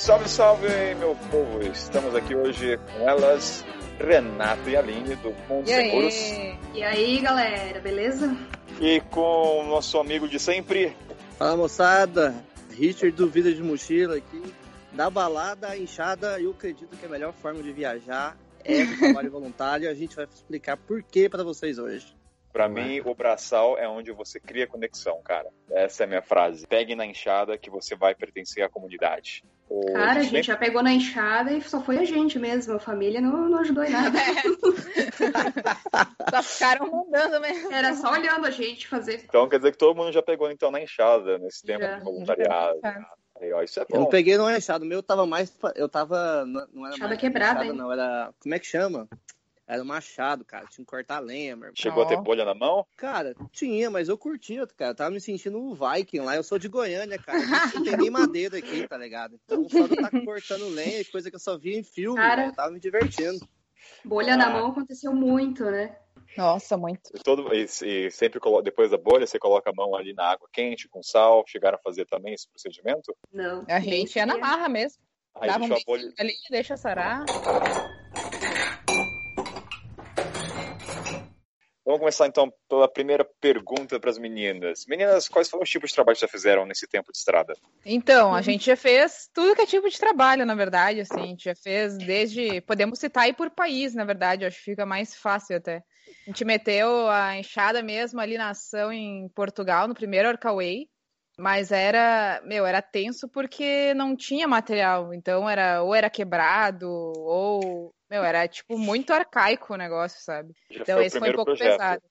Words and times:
Salve, 0.00 0.30
salve, 0.30 0.94
meu 0.94 1.14
povo! 1.30 1.62
Estamos 1.62 2.14
aqui 2.14 2.34
hoje 2.34 2.78
com 2.78 3.06
elas, 3.06 3.62
Renato 3.98 4.66
e 4.70 4.74
Aline, 4.74 5.14
do 5.16 5.30
Mundo 5.46 5.68
E 5.68 5.74
Seguros. 5.74 6.14
aí? 6.14 6.58
E 6.72 6.82
aí, 6.82 7.20
galera, 7.20 7.80
beleza? 7.80 8.34
E 8.80 9.02
com 9.10 9.60
o 9.60 9.66
nosso 9.66 9.98
amigo 9.98 10.26
de 10.26 10.38
sempre, 10.38 10.96
Fala 11.36 11.54
moçada, 11.54 12.34
Richard 12.70 13.14
do 13.14 13.28
Vida 13.28 13.52
de 13.52 13.62
Mochila 13.62 14.16
aqui. 14.16 14.42
Da 14.92 15.10
balada 15.10 15.68
à 15.68 15.76
inchada, 15.76 16.40
eu 16.40 16.52
acredito 16.52 16.96
que 16.96 17.04
a 17.04 17.08
melhor 17.08 17.34
forma 17.34 17.62
de 17.62 17.70
viajar 17.70 18.38
é 18.64 18.82
o 18.82 18.98
trabalho 18.98 19.30
voluntário. 19.30 19.90
A 19.90 19.94
gente 19.94 20.16
vai 20.16 20.24
explicar 20.24 20.78
por 20.78 21.02
que 21.02 21.28
para 21.28 21.44
vocês 21.44 21.78
hoje. 21.78 22.16
é? 22.54 22.68
mim, 22.68 23.02
o 23.04 23.14
braçal 23.14 23.76
é 23.76 23.86
onde 23.86 24.12
você 24.12 24.40
cria 24.40 24.66
conexão, 24.66 25.20
cara. 25.22 25.50
Essa 25.70 26.04
é 26.04 26.06
a 26.06 26.08
minha 26.08 26.22
frase. 26.22 26.66
Pegue 26.66 26.94
na 26.94 27.04
enxada 27.04 27.58
que 27.58 27.68
você 27.68 27.94
vai 27.94 28.14
pertencer 28.14 28.64
à 28.64 28.68
comunidade. 28.70 29.44
O- 29.72 29.92
Cara, 29.92 30.18
a 30.18 30.22
gente 30.24 30.48
já 30.48 30.56
pegou 30.56 30.82
na 30.82 30.92
enxada 30.92 31.52
e 31.52 31.62
só 31.62 31.80
foi 31.80 31.98
a 31.98 32.04
gente 32.04 32.40
mesmo. 32.40 32.74
A 32.74 32.80
família 32.80 33.20
não, 33.20 33.48
não 33.48 33.58
ajudou 33.60 33.84
em 33.84 33.90
nada. 33.90 34.18
Só 36.30 36.42
ficaram 36.42 36.90
mandando 36.90 37.40
mesmo. 37.40 37.72
Era 37.72 37.94
só 37.94 38.12
olhando 38.12 38.46
a 38.46 38.50
gente 38.50 38.86
fazer. 38.88 39.22
Então 39.24 39.48
quer 39.48 39.58
dizer 39.58 39.72
que 39.72 39.78
todo 39.78 39.96
mundo 39.96 40.12
já 40.12 40.22
pegou 40.22 40.50
então 40.50 40.70
na 40.70 40.80
enxada 40.82 41.38
nesse 41.38 41.62
tempo 41.64 41.82
Já, 41.84 41.98
de 41.98 42.04
voluntariado. 42.04 42.80
já 42.82 42.92
na 42.98 43.08
Aí, 43.40 43.50
ó, 43.54 43.62
isso 43.62 43.80
é 43.80 43.84
Eu 43.88 43.96
não 43.96 44.04
bom. 44.04 44.10
peguei 44.10 44.36
não 44.36 44.50
é 44.50 44.58
enxada, 44.58 44.84
o 44.84 44.88
meu 44.88 45.02
tava 45.02 45.24
mais. 45.24 45.50
Eu 45.74 45.88
tava. 45.88 46.44
Não 46.44 46.66
não 46.72 46.86
era 46.86 46.94
Enxada 46.96 47.08
mais 47.08 47.20
quebrada, 47.20 47.50
enxada, 47.60 47.64
hein? 47.66 47.72
não, 47.72 47.90
era. 47.92 48.34
Como 48.38 48.54
é 48.54 48.58
que 48.58 48.66
chama? 48.66 49.08
Era 49.72 49.82
um 49.82 49.86
machado, 49.86 50.44
cara. 50.44 50.66
Tinha 50.66 50.84
que 50.84 50.90
cortar 50.90 51.20
lenha, 51.20 51.54
meu 51.54 51.66
irmão. 51.66 51.76
Chegou 51.76 52.02
a 52.02 52.06
ter 52.06 52.16
bolha 52.20 52.44
na 52.44 52.54
mão? 52.56 52.84
Cara, 52.96 53.36
tinha, 53.52 53.88
mas 53.88 54.08
eu 54.08 54.18
curtia, 54.18 54.66
cara. 54.66 54.90
Eu 54.90 54.94
tava 54.96 55.10
me 55.12 55.20
sentindo 55.20 55.58
um 55.60 55.74
Viking 55.74 56.18
lá. 56.18 56.34
Eu 56.34 56.42
sou 56.42 56.58
de 56.58 56.66
Goiânia, 56.66 57.16
cara. 57.18 57.38
Não 57.74 57.84
tem 57.84 57.96
nem 57.96 58.10
madeira 58.10 58.58
aqui, 58.58 58.88
tá 58.88 58.96
ligado? 58.98 59.38
Então 59.44 59.68
só 59.68 59.86
de 59.86 59.94
estar 59.94 60.10
cortando 60.24 60.68
lenha, 60.70 61.04
coisa 61.04 61.30
que 61.30 61.36
eu 61.36 61.40
só 61.40 61.56
via 61.56 61.78
em 61.78 61.84
filme, 61.84 62.16
Cara. 62.18 62.46
eu 62.46 62.52
tava 62.52 62.72
me 62.72 62.80
divertindo. 62.80 63.38
Bolha 64.04 64.34
Ah. 64.34 64.36
na 64.36 64.50
mão 64.50 64.70
aconteceu 64.72 65.14
muito, 65.14 65.62
né? 65.64 65.96
Nossa, 66.36 66.76
muito. 66.76 67.10
Todo, 67.22 67.54
e, 67.54 67.62
e 67.82 68.10
sempre 68.10 68.40
depois 68.64 68.90
da 68.90 68.98
bolha, 68.98 69.24
você 69.24 69.38
coloca 69.38 69.70
a 69.70 69.72
mão 69.72 69.94
ali 69.94 70.12
na 70.12 70.24
água 70.32 70.48
quente, 70.52 70.88
com 70.88 71.00
sal. 71.00 71.44
Chegaram 71.46 71.76
a 71.78 71.80
fazer 71.80 72.06
também 72.06 72.34
esse 72.34 72.48
procedimento? 72.48 73.16
Não. 73.32 73.64
A 73.68 73.78
gente 73.78 74.16
ia 74.16 74.26
na 74.26 74.36
marra 74.36 74.68
mesmo. 74.68 75.00
Aí 75.36 75.48
Dava 75.48 75.64
um 75.64 75.68
deixou 75.68 75.94
a 75.94 75.96
bolha. 75.98 76.12
ali, 76.18 76.32
deixa 76.50 76.76
sarar. 76.76 77.24
Vamos 81.90 82.02
começar 82.02 82.28
então 82.28 82.52
pela 82.68 82.86
primeira 82.86 83.24
pergunta 83.24 83.98
para 83.98 84.10
as 84.10 84.16
meninas. 84.16 84.86
Meninas, 84.86 85.28
quais 85.28 85.50
foram 85.50 85.64
os 85.64 85.68
tipos 85.68 85.90
de 85.90 85.96
trabalho 85.96 86.14
que 86.14 86.20
já 86.20 86.28
fizeram 86.28 86.64
nesse 86.64 86.86
tempo 86.86 87.10
de 87.10 87.18
estrada? 87.18 87.56
Então, 87.84 88.32
a 88.32 88.40
gente 88.42 88.66
já 88.66 88.76
fez 88.76 89.28
tudo 89.34 89.56
que 89.56 89.62
é 89.62 89.66
tipo 89.66 89.90
de 89.90 89.98
trabalho, 89.98 90.46
na 90.46 90.54
verdade, 90.54 91.00
assim. 91.00 91.20
A 91.20 91.26
gente 91.26 91.44
já 91.46 91.54
fez 91.56 91.98
desde. 91.98 92.60
Podemos 92.60 92.96
citar 93.00 93.24
aí 93.24 93.32
por 93.32 93.50
país, 93.50 93.92
na 93.92 94.04
verdade, 94.04 94.44
acho 94.44 94.58
que 94.58 94.70
fica 94.70 94.86
mais 94.86 95.16
fácil 95.16 95.56
até. 95.56 95.82
A 96.26 96.30
gente 96.30 96.44
meteu 96.44 97.08
a 97.08 97.36
enxada 97.36 97.82
mesmo 97.82 98.20
ali 98.20 98.38
na 98.38 98.50
ação 98.50 98.92
em 98.92 99.28
Portugal, 99.30 99.88
no 99.88 99.94
primeiro 99.94 100.28
Orcaway. 100.28 100.86
Mas 101.36 101.72
era, 101.72 102.40
meu, 102.44 102.66
era 102.66 102.80
tenso 102.80 103.28
porque 103.28 103.94
não 103.94 104.14
tinha 104.14 104.46
material. 104.46 105.12
Então 105.12 105.50
era 105.50 105.82
ou 105.82 105.92
era 105.92 106.08
quebrado, 106.08 106.88
ou, 106.88 107.92
meu, 108.10 108.24
era 108.24 108.46
tipo 108.48 108.76
muito 108.76 109.12
arcaico 109.12 109.74
o 109.74 109.76
negócio, 109.76 110.20
sabe? 110.22 110.52
Já 110.70 110.80
Então 110.80 110.96
foi 110.96 111.04
o 111.04 111.06
esse 111.06 111.18
foi 111.18 111.30
um 111.30 111.34
pouco 111.34 111.44
projeto. 111.56 111.78
pesado. 111.78 112.02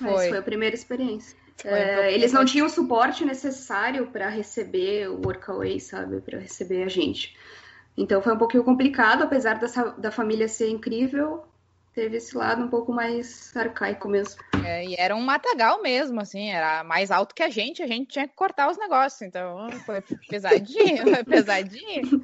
Mas 0.00 0.16
Foi. 0.16 0.28
foi 0.28 0.38
a 0.38 0.42
primeira 0.42 0.74
experiência. 0.74 1.38
Um 1.64 1.70
É, 1.70 2.12
eles 2.12 2.32
não 2.32 2.44
tinham 2.44 2.66
o 2.66 2.70
suporte 2.70 3.24
necessário 3.24 4.08
para 4.08 4.28
receber 4.28 5.08
o 5.08 5.20
workaway, 5.24 5.80
sabe? 5.80 6.20
Para 6.20 6.38
receber 6.38 6.82
a 6.82 6.88
gente. 6.88 7.34
Então 7.96 8.20
foi 8.20 8.34
um 8.34 8.38
pouquinho 8.38 8.62
complicado, 8.64 9.22
apesar 9.22 9.58
dessa, 9.58 9.84
da 9.92 10.10
família 10.10 10.48
ser 10.48 10.68
incrível, 10.68 11.44
teve 11.96 12.18
esse 12.18 12.36
lado 12.36 12.62
um 12.62 12.68
pouco 12.68 12.92
mais 12.92 13.56
arcaico 13.56 14.06
mesmo. 14.06 14.38
É, 14.62 14.84
e 14.84 14.94
era 14.98 15.16
um 15.16 15.22
matagal 15.22 15.80
mesmo, 15.80 16.20
assim, 16.20 16.50
era 16.50 16.84
mais 16.84 17.10
alto 17.10 17.34
que 17.34 17.42
a 17.42 17.48
gente, 17.48 17.82
a 17.82 17.86
gente 17.86 18.08
tinha 18.08 18.28
que 18.28 18.34
cortar 18.34 18.70
os 18.70 18.76
negócios, 18.76 19.22
então 19.22 19.70
foi 19.86 20.02
pesadinho, 20.28 21.02
foi 21.04 21.24
pesadinho. 21.24 22.22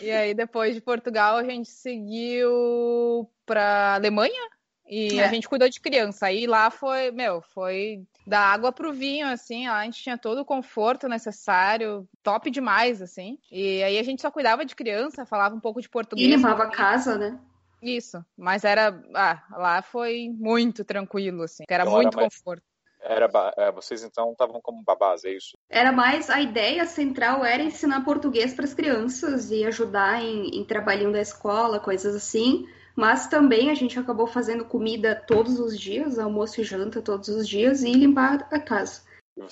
E 0.00 0.10
aí 0.10 0.32
depois 0.32 0.74
de 0.74 0.80
Portugal 0.80 1.36
a 1.36 1.44
gente 1.44 1.68
seguiu 1.68 3.28
pra 3.44 3.96
Alemanha 3.96 4.48
e 4.88 5.18
É. 5.18 5.24
a 5.24 5.28
gente 5.28 5.46
cuidou 5.46 5.68
de 5.68 5.78
criança. 5.78 6.26
Aí 6.26 6.46
lá 6.46 6.70
foi, 6.70 7.10
meu, 7.10 7.42
foi 7.54 8.02
da 8.26 8.40
água 8.40 8.72
pro 8.72 8.94
vinho, 8.94 9.26
assim, 9.26 9.68
lá 9.68 9.80
a 9.80 9.84
gente 9.84 10.02
tinha 10.02 10.16
todo 10.16 10.38
o 10.40 10.44
conforto 10.44 11.06
necessário, 11.06 12.08
top 12.22 12.50
demais, 12.50 13.02
assim. 13.02 13.38
E 13.52 13.82
aí 13.82 13.98
a 13.98 14.02
gente 14.02 14.22
só 14.22 14.30
cuidava 14.30 14.64
de 14.64 14.74
criança, 14.74 15.26
falava 15.26 15.54
um 15.54 15.60
pouco 15.60 15.82
de 15.82 15.88
português. 15.90 16.32
E 16.32 16.34
limpava 16.34 16.62
a 16.64 16.70
casa, 16.70 17.18
né? 17.18 17.38
Isso, 17.84 18.24
mas 18.34 18.64
era, 18.64 18.98
ah, 19.14 19.42
lá 19.52 19.82
foi 19.82 20.30
muito 20.30 20.82
tranquilo, 20.84 21.42
assim, 21.42 21.64
era 21.68 21.82
Então 21.82 21.92
era 21.92 22.02
muito 22.02 22.16
mais- 22.16 22.34
conforto. 22.34 22.62
Era, 23.06 23.28
é, 23.58 23.70
vocês 23.70 24.02
então 24.02 24.32
estavam 24.32 24.58
como 24.62 24.82
babás, 24.82 25.24
é 25.24 25.32
isso? 25.32 25.58
Era 25.68 25.92
mais 25.92 26.30
a 26.30 26.40
ideia 26.40 26.86
central 26.86 27.44
era 27.44 27.62
ensinar 27.62 28.02
português 28.02 28.54
para 28.54 28.64
as 28.64 28.72
crianças 28.72 29.50
e 29.50 29.62
ajudar 29.66 30.22
em, 30.24 30.58
em 30.58 30.64
trabalhinho 30.64 31.12
da 31.12 31.20
escola, 31.20 31.78
coisas 31.78 32.16
assim. 32.16 32.66
Mas 32.96 33.26
também 33.26 33.70
a 33.70 33.74
gente 33.74 33.98
acabou 33.98 34.26
fazendo 34.26 34.64
comida 34.64 35.14
todos 35.26 35.60
os 35.60 35.78
dias, 35.78 36.18
almoço 36.18 36.62
e 36.62 36.64
janta 36.64 37.02
todos 37.02 37.28
os 37.28 37.46
dias 37.46 37.82
e 37.82 37.92
limpar 37.92 38.48
a 38.50 38.58
casa. 38.58 39.02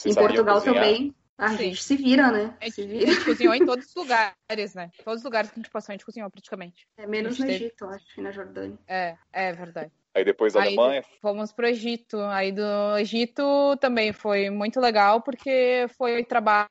Em 0.06 0.14
Portugal 0.14 0.54
cozinhar? 0.54 0.82
também 0.82 1.14
a 1.38 1.48
Sim. 1.50 1.56
gente 1.56 1.82
se 1.82 1.96
vira, 1.96 2.30
né? 2.30 2.56
A 2.60 2.70
Se 2.70 2.82
gente, 2.82 2.90
vira. 2.92 3.10
a 3.10 3.14
gente 3.14 3.24
cozinhou 3.24 3.54
em 3.54 3.64
todos 3.66 3.86
os 3.86 3.94
lugares, 3.94 4.74
né? 4.74 4.90
Todos 5.04 5.20
os 5.20 5.24
lugares 5.24 5.50
que 5.50 5.58
a 5.58 5.62
gente 5.62 5.70
passou, 5.70 5.92
a 5.92 5.94
gente 5.94 6.04
cozinhou 6.04 6.30
praticamente. 6.30 6.86
É 6.96 7.06
menos 7.06 7.38
no 7.38 7.46
teve- 7.46 7.64
Egito, 7.64 7.84
acho, 7.86 8.04
e 8.18 8.22
na 8.22 8.30
Jordânia. 8.30 8.78
É, 8.86 9.16
é 9.32 9.52
verdade. 9.52 9.90
Aí 10.14 10.24
depois 10.24 10.52
da 10.52 10.60
Aí 10.60 10.66
Alemanha, 10.68 11.02
Fomos 11.22 11.52
pro 11.52 11.66
Egito. 11.66 12.18
Aí 12.20 12.52
do 12.52 12.98
Egito 12.98 13.76
também 13.80 14.12
foi 14.12 14.50
muito 14.50 14.78
legal, 14.78 15.22
porque 15.22 15.86
foi 15.96 16.22
trabalho 16.22 16.68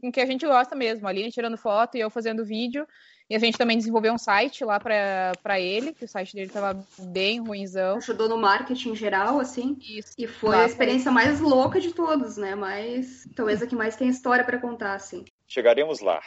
com 0.00 0.10
que 0.12 0.20
a 0.20 0.26
gente 0.26 0.44
gosta 0.44 0.74
mesmo. 0.74 1.06
A 1.06 1.10
Aline 1.10 1.30
tirando 1.30 1.56
foto 1.56 1.96
e 1.96 2.00
eu 2.00 2.10
fazendo 2.10 2.44
vídeo. 2.44 2.86
E 3.30 3.36
a 3.36 3.38
gente 3.38 3.58
também 3.58 3.76
desenvolveu 3.76 4.12
um 4.14 4.18
site 4.18 4.64
lá 4.64 4.80
pra, 4.80 5.32
pra 5.42 5.60
ele, 5.60 5.92
que 5.92 6.04
o 6.04 6.08
site 6.08 6.34
dele 6.34 6.50
tava 6.50 6.82
bem 6.98 7.40
ruimzão. 7.40 7.98
Ajudou 7.98 8.28
no 8.28 8.38
marketing 8.38 8.94
geral, 8.94 9.38
assim. 9.38 9.76
Isso. 9.80 10.14
E 10.16 10.26
foi 10.26 10.56
Lá 10.56 10.62
a 10.62 10.66
experiência 10.66 11.12
mais 11.12 11.38
louca 11.38 11.78
de 11.78 11.92
todos, 11.92 12.38
né? 12.38 12.54
Mas 12.54 13.28
talvez 13.36 13.62
a 13.62 13.66
que 13.66 13.76
mais 13.76 13.96
tem 13.96 14.08
história 14.08 14.44
para 14.44 14.58
contar, 14.58 14.94
assim. 14.94 15.26
chegaremos 15.46 16.00
lá. 16.00 16.20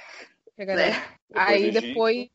Chegaremos. 0.61 0.95
É. 0.95 1.21
Aí 1.33 1.71
depois 1.71 2.29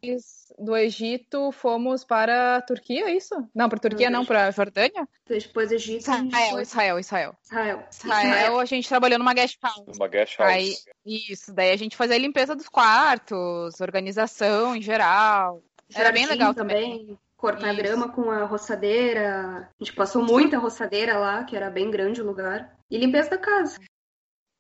do 0.59 0.77
Egito 0.77 1.53
fomos 1.53 2.03
para 2.03 2.57
a 2.57 2.63
Turquia, 2.63 3.05
é 3.05 3.15
isso? 3.15 3.35
Não, 3.55 3.69
para 3.69 3.79
Turquia 3.79 4.11
não, 4.11 4.25
para 4.25 4.51
Jordânia? 4.51 5.07
Depois 5.29 5.69
do 5.69 5.75
Egito, 5.75 6.11
a 6.11 6.19
Israel, 6.25 6.51
foi... 6.51 6.63
Israel, 6.63 6.99
Israel. 6.99 7.37
Israel. 7.45 7.89
Israel, 7.93 8.59
a 8.59 8.65
gente 8.65 8.89
trabalhou 8.89 9.19
numa 9.19 9.33
guest 9.33 9.59
house. 9.63 9.97
Uma 9.97 10.09
guest 10.09 10.37
house. 10.39 10.53
Aí, 10.53 10.75
isso, 11.05 11.55
daí 11.55 11.71
a 11.71 11.77
gente 11.77 11.97
fazia 11.97 12.17
a 12.17 12.19
limpeza 12.19 12.57
dos 12.57 12.69
quartos, 12.69 13.81
organização 13.81 14.75
em 14.75 14.83
geral. 14.83 15.63
Era 15.95 16.11
bem 16.11 16.23
Jardim 16.23 16.39
legal 16.39 16.55
também. 16.55 17.19
Cortar 17.37 17.75
Isso. 17.75 17.83
grama 17.83 18.13
com 18.13 18.31
a 18.31 18.45
roçadeira. 18.45 19.71
A 19.79 19.85
gente 19.85 19.95
passou 19.95 20.25
muita 20.25 20.59
roçadeira 20.59 21.17
lá, 21.17 21.45
que 21.45 21.55
era 21.55 21.71
bem 21.71 21.91
grande 21.93 22.21
o 22.21 22.27
lugar. 22.27 22.77
E 22.91 22.99
limpeza 22.99 23.31
da 23.31 23.39
casa. 23.39 23.79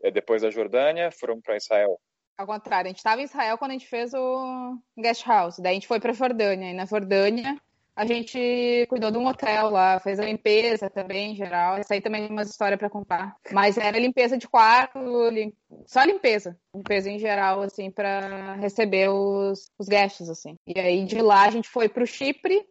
É, 0.02 0.10
depois 0.10 0.42
da 0.42 0.50
Jordânia, 0.50 1.10
foram 1.10 1.40
para 1.40 1.56
Israel. 1.56 1.98
Ao 2.38 2.46
contrário, 2.46 2.88
a 2.88 2.90
gente 2.90 2.98
estava 2.98 3.20
em 3.20 3.24
Israel 3.24 3.56
quando 3.56 3.70
a 3.70 3.74
gente 3.74 3.86
fez 3.86 4.12
o 4.12 4.78
guest 4.98 5.26
house. 5.26 5.58
Daí 5.58 5.72
a 5.72 5.74
gente 5.74 5.86
foi 5.86 5.98
para 5.98 6.12
Jordânia. 6.12 6.70
E 6.70 6.74
na 6.74 6.84
Jordânia 6.84 7.56
a 7.96 8.04
gente 8.04 8.86
cuidou 8.90 9.10
de 9.10 9.16
um 9.16 9.26
hotel 9.26 9.70
lá, 9.70 9.98
fez 9.98 10.20
a 10.20 10.24
limpeza 10.26 10.90
também 10.90 11.32
em 11.32 11.34
geral. 11.34 11.78
Isso 11.80 11.90
aí 11.90 12.00
também 12.02 12.26
é 12.26 12.28
uma 12.28 12.42
história 12.42 12.76
para 12.76 12.90
contar. 12.90 13.34
Mas 13.50 13.78
era 13.78 13.98
limpeza 13.98 14.36
de 14.36 14.46
quarto, 14.46 14.98
lim... 15.30 15.50
só 15.86 16.04
limpeza. 16.04 16.58
Limpeza 16.74 17.10
em 17.10 17.18
geral, 17.18 17.62
assim, 17.62 17.90
para 17.90 18.54
receber 18.56 19.08
os, 19.08 19.70
os 19.78 19.88
guests, 19.88 20.28
assim. 20.28 20.56
E 20.66 20.78
aí 20.78 21.06
de 21.06 21.22
lá 21.22 21.46
a 21.46 21.50
gente 21.50 21.70
foi 21.70 21.88
para 21.88 22.04
o 22.04 22.06
Chipre. 22.06 22.62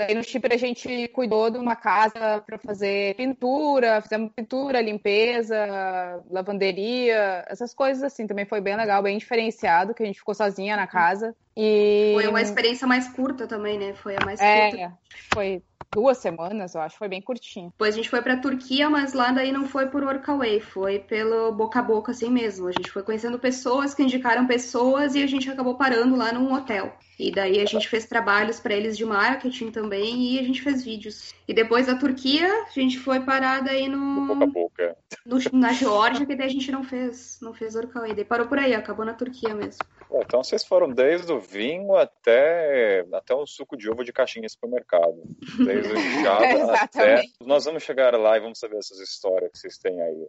Daí 0.00 0.14
no 0.14 0.24
Chipre 0.24 0.54
a 0.54 0.56
gente 0.56 1.08
cuidou 1.08 1.50
de 1.50 1.58
uma 1.58 1.76
casa 1.76 2.42
para 2.46 2.56
fazer 2.56 3.14
pintura, 3.16 4.00
fizemos 4.00 4.32
pintura, 4.32 4.80
limpeza, 4.80 6.24
lavanderia, 6.30 7.44
essas 7.46 7.74
coisas 7.74 8.02
assim. 8.02 8.26
Também 8.26 8.46
foi 8.46 8.62
bem 8.62 8.76
legal, 8.76 9.02
bem 9.02 9.18
diferenciado, 9.18 9.92
que 9.92 10.02
a 10.02 10.06
gente 10.06 10.18
ficou 10.18 10.34
sozinha 10.34 10.74
na 10.74 10.86
casa. 10.86 11.36
E 11.54 12.12
Foi 12.14 12.26
uma 12.28 12.40
experiência 12.40 12.86
mais 12.86 13.08
curta 13.08 13.46
também, 13.46 13.78
né? 13.78 13.92
Foi 13.92 14.16
a 14.16 14.24
mais 14.24 14.40
curta. 14.40 14.76
é, 14.78 14.90
foi 15.34 15.62
duas 15.92 16.18
semanas, 16.18 16.74
eu 16.74 16.80
acho, 16.80 16.96
foi 16.96 17.08
bem 17.08 17.20
curtinho. 17.20 17.70
Depois 17.70 17.94
a 17.94 17.96
gente 17.96 18.08
foi 18.08 18.22
pra 18.22 18.36
Turquia, 18.36 18.88
mas 18.88 19.12
lá 19.12 19.32
daí 19.32 19.50
não 19.50 19.66
foi 19.66 19.86
por 19.86 20.02
workaway, 20.02 20.60
foi 20.60 20.98
pelo 21.00 21.52
boca 21.52 21.80
a 21.80 21.82
boca 21.82 22.12
assim 22.12 22.30
mesmo. 22.30 22.68
A 22.68 22.72
gente 22.72 22.90
foi 22.90 23.02
conhecendo 23.02 23.38
pessoas 23.38 23.94
que 23.94 24.02
indicaram 24.02 24.46
pessoas 24.46 25.14
e 25.14 25.22
a 25.22 25.26
gente 25.26 25.50
acabou 25.50 25.74
parando 25.74 26.16
lá 26.16 26.32
num 26.32 26.52
hotel. 26.54 26.92
E 27.18 27.30
daí 27.30 27.60
a 27.60 27.66
gente 27.66 27.86
fez 27.86 28.06
trabalhos 28.06 28.58
para 28.60 28.74
eles 28.74 28.96
de 28.96 29.04
marketing 29.04 29.70
também 29.70 30.22
e 30.22 30.38
a 30.38 30.42
gente 30.42 30.62
fez 30.62 30.82
vídeos. 30.82 31.34
E 31.46 31.52
depois 31.52 31.86
da 31.86 31.94
Turquia, 31.94 32.48
a 32.48 32.70
gente 32.70 32.98
foi 32.98 33.20
parada 33.20 33.70
aí 33.72 33.88
no. 33.88 34.26
Boca 34.26 34.44
a 34.44 34.46
boca. 34.46 34.96
no 35.26 35.38
na 35.52 35.72
Geórgia, 35.72 36.24
que 36.24 36.34
daí 36.34 36.46
a 36.46 36.50
gente 36.50 36.72
não 36.72 36.82
fez, 36.82 37.38
não 37.42 37.52
fez 37.52 37.74
workaway. 37.74 38.14
Daí 38.14 38.24
parou 38.24 38.46
por 38.46 38.58
aí, 38.58 38.74
acabou 38.74 39.04
na 39.04 39.12
Turquia 39.12 39.54
mesmo. 39.54 39.84
Então 40.12 40.42
vocês 40.42 40.64
foram 40.64 40.90
desde 40.90 41.30
o 41.30 41.38
vinho 41.38 41.94
até, 41.94 43.06
até 43.12 43.34
o 43.34 43.46
suco 43.46 43.76
de 43.76 43.88
uva 43.88 44.02
de 44.02 44.12
caixinha 44.12 44.46
de 44.46 44.52
supermercado. 44.52 45.22
Desde 45.58 45.79
o 45.86 45.98
inchado 45.98 46.70
até. 46.72 47.22
Nós 47.44 47.64
vamos 47.64 47.82
chegar 47.82 48.14
lá 48.14 48.36
e 48.36 48.40
vamos 48.40 48.58
saber 48.58 48.78
essas 48.78 48.98
histórias 48.98 49.50
que 49.52 49.58
vocês 49.58 49.78
têm 49.78 50.00
aí. 50.00 50.26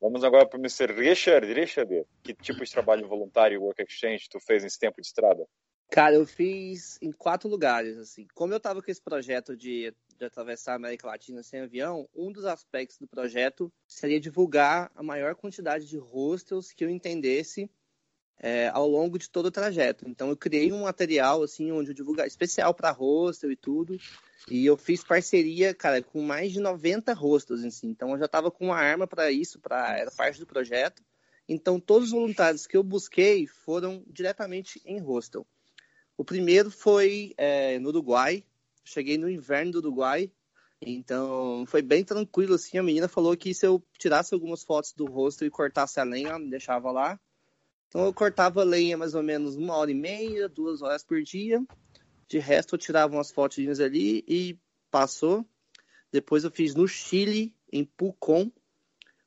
Vamos 0.00 0.24
agora 0.24 0.46
para 0.46 0.56
o 0.56 0.60
Mr. 0.60 0.92
Richard. 0.92 1.52
Richard, 1.52 2.06
que 2.22 2.34
tipo 2.34 2.64
de 2.64 2.70
trabalho 2.70 3.06
voluntário 3.06 3.56
e 3.56 3.58
work 3.58 3.82
exchange 3.82 4.28
tu 4.30 4.40
fez 4.40 4.62
nesse 4.62 4.78
tempo 4.78 5.00
de 5.00 5.06
estrada? 5.06 5.46
Cara, 5.90 6.14
eu 6.14 6.26
fiz 6.26 6.98
em 7.00 7.10
quatro 7.10 7.48
lugares, 7.48 7.96
assim. 7.98 8.26
Como 8.34 8.52
eu 8.52 8.60
tava 8.60 8.82
com 8.82 8.90
esse 8.90 9.02
projeto 9.02 9.56
de, 9.56 9.92
de 10.18 10.24
atravessar 10.24 10.72
a 10.72 10.76
América 10.76 11.06
Latina 11.06 11.42
sem 11.42 11.60
avião, 11.60 12.08
um 12.14 12.30
dos 12.30 12.44
aspectos 12.44 12.98
do 12.98 13.08
projeto 13.08 13.72
seria 13.86 14.20
divulgar 14.20 14.90
a 14.94 15.02
maior 15.02 15.34
quantidade 15.34 15.86
de 15.86 15.96
hostels 15.96 16.72
que 16.72 16.84
eu 16.84 16.90
entendesse 16.90 17.70
é, 18.40 18.68
ao 18.68 18.88
longo 18.88 19.18
de 19.18 19.28
todo 19.28 19.46
o 19.46 19.50
trajeto. 19.50 20.08
Então 20.08 20.28
eu 20.28 20.36
criei 20.36 20.72
um 20.72 20.82
material 20.82 21.42
assim 21.42 21.72
onde 21.72 21.90
eu 21.90 21.94
divulgar 21.94 22.26
especial 22.26 22.72
para 22.72 22.90
hostel 22.90 23.50
e 23.50 23.56
tudo. 23.56 23.98
E 24.50 24.64
eu 24.64 24.76
fiz 24.76 25.04
parceria, 25.04 25.74
cara, 25.74 26.02
com 26.02 26.22
mais 26.22 26.52
de 26.52 26.60
90 26.60 27.12
hostels 27.12 27.74
si. 27.74 27.86
Então 27.86 28.12
eu 28.12 28.18
já 28.18 28.26
estava 28.26 28.50
com 28.50 28.66
uma 28.66 28.76
arma 28.76 29.06
para 29.06 29.30
isso, 29.30 29.58
para 29.58 29.98
era 29.98 30.10
parte 30.10 30.38
do 30.38 30.46
projeto. 30.46 31.02
Então 31.48 31.80
todos 31.80 32.08
os 32.08 32.14
voluntários 32.14 32.66
que 32.66 32.76
eu 32.76 32.82
busquei 32.82 33.46
foram 33.46 34.04
diretamente 34.06 34.80
em 34.84 34.98
hostel. 35.00 35.46
O 36.16 36.24
primeiro 36.24 36.70
foi 36.70 37.34
é, 37.36 37.78
no 37.78 37.88
Uruguai. 37.88 38.44
Cheguei 38.84 39.18
no 39.18 39.28
inverno 39.28 39.72
do 39.72 39.78
Uruguai. 39.78 40.30
Então 40.80 41.64
foi 41.66 41.82
bem 41.82 42.04
tranquilo 42.04 42.54
assim. 42.54 42.78
A 42.78 42.82
menina 42.82 43.08
falou 43.08 43.36
que 43.36 43.52
se 43.52 43.66
eu 43.66 43.82
tirasse 43.98 44.32
algumas 44.32 44.62
fotos 44.62 44.92
do 44.92 45.06
rosto 45.06 45.44
e 45.44 45.50
cortasse 45.50 45.98
a 45.98 46.04
lenha, 46.04 46.38
deixava 46.38 46.90
lá. 46.90 47.18
Então 47.88 48.04
eu 48.04 48.12
cortava 48.12 48.62
lenha 48.62 48.96
mais 48.96 49.14
ou 49.14 49.22
menos 49.22 49.56
uma 49.56 49.74
hora 49.76 49.90
e 49.90 49.94
meia, 49.94 50.48
duas 50.48 50.82
horas 50.82 51.02
por 51.02 51.22
dia. 51.22 51.62
De 52.28 52.38
resto 52.38 52.74
eu 52.74 52.78
tirava 52.78 53.14
umas 53.14 53.30
fotinhas 53.30 53.80
ali 53.80 54.24
e 54.28 54.58
passou. 54.90 55.46
Depois 56.12 56.44
eu 56.44 56.50
fiz 56.50 56.74
no 56.74 56.86
Chile, 56.86 57.54
em 57.72 57.84
Pucón, 57.84 58.50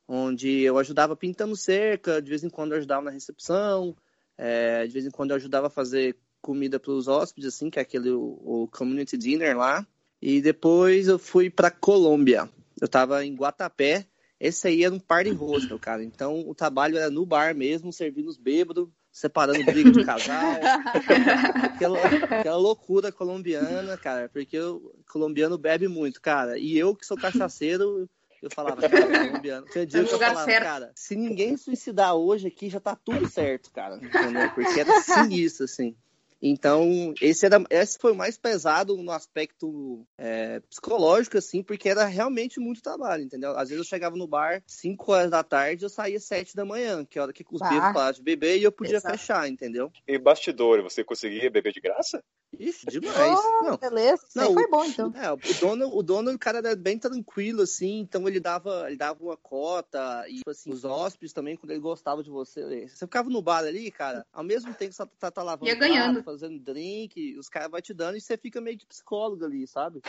onde 0.07 0.61
eu 0.61 0.77
ajudava 0.77 1.15
pintando 1.15 1.55
cerca, 1.55 2.21
de 2.21 2.29
vez 2.29 2.43
em 2.43 2.49
quando 2.49 2.73
eu 2.73 2.77
ajudava 2.77 3.03
na 3.03 3.11
recepção, 3.11 3.95
é, 4.37 4.85
de 4.85 4.93
vez 4.93 5.05
em 5.05 5.11
quando 5.11 5.31
eu 5.31 5.37
ajudava 5.37 5.67
a 5.67 5.69
fazer 5.69 6.17
comida 6.41 6.79
para 6.79 6.91
os 6.91 7.07
hóspedes, 7.07 7.53
assim, 7.53 7.69
que 7.69 7.79
é 7.79 7.81
aquele 7.81 8.09
o, 8.09 8.39
o, 8.43 8.67
community 8.67 9.17
dinner 9.17 9.55
lá. 9.55 9.85
E 10.21 10.41
depois 10.41 11.07
eu 11.07 11.19
fui 11.19 11.49
para 11.49 11.71
Colômbia. 11.71 12.49
Eu 12.79 12.85
estava 12.85 13.23
em 13.23 13.35
Guatapé. 13.35 14.07
Esse 14.41 14.67
aí 14.67 14.83
era 14.83 14.93
um 14.93 14.99
party 14.99 15.29
hostel, 15.29 15.77
cara. 15.77 16.03
Então 16.03 16.49
o 16.49 16.55
trabalho 16.55 16.97
era 16.97 17.11
no 17.11 17.27
bar 17.27 17.55
mesmo, 17.55 17.93
servindo 17.93 18.27
os 18.27 18.37
bêbados, 18.37 18.89
separando 19.11 19.63
briga 19.63 19.91
de 19.91 20.03
casal. 20.03 20.55
aquela, 21.63 21.99
aquela 21.99 22.57
loucura 22.57 23.11
colombiana, 23.11 23.95
cara. 23.97 24.27
Porque 24.29 24.59
o 24.59 24.95
colombiano 25.07 25.59
bebe 25.59 25.87
muito, 25.87 26.19
cara. 26.19 26.57
E 26.57 26.75
eu 26.75 26.95
que 26.95 27.05
sou 27.05 27.15
cachaceiro, 27.15 28.09
eu 28.41 28.49
falava, 28.49 28.81
cara, 28.81 29.27
colombiano. 29.27 29.67
Tinha 29.67 29.85
dia 29.85 30.03
que 30.03 30.11
eu 30.11 30.17
falava, 30.17 30.43
certo. 30.43 30.63
cara, 30.63 30.91
se 30.95 31.15
ninguém 31.15 31.55
suicidar 31.55 32.15
hoje 32.15 32.47
aqui, 32.47 32.67
já 32.67 32.79
tá 32.79 32.95
tudo 32.95 33.29
certo, 33.29 33.71
cara. 33.71 33.97
Entendeu? 33.97 34.49
Porque 34.55 34.79
era 34.79 35.01
sinistro, 35.01 35.65
assim. 35.65 35.95
Então, 36.41 37.13
esse, 37.21 37.45
era, 37.45 37.63
esse 37.69 37.99
foi 37.99 38.13
o 38.13 38.15
mais 38.15 38.37
pesado 38.37 38.97
no 38.97 39.11
aspecto 39.11 40.05
é, 40.17 40.59
psicológico, 40.61 41.37
assim, 41.37 41.61
porque 41.61 41.87
era 41.87 42.05
realmente 42.05 42.59
muito 42.59 42.81
trabalho, 42.81 43.23
entendeu? 43.23 43.51
Às 43.51 43.69
vezes 43.69 43.77
eu 43.77 43.89
chegava 43.89 44.15
no 44.15 44.27
bar 44.27 44.63
5 44.65 45.11
horas 45.11 45.29
da 45.29 45.43
tarde, 45.43 45.85
eu 45.85 45.89
saía 45.89 46.19
7 46.19 46.55
da 46.55 46.65
manhã, 46.65 47.05
que 47.05 47.19
é 47.19 47.21
a 47.21 47.25
hora 47.25 47.33
que 47.33 47.45
os 47.51 47.61
bebês 47.61 47.93
paravam 47.93 48.13
de 48.13 48.23
beber 48.23 48.57
e 48.57 48.63
eu 48.63 48.71
podia 48.71 48.97
Exato. 48.97 49.15
fechar, 49.15 49.47
entendeu? 49.47 49.91
E 50.07 50.17
bastidor, 50.17 50.81
você 50.81 51.03
conseguia 51.03 51.49
beber 51.51 51.73
de 51.73 51.79
graça? 51.79 52.23
Ixi, 52.59 52.87
demais. 52.87 53.39
Oh, 53.39 53.63
não, 53.63 53.77
beleza, 53.77 54.25
isso 54.27 54.37
não, 54.37 54.53
foi 54.53 54.67
bom, 54.67 54.83
então. 54.83 55.13
É, 55.15 55.31
o 55.31 55.59
dono, 55.59 55.95
o 55.95 56.03
dono, 56.03 56.31
o 56.31 56.39
cara 56.39 56.57
era 56.57 56.75
bem 56.75 56.97
tranquilo, 56.97 57.61
assim, 57.61 57.99
então 57.99 58.27
ele 58.27 58.39
dava, 58.39 58.87
ele 58.87 58.97
dava 58.97 59.23
uma 59.23 59.37
cota, 59.37 60.25
e 60.27 60.37
tipo 60.37 60.49
assim, 60.49 60.69
os 60.69 60.83
hóspedes 60.83 61.31
também, 61.31 61.55
quando 61.55 61.71
ele 61.71 61.79
gostava 61.79 62.21
de 62.21 62.29
você, 62.29 62.87
você 62.87 63.05
ficava 63.05 63.29
no 63.29 63.41
bar 63.41 63.59
ali, 63.59 63.89
cara, 63.89 64.25
ao 64.33 64.43
mesmo 64.43 64.73
tempo 64.73 64.89
que 64.91 64.95
você 64.97 65.05
tá, 65.17 65.31
tá 65.31 65.43
lavando 65.43 65.67
Ia 65.67 65.75
ganhando. 65.75 66.21
Fazendo 66.31 66.59
drink, 66.59 67.37
os 67.37 67.49
caras 67.49 67.69
vão 67.69 67.81
te 67.81 67.93
dando 67.93 68.17
e 68.17 68.21
você 68.21 68.37
fica 68.37 68.61
meio 68.61 68.77
de 68.77 68.85
psicólogo 68.85 69.43
ali, 69.45 69.67
sabe? 69.67 70.01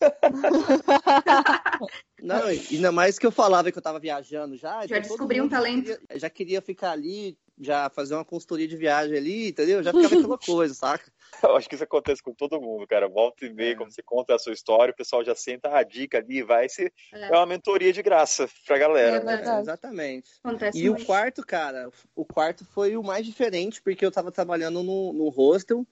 Não, 2.22 2.44
ainda 2.44 2.92
mais 2.92 3.18
que 3.18 3.26
eu 3.26 3.30
falava 3.30 3.70
que 3.70 3.78
eu 3.78 3.82
tava 3.82 3.98
viajando 3.98 4.56
já. 4.56 4.86
Já 4.86 4.98
descobri 4.98 5.40
um 5.40 5.48
talento. 5.48 5.98
Queria, 5.98 6.18
já 6.18 6.30
queria 6.30 6.60
ficar 6.62 6.90
ali, 6.90 7.36
já 7.58 7.88
fazer 7.88 8.14
uma 8.14 8.24
consultoria 8.24 8.66
de 8.66 8.76
viagem 8.76 9.16
ali, 9.16 9.48
entendeu? 9.48 9.82
Já 9.82 9.92
ficava 9.92 10.14
aquela 10.14 10.38
coisa, 10.44 10.74
saca? 10.74 11.12
Eu 11.42 11.56
acho 11.56 11.68
que 11.68 11.74
isso 11.74 11.84
acontece 11.84 12.22
com 12.22 12.34
todo 12.34 12.60
mundo, 12.60 12.86
cara. 12.86 13.08
Volta 13.08 13.44
e 13.46 13.52
meia, 13.52 13.72
é. 13.72 13.76
como 13.76 13.90
você 13.90 14.02
conta 14.02 14.34
a 14.34 14.38
sua 14.38 14.52
história, 14.52 14.92
o 14.92 14.96
pessoal 14.96 15.24
já 15.24 15.34
senta 15.34 15.74
a 15.74 15.82
dica 15.82 16.18
ali, 16.18 16.42
vai 16.42 16.68
ser 16.68 16.92
é. 17.12 17.28
é 17.28 17.30
uma 17.30 17.46
mentoria 17.46 17.92
de 17.92 18.02
graça 18.02 18.48
pra 18.66 18.78
galera. 18.78 19.16
É, 19.16 19.24
né? 19.24 19.60
exatamente. 19.60 20.30
Acontece 20.42 20.78
e 20.78 20.88
muito. 20.88 21.02
o 21.02 21.06
quarto, 21.06 21.46
cara, 21.46 21.90
o 22.14 22.24
quarto 22.24 22.64
foi 22.64 22.96
o 22.96 23.02
mais 23.02 23.26
diferente, 23.26 23.80
porque 23.82 24.04
eu 24.04 24.12
tava 24.12 24.32
trabalhando 24.32 24.82
no, 24.82 25.12
no 25.12 25.28
hostel, 25.28 25.86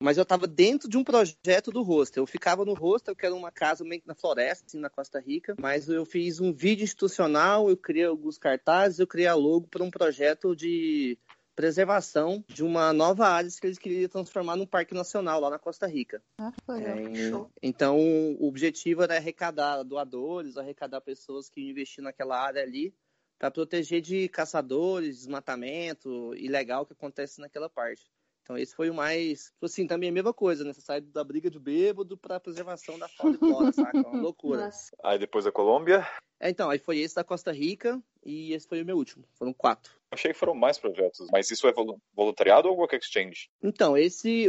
mas 0.00 0.16
eu 0.16 0.22
estava 0.22 0.46
dentro 0.46 0.88
de 0.88 0.96
um 0.96 1.04
projeto 1.04 1.70
do 1.70 1.82
hostel. 1.82 2.22
Eu 2.22 2.26
ficava 2.26 2.64
no 2.64 2.72
hostel, 2.72 3.14
que 3.14 3.26
era 3.26 3.34
uma 3.34 3.52
casa 3.52 3.84
meio 3.84 4.00
que 4.00 4.08
na 4.08 4.14
floresta, 4.14 4.64
assim, 4.66 4.78
na 4.78 4.88
Costa 4.88 5.20
Rica, 5.20 5.54
mas 5.60 5.88
eu 5.88 6.06
fiz 6.06 6.40
um 6.40 6.52
vídeo 6.52 6.84
institucional, 6.84 7.68
eu 7.68 7.76
criei 7.76 8.06
alguns 8.06 8.38
cartazes, 8.38 8.98
eu 8.98 9.06
criei 9.06 9.28
a 9.28 9.34
logo 9.34 9.68
para 9.68 9.84
um 9.84 9.90
projeto 9.90 10.56
de 10.56 11.18
preservação 11.54 12.42
de 12.48 12.64
uma 12.64 12.90
nova 12.92 13.28
área 13.28 13.50
que 13.50 13.66
eles 13.66 13.78
queriam 13.78 14.08
transformar 14.08 14.56
num 14.56 14.66
parque 14.66 14.94
nacional 14.94 15.38
lá 15.40 15.50
na 15.50 15.58
Costa 15.58 15.86
Rica. 15.86 16.22
Ah, 16.38 16.50
é, 16.78 17.32
então, 17.62 17.98
o 17.98 18.48
objetivo 18.48 19.02
era 19.02 19.16
arrecadar 19.16 19.82
doadores, 19.82 20.56
arrecadar 20.56 21.02
pessoas 21.02 21.50
que 21.50 21.60
investiam 21.60 22.04
naquela 22.04 22.40
área 22.40 22.62
ali 22.62 22.94
para 23.38 23.50
proteger 23.50 24.00
de 24.00 24.28
caçadores, 24.28 25.18
desmatamento 25.18 26.34
ilegal 26.34 26.86
que 26.86 26.94
acontece 26.94 27.40
naquela 27.40 27.68
parte. 27.68 28.10
Então 28.50 28.58
esse 28.58 28.74
foi 28.74 28.90
o 28.90 28.94
mais, 28.94 29.44
tipo 29.52 29.66
assim, 29.66 29.86
também 29.86 30.08
a 30.08 30.12
mesma 30.12 30.34
coisa, 30.34 30.64
né? 30.64 30.72
Você 30.72 30.80
sai 30.80 31.00
da 31.00 31.22
briga 31.22 31.48
de 31.48 31.60
bêbado 31.60 32.16
pra 32.16 32.40
preservação 32.40 32.98
da 32.98 33.06
fauna 33.06 33.36
e 33.36 33.38
flora, 33.38 33.72
saca? 33.72 33.96
É 33.96 34.00
uma 34.00 34.18
loucura. 34.20 34.64
Nossa. 34.64 34.90
Aí 35.04 35.20
depois 35.20 35.46
a 35.46 35.52
Colômbia? 35.52 36.04
É, 36.40 36.50
então, 36.50 36.68
aí 36.68 36.80
foi 36.80 36.98
esse 36.98 37.14
da 37.14 37.22
Costa 37.22 37.52
Rica 37.52 38.02
e 38.24 38.52
esse 38.52 38.66
foi 38.66 38.82
o 38.82 38.84
meu 38.84 38.96
último. 38.96 39.24
Foram 39.34 39.52
quatro. 39.52 39.92
Achei 40.10 40.32
que 40.32 40.38
foram 40.38 40.54
mais 40.54 40.78
projetos, 40.78 41.28
mas 41.30 41.48
isso 41.52 41.68
é 41.68 41.72
voluntariado 42.12 42.68
ou 42.68 42.76
work 42.76 42.96
exchange? 42.96 43.48
Então, 43.62 43.96
esse 43.96 44.48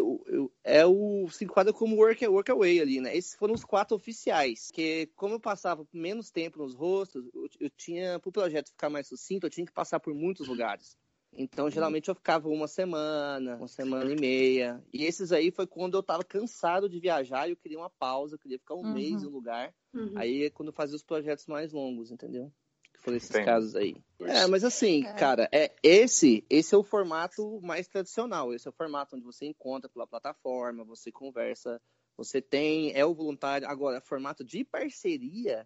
é 0.64 0.84
o 0.84 1.30
se 1.30 1.46
enquadra 1.46 1.72
como 1.72 1.96
work, 1.98 2.28
work 2.28 2.50
away 2.50 2.80
ali, 2.80 3.00
né? 3.00 3.16
Esses 3.16 3.36
foram 3.36 3.54
os 3.54 3.64
quatro 3.64 3.96
oficiais, 3.96 4.72
que 4.74 5.12
como 5.16 5.36
eu 5.36 5.40
passava 5.40 5.86
menos 5.94 6.32
tempo 6.32 6.58
nos 6.58 6.74
rostos, 6.74 7.24
eu, 7.36 7.48
eu 7.60 7.70
tinha, 7.70 8.20
pro 8.20 8.32
projeto 8.32 8.70
ficar 8.70 8.90
mais 8.90 9.08
sucinto, 9.08 9.46
eu 9.46 9.52
tinha 9.52 9.66
que 9.66 9.72
passar 9.72 10.00
por 10.00 10.16
muitos 10.16 10.48
lugares. 10.48 10.98
Então, 11.34 11.66
uhum. 11.66 11.72
geralmente 11.72 12.10
eu 12.10 12.16
ficava 12.16 12.50
uma 12.50 12.68
semana, 12.68 13.56
uma 13.56 13.68
semana 13.68 14.12
e 14.12 14.20
meia. 14.20 14.84
E 14.94 15.06
esses 15.06 15.32
aí 15.32 15.50
foi 15.50 15.66
quando 15.66 15.96
eu 15.96 16.04
tava 16.04 16.24
cansado 16.24 16.90
de 16.90 17.00
viajar 17.00 17.48
e 17.48 17.52
eu 17.52 17.58
queria 17.58 17.78
uma 17.78 17.90
pausa, 17.90 18.36
eu 18.36 18.40
queria 18.40 18.60
ficar 18.60 18.76
um 18.76 18.84
uhum. 18.84 18.94
mês 18.94 19.24
no 19.24 19.30
lugar. 19.30 19.74
Uhum. 19.94 20.14
Aí 20.16 20.46
é 20.46 20.50
quando 20.50 20.70
eu 20.70 20.74
fazia 20.74 20.96
os 20.96 21.04
projetos 21.04 21.48
mais 21.48 21.72
longos, 21.72 22.12
entendeu? 22.12 22.52
Que 22.94 23.00
foram 23.00 23.18
esses 23.18 23.30
Entendi. 23.30 23.46
casos 23.46 23.76
aí. 23.76 23.96
É, 24.20 24.46
mas 24.48 24.64
assim, 24.64 25.06
é. 25.06 25.14
cara, 25.14 25.48
é 25.54 25.74
esse, 25.82 26.46
esse 26.50 26.76
é 26.76 26.78
o 26.78 26.84
formato 26.84 27.62
mais 27.62 27.88
tradicional. 27.88 28.54
Esse 28.54 28.68
é 28.68 28.72
o 28.72 28.74
formato 28.74 29.16
onde 29.16 29.26
você 29.26 29.46
encontra 29.46 29.90
pela 29.90 30.06
plataforma, 30.06 30.84
você 30.84 31.12
conversa, 31.12 31.82
você 32.18 32.42
tem, 32.42 32.92
é 32.94 33.06
o 33.06 33.16
voluntário. 33.16 33.68
Agora, 33.68 34.02
formato 34.02 34.44
de 34.44 34.66
parceria, 34.66 35.66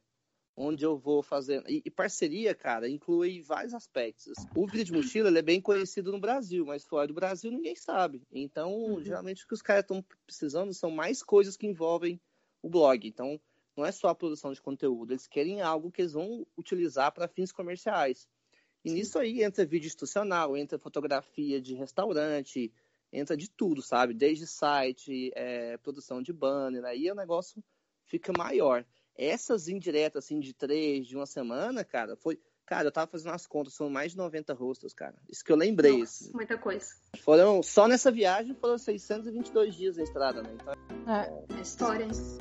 onde 0.56 0.86
eu 0.86 0.98
vou 0.98 1.22
fazer. 1.22 1.64
E, 1.68 1.82
e, 1.86 1.92
parceria, 1.92 2.56
cara, 2.56 2.88
inclui 2.88 3.42
vários 3.42 3.74
aspectos. 3.74 4.34
O 4.56 4.66
vídeo 4.66 4.86
de 4.86 4.94
mochila 4.94 5.28
ele 5.28 5.40
é 5.40 5.42
bem 5.42 5.60
conhecido 5.60 6.12
no 6.12 6.20
Brasil, 6.20 6.66
mas 6.66 6.86
fora 6.86 7.08
do 7.08 7.14
Brasil 7.14 7.52
ninguém 7.52 7.76
sabe. 7.76 8.22
Então, 8.32 8.74
uhum. 8.74 9.04
geralmente 9.04 9.44
o 9.44 9.48
que 9.48 9.54
os 9.54 9.62
caras 9.62 9.84
estão 9.84 10.04
precisando 10.26 10.74
são 10.74 10.90
mais 10.90 11.22
coisas 11.22 11.58
que 11.58 11.68
envolvem 11.68 12.20
o 12.62 12.70
blog. 12.70 13.06
Então, 13.08 13.40
não 13.76 13.86
é 13.86 13.92
só 13.92 14.08
a 14.08 14.16
produção 14.16 14.54
de 14.54 14.62
conteúdo, 14.62 15.12
eles 15.12 15.28
querem 15.28 15.62
algo 15.62 15.92
que 15.92 16.02
eles 16.02 16.14
vão 16.14 16.48
utilizar 16.58 17.12
para 17.12 17.28
fins 17.28 17.52
comerciais. 17.52 18.28
E 18.84 18.90
Sim. 18.90 18.96
nisso 18.96 19.20
aí 19.20 19.44
entra 19.44 19.66
vídeo 19.66 19.88
institucional, 19.88 20.56
entra 20.56 20.80
fotografia 20.80 21.60
de 21.60 21.74
restaurante, 21.74 22.72
entra 23.12 23.36
de 23.36 23.50
tudo, 23.50 23.82
sabe? 23.82 24.14
Desde 24.14 24.48
site, 24.48 25.32
é, 25.36 25.76
produção 25.78 26.22
de 26.22 26.32
banner, 26.32 26.86
aí 26.86 27.12
o 27.12 27.16
negócio 27.16 27.62
fica 28.06 28.32
maior. 28.38 28.86
Essas 29.18 29.70
indiretas, 29.70 30.26
assim, 30.26 30.40
de 30.40 30.54
três, 30.54 31.08
de 31.08 31.16
uma 31.16 31.26
semana, 31.26 31.84
cara, 31.84 32.18
foi. 32.18 32.40
Cara, 32.66 32.88
eu 32.88 32.92
tava 32.92 33.12
fazendo 33.12 33.32
as 33.32 33.46
contas, 33.46 33.76
são 33.76 33.90
mais 33.92 34.14
de 34.14 34.18
90 34.18 34.52
rostos, 34.54 34.92
cara. 34.92 35.16
Isso 35.30 35.44
que 35.44 35.52
eu 35.52 35.56
lembrei. 35.56 36.00
Nossa, 36.00 36.26
assim. 36.26 36.34
muita 36.34 36.58
coisa. 36.58 36.88
Foram, 37.20 37.62
só 37.62 37.88
nessa 37.88 38.12
viagem 38.12 38.56
foram 38.56 38.78
622 38.78 39.76
dias 39.76 39.98
na 39.98 40.04
estrada, 40.04 40.42
né? 40.42 40.50
Então, 40.56 40.74
é, 41.14 41.62
histórias. 41.62 42.38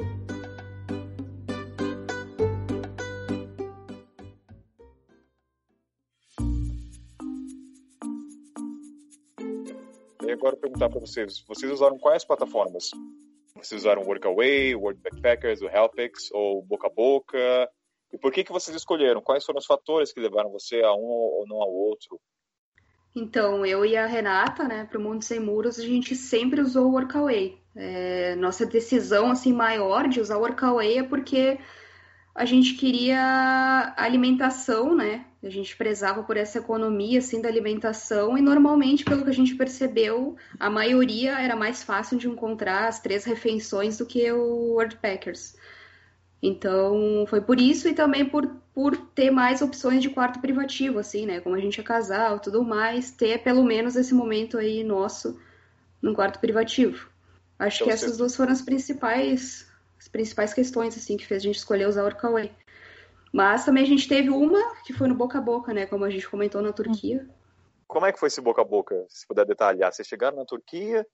E 10.27 10.33
agora 10.33 10.57
perguntar 10.57 10.89
para 10.89 11.01
vocês, 11.01 11.45
vocês 11.47 11.71
usaram 11.71 11.99
quais 11.99 12.25
plataformas? 12.25 12.91
Vocês 13.65 13.81
usaram 13.81 14.03
o 14.03 14.07
Workaway, 14.07 14.75
o 14.75 14.81
World 14.81 15.01
Backpackers, 15.01 15.63
o 15.63 15.69
Helpix 15.69 16.31
ou 16.33 16.63
Boca 16.63 16.87
a 16.87 16.91
Boca? 16.91 17.69
E 18.13 18.19
por 18.19 18.31
que 18.31 18.45
que 18.45 18.53
vocês 18.53 18.77
escolheram? 18.77 19.23
Quais 19.23 19.45
foram 19.45 19.59
os 19.59 19.67
fatores 19.67 20.13
que 20.13 20.21
levaram 20.21 20.51
você 20.51 20.83
a 20.83 20.93
um 20.93 21.03
ou 21.03 21.47
não 21.49 21.63
ao 21.63 21.73
outro? 21.73 22.21
Então, 23.17 23.65
eu 23.65 23.87
e 23.87 23.97
a 23.97 24.07
Renata, 24.07 24.69
né, 24.69 24.85
para 24.85 24.99
o 24.99 25.03
Mundo 25.03 25.25
Sem 25.25 25.41
Muros, 25.41 25.79
a 25.79 25.83
gente 25.83 26.15
sempre 26.15 26.61
usou 26.61 26.87
o 26.87 26.93
Workaway. 26.93 27.59
É, 27.75 28.37
nossa 28.37 28.67
decisão 28.67 29.31
assim 29.31 29.53
maior 29.53 30.09
de 30.09 30.21
usar 30.21 30.37
o 30.37 30.41
Workaway 30.41 30.99
é 30.99 31.03
porque 31.03 31.59
a 32.35 32.45
gente 32.45 32.75
queria 32.75 33.95
alimentação, 33.97 34.95
né? 34.95 35.25
A 35.45 35.51
gente 35.51 35.77
prezava 35.77 36.23
por 36.23 36.39
essa 36.39 36.59
economia 36.59 37.19
assim 37.19 37.41
da 37.41 37.49
alimentação 37.49 38.39
e 38.39 38.41
normalmente, 38.41 39.05
pelo 39.05 39.25
que 39.25 39.31
a 39.31 39.35
gente 39.35 39.55
percebeu, 39.55 40.37
a 40.59 40.71
maioria 40.71 41.39
era 41.39 41.55
mais 41.55 41.83
fácil 41.83 42.17
de 42.17 42.27
encontrar 42.27 42.89
as 42.89 42.99
três 42.99 43.25
refeições 43.25 43.99
do 43.99 44.07
que 44.07 44.31
o 44.33 44.73
Worldpackers. 44.73 45.55
Então, 46.43 47.27
foi 47.29 47.41
por 47.41 47.61
isso 47.61 47.89
e 47.89 47.95
também 47.95 48.25
por, 48.25 48.47
por 48.75 48.97
ter 49.15 49.31
mais 49.31 49.61
opções 49.61 50.03
de 50.03 50.11
quarto 50.11 50.41
privativo, 50.41 50.99
assim, 50.99 51.27
né? 51.27 51.41
Como 51.41 51.55
a 51.55 51.61
gente 51.61 51.81
é 51.81 51.85
casal, 51.85 52.41
tudo 52.41 52.65
mais, 52.65 53.11
ter 53.11 53.43
pelo 53.43 53.65
menos 53.65 53.97
esse 53.97 54.15
momento 54.15 54.57
aí 54.57 54.83
nosso 54.83 55.39
num 56.01 56.15
quarto 56.15 56.39
privativo. 56.39 57.09
Acho 57.59 57.77
então, 57.77 57.89
que 57.89 57.93
essas 57.93 58.17
duas 58.17 58.35
foram 58.35 58.53
as 58.53 58.63
principais 58.63 59.67
as 59.99 60.09
principais 60.09 60.53
questões 60.53 60.97
assim 60.99 61.17
que 61.17 61.27
fez 61.27 61.43
a 61.43 61.47
gente 61.47 61.57
escolher 61.57 61.89
usar 61.89 62.03
o 62.03 62.05
Workaway. 62.05 62.51
Mas 63.35 63.65
também 63.65 63.83
a 63.83 63.87
gente 63.87 64.07
teve 64.07 64.31
uma 64.31 64.77
que 64.85 64.93
foi 64.93 65.09
no 65.09 65.15
boca 65.17 65.39
a 65.39 65.41
boca, 65.41 65.75
né? 65.75 65.87
Como 65.87 66.05
a 66.05 66.09
gente 66.09 66.29
comentou 66.29 66.63
na 66.63 66.73
Turquia. 66.73 67.29
Como 67.85 68.07
é 68.07 68.13
que 68.13 68.21
foi 68.21 68.29
esse 68.29 68.41
boca 68.41 68.63
a 68.63 68.65
boca? 68.65 69.05
Se 69.09 69.27
puder 69.27 69.45
detalhar. 69.45 69.93
Vocês 69.93 70.07
chegaram 70.07 70.37
na 70.37 70.45
Turquia? 70.45 71.05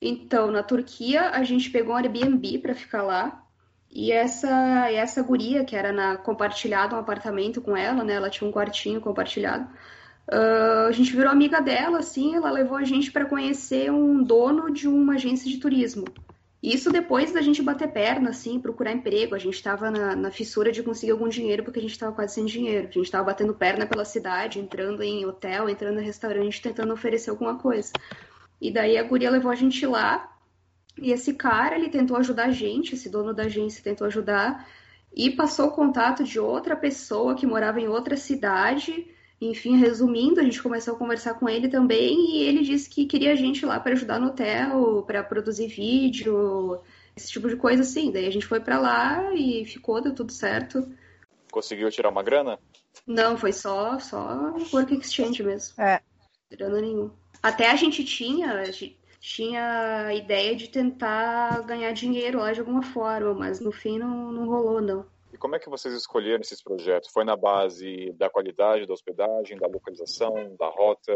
Então, 0.00 0.50
na 0.50 0.62
Turquia, 0.62 1.28
a 1.28 1.44
gente 1.44 1.68
pegou 1.68 1.92
um 1.92 1.98
Airbnb 1.98 2.58
para 2.58 2.74
ficar 2.74 3.02
lá. 3.02 3.44
E 3.90 4.10
essa, 4.10 4.90
essa 4.90 5.22
guria, 5.22 5.62
que 5.62 5.76
era 5.76 5.92
na, 5.92 6.16
compartilhado 6.16 6.96
um 6.96 6.98
apartamento 6.98 7.60
com 7.60 7.76
ela, 7.76 8.02
né? 8.02 8.14
Ela 8.14 8.30
tinha 8.30 8.48
um 8.48 8.52
quartinho 8.52 9.02
compartilhado. 9.02 9.68
Uh, 10.32 10.88
a 10.88 10.92
gente 10.92 11.14
virou 11.14 11.30
amiga 11.30 11.60
dela, 11.60 11.98
assim, 11.98 12.34
ela 12.34 12.50
levou 12.50 12.78
a 12.78 12.84
gente 12.84 13.12
para 13.12 13.26
conhecer 13.26 13.92
um 13.92 14.22
dono 14.22 14.72
de 14.72 14.88
uma 14.88 15.16
agência 15.16 15.50
de 15.50 15.58
turismo. 15.58 16.06
Isso 16.62 16.92
depois 16.92 17.32
da 17.32 17.42
gente 17.42 17.60
bater 17.60 17.90
perna, 17.90 18.30
assim, 18.30 18.60
procurar 18.60 18.92
emprego. 18.92 19.34
A 19.34 19.38
gente 19.38 19.54
estava 19.54 19.90
na, 19.90 20.14
na, 20.14 20.30
fissura 20.30 20.70
de 20.70 20.80
conseguir 20.80 21.10
algum 21.10 21.28
dinheiro 21.28 21.64
porque 21.64 21.80
a 21.80 21.82
gente 21.82 21.90
estava 21.90 22.14
quase 22.14 22.34
sem 22.34 22.46
dinheiro. 22.46 22.86
A 22.86 22.90
gente 22.92 23.02
estava 23.02 23.24
batendo 23.24 23.52
perna 23.52 23.84
pela 23.84 24.04
cidade, 24.04 24.60
entrando 24.60 25.02
em 25.02 25.26
hotel, 25.26 25.68
entrando 25.68 26.00
em 26.00 26.04
restaurante, 26.04 26.62
tentando 26.62 26.92
oferecer 26.92 27.30
alguma 27.30 27.58
coisa. 27.58 27.92
E 28.60 28.70
daí 28.70 28.96
a 28.96 29.02
guria 29.02 29.28
levou 29.28 29.50
a 29.50 29.56
gente 29.56 29.84
lá. 29.84 30.32
E 30.96 31.10
esse 31.10 31.34
cara, 31.34 31.74
ele 31.74 31.88
tentou 31.88 32.16
ajudar 32.18 32.44
a 32.44 32.52
gente, 32.52 32.94
esse 32.94 33.08
dono 33.08 33.34
da 33.34 33.44
agência 33.44 33.82
tentou 33.82 34.06
ajudar. 34.06 34.68
E 35.12 35.30
passou 35.30 35.66
o 35.66 35.72
contato 35.72 36.22
de 36.22 36.38
outra 36.38 36.76
pessoa 36.76 37.34
que 37.34 37.44
morava 37.44 37.80
em 37.80 37.88
outra 37.88 38.16
cidade 38.16 39.08
enfim, 39.46 39.76
resumindo, 39.76 40.40
a 40.40 40.44
gente 40.44 40.62
começou 40.62 40.94
a 40.94 40.98
conversar 40.98 41.34
com 41.34 41.48
ele 41.48 41.68
também 41.68 42.36
e 42.36 42.42
ele 42.44 42.62
disse 42.62 42.88
que 42.88 43.06
queria 43.06 43.32
a 43.32 43.36
gente 43.36 43.66
lá 43.66 43.80
para 43.80 43.92
ajudar 43.92 44.20
no 44.20 44.28
hotel, 44.28 45.02
para 45.06 45.24
produzir 45.24 45.66
vídeo, 45.66 46.80
esse 47.16 47.30
tipo 47.30 47.48
de 47.48 47.56
coisa 47.56 47.82
assim. 47.82 48.12
Daí 48.12 48.26
a 48.26 48.30
gente 48.30 48.46
foi 48.46 48.60
para 48.60 48.78
lá 48.78 49.34
e 49.34 49.64
ficou, 49.64 50.00
deu 50.00 50.14
tudo 50.14 50.32
certo. 50.32 50.88
Conseguiu 51.50 51.90
tirar 51.90 52.10
uma 52.10 52.22
grana? 52.22 52.58
Não, 53.06 53.36
foi 53.36 53.52
só 53.52 53.98
só 53.98 54.54
work 54.72 54.94
exchange 54.94 55.42
mesmo. 55.42 55.82
É. 55.82 56.00
Grana 56.50 56.80
nenhum. 56.80 57.10
Até 57.42 57.70
a 57.70 57.76
gente 57.76 58.04
tinha, 58.04 58.52
a 58.52 58.64
gente 58.66 58.96
tinha 59.18 60.06
a 60.06 60.14
ideia 60.14 60.54
de 60.54 60.68
tentar 60.68 61.60
ganhar 61.62 61.92
dinheiro 61.92 62.38
lá 62.38 62.52
de 62.52 62.60
alguma 62.60 62.82
forma, 62.82 63.34
mas 63.34 63.60
no 63.60 63.72
fim 63.72 63.98
não, 63.98 64.30
não 64.30 64.46
rolou, 64.46 64.80
não. 64.80 65.06
Como 65.42 65.56
é 65.56 65.58
que 65.58 65.68
vocês 65.68 65.92
escolheram 65.92 66.40
esses 66.40 66.62
projetos? 66.62 67.10
Foi 67.12 67.24
na 67.24 67.34
base 67.34 68.12
da 68.12 68.30
qualidade 68.30 68.86
da 68.86 68.94
hospedagem, 68.94 69.58
da 69.58 69.66
localização, 69.66 70.54
da 70.56 70.68
rota? 70.68 71.12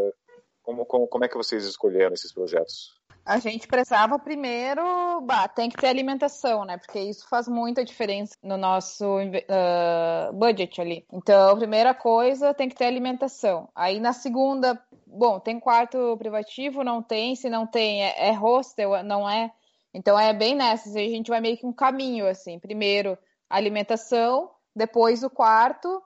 Como, 0.65 0.85
como, 0.85 1.07
como 1.07 1.25
é 1.25 1.29
que 1.29 1.37
vocês 1.37 1.65
escolheram 1.65 2.13
esses 2.13 2.35
projetos? 2.35 2.93
A 3.25 3.39
gente 3.39 3.69
precisava 3.69 4.19
primeiro, 4.19 4.83
bah, 5.21 5.47
tem 5.47 5.71
que 5.71 5.77
ter 5.77 5.87
alimentação, 5.87 6.65
né? 6.65 6.77
Porque 6.77 6.99
isso 6.99 7.29
faz 7.29 7.47
muita 7.47 7.85
diferença 7.85 8.37
no 8.43 8.57
nosso 8.57 9.07
uh, 9.07 10.33
budget 10.33 10.81
ali. 10.81 11.07
Então, 11.13 11.57
primeira 11.57 11.95
coisa 11.95 12.53
tem 12.53 12.69
que 12.69 12.75
ter 12.75 12.87
alimentação. 12.87 13.69
Aí 13.77 14.01
na 14.01 14.13
segunda, 14.13 14.77
bom, 15.07 15.39
tem 15.39 15.61
quarto 15.61 16.17
privativo? 16.19 16.83
Não 16.83 17.01
tem. 17.01 17.37
Se 17.37 17.49
não 17.49 17.65
tem, 17.65 18.03
é, 18.03 18.31
é 18.31 18.33
hostel? 18.33 19.05
Não 19.05 19.31
é? 19.31 19.53
Então 19.95 20.19
é 20.19 20.35
bem 20.35 20.57
nessa. 20.57 20.89
A 20.89 21.03
gente 21.03 21.29
vai 21.29 21.41
meio 21.41 21.57
que 21.57 21.65
um 21.65 21.73
caminho, 21.73 22.27
assim. 22.27 22.59
Primeiro, 22.59 23.17
alimentação, 23.49 24.51
depois 24.75 25.23
o 25.23 25.31
quarto, 25.31 26.03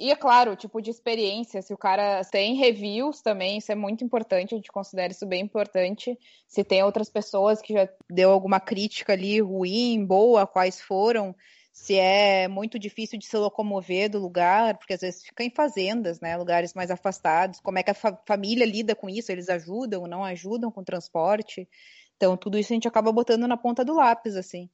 e 0.00 0.10
é 0.10 0.16
claro, 0.16 0.52
o 0.52 0.56
tipo 0.56 0.80
de 0.80 0.90
experiência, 0.90 1.60
se 1.60 1.74
o 1.74 1.76
cara 1.76 2.24
tem 2.24 2.54
reviews 2.54 3.20
também, 3.20 3.58
isso 3.58 3.70
é 3.70 3.74
muito 3.74 4.02
importante, 4.02 4.54
a 4.54 4.56
gente 4.56 4.72
considera 4.72 5.12
isso 5.12 5.26
bem 5.26 5.42
importante. 5.42 6.18
Se 6.48 6.64
tem 6.64 6.82
outras 6.82 7.10
pessoas 7.10 7.60
que 7.60 7.74
já 7.74 7.86
deu 8.08 8.30
alguma 8.30 8.58
crítica 8.58 9.12
ali 9.12 9.40
ruim, 9.40 10.02
boa, 10.06 10.46
quais 10.46 10.80
foram, 10.80 11.36
se 11.70 11.96
é 11.96 12.48
muito 12.48 12.78
difícil 12.78 13.18
de 13.18 13.26
se 13.26 13.36
locomover 13.36 14.08
do 14.08 14.18
lugar, 14.18 14.78
porque 14.78 14.94
às 14.94 15.02
vezes 15.02 15.22
fica 15.22 15.44
em 15.44 15.50
fazendas, 15.50 16.18
né, 16.18 16.34
lugares 16.34 16.72
mais 16.72 16.90
afastados, 16.90 17.60
como 17.60 17.78
é 17.78 17.82
que 17.82 17.90
a 17.90 17.94
fa 17.94 18.18
família 18.26 18.64
lida 18.64 18.94
com 18.94 19.06
isso, 19.06 19.30
eles 19.30 19.50
ajudam, 19.50 20.06
não 20.06 20.24
ajudam 20.24 20.70
com 20.70 20.82
transporte. 20.82 21.68
Então, 22.16 22.38
tudo 22.38 22.58
isso 22.58 22.72
a 22.72 22.74
gente 22.74 22.88
acaba 22.88 23.12
botando 23.12 23.46
na 23.46 23.56
ponta 23.56 23.84
do 23.84 23.94
lápis, 23.94 24.34
assim. 24.34 24.70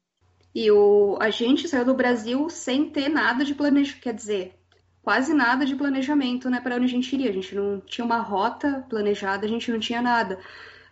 E 0.56 0.70
o, 0.70 1.18
a 1.20 1.28
gente 1.28 1.68
saiu 1.68 1.84
do 1.84 1.92
Brasil 1.92 2.48
sem 2.48 2.88
ter 2.88 3.10
nada 3.10 3.44
de 3.44 3.54
planejamento, 3.54 4.00
quer 4.00 4.14
dizer, 4.14 4.54
quase 5.02 5.34
nada 5.34 5.66
de 5.66 5.76
planejamento 5.76 6.48
né, 6.48 6.62
para 6.62 6.76
onde 6.76 6.86
a 6.86 6.88
gente 6.88 7.14
iria. 7.14 7.28
A 7.28 7.32
gente 7.34 7.54
não 7.54 7.78
tinha 7.82 8.02
uma 8.06 8.20
rota 8.20 8.82
planejada, 8.88 9.44
a 9.44 9.48
gente 9.50 9.70
não 9.70 9.78
tinha 9.78 10.00
nada. 10.00 10.38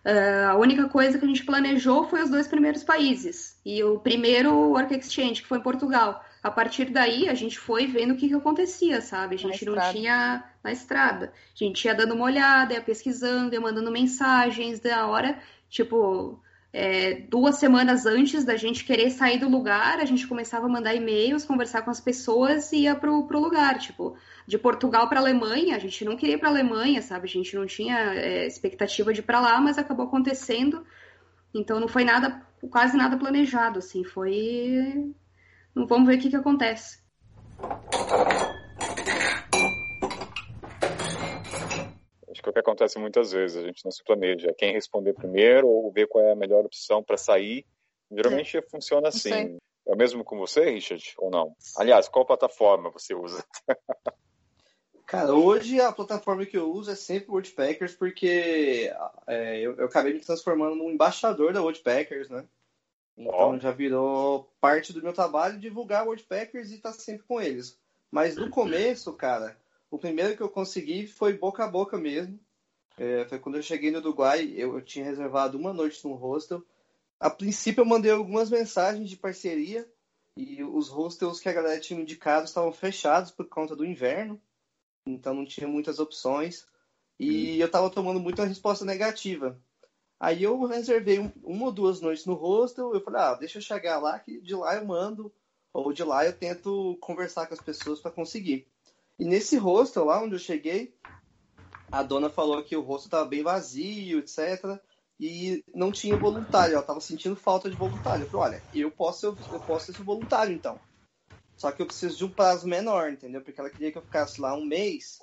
Uh, 0.05 0.51
a 0.51 0.55
única 0.55 0.87
coisa 0.87 1.17
que 1.17 1.25
a 1.25 1.27
gente 1.27 1.43
planejou 1.43 2.07
foi 2.07 2.21
os 2.21 2.29
dois 2.29 2.47
primeiros 2.47 2.83
países. 2.83 3.59
E 3.65 3.83
o 3.83 3.97
primeiro 3.97 4.53
Work 4.53 4.93
Exchange, 4.93 5.41
que 5.41 5.47
foi 5.47 5.57
em 5.57 5.63
Portugal. 5.63 6.23
A 6.43 6.51
partir 6.51 6.91
daí, 6.91 7.27
a 7.27 7.33
gente 7.33 7.57
foi 7.57 7.87
vendo 7.87 8.13
o 8.13 8.17
que, 8.17 8.27
que 8.27 8.35
acontecia, 8.35 9.01
sabe? 9.01 9.33
A 9.33 9.39
gente 9.39 9.65
não 9.65 9.75
tinha 9.91 10.43
na 10.63 10.71
estrada. 10.71 11.33
A 11.33 11.57
gente 11.57 11.85
ia 11.85 11.95
dando 11.95 12.13
uma 12.13 12.25
olhada, 12.25 12.75
ia 12.75 12.81
pesquisando, 12.81 13.55
ia 13.55 13.59
mandando 13.59 13.91
mensagens 13.91 14.79
da 14.79 15.07
hora. 15.07 15.39
Tipo, 15.71 16.39
é, 16.77 17.21
duas 17.29 17.55
semanas 17.55 18.05
antes 18.05 18.43
da 18.43 18.57
gente 18.57 18.83
querer 18.83 19.09
sair 19.09 19.39
do 19.39 19.47
lugar, 19.47 19.97
a 19.97 20.03
gente 20.03 20.27
começava 20.27 20.65
a 20.65 20.69
mandar 20.69 20.93
e-mails, 20.93 21.45
conversar 21.45 21.83
com 21.83 21.89
as 21.89 22.01
pessoas 22.01 22.69
e 22.73 22.79
ia 22.79 22.93
pro, 22.93 23.25
pro 23.25 23.39
lugar. 23.39 23.79
Tipo, 23.79 24.17
de 24.45 24.57
Portugal 24.57 25.07
para 25.07 25.21
Alemanha, 25.21 25.77
a 25.77 25.79
gente 25.79 26.03
não 26.03 26.17
queria 26.17 26.35
ir 26.35 26.37
para 26.37 26.49
Alemanha, 26.49 27.01
sabe? 27.01 27.27
A 27.27 27.29
gente 27.29 27.55
não 27.55 27.65
tinha 27.65 27.97
é, 28.15 28.45
expectativa 28.45 29.13
de 29.13 29.21
ir 29.21 29.23
para 29.23 29.39
lá, 29.39 29.61
mas 29.61 29.77
acabou 29.77 30.05
acontecendo. 30.05 30.85
Então 31.53 31.79
não 31.79 31.87
foi 31.87 32.03
nada, 32.03 32.41
quase 32.69 32.97
nada 32.97 33.15
planejado, 33.15 33.79
assim. 33.79 34.03
Foi. 34.03 35.13
Vamos 35.73 36.05
ver 36.05 36.17
o 36.17 36.19
que, 36.19 36.29
que 36.29 36.35
acontece. 36.35 36.99
Que 42.41 42.49
é 42.49 42.51
o 42.51 42.53
que 42.53 42.59
acontece 42.59 42.97
muitas 42.99 43.31
vezes, 43.31 43.57
a 43.57 43.65
gente 43.65 43.83
não 43.83 43.91
se 43.91 44.03
planeja. 44.03 44.53
Quem 44.57 44.73
responder 44.73 45.13
primeiro 45.13 45.67
ou 45.67 45.91
ver 45.91 46.07
qual 46.07 46.23
é 46.23 46.31
a 46.31 46.35
melhor 46.35 46.65
opção 46.65 47.03
para 47.03 47.17
sair. 47.17 47.65
Geralmente 48.11 48.57
é. 48.57 48.61
funciona 48.61 49.09
assim. 49.09 49.57
É 49.87 49.93
o 49.93 49.97
mesmo 49.97 50.23
com 50.23 50.37
você, 50.37 50.69
Richard, 50.69 51.13
ou 51.17 51.29
não? 51.29 51.55
Aliás, 51.77 52.07
qual 52.07 52.25
plataforma 52.25 52.89
você 52.89 53.13
usa? 53.13 53.45
Cara, 55.05 55.33
hoje 55.35 55.79
a 55.79 55.91
plataforma 55.91 56.45
que 56.45 56.57
eu 56.57 56.71
uso 56.71 56.89
é 56.89 56.95
sempre 56.95 57.29
o 57.29 57.33
Woodpackers, 57.33 57.93
porque 57.93 58.91
é, 59.27 59.59
eu, 59.59 59.75
eu, 59.75 59.85
acabei 59.85 60.13
me 60.13 60.19
transformando 60.19 60.75
num 60.75 60.89
embaixador 60.89 61.53
da 61.53 61.61
Woodpackers, 61.61 62.27
né? 62.27 62.43
Então 63.15 63.51
oh. 63.51 63.59
já 63.59 63.71
virou 63.71 64.51
parte 64.59 64.91
do 64.91 65.03
meu 65.03 65.13
trabalho 65.13 65.59
divulgar 65.59 66.07
Woodpackers 66.07 66.71
e 66.71 66.75
estar 66.75 66.91
tá 66.91 66.97
sempre 66.97 67.23
com 67.27 67.39
eles. 67.39 67.79
Mas 68.09 68.35
no 68.35 68.49
começo, 68.49 69.13
cara, 69.13 69.55
o 69.95 69.99
primeiro 69.99 70.35
que 70.35 70.43
eu 70.43 70.49
consegui 70.49 71.07
foi 71.07 71.37
boca 71.37 71.63
a 71.63 71.67
boca 71.67 71.97
mesmo. 71.97 72.37
É, 72.97 73.25
foi 73.29 73.39
quando 73.39 73.55
eu 73.55 73.63
cheguei 73.63 73.91
no 73.91 73.99
Uruguai, 73.99 74.53
eu, 74.53 74.75
eu, 74.75 74.81
tinha 74.81 75.05
reservado 75.05 75.57
uma 75.57 75.73
noite 75.73 76.05
no 76.05 76.15
hostel. 76.15 76.61
A 77.17 77.29
princípio 77.29 77.81
eu 77.81 77.85
mandei 77.85 78.11
algumas 78.11 78.49
mensagens 78.49 79.09
de 79.09 79.15
parceria 79.15 79.89
e 80.35 80.61
os 80.63 80.89
hostels 80.89 81.39
que 81.39 81.47
a 81.47 81.53
galera 81.53 81.79
tinha 81.79 82.01
indicado 82.01 82.43
estavam 82.43 82.73
fechados 82.73 83.31
por 83.31 83.47
conta 83.47 83.73
do 83.73 83.85
inverno, 83.85 84.39
então 85.07 85.33
não 85.33 85.45
tinha 85.45 85.67
muitas 85.67 85.97
opções. 85.97 86.65
E 87.17 87.53
hum. 87.53 87.61
eu 87.61 87.67
estava 87.67 87.89
tomando 87.89 88.19
muita 88.19 88.43
resposta 88.43 88.83
negativa. 88.83 89.57
Aí 90.19 90.43
eu 90.43 90.61
reservei 90.65 91.19
um, 91.19 91.31
uma 91.41 91.67
ou 91.67 91.71
duas 91.71 92.01
noites 92.01 92.25
no 92.25 92.33
hostel. 92.33 92.93
Eu 92.93 92.99
falei, 92.99 93.21
ah, 93.21 93.35
deixa 93.35 93.59
eu 93.59 93.61
chegar 93.61 93.99
lá, 93.99 94.19
que 94.19 94.41
de 94.41 94.55
lá 94.55 94.75
eu 94.75 94.85
mando, 94.85 95.31
ou 95.73 95.93
de 95.93 96.03
lá 96.03 96.25
eu 96.25 96.37
tento 96.37 96.97
conversar 96.99 97.47
com 97.47 97.53
as 97.53 97.61
pessoas 97.61 98.01
para 98.01 98.11
conseguir. 98.11 98.67
E 99.17 99.25
nesse 99.25 99.57
hostel 99.57 100.05
lá 100.05 100.21
onde 100.21 100.35
eu 100.35 100.39
cheguei, 100.39 100.93
a 101.91 102.03
dona 102.03 102.29
falou 102.29 102.63
que 102.63 102.75
o 102.75 102.81
hostel 102.81 103.07
estava 103.07 103.25
bem 103.25 103.43
vazio, 103.43 104.19
etc. 104.19 104.79
E 105.19 105.63
não 105.73 105.91
tinha 105.91 106.17
voluntário, 106.17 106.73
ela 106.73 106.81
estava 106.81 106.99
sentindo 106.99 107.35
falta 107.35 107.69
de 107.69 107.75
voluntário. 107.75 108.25
Eu 108.25 108.29
falei, 108.29 108.57
olha, 108.57 108.63
eu 108.73 108.91
posso, 108.91 109.27
eu, 109.27 109.37
eu 109.53 109.59
posso 109.61 109.93
ser 109.93 110.03
voluntário 110.03 110.53
então. 110.53 110.79
Só 111.55 111.71
que 111.71 111.81
eu 111.81 111.85
preciso 111.85 112.17
de 112.17 112.25
um 112.25 112.29
prazo 112.29 112.67
menor, 112.67 113.11
entendeu? 113.11 113.41
Porque 113.41 113.59
ela 113.59 113.69
queria 113.69 113.91
que 113.91 113.97
eu 113.97 114.01
ficasse 114.01 114.41
lá 114.41 114.53
um 114.53 114.65
mês 114.65 115.19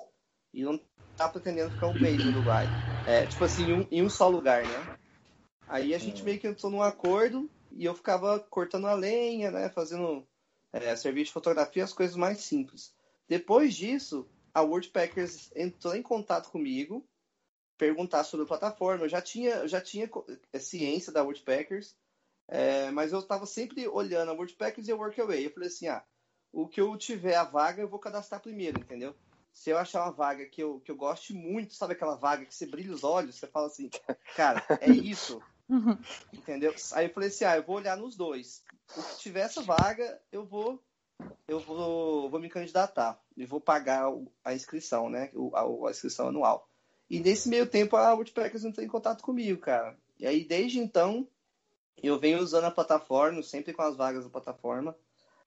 e 0.51 0.63
não 0.63 0.79
tá 1.15 1.29
pretendendo 1.29 1.71
ficar 1.71 1.87
um 1.87 1.99
mês 1.99 2.23
no 2.23 2.31
Uruguai. 2.31 2.67
É, 3.07 3.25
tipo 3.27 3.43
assim, 3.43 3.65
em 3.65 3.73
um, 3.73 3.87
em 3.91 4.01
um 4.01 4.09
só 4.09 4.27
lugar, 4.27 4.63
né? 4.63 4.97
Aí 5.67 5.93
a 5.93 5.99
gente 5.99 6.21
hum. 6.21 6.25
meio 6.25 6.39
que 6.39 6.47
entrou 6.47 6.71
num 6.71 6.81
acordo 6.81 7.49
e 7.71 7.85
eu 7.85 7.93
ficava 7.93 8.39
cortando 8.39 8.87
a 8.87 8.93
lenha, 8.93 9.51
né? 9.51 9.69
Fazendo 9.69 10.27
é, 10.71 10.95
serviço 10.95 11.27
de 11.27 11.33
fotografia, 11.33 11.83
as 11.83 11.93
coisas 11.93 12.15
mais 12.15 12.39
simples. 12.39 12.93
Depois 13.27 13.75
disso, 13.75 14.27
a 14.53 14.61
Wordpackers 14.61 15.51
entrou 15.55 15.95
em 15.95 16.01
contato 16.01 16.49
comigo, 16.49 17.05
perguntar 17.77 18.23
sobre 18.23 18.45
a 18.45 18.47
plataforma. 18.47 19.05
Eu 19.05 19.09
já 19.09 19.21
tinha, 19.21 19.55
eu 19.55 19.67
já 19.67 19.81
tinha 19.81 20.09
é, 20.51 20.59
ciência 20.59 21.11
da 21.11 21.23
Wordpackers, 21.23 21.95
é, 22.47 22.91
mas 22.91 23.11
eu 23.11 23.19
estava 23.19 23.45
sempre 23.45 23.87
olhando 23.87 24.29
a 24.29 24.33
Wordpackers 24.33 24.87
e 24.87 24.91
a 24.91 24.95
Workaway. 24.95 25.45
Eu 25.45 25.51
falei 25.51 25.69
assim, 25.69 25.87
ah, 25.87 26.03
o 26.51 26.67
que 26.67 26.79
eu 26.79 26.95
tiver 26.97 27.35
a 27.35 27.43
vaga, 27.43 27.81
eu 27.81 27.89
vou 27.89 27.99
cadastrar 27.99 28.41
primeiro, 28.41 28.79
entendeu? 28.79 29.15
se 29.53 29.69
eu 29.69 29.77
achar 29.77 30.03
uma 30.03 30.11
vaga 30.11 30.45
que 30.47 30.61
eu, 30.61 30.79
que 30.79 30.91
eu 30.91 30.95
goste 30.95 31.33
muito, 31.33 31.75
sabe 31.75 31.93
aquela 31.93 32.15
vaga 32.15 32.43
que 32.43 32.53
você 32.53 32.65
brilha 32.65 32.93
os 32.93 33.03
olhos, 33.03 33.35
você 33.35 33.47
fala 33.47 33.67
assim, 33.67 33.89
cara, 34.35 34.65
é 34.81 34.89
isso. 34.91 35.41
Uhum. 35.69 35.97
Entendeu? 36.33 36.73
Aí 36.93 37.05
eu 37.05 37.13
falei 37.13 37.29
assim, 37.29 37.45
ah, 37.45 37.55
eu 37.55 37.63
vou 37.63 37.77
olhar 37.77 37.95
nos 37.95 38.15
dois. 38.15 38.63
O 38.97 39.03
que 39.03 39.19
tiver 39.19 39.41
essa 39.41 39.61
vaga, 39.61 40.19
eu 40.31 40.43
vou 40.43 40.83
eu 41.47 41.59
vou, 41.59 42.29
vou 42.29 42.39
me 42.39 42.49
candidatar 42.49 43.19
e 43.35 43.45
vou 43.45 43.59
pagar 43.59 44.11
a 44.43 44.53
inscrição, 44.53 45.09
né? 45.09 45.31
A, 45.53 45.87
a 45.87 45.91
inscrição 45.91 46.27
anual. 46.27 46.69
E 47.09 47.19
nesse 47.19 47.49
meio 47.49 47.67
tempo 47.67 47.95
a 47.95 48.13
Woodpeckers 48.13 48.63
entrou 48.63 48.85
em 48.85 48.89
contato 48.89 49.21
comigo, 49.21 49.59
cara. 49.59 49.97
E 50.19 50.25
aí 50.25 50.43
desde 50.43 50.79
então 50.79 51.27
eu 52.01 52.19
venho 52.19 52.39
usando 52.39 52.65
a 52.65 52.71
plataforma, 52.71 53.41
sempre 53.43 53.73
com 53.73 53.81
as 53.81 53.95
vagas 53.95 54.23
da 54.23 54.29
plataforma. 54.29 54.95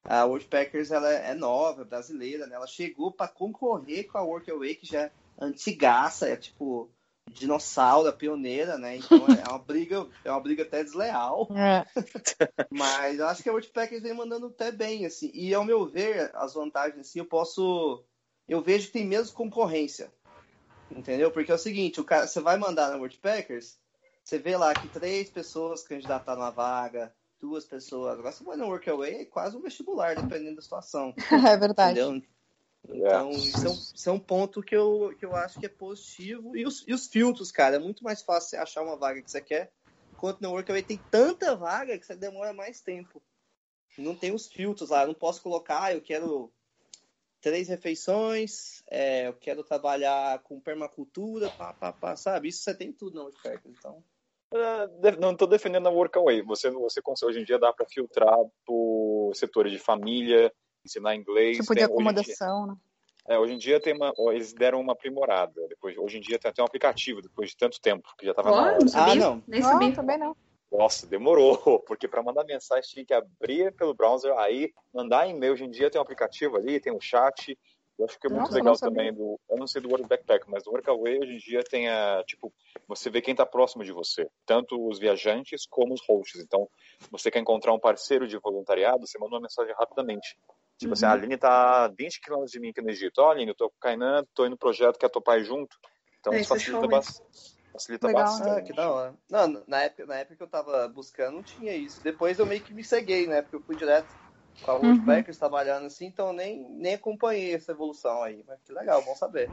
A 0.02 0.24
Worldpackers 0.24 0.92
ela 0.92 1.12
é 1.12 1.34
nova, 1.34 1.84
brasileira, 1.84 2.46
né? 2.46 2.54
Ela 2.54 2.66
chegou 2.66 3.10
para 3.10 3.28
concorrer 3.28 4.06
com 4.06 4.16
a 4.16 4.22
Workaway, 4.22 4.76
que 4.76 4.86
já 4.86 5.02
é 5.02 5.12
antigaça, 5.38 6.28
é 6.28 6.36
tipo 6.36 6.88
dinossauro, 7.30 8.12
pioneira, 8.12 8.78
né? 8.78 8.96
Então 8.96 9.26
é 9.26 9.48
uma 9.48 9.58
briga, 9.58 10.06
é 10.24 10.30
uma 10.30 10.40
briga 10.40 10.62
até 10.62 10.82
desleal. 10.82 11.48
É. 11.56 11.86
Mas 12.70 13.18
eu 13.18 13.26
acho 13.26 13.42
que 13.42 13.48
a 13.48 13.52
Worldpackers 13.52 14.02
vem 14.02 14.14
mandando 14.14 14.46
até 14.46 14.70
bem, 14.70 15.04
assim. 15.04 15.30
E 15.34 15.52
ao 15.54 15.64
meu 15.64 15.86
ver, 15.86 16.30
as 16.34 16.54
vantagens, 16.54 17.00
assim, 17.00 17.18
eu 17.18 17.24
posso. 17.24 18.04
Eu 18.48 18.62
vejo 18.62 18.86
que 18.86 18.92
tem 18.92 19.06
menos 19.06 19.30
concorrência. 19.30 20.12
Entendeu? 20.90 21.30
Porque 21.30 21.50
é 21.50 21.54
o 21.54 21.58
seguinte, 21.58 22.00
o 22.00 22.04
cara, 22.04 22.26
você 22.26 22.40
vai 22.40 22.56
mandar 22.56 22.90
na 22.90 22.96
Worldpackers, 22.96 23.76
você 24.22 24.38
vê 24.38 24.56
lá 24.56 24.72
que 24.72 24.88
três 24.88 25.28
pessoas 25.30 25.82
candidataram 25.82 26.42
a 26.42 26.50
vaga, 26.50 27.12
duas 27.40 27.64
pessoas. 27.64 28.18
Agora, 28.18 28.32
se 28.32 28.44
for 28.44 28.56
no 28.56 28.66
Workaway, 28.66 29.22
é 29.22 29.24
quase 29.24 29.56
um 29.56 29.62
vestibular, 29.62 30.14
dependendo 30.14 30.56
da 30.56 30.62
situação. 30.62 31.14
é 31.30 31.56
verdade. 31.56 32.00
Entendeu? 32.00 32.22
Então, 32.88 33.30
isso 33.30 33.66
é, 33.66 33.70
um, 33.70 33.72
isso 33.72 34.08
é, 34.08 34.12
um, 34.12 34.18
ponto 34.18 34.62
que 34.62 34.76
eu, 34.76 35.14
que 35.18 35.24
eu 35.24 35.34
acho 35.34 35.58
que 35.58 35.66
é 35.66 35.68
positivo. 35.68 36.56
E 36.56 36.66
os, 36.66 36.84
e 36.86 36.92
os 36.92 37.06
filtros, 37.06 37.50
cara, 37.50 37.76
é 37.76 37.78
muito 37.78 38.04
mais 38.04 38.22
fácil 38.22 38.50
você 38.50 38.56
achar 38.56 38.82
uma 38.82 38.96
vaga 38.96 39.22
que 39.22 39.30
você 39.30 39.40
quer, 39.40 39.72
enquanto 40.12 40.40
no 40.40 40.50
Workaway 40.50 40.82
tem 40.82 40.98
tanta 41.10 41.56
vaga 41.56 41.98
que 41.98 42.06
você 42.06 42.16
demora 42.16 42.52
mais 42.52 42.80
tempo. 42.80 43.22
Não 43.98 44.14
tem 44.14 44.32
os 44.32 44.46
filtros 44.46 44.90
lá, 44.90 45.02
eu 45.02 45.08
não 45.08 45.14
posso 45.14 45.42
colocar, 45.42 45.84
ah, 45.84 45.94
eu 45.94 46.02
quero 46.02 46.52
três 47.40 47.68
refeições, 47.68 48.82
é, 48.90 49.28
eu 49.28 49.34
quero 49.34 49.62
trabalhar 49.62 50.42
com 50.42 50.60
permacultura, 50.60 51.48
pá, 51.50 51.72
pá, 51.72 51.92
pá, 51.92 52.16
sabe? 52.16 52.48
Isso 52.48 52.62
você 52.62 52.74
tem 52.74 52.92
tudo 52.92 53.30
então... 53.64 54.02
É, 54.52 55.16
não 55.18 55.32
estou 55.32 55.48
defendendo 55.48 55.88
a 55.88 55.90
workaway. 55.90 56.40
Você, 56.42 56.70
você 56.70 57.00
hoje 57.24 57.40
em 57.40 57.44
dia 57.44 57.58
dá 57.58 57.72
para 57.72 57.86
filtrar 57.86 58.38
por 58.64 59.32
setores 59.34 59.72
de 59.72 59.78
família, 59.78 60.52
ensinar 60.86 61.14
inglês. 61.14 61.58
Tipo 61.58 61.74
de 61.74 61.84
acomodação, 61.84 62.64
dia, 62.64 62.72
né? 62.72 62.78
É, 63.28 63.38
hoje 63.38 63.54
em 63.54 63.58
dia 63.58 63.80
tem 63.80 63.92
uma, 63.92 64.12
eles 64.32 64.52
deram 64.52 64.80
uma 64.80 64.92
aprimorada. 64.92 65.66
Depois, 65.68 65.96
hoje 65.98 66.18
em 66.18 66.20
dia 66.20 66.38
tem 66.38 66.48
até 66.48 66.62
um 66.62 66.66
aplicativo 66.66 67.20
depois 67.20 67.50
de 67.50 67.56
tanto 67.56 67.80
tempo 67.80 68.08
que 68.16 68.24
já 68.24 68.30
estava 68.30 68.50
na 68.50 68.56
hora. 68.56 68.78
Ah, 68.94 69.14
não. 69.14 69.42
Nem 69.46 69.62
sabia. 69.62 69.92
também 69.92 70.18
não. 70.18 70.36
Nossa, 70.70 71.06
demorou, 71.06 71.80
porque 71.86 72.08
para 72.08 72.22
mandar 72.22 72.44
mensagem 72.44 72.90
tinha 72.90 73.04
que 73.04 73.14
abrir 73.14 73.72
pelo 73.72 73.94
browser, 73.94 74.32
aí 74.38 74.72
mandar 74.94 75.28
e-mail. 75.28 75.52
Hoje 75.52 75.64
em 75.64 75.70
dia 75.70 75.90
tem 75.90 76.00
um 76.00 76.02
aplicativo 76.02 76.56
ali, 76.56 76.80
tem 76.80 76.92
um 76.92 77.00
chat, 77.00 77.56
eu 77.98 78.04
acho 78.04 78.18
que 78.20 78.26
é 78.26 78.30
muito 78.30 78.42
Nossa, 78.42 78.54
legal 78.54 78.76
também 78.76 79.12
do. 79.12 79.40
Eu 79.48 79.56
não 79.56 79.66
sei 79.66 79.80
do 79.80 79.88
World 79.88 80.06
Backpack, 80.06 80.48
mas 80.50 80.62
do 80.64 80.70
Workaway 80.70 81.18
hoje 81.18 81.32
em 81.32 81.38
dia 81.38 81.64
tem 81.64 81.88
a. 81.88 82.22
Tipo, 82.26 82.52
você 82.86 83.08
vê 83.08 83.22
quem 83.22 83.32
está 83.32 83.46
próximo 83.46 83.82
de 83.82 83.92
você. 83.92 84.28
Tanto 84.44 84.86
os 84.86 84.98
viajantes 84.98 85.66
como 85.66 85.94
os 85.94 86.06
hosts. 86.06 86.42
Então, 86.42 86.68
você 87.10 87.30
quer 87.30 87.38
encontrar 87.38 87.72
um 87.72 87.78
parceiro 87.78 88.28
de 88.28 88.36
voluntariado, 88.36 89.06
você 89.06 89.18
manda 89.18 89.34
uma 89.34 89.40
mensagem 89.40 89.74
rapidamente. 89.78 90.36
Tipo 90.78 90.90
uhum. 90.90 90.92
assim, 90.92 91.06
a 91.06 91.12
Aline 91.12 91.34
está 91.34 91.88
20 91.88 92.20
quilômetros 92.20 92.52
de 92.52 92.60
mim 92.60 92.68
aqui 92.68 92.82
no 92.82 92.90
Egito. 92.90 93.18
Ó, 93.18 93.28
oh, 93.28 93.30
Aline, 93.30 93.50
eu 93.50 93.54
tô 93.54 93.70
com 93.70 93.76
o 93.76 93.80
Kainan, 93.80 94.24
tô 94.34 94.44
indo 94.44 94.52
no 94.52 94.58
projeto, 94.58 94.98
quer 94.98 95.08
topar 95.08 95.42
junto. 95.42 95.76
Então, 96.20 96.32
é, 96.32 96.40
isso 96.40 96.48
facilita, 96.48 96.88
ba 96.88 97.02
facilita 97.72 98.06
legal, 98.06 98.24
bastante. 98.24 98.58
Ah, 98.58 98.62
que 98.62 98.72
da 98.72 98.90
hora. 98.90 99.14
Não, 99.30 99.62
na 99.66 99.82
época, 99.82 100.06
na 100.06 100.16
época 100.16 100.36
que 100.36 100.42
eu 100.42 100.48
tava 100.48 100.88
buscando, 100.88 101.36
não 101.36 101.42
tinha 101.42 101.74
isso. 101.74 102.02
Depois 102.02 102.38
eu 102.38 102.46
meio 102.46 102.60
que 102.60 102.74
me 102.74 102.82
ceguei, 102.82 103.26
né? 103.26 103.42
Porque 103.42 103.56
eu 103.56 103.62
fui 103.62 103.76
direto 103.76 104.08
com 104.62 104.70
a 104.70 104.78
Wolfpackers 104.78 105.36
uhum. 105.36 105.40
trabalhando 105.40 105.86
assim, 105.86 106.06
então 106.06 106.32
nem, 106.32 106.66
nem 106.70 106.94
acompanhei 106.94 107.54
essa 107.54 107.72
evolução 107.72 108.22
aí. 108.22 108.44
Mas 108.46 108.60
que 108.62 108.72
legal, 108.72 109.02
bom 109.02 109.14
saber. 109.14 109.48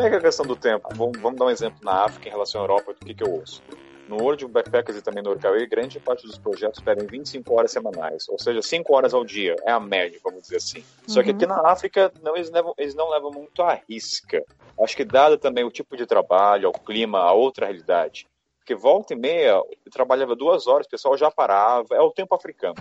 Como 0.00 0.06
é 0.06 0.10
que 0.12 0.16
é 0.16 0.18
a 0.18 0.22
questão 0.22 0.46
do 0.46 0.56
tempo? 0.56 0.88
Vamos, 0.94 1.20
vamos 1.20 1.38
dar 1.38 1.44
um 1.44 1.50
exemplo 1.50 1.78
na 1.82 2.04
África 2.04 2.26
em 2.26 2.30
relação 2.30 2.62
à 2.62 2.64
Europa, 2.64 2.94
do 2.94 3.04
que, 3.04 3.12
que 3.12 3.22
eu 3.22 3.34
ouço. 3.34 3.62
No 4.08 4.16
World 4.16 4.46
Backpackers 4.46 4.96
e 4.96 5.02
também 5.02 5.22
no 5.22 5.28
Workaway, 5.28 5.66
grande 5.66 6.00
parte 6.00 6.26
dos 6.26 6.38
projetos 6.38 6.80
pedem 6.80 7.06
25 7.06 7.54
horas 7.54 7.70
semanais, 7.70 8.26
ou 8.26 8.38
seja, 8.38 8.62
5 8.62 8.96
horas 8.96 9.12
ao 9.12 9.26
dia, 9.26 9.56
é 9.62 9.70
a 9.70 9.78
média, 9.78 10.18
vamos 10.24 10.40
dizer 10.40 10.56
assim. 10.56 10.82
Só 11.06 11.22
que 11.22 11.32
aqui 11.32 11.44
uhum. 11.44 11.50
na 11.50 11.70
África, 11.70 12.10
não, 12.22 12.34
eles, 12.34 12.50
levam, 12.50 12.72
eles 12.78 12.94
não 12.94 13.10
levam 13.10 13.30
muito 13.30 13.62
à 13.62 13.74
risca. 13.86 14.42
Acho 14.82 14.96
que 14.96 15.04
dado 15.04 15.36
também 15.36 15.64
o 15.64 15.70
tipo 15.70 15.94
de 15.98 16.06
trabalho, 16.06 16.68
ao 16.68 16.72
clima, 16.72 17.18
a 17.18 17.32
outra 17.34 17.66
realidade. 17.66 18.26
Porque 18.58 18.74
volta 18.74 19.12
e 19.12 19.16
meia, 19.18 19.62
eu 19.84 19.92
trabalhava 19.92 20.34
duas 20.34 20.66
horas, 20.66 20.86
o 20.86 20.90
pessoal 20.90 21.14
já 21.18 21.30
parava, 21.30 21.94
é 21.94 22.00
o 22.00 22.10
tempo 22.10 22.34
africano. 22.34 22.76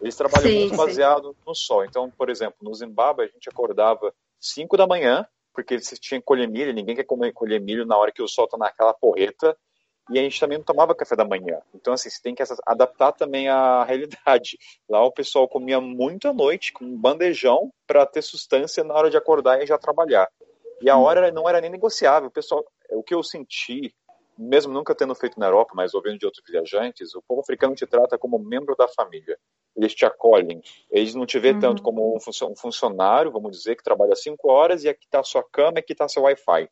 Eles 0.00 0.16
trabalham 0.16 0.48
sim, 0.48 0.58
muito 0.60 0.70
sim. 0.70 0.76
baseado 0.78 1.36
no 1.46 1.54
sol. 1.54 1.84
Então, 1.84 2.10
por 2.10 2.30
exemplo, 2.30 2.56
no 2.62 2.74
Zimbábue, 2.74 3.24
a 3.24 3.28
gente 3.28 3.46
acordava 3.50 4.12
5 4.40 4.74
da 4.78 4.86
manhã, 4.86 5.28
porque 5.52 5.74
eles 5.74 5.88
tinham 6.00 6.20
que 6.20 6.26
colher 6.26 6.48
milho, 6.48 6.72
ninguém 6.72 6.96
quer 6.96 7.04
comer 7.04 7.32
colher 7.32 7.60
milho 7.60 7.86
na 7.86 7.96
hora 7.96 8.12
que 8.12 8.22
o 8.22 8.28
sol 8.28 8.46
está 8.46 8.56
naquela 8.56 8.94
porreta, 8.94 9.56
e 10.10 10.18
a 10.18 10.22
gente 10.22 10.40
também 10.40 10.58
não 10.58 10.64
tomava 10.64 10.94
café 10.94 11.14
da 11.14 11.24
manhã. 11.24 11.60
Então, 11.74 11.92
assim, 11.92 12.10
você 12.10 12.20
tem 12.20 12.34
que 12.34 12.42
adaptar 12.66 13.12
também 13.12 13.48
à 13.48 13.84
realidade. 13.84 14.58
Lá 14.88 15.04
o 15.04 15.12
pessoal 15.12 15.48
comia 15.48 15.80
muito 15.80 16.28
à 16.28 16.32
noite, 16.32 16.72
com 16.72 16.84
um 16.84 16.96
bandejão, 16.96 17.72
para 17.86 18.04
ter 18.04 18.22
sustância 18.22 18.82
na 18.82 18.94
hora 18.94 19.10
de 19.10 19.16
acordar 19.16 19.62
e 19.62 19.66
já 19.66 19.78
trabalhar. 19.78 20.28
E 20.80 20.90
a 20.90 20.98
hora 20.98 21.30
não 21.30 21.48
era 21.48 21.60
nem 21.60 21.70
negociável. 21.70 22.28
O 22.28 22.32
pessoal, 22.32 22.64
o 22.90 23.02
que 23.02 23.14
eu 23.14 23.22
senti, 23.22 23.94
mesmo 24.36 24.72
nunca 24.72 24.94
tendo 24.94 25.14
feito 25.14 25.38
na 25.38 25.46
Europa, 25.46 25.72
mas 25.74 25.94
ouvindo 25.94 26.18
de 26.18 26.26
outros 26.26 26.44
viajantes, 26.48 27.14
o 27.14 27.22
povo 27.22 27.40
africano 27.40 27.74
te 27.74 27.86
trata 27.86 28.18
como 28.18 28.38
membro 28.38 28.74
da 28.76 28.88
família. 28.88 29.38
Eles 29.76 29.94
te 29.94 30.04
acolhem. 30.04 30.60
Eles 30.90 31.14
não 31.14 31.24
te 31.24 31.38
vê 31.38 31.52
uhum. 31.52 31.60
tanto 31.60 31.82
como 31.82 32.16
um 32.16 32.54
funcionário, 32.56 33.30
vamos 33.30 33.56
dizer, 33.56 33.76
que 33.76 33.82
trabalha 33.82 34.14
cinco 34.14 34.50
horas 34.50 34.84
e 34.84 34.88
aqui 34.88 35.04
está 35.04 35.20
a 35.20 35.24
sua 35.24 35.44
cama 35.50 35.74
e 35.76 35.80
aqui 35.80 35.92
está 35.92 36.08
seu 36.08 36.22
Wi-Fi. 36.22 36.68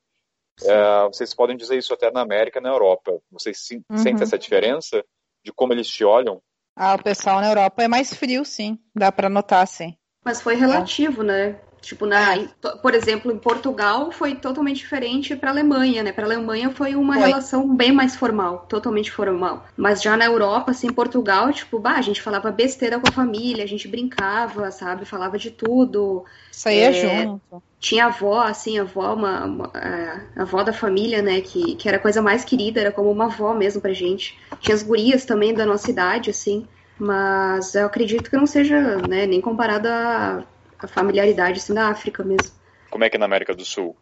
É, 0.62 1.04
vocês 1.06 1.34
podem 1.34 1.56
dizer 1.56 1.78
isso 1.78 1.94
até 1.94 2.10
na 2.10 2.20
América 2.20 2.60
na 2.60 2.68
Europa. 2.68 3.18
Vocês 3.30 3.58
uhum. 3.72 3.96
sentem 3.96 4.22
essa 4.22 4.38
diferença 4.38 5.04
de 5.44 5.52
como 5.52 5.72
eles 5.72 5.88
te 5.88 6.04
olham? 6.04 6.42
Ah, 6.76 6.94
o 6.94 7.02
pessoal 7.02 7.40
na 7.40 7.48
Europa 7.48 7.82
é 7.82 7.88
mais 7.88 8.12
frio, 8.12 8.44
sim. 8.44 8.78
Dá 8.94 9.10
para 9.10 9.28
notar, 9.28 9.66
sim. 9.66 9.96
Mas 10.24 10.40
foi 10.40 10.54
relativo, 10.54 11.22
né? 11.22 11.58
Tipo, 11.80 12.04
na, 12.06 12.36
é. 12.36 12.48
por 12.82 12.94
exemplo, 12.94 13.32
em 13.32 13.38
Portugal 13.38 14.12
foi 14.12 14.34
totalmente 14.34 14.78
diferente 14.78 15.34
para 15.34 15.50
a 15.50 15.52
Alemanha, 15.52 16.02
né? 16.02 16.12
Para 16.12 16.24
a 16.24 16.28
Alemanha 16.28 16.70
foi 16.70 16.94
uma 16.94 17.14
foi. 17.14 17.26
relação 17.26 17.74
bem 17.74 17.90
mais 17.90 18.14
formal, 18.16 18.66
totalmente 18.68 19.10
formal. 19.10 19.64
Mas 19.76 20.02
já 20.02 20.16
na 20.16 20.26
Europa, 20.26 20.72
assim, 20.72 20.88
em 20.88 20.92
Portugal, 20.92 21.50
tipo, 21.52 21.78
bah, 21.78 21.96
a 21.96 22.02
gente 22.02 22.20
falava 22.20 22.50
besteira 22.50 23.00
com 23.00 23.08
a 23.08 23.12
família, 23.12 23.64
a 23.64 23.68
gente 23.68 23.88
brincava, 23.88 24.70
sabe? 24.70 25.04
Falava 25.04 25.38
de 25.38 25.50
tudo. 25.50 26.24
Saía 26.50 26.90
é, 26.90 27.24
junto. 27.24 27.62
Tinha 27.78 28.06
avó, 28.06 28.40
assim, 28.40 28.78
a 28.78 28.82
avó, 28.82 29.14
uma, 29.14 29.44
uma 29.46 29.70
é, 29.74 30.20
a 30.36 30.42
avó 30.42 30.62
da 30.62 30.72
família, 30.72 31.22
né? 31.22 31.40
Que, 31.40 31.76
que 31.76 31.88
era 31.88 31.96
a 31.96 32.00
coisa 32.00 32.20
mais 32.20 32.44
querida, 32.44 32.80
era 32.80 32.92
como 32.92 33.10
uma 33.10 33.24
avó 33.24 33.54
mesmo 33.54 33.80
pra 33.80 33.92
gente. 33.94 34.38
Tinha 34.60 34.74
as 34.74 34.82
gurias 34.82 35.24
também 35.24 35.54
da 35.54 35.64
nossa 35.64 35.90
idade, 35.90 36.28
assim. 36.28 36.66
Mas 36.98 37.74
eu 37.74 37.86
acredito 37.86 38.28
que 38.28 38.36
não 38.36 38.46
seja 38.46 38.98
né, 39.08 39.26
nem 39.26 39.40
comparado 39.40 39.88
a 39.88 40.44
a 40.82 40.86
familiaridade 40.86 41.58
assim, 41.58 41.74
da 41.74 41.88
África 41.88 42.22
mesmo. 42.24 42.52
Como 42.90 43.04
é 43.04 43.10
que 43.10 43.16
é 43.16 43.18
na 43.18 43.26
América 43.26 43.54
do 43.54 43.64
Sul? 43.64 43.96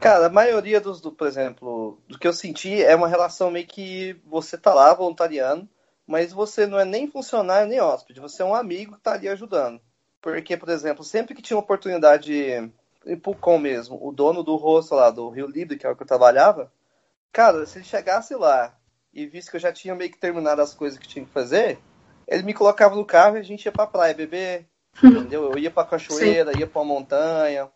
Cara, 0.00 0.26
a 0.26 0.30
maioria 0.30 0.80
dos, 0.80 1.00
do, 1.00 1.10
por 1.10 1.26
exemplo, 1.26 2.00
do 2.06 2.18
que 2.18 2.26
eu 2.26 2.32
senti 2.32 2.82
é 2.82 2.94
uma 2.94 3.08
relação 3.08 3.50
meio 3.50 3.66
que 3.66 4.16
você 4.24 4.56
tá 4.56 4.72
lá 4.72 4.94
voluntariando, 4.94 5.68
mas 6.06 6.32
você 6.32 6.66
não 6.66 6.78
é 6.78 6.84
nem 6.84 7.10
funcionário 7.10 7.68
nem 7.68 7.80
hóspede, 7.80 8.20
você 8.20 8.42
é 8.42 8.44
um 8.44 8.54
amigo 8.54 8.94
que 8.94 9.02
tá 9.02 9.12
ali 9.12 9.28
ajudando. 9.28 9.80
Porque, 10.20 10.56
por 10.56 10.68
exemplo, 10.68 11.04
sempre 11.04 11.34
que 11.34 11.42
tinha 11.42 11.56
uma 11.56 11.62
oportunidade 11.62 12.32
em 13.06 13.16
Pucon 13.18 13.58
mesmo, 13.58 13.98
o 14.00 14.12
dono 14.12 14.42
do 14.42 14.56
rosto 14.56 14.94
lá 14.94 15.10
do 15.10 15.28
Rio 15.30 15.46
Libre, 15.46 15.76
que 15.76 15.86
é 15.86 15.90
o 15.90 15.96
que 15.96 16.02
eu 16.02 16.06
trabalhava, 16.06 16.72
cara, 17.32 17.66
se 17.66 17.78
ele 17.78 17.84
chegasse 17.84 18.34
lá 18.34 18.76
e 19.12 19.26
visse 19.26 19.50
que 19.50 19.56
eu 19.56 19.60
já 19.60 19.72
tinha 19.72 19.94
meio 19.94 20.10
que 20.10 20.18
terminado 20.18 20.62
as 20.62 20.74
coisas 20.74 20.98
que 20.98 21.08
tinha 21.08 21.24
que 21.24 21.30
fazer, 21.32 21.78
ele 22.26 22.42
me 22.42 22.54
colocava 22.54 22.94
no 22.94 23.04
carro 23.04 23.36
e 23.36 23.40
a 23.40 23.44
gente 23.44 23.64
ia 23.64 23.72
pra 23.72 23.86
praia 23.86 24.14
beber, 24.14 24.68
entendeu? 25.02 25.44
Eu 25.44 25.58
ia 25.58 25.70
pra 25.70 25.84
cachoeira, 25.84 26.52
Sim. 26.52 26.60
ia 26.60 26.66
pra 26.66 26.84
montanha. 26.84 27.68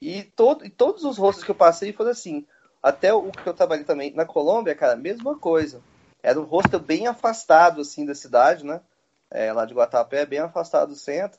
E, 0.00 0.22
todo, 0.22 0.64
e 0.64 0.70
todos 0.70 1.04
os 1.04 1.16
rostos 1.16 1.44
que 1.44 1.50
eu 1.50 1.54
passei 1.54 1.92
foram 1.92 2.10
assim. 2.10 2.46
Até 2.82 3.12
o 3.14 3.30
que 3.30 3.46
eu 3.46 3.54
trabalhei 3.54 3.84
também 3.84 4.12
na 4.12 4.26
Colômbia, 4.26 4.74
cara, 4.74 4.96
mesma 4.96 5.38
coisa. 5.38 5.80
Era 6.22 6.38
um 6.38 6.44
rosto 6.44 6.78
bem 6.78 7.06
afastado, 7.06 7.80
assim, 7.80 8.04
da 8.04 8.14
cidade, 8.14 8.64
né? 8.64 8.80
É, 9.30 9.52
lá 9.52 9.64
de 9.64 9.74
Guatapé, 9.74 10.26
bem 10.26 10.38
afastado 10.40 10.90
do 10.90 10.94
centro. 10.94 11.38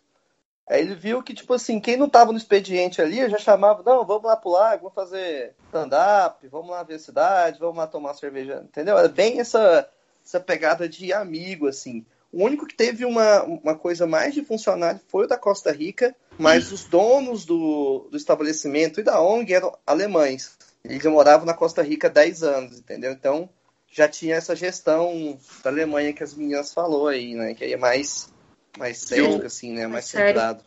Aí 0.67 0.81
ele 0.81 0.95
viu 0.95 1.21
que, 1.21 1.33
tipo 1.33 1.53
assim, 1.53 1.79
quem 1.79 1.95
não 1.95 2.09
tava 2.09 2.31
no 2.31 2.37
expediente 2.37 2.99
ali, 2.99 3.19
eu 3.19 3.29
já 3.29 3.37
chamava, 3.37 3.83
não, 3.83 4.03
vamos 4.03 4.23
lá 4.25 4.35
pro 4.35 4.49
lago, 4.49 4.83
vamos 4.83 4.95
fazer 4.95 5.53
stand-up, 5.67 6.47
vamos 6.47 6.71
lá 6.71 6.81
ver 6.81 6.95
a 6.95 6.99
cidade, 6.99 7.59
vamos 7.59 7.77
lá 7.77 7.85
tomar 7.85 8.15
cerveja, 8.15 8.63
entendeu? 8.63 8.97
Era 8.97 9.07
bem 9.07 9.39
essa, 9.39 9.87
essa 10.25 10.39
pegada 10.39 10.89
de 10.89 11.13
amigo, 11.13 11.67
assim. 11.67 12.03
O 12.35 12.43
único 12.43 12.67
que 12.67 12.75
teve 12.75 13.05
uma, 13.05 13.43
uma 13.43 13.75
coisa 13.77 14.05
mais 14.05 14.33
de 14.33 14.43
funcionário 14.43 14.99
foi 15.07 15.23
o 15.23 15.27
da 15.27 15.37
Costa 15.37 15.71
Rica, 15.71 16.13
mas 16.37 16.69
os 16.69 16.83
donos 16.83 17.45
do, 17.45 18.09
do 18.11 18.17
estabelecimento 18.17 18.99
e 18.99 19.03
da 19.03 19.21
ONG 19.21 19.53
eram 19.53 19.73
alemães. 19.87 20.57
Eles 20.83 21.01
já 21.01 21.09
moravam 21.09 21.45
na 21.45 21.53
Costa 21.53 21.81
Rica 21.81 22.07
há 22.07 22.11
10 22.11 22.43
anos, 22.43 22.77
entendeu? 22.77 23.13
Então 23.13 23.49
já 23.89 24.09
tinha 24.09 24.35
essa 24.35 24.53
gestão 24.53 25.39
da 25.63 25.69
Alemanha 25.69 26.11
que 26.11 26.23
as 26.23 26.33
meninas 26.33 26.73
falou 26.73 27.07
aí, 27.07 27.35
né? 27.35 27.53
Que 27.53 27.63
aí 27.63 27.71
é 27.71 27.77
mais, 27.77 28.29
mais 28.77 28.97
cético, 28.97 29.45
assim, 29.45 29.71
né? 29.71 29.87
Mais 29.87 30.13
é 30.13 30.27
centrado. 30.27 30.61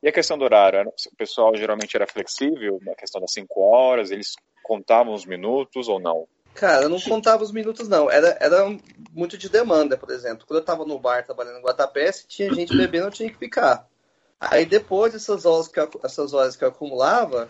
E 0.00 0.08
a 0.08 0.12
questão 0.12 0.38
do 0.38 0.44
horário? 0.44 0.92
O 1.12 1.16
pessoal 1.16 1.56
geralmente 1.56 1.96
era 1.96 2.06
flexível, 2.06 2.78
na 2.82 2.94
questão 2.94 3.20
das 3.20 3.32
5 3.32 3.60
horas, 3.60 4.12
eles 4.12 4.36
contavam 4.62 5.12
os 5.12 5.26
minutos 5.26 5.88
ou 5.88 5.98
não? 5.98 6.28
Cara, 6.54 6.82
eu 6.82 6.88
não 6.88 7.00
contava 7.00 7.42
os 7.42 7.52
minutos, 7.52 7.88
não. 7.88 8.10
Era, 8.10 8.36
era 8.40 8.76
muito 9.12 9.38
de 9.38 9.48
demanda, 9.48 9.96
por 9.96 10.10
exemplo. 10.10 10.46
Quando 10.46 10.58
eu 10.58 10.64
tava 10.64 10.84
no 10.84 10.98
bar 10.98 11.24
trabalhando 11.24 11.58
em 11.58 11.62
Guatapé, 11.62 12.10
se 12.12 12.26
tinha 12.26 12.52
gente 12.52 12.76
bebendo, 12.76 13.06
eu 13.06 13.12
tinha 13.12 13.30
que 13.30 13.38
ficar. 13.38 13.88
Aí 14.38 14.64
depois 14.64 15.12
dessas 15.12 15.44
horas 15.44 15.68
que 15.68 15.78
eu, 15.78 15.88
essas 16.02 16.32
horas 16.32 16.56
que 16.56 16.64
eu 16.64 16.68
acumulava, 16.68 17.48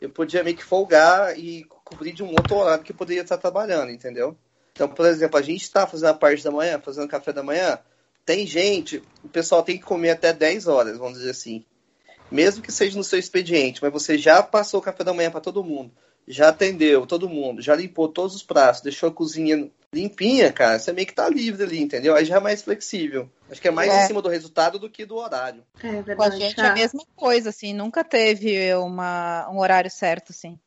eu 0.00 0.10
podia 0.10 0.42
meio 0.42 0.56
que 0.56 0.64
folgar 0.64 1.38
e 1.38 1.64
cobrir 1.84 2.12
de 2.12 2.22
um 2.22 2.30
outro 2.30 2.56
horário 2.56 2.84
que 2.84 2.92
eu 2.92 2.96
poderia 2.96 3.22
estar 3.22 3.38
trabalhando, 3.38 3.90
entendeu? 3.90 4.36
Então, 4.72 4.88
por 4.88 5.06
exemplo, 5.06 5.38
a 5.38 5.42
gente 5.42 5.62
está 5.62 5.86
fazendo 5.86 6.10
a 6.10 6.14
parte 6.14 6.42
da 6.42 6.50
manhã, 6.50 6.80
fazendo 6.80 7.08
café 7.08 7.32
da 7.32 7.42
manhã, 7.42 7.78
tem 8.24 8.46
gente, 8.46 9.02
o 9.22 9.28
pessoal 9.28 9.62
tem 9.62 9.76
que 9.76 9.84
comer 9.84 10.10
até 10.10 10.32
10 10.32 10.66
horas, 10.66 10.98
vamos 10.98 11.18
dizer 11.18 11.30
assim. 11.30 11.64
Mesmo 12.30 12.62
que 12.62 12.72
seja 12.72 12.96
no 12.96 13.04
seu 13.04 13.18
expediente, 13.18 13.82
mas 13.82 13.92
você 13.92 14.16
já 14.16 14.42
passou 14.42 14.80
o 14.80 14.82
café 14.82 15.04
da 15.04 15.12
manhã 15.12 15.30
para 15.30 15.40
todo 15.40 15.62
mundo 15.62 15.92
já 16.26 16.48
atendeu 16.48 17.06
todo 17.06 17.28
mundo, 17.28 17.62
já 17.62 17.74
limpou 17.74 18.08
todos 18.08 18.34
os 18.34 18.42
pratos, 18.42 18.80
deixou 18.80 19.08
a 19.08 19.12
cozinha 19.12 19.70
limpinha, 19.94 20.50
cara, 20.50 20.78
você 20.78 20.92
meio 20.92 21.06
que 21.06 21.14
tá 21.14 21.28
livre 21.28 21.62
ali, 21.62 21.80
entendeu? 21.80 22.14
Aí 22.14 22.24
já 22.24 22.36
é 22.36 22.40
mais 22.40 22.62
flexível. 22.62 23.28
Acho 23.50 23.60
que 23.60 23.68
é 23.68 23.70
mais 23.70 23.92
é. 23.92 24.04
em 24.04 24.06
cima 24.06 24.22
do 24.22 24.28
resultado 24.28 24.78
do 24.78 24.88
que 24.88 25.04
do 25.04 25.16
horário. 25.16 25.62
É 25.82 25.90
verdade. 25.90 26.16
Com 26.16 26.22
a 26.22 26.30
gente 26.30 26.60
é 26.60 26.66
a 26.66 26.72
mesma 26.72 27.02
coisa, 27.14 27.50
assim, 27.50 27.74
nunca 27.74 28.02
teve 28.02 28.74
uma, 28.74 29.48
um 29.50 29.58
horário 29.58 29.90
certo, 29.90 30.30
assim. 30.30 30.58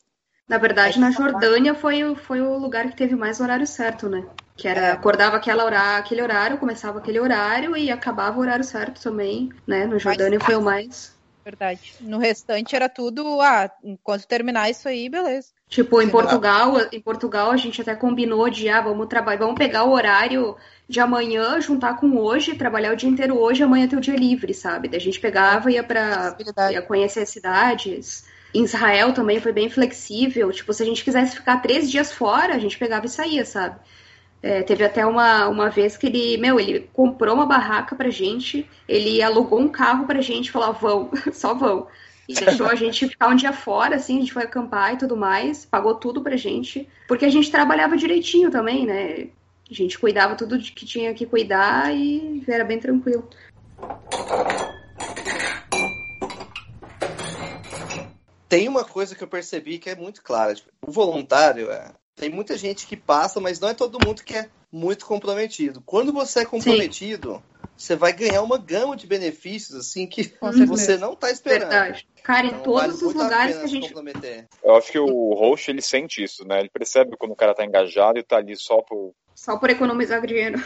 Na 0.48 0.60
verdade, 0.60 1.00
na 1.00 1.10
Jordânia 1.10 1.74
foi, 1.74 2.14
foi 2.16 2.40
o 2.40 2.56
lugar 2.56 2.88
que 2.88 2.96
teve 2.96 3.16
mais 3.16 3.40
horário 3.40 3.66
certo, 3.66 4.08
né? 4.08 4.24
Que 4.56 4.68
era, 4.68 4.82
é. 4.82 4.92
acordava 4.92 5.38
aquela 5.38 5.66
hora, 5.66 5.98
aquele 5.98 6.22
horário, 6.22 6.60
começava 6.60 7.00
aquele 7.00 7.20
horário 7.20 7.76
e 7.76 7.90
acabava 7.90 8.38
o 8.38 8.42
horário 8.42 8.64
certo 8.64 9.02
também, 9.02 9.50
né? 9.66 9.88
No 9.88 9.98
Jordânia 9.98 10.40
foi 10.40 10.56
o 10.56 10.62
mais 10.62 11.15
verdade. 11.46 11.94
No 12.02 12.18
restante 12.18 12.76
era 12.76 12.90
tudo, 12.90 13.40
ah, 13.40 13.70
enquanto 13.84 14.26
terminar 14.26 14.70
isso 14.70 14.90
aí, 14.90 15.08
beleza. 15.08 15.50
Tipo, 15.70 16.02
em 16.02 16.10
Portugal, 16.10 16.74
em 16.92 17.00
Portugal 17.00 17.52
a 17.52 17.58
gente 17.58 17.80
até 17.82 17.96
combinou 17.96 18.50
de, 18.50 18.68
ah, 18.68 18.82
vamos 18.82 19.08
trabalhar, 19.08 19.40
vamos 19.40 19.56
pegar 19.56 19.84
o 19.84 19.92
horário 19.92 20.56
de 20.90 21.00
amanhã, 21.00 21.62
juntar 21.62 21.98
com 21.98 22.18
hoje, 22.18 22.56
trabalhar 22.56 22.94
o 22.94 22.96
dia 22.96 23.10
inteiro 23.10 23.38
hoje, 23.38 23.64
amanhã 23.64 23.88
ter 23.88 23.96
o 23.96 24.02
dia 24.02 24.16
livre, 24.16 24.54
sabe? 24.54 24.88
Daí 24.88 24.98
a 24.98 25.02
gente 25.02 25.20
pegava 25.20 25.72
ia 25.72 25.84
para 25.84 26.36
ia 26.72 26.82
conhecer 26.82 27.22
as 27.22 27.30
cidades. 27.30 28.26
Em 28.54 28.64
Israel 28.64 29.14
também 29.14 29.40
foi 29.40 29.52
bem 29.52 29.70
flexível. 29.70 30.52
Tipo, 30.52 30.74
se 30.74 30.82
a 30.82 30.86
gente 30.86 31.04
quisesse 31.04 31.36
ficar 31.36 31.58
três 31.58 31.92
dias 31.92 32.12
fora, 32.12 32.56
a 32.56 32.60
gente 32.60 32.78
pegava 32.78 33.06
e 33.06 33.10
saía, 33.10 33.46
sabe? 33.46 33.80
É, 34.46 34.62
teve 34.62 34.84
até 34.84 35.04
uma, 35.04 35.48
uma 35.48 35.72
vez 35.72 35.98
que 35.98 36.06
ele, 36.06 36.38
meu, 36.38 36.60
ele 36.60 36.88
comprou 36.94 37.34
uma 37.34 37.48
barraca 37.48 37.96
pra 37.96 38.12
gente, 38.12 38.70
ele 38.88 39.20
alugou 39.20 39.60
um 39.60 39.68
carro 39.68 40.06
pra 40.06 40.22
gente, 40.22 40.52
falou, 40.52 40.72
vão, 40.72 41.10
só 41.34 41.56
vão. 41.56 41.88
E 42.30 42.36
deixou 42.36 42.68
a 42.68 42.76
gente 42.76 43.08
ficar 43.08 43.30
um 43.30 43.36
dia 43.36 43.52
fora, 43.52 43.96
assim, 43.96 44.18
a 44.18 44.20
gente 44.20 44.32
foi 44.32 44.44
acampar 44.44 44.94
e 44.94 44.98
tudo 44.98 45.18
mais, 45.18 45.66
pagou 45.66 45.96
tudo 45.96 46.22
pra 46.22 46.38
gente, 46.38 46.88
porque 47.08 47.26
a 47.26 47.30
gente 47.30 47.50
trabalhava 47.50 47.98
direitinho 47.98 48.52
também, 48.52 48.86
né? 48.86 49.30
A 49.68 49.74
gente 49.74 49.98
cuidava 49.98 50.36
tudo 50.36 50.60
de 50.60 50.72
que 50.74 50.86
tinha 50.86 51.12
que 51.16 51.26
cuidar 51.26 51.92
e 51.92 52.44
era 52.48 52.64
bem 52.64 52.80
tranquilo. 52.80 53.28
Tem 58.48 58.70
uma 58.70 58.86
coisa 58.86 59.16
que 59.16 59.24
eu 59.24 59.28
percebi 59.28 59.80
que 59.80 59.90
é 59.90 59.96
muito 59.96 60.22
clara. 60.22 60.54
Tipo, 60.54 60.70
o 60.86 60.92
voluntário, 60.92 61.72
é, 61.72 61.92
tem 62.16 62.30
muita 62.30 62.58
gente 62.58 62.88
que 62.88 62.96
passa, 62.96 63.40
mas 63.40 63.60
não 63.60 63.70
é 63.70 63.74
todo 63.74 64.04
mundo 64.06 64.24
que 64.24 64.36
é 64.36 64.50
muito 64.72 65.06
comprometido. 65.06 65.82
Quando 65.86 66.14
você 66.14 66.42
é 66.42 66.46
comprometido, 66.46 67.36
Sim. 67.36 67.42
você 67.78 67.96
vai 67.96 68.14
ganhar 68.14 68.42
uma 68.42 68.58
gama 68.58 68.96
de 68.96 69.06
benefícios 69.06 69.78
assim 69.78 70.08
que 70.08 70.34
você 70.42 70.98
não 70.98 71.14
está 71.14 71.30
esperando. 71.30 71.70
Verdade. 71.70 72.08
Cara, 72.24 72.48
então, 72.48 72.60
em 72.60 72.64
todos 72.64 72.82
vale 72.82 73.06
os 73.06 73.14
lugares 73.14 73.58
que 73.58 73.64
a 73.64 73.68
gente. 73.68 73.94
Eu 74.64 74.76
acho 74.76 74.92
que 74.92 75.00
o 75.00 75.34
host 75.36 75.70
ele 75.70 75.82
sente 75.82 76.24
isso, 76.24 76.46
né? 76.48 76.60
Ele 76.60 76.70
percebe 76.70 77.16
quando 77.18 77.34
o 77.34 77.36
cara 77.36 77.52
está 77.52 77.64
engajado 77.64 78.18
e 78.18 78.22
está 78.22 78.38
ali 78.38 78.56
só 78.56 78.82
por. 78.82 79.14
Só 79.36 79.58
por 79.58 79.70
economizar 79.70 80.26
dinheiro. 80.26 80.60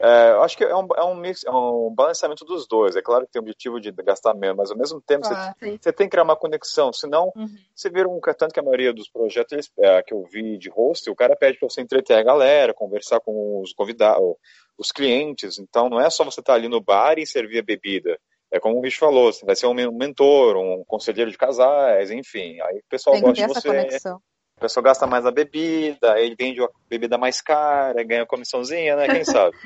É, 0.00 0.30
eu 0.30 0.42
acho 0.42 0.56
que 0.56 0.64
é 0.64 0.74
um, 0.74 0.86
é 0.96 1.04
um 1.04 1.14
mix, 1.14 1.44
é 1.44 1.50
um 1.50 1.92
balanceamento 1.94 2.44
dos 2.44 2.66
dois. 2.66 2.94
É 2.96 3.02
claro 3.02 3.26
que 3.26 3.32
tem 3.32 3.40
o 3.40 3.42
objetivo 3.42 3.80
de 3.80 3.90
gastar 3.90 4.34
menos, 4.34 4.56
mas 4.56 4.70
ao 4.70 4.76
mesmo 4.76 5.00
tempo 5.00 5.26
ah, 5.26 5.54
você, 5.58 5.78
você, 5.78 5.92
tem 5.92 6.06
que 6.06 6.12
criar 6.12 6.22
uma 6.22 6.36
conexão, 6.36 6.92
senão 6.92 7.32
uhum. 7.34 7.48
você 7.74 7.90
vira 7.90 8.08
um 8.08 8.20
tanto 8.20 8.52
que 8.52 8.60
a 8.60 8.62
maioria 8.62 8.92
dos 8.92 9.08
projetos 9.08 9.70
é, 9.78 10.02
que 10.02 10.14
eu 10.14 10.22
vi 10.24 10.56
de 10.56 10.68
host, 10.70 11.10
o 11.10 11.16
cara 11.16 11.34
pede 11.34 11.58
para 11.58 11.68
você 11.68 11.80
entreter 11.80 12.16
a 12.16 12.22
galera, 12.22 12.72
conversar 12.72 13.20
com 13.20 13.60
os 13.60 13.72
convidados, 13.72 14.36
os 14.78 14.92
clientes. 14.92 15.58
Então 15.58 15.88
não 15.88 16.00
é 16.00 16.08
só 16.10 16.24
você 16.24 16.40
estar 16.40 16.52
tá 16.52 16.58
ali 16.58 16.68
no 16.68 16.80
bar 16.80 17.18
e 17.18 17.26
servir 17.26 17.58
a 17.58 17.62
bebida. 17.62 18.18
É 18.50 18.58
como 18.58 18.78
o 18.78 18.80
Rich 18.80 18.98
falou, 18.98 19.32
você 19.32 19.44
vai 19.44 19.54
ser 19.54 19.66
um 19.66 19.74
mentor, 19.74 20.56
um 20.56 20.82
conselheiro 20.86 21.30
de 21.30 21.36
casais, 21.36 22.10
enfim. 22.10 22.58
Aí 22.62 22.78
o 22.78 22.88
pessoal 22.88 23.14
tem 23.14 23.22
gosta 23.22 23.46
de 23.46 23.54
você. 23.54 23.68
Conexão. 23.68 24.22
A 24.58 24.62
pessoa 24.62 24.82
gasta 24.82 25.06
mais 25.06 25.24
a 25.24 25.30
bebida, 25.30 26.18
ele 26.18 26.34
vende 26.34 26.60
a 26.60 26.68
bebida 26.90 27.16
mais 27.16 27.40
cara, 27.40 28.02
ganha 28.02 28.26
comissãozinha, 28.26 28.96
né? 28.96 29.06
Quem 29.06 29.24
sabe? 29.24 29.56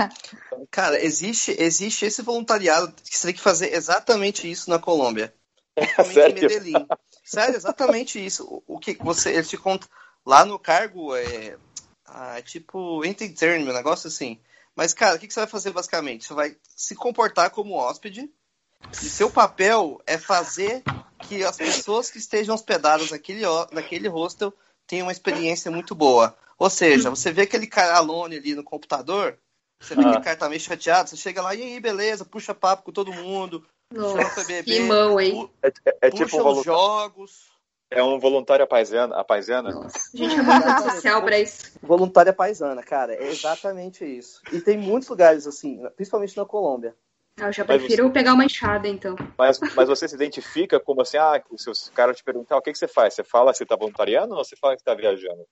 Cara, 0.72 0.98
existe, 1.04 1.54
existe 1.58 2.06
esse 2.06 2.22
voluntariado 2.22 2.90
que 2.92 3.14
você 3.14 3.26
tem 3.26 3.34
que 3.34 3.42
fazer 3.42 3.74
exatamente 3.74 4.50
isso 4.50 4.70
na 4.70 4.78
Colômbia. 4.78 5.34
Sério? 6.14 6.38
Em 6.38 6.40
Medellín. 6.40 6.86
Sério, 7.22 7.54
exatamente 7.54 8.24
isso. 8.24 8.62
O, 8.66 8.78
que 8.78 8.94
você, 8.94 9.32
ele 9.34 9.44
te 9.44 9.58
conta 9.58 9.86
lá 10.24 10.46
no 10.46 10.58
cargo 10.58 11.14
é, 11.14 11.58
ah, 12.06 12.38
é 12.38 12.42
tipo 12.42 13.04
interno, 13.04 13.70
um 13.70 13.74
negócio 13.74 14.08
assim. 14.08 14.40
Mas, 14.74 14.94
cara, 14.94 15.16
o 15.16 15.18
que, 15.18 15.26
que 15.26 15.34
você 15.34 15.40
vai 15.40 15.48
fazer 15.48 15.72
basicamente? 15.72 16.24
Você 16.24 16.32
vai 16.32 16.56
se 16.74 16.94
comportar 16.94 17.50
como 17.50 17.74
hóspede 17.74 18.30
e 18.90 18.96
seu 18.96 19.30
papel 19.30 20.00
é 20.06 20.18
fazer 20.18 20.82
que 21.20 21.44
as 21.44 21.56
pessoas 21.56 22.10
que 22.10 22.18
estejam 22.18 22.54
hospedadas 22.54 23.10
naquele, 23.10 23.42
naquele 23.70 24.08
hostel 24.08 24.52
tenham 24.86 25.06
uma 25.06 25.12
experiência 25.12 25.70
muito 25.70 25.94
boa. 25.94 26.36
Ou 26.58 26.70
seja, 26.70 27.10
você 27.10 27.32
vê 27.32 27.42
aquele 27.42 27.66
cara 27.66 27.96
alone 27.96 28.36
ali 28.36 28.54
no 28.54 28.62
computador, 28.62 29.38
você 29.80 29.94
vê 29.94 30.02
ah. 30.02 30.12
que 30.12 30.18
o 30.18 30.22
cara 30.22 30.36
tá 30.36 30.48
meio 30.48 30.60
chateado, 30.60 31.10
você 31.10 31.16
chega 31.16 31.42
lá, 31.42 31.54
e 31.54 31.62
aí, 31.62 31.80
beleza, 31.80 32.24
puxa 32.24 32.54
papo 32.54 32.84
com 32.84 32.92
todo 32.92 33.12
mundo, 33.12 33.66
Nossa, 33.92 34.44
que 34.62 34.80
mão, 34.80 35.18
hein? 35.20 35.50
É, 35.62 35.68
é, 35.68 35.96
é 36.02 36.10
tipo 36.10 36.36
um 36.40 36.62
jogos. 36.62 37.50
É 37.90 38.02
um 38.02 38.18
voluntário 38.18 38.66
paisana. 38.66 39.16
A 39.16 39.22
paisana. 39.22 39.70
Nossa, 39.70 39.98
a 40.14 40.16
gente 40.16 40.34
é 40.34 40.90
social 40.90 41.20
pra 41.22 41.38
isso. 41.38 41.72
Voluntária 41.82 42.32
paisana, 42.32 42.82
cara. 42.82 43.14
É 43.14 43.28
exatamente 43.28 44.02
isso. 44.04 44.40
E 44.50 44.60
tem 44.60 44.78
muitos 44.78 45.10
lugares 45.10 45.46
assim, 45.46 45.78
principalmente 45.94 46.36
na 46.36 46.46
Colômbia. 46.46 46.96
Ah, 47.40 47.46
eu 47.46 47.52
já 47.52 47.64
prefiro 47.64 48.06
você... 48.06 48.12
pegar 48.12 48.34
uma 48.34 48.44
enxada, 48.44 48.88
então. 48.88 49.16
Mas, 49.38 49.58
mas 49.74 49.88
você 49.88 50.06
se 50.06 50.14
identifica 50.14 50.78
como 50.78 51.02
assim, 51.02 51.16
ah, 51.16 51.42
se 51.56 51.70
o 51.70 51.92
cara 51.92 52.14
te 52.14 52.22
perguntar 52.22 52.56
o 52.56 52.62
que, 52.62 52.72
que 52.72 52.78
você 52.78 52.88
faz, 52.88 53.14
você 53.14 53.24
fala 53.24 53.52
que 53.52 53.58
você 53.58 53.66
tá 53.66 53.76
voluntariando 53.76 54.34
ou 54.34 54.44
você 54.44 54.56
fala 54.56 54.76
que 54.76 54.84
tá 54.84 54.94
viajando? 54.94 55.46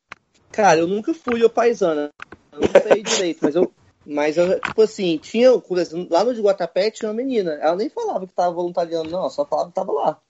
Cara, 0.53 0.81
eu 0.81 0.87
nunca 0.87 1.15
fui 1.15 1.43
o 1.45 1.51
paisana. 1.51 2.11
Eu 2.53 2.61
não 2.61 2.83
sei 2.83 3.03
direito, 3.03 3.39
mas 3.43 3.55
eu, 3.55 3.73
mas, 4.05 4.37
eu, 4.37 4.61
tipo 4.61 4.83
assim, 4.83 5.19
tinha, 5.19 5.51
lá 6.11 6.25
no 6.25 6.35
de 6.35 6.41
Guatapé 6.41 6.91
tinha 6.91 7.09
uma 7.09 7.15
menina. 7.15 7.53
Ela 7.55 7.77
nem 7.77 7.89
falava 7.89 8.27
que 8.27 8.35
tava 8.35 8.53
voluntariando, 8.53 9.11
não, 9.11 9.29
só 9.31 9.45
falava 9.45 9.69
que 9.69 9.75
tava 9.75 9.93
lá. 9.93 10.21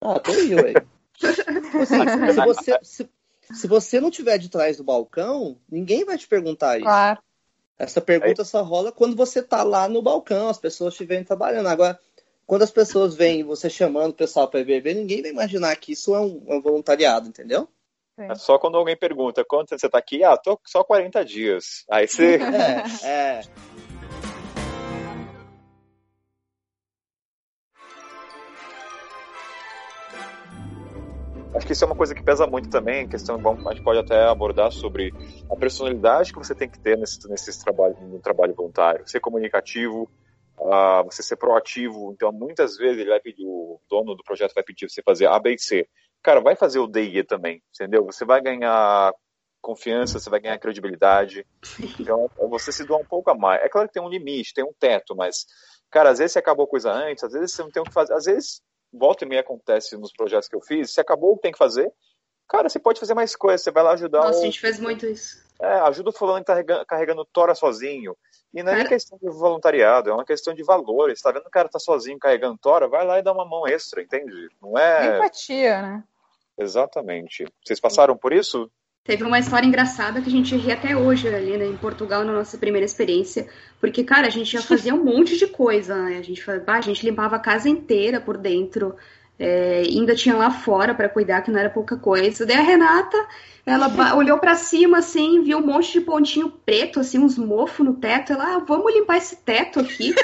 Ah, 0.00 0.18
tô 0.18 0.32
aí, 0.32 0.54
ué. 0.54 0.72
tipo 1.14 1.78
assim, 1.82 2.32
se 2.32 2.44
você, 2.44 2.78
se, 2.82 3.10
se, 3.52 3.66
você 3.66 4.00
não 4.00 4.10
tiver 4.10 4.38
de 4.38 4.48
trás 4.48 4.76
do 4.76 4.84
balcão, 4.84 5.58
ninguém 5.70 6.04
vai 6.04 6.16
te 6.16 6.26
perguntar 6.26 6.76
isso. 6.76 6.84
Claro. 6.84 7.20
Essa 7.78 8.00
pergunta 8.00 8.44
só 8.44 8.62
rola 8.62 8.90
quando 8.90 9.14
você 9.14 9.42
tá 9.42 9.62
lá 9.62 9.88
no 9.88 10.00
balcão, 10.00 10.48
as 10.48 10.58
pessoas 10.58 10.94
estiverem 10.94 11.24
trabalhando. 11.24 11.68
Agora, 11.68 11.98
quando 12.46 12.62
as 12.62 12.70
pessoas 12.70 13.14
veem 13.14 13.44
você 13.44 13.68
chamando 13.68 14.10
o 14.10 14.16
pessoal 14.16 14.48
para 14.48 14.64
beber, 14.64 14.94
ninguém 14.94 15.20
vai 15.20 15.30
imaginar 15.30 15.76
que 15.76 15.92
isso 15.92 16.14
é 16.14 16.20
um, 16.20 16.42
é 16.46 16.54
um 16.54 16.62
voluntariado, 16.62 17.28
entendeu? 17.28 17.68
É 18.18 18.34
só 18.34 18.58
quando 18.58 18.78
alguém 18.78 18.96
pergunta 18.96 19.44
quanto 19.44 19.78
você 19.78 19.88
tá 19.90 19.98
aqui, 19.98 20.24
ah, 20.24 20.38
tô 20.38 20.58
só 20.64 20.82
40 20.82 21.22
dias. 21.22 21.84
Aí 21.90 22.08
você. 22.08 22.38
é, 23.04 23.06
é. 23.06 23.40
Acho 31.56 31.66
que 31.66 31.72
isso 31.72 31.84
é 31.84 31.86
uma 31.86 31.96
coisa 31.96 32.14
que 32.14 32.22
pesa 32.22 32.46
muito 32.46 32.68
também, 32.68 33.08
questão, 33.08 33.40
a 33.66 33.72
gente 33.72 33.82
pode 33.82 33.98
até 33.98 34.28
abordar 34.28 34.70
sobre 34.70 35.12
a 35.50 35.56
personalidade 35.56 36.32
que 36.32 36.38
você 36.38 36.54
tem 36.54 36.68
que 36.68 36.78
ter 36.78 36.98
nesse, 36.98 37.28
nesse 37.28 37.64
trabalho, 37.64 37.96
no 38.00 38.20
trabalho 38.20 38.54
voluntário. 38.54 39.08
Ser 39.08 39.20
comunicativo, 39.20 40.10
uh, 40.58 41.04
você 41.04 41.22
ser 41.22 41.36
proativo. 41.36 42.12
Então, 42.12 42.30
muitas 42.30 42.76
vezes 42.76 42.98
ele 42.98 43.10
vai 43.10 43.20
pedir, 43.20 43.46
o 43.46 43.80
dono 43.88 44.14
do 44.14 44.22
projeto 44.22 44.54
vai 44.54 44.62
pedir 44.62 44.88
você 44.88 45.02
fazer 45.02 45.26
A, 45.26 45.38
B 45.38 45.54
e 45.54 45.58
C 45.58 45.88
cara, 46.26 46.40
vai 46.40 46.56
fazer 46.56 46.80
o 46.80 46.88
D 46.88 47.22
também, 47.22 47.62
entendeu? 47.72 48.04
Você 48.06 48.24
vai 48.24 48.42
ganhar 48.42 49.14
confiança, 49.62 50.18
você 50.18 50.28
vai 50.28 50.40
ganhar 50.40 50.58
credibilidade. 50.58 51.46
Então, 52.00 52.28
é 52.36 52.46
você 52.48 52.72
se 52.72 52.84
doar 52.84 53.00
um 53.00 53.04
pouco 53.04 53.30
a 53.30 53.34
mais. 53.34 53.62
É 53.62 53.68
claro 53.68 53.86
que 53.86 53.94
tem 53.94 54.02
um 54.02 54.08
limite, 54.08 54.52
tem 54.52 54.64
um 54.64 54.72
teto, 54.76 55.14
mas, 55.14 55.46
cara, 55.88 56.10
às 56.10 56.18
vezes 56.18 56.32
você 56.32 56.40
acabou 56.40 56.66
coisa 56.66 56.90
antes, 56.90 57.22
às 57.22 57.32
vezes 57.32 57.52
você 57.52 57.62
não 57.62 57.70
tem 57.70 57.80
o 57.80 57.86
que 57.86 57.92
fazer. 57.92 58.12
Às 58.12 58.24
vezes, 58.24 58.60
volta 58.96 59.24
e 59.24 59.28
meia 59.28 59.40
acontece 59.40 59.96
nos 59.96 60.12
projetos 60.12 60.48
que 60.48 60.56
eu 60.56 60.60
fiz, 60.60 60.90
você 60.90 61.00
acabou 61.00 61.32
o 61.32 61.36
que 61.36 61.42
tem 61.42 61.52
que 61.52 61.58
fazer, 61.58 61.92
cara, 62.48 62.68
você 62.68 62.78
pode 62.78 63.00
fazer 63.00 63.14
mais 63.14 63.36
coisas, 63.36 63.62
você 63.62 63.70
vai 63.70 63.82
lá 63.82 63.92
ajudar. 63.92 64.20
Nossa, 64.20 64.38
o... 64.38 64.42
a 64.42 64.44
gente 64.44 64.60
fez 64.60 64.78
muito 64.78 65.06
isso. 65.06 65.44
É, 65.60 65.72
ajuda 65.80 66.10
o 66.10 66.12
fulano 66.12 66.44
que 66.44 66.52
tá 66.52 66.84
carregando, 66.84 67.24
tora 67.24 67.54
sozinho. 67.54 68.16
E 68.52 68.62
não 68.62 68.72
é 68.72 68.76
nem 68.76 68.86
questão 68.86 69.18
de 69.18 69.28
voluntariado, 69.28 70.10
é 70.10 70.12
uma 70.12 70.24
questão 70.24 70.54
de 70.54 70.62
valores. 70.62 71.20
Tá 71.20 71.32
vendo 71.32 71.46
o 71.46 71.50
cara 71.50 71.68
tá 71.68 71.78
sozinho 71.78 72.18
carregando 72.18 72.58
tora? 72.58 72.88
Vai 72.88 73.04
lá 73.06 73.18
e 73.18 73.22
dá 73.22 73.32
uma 73.32 73.44
mão 73.44 73.66
extra, 73.66 74.02
entende? 74.02 74.48
Não 74.62 74.78
é. 74.78 75.16
Empatia, 75.16 75.82
né? 75.82 76.04
Exatamente. 76.58 77.46
Vocês 77.64 77.80
passaram 77.80 78.16
por 78.16 78.32
isso? 78.32 78.70
Teve 79.06 79.22
uma 79.22 79.38
história 79.38 79.66
engraçada 79.66 80.20
que 80.20 80.28
a 80.28 80.32
gente 80.32 80.56
ri 80.56 80.72
até 80.72 80.96
hoje 80.96 81.28
ali, 81.28 81.56
né, 81.56 81.64
em 81.64 81.76
Portugal, 81.76 82.24
na 82.24 82.32
nossa 82.32 82.58
primeira 82.58 82.84
experiência. 82.84 83.46
Porque, 83.80 84.02
cara, 84.02 84.26
a 84.26 84.30
gente 84.30 84.50
já 84.50 84.60
fazia 84.60 84.92
um 84.94 85.04
monte 85.04 85.38
de 85.38 85.46
coisa, 85.46 85.94
né? 86.02 86.18
A 86.18 86.22
gente, 86.22 86.42
a 86.66 86.80
gente 86.80 87.06
limpava 87.06 87.36
a 87.36 87.40
casa 87.40 87.68
inteira 87.68 88.20
por 88.20 88.36
dentro. 88.36 88.96
É, 89.38 89.82
ainda 89.86 90.14
tinha 90.14 90.34
lá 90.34 90.50
fora 90.50 90.94
para 90.94 91.08
cuidar, 91.08 91.42
que 91.42 91.52
não 91.52 91.60
era 91.60 91.70
pouca 91.70 91.96
coisa. 91.96 92.44
Daí 92.44 92.56
a 92.56 92.62
Renata, 92.62 93.16
ela 93.64 94.16
olhou 94.16 94.38
para 94.38 94.56
cima, 94.56 94.98
assim, 94.98 95.42
viu 95.42 95.58
um 95.58 95.66
monte 95.66 95.92
de 95.92 96.00
pontinho 96.00 96.50
preto, 96.50 96.98
assim, 96.98 97.18
uns 97.18 97.38
mofos 97.38 97.86
no 97.86 97.94
teto. 97.94 98.32
Ela, 98.32 98.56
ah, 98.56 98.58
vamos 98.58 98.92
limpar 98.92 99.18
esse 99.18 99.36
teto 99.36 99.78
aqui. 99.78 100.14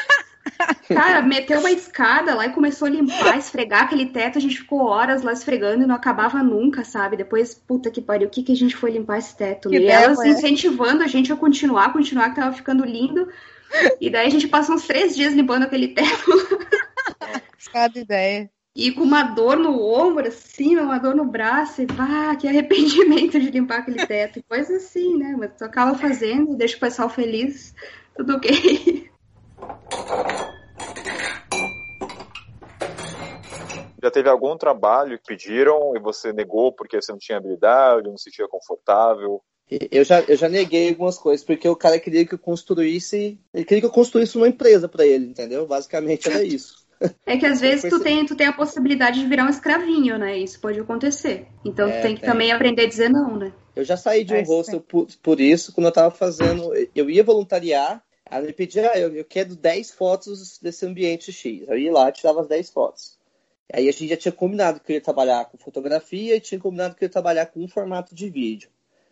Cara, 0.88 1.22
meteu 1.22 1.60
uma 1.60 1.70
escada 1.70 2.34
lá 2.34 2.46
e 2.46 2.52
começou 2.52 2.86
a 2.86 2.90
limpar, 2.90 3.38
esfregar 3.38 3.84
aquele 3.84 4.06
teto. 4.06 4.38
A 4.38 4.40
gente 4.40 4.58
ficou 4.58 4.86
horas 4.86 5.22
lá 5.22 5.32
esfregando 5.32 5.84
e 5.84 5.86
não 5.86 5.94
acabava 5.94 6.42
nunca, 6.42 6.84
sabe? 6.84 7.16
Depois, 7.16 7.54
puta 7.54 7.90
que 7.90 8.00
pariu, 8.00 8.28
o 8.28 8.30
que, 8.30 8.42
que 8.42 8.52
a 8.52 8.56
gente 8.56 8.76
foi 8.76 8.90
limpar 8.90 9.18
esse 9.18 9.36
teto? 9.36 9.68
Que 9.68 9.78
e 9.78 9.86
elas 9.86 10.20
é. 10.20 10.28
incentivando 10.28 11.02
a 11.02 11.06
gente 11.06 11.32
a 11.32 11.36
continuar, 11.36 11.92
continuar, 11.92 12.30
que 12.30 12.36
tava 12.36 12.54
ficando 12.54 12.84
lindo. 12.84 13.28
E 14.00 14.10
daí 14.10 14.26
a 14.26 14.30
gente 14.30 14.48
passou 14.48 14.74
uns 14.74 14.86
três 14.86 15.14
dias 15.16 15.32
limpando 15.32 15.62
aquele 15.64 15.88
teto. 15.88 16.30
Cada 17.72 17.98
ideia. 17.98 18.50
E 18.74 18.90
com 18.90 19.02
uma 19.02 19.22
dor 19.22 19.56
no 19.56 19.82
ombro, 19.82 20.26
assim, 20.26 20.76
uma 20.76 20.98
dor 20.98 21.14
no 21.14 21.26
braço, 21.26 21.82
e 21.82 21.86
pá, 21.86 22.34
que 22.36 22.48
arrependimento 22.48 23.38
de 23.38 23.50
limpar 23.50 23.80
aquele 23.80 24.06
teto. 24.06 24.38
E 24.38 24.42
coisa 24.42 24.76
assim, 24.76 25.16
né? 25.18 25.36
Mas 25.38 25.52
tu 25.56 25.64
acaba 25.64 25.96
fazendo, 25.96 26.56
deixa 26.56 26.76
o 26.76 26.80
pessoal 26.80 27.08
feliz, 27.08 27.74
tudo 28.16 28.36
ok. 28.36 29.11
Já 34.02 34.10
teve 34.10 34.28
algum 34.28 34.56
trabalho 34.56 35.16
que 35.18 35.26
pediram 35.26 35.96
e 35.96 36.00
você 36.00 36.32
negou 36.32 36.72
porque 36.72 37.00
você 37.00 37.12
não 37.12 37.18
tinha 37.18 37.38
habilidade, 37.38 38.08
não 38.08 38.18
se 38.18 38.24
sentia 38.24 38.48
confortável? 38.48 39.40
Eu 39.90 40.04
já, 40.04 40.20
eu 40.22 40.36
já 40.36 40.48
neguei 40.48 40.88
algumas 40.90 41.16
coisas, 41.16 41.44
porque 41.46 41.68
o 41.68 41.76
cara 41.76 41.98
queria 41.98 42.26
que 42.26 42.34
eu 42.34 42.38
construísse. 42.38 43.38
Ele 43.54 43.64
queria 43.64 43.80
que 43.80 43.86
eu 43.86 43.92
construísse 43.92 44.36
uma 44.36 44.48
empresa 44.48 44.88
para 44.88 45.06
ele, 45.06 45.26
entendeu? 45.26 45.66
Basicamente 45.66 46.28
era 46.28 46.42
isso. 46.42 46.82
É 47.26 47.36
que 47.36 47.44
às 47.44 47.60
vezes 47.60 47.90
tu 47.90 47.98
tem, 47.98 48.24
tu 48.24 48.36
tem 48.36 48.46
a 48.46 48.52
possibilidade 48.52 49.18
de 49.18 49.26
virar 49.26 49.44
um 49.44 49.48
escravinho, 49.48 50.16
né? 50.16 50.38
Isso 50.38 50.60
pode 50.60 50.78
acontecer. 50.78 51.48
Então 51.64 51.88
é, 51.88 51.98
tu 51.98 52.02
tem 52.02 52.14
que 52.14 52.20
tem. 52.20 52.30
também 52.30 52.52
aprender 52.52 52.82
a 52.82 52.88
dizer 52.88 53.10
não, 53.10 53.36
né? 53.36 53.52
Eu 53.74 53.82
já 53.82 53.96
saí 53.96 54.22
de 54.22 54.32
um 54.32 54.36
é, 54.36 54.44
hostel 54.44 54.80
por, 54.80 55.08
por, 55.20 55.40
isso, 55.40 55.72
quando 55.72 55.88
eu 55.88 55.92
tava 55.92 56.14
fazendo. 56.14 56.72
Eu 56.94 57.10
ia 57.10 57.24
voluntariar, 57.24 58.00
aí 58.32 58.44
ele 58.44 58.52
pedia, 58.52 58.90
ah, 58.90 58.98
eu, 58.98 59.14
eu 59.14 59.24
quero 59.24 59.54
10 59.54 59.90
fotos 59.90 60.58
desse 60.58 60.86
ambiente 60.86 61.30
X. 61.30 61.64
Eu 61.68 61.78
ia 61.78 61.92
lá, 61.92 62.10
tirava 62.10 62.40
as 62.40 62.48
10 62.48 62.70
fotos. 62.70 63.18
Aí 63.72 63.88
a 63.88 63.92
gente 63.92 64.08
já 64.08 64.16
tinha 64.16 64.32
combinado 64.32 64.80
que 64.80 64.92
eu 64.92 64.94
ia 64.94 65.00
trabalhar 65.00 65.44
com 65.46 65.58
fotografia 65.58 66.36
e 66.36 66.40
tinha 66.40 66.60
combinado 66.60 66.94
que 66.94 67.04
eu 67.04 67.06
ia 67.06 67.12
trabalhar 67.12 67.46
com 67.46 67.60
um 67.60 67.68
formato 67.68 68.14
de 68.14 68.28
vídeo. 68.30 68.70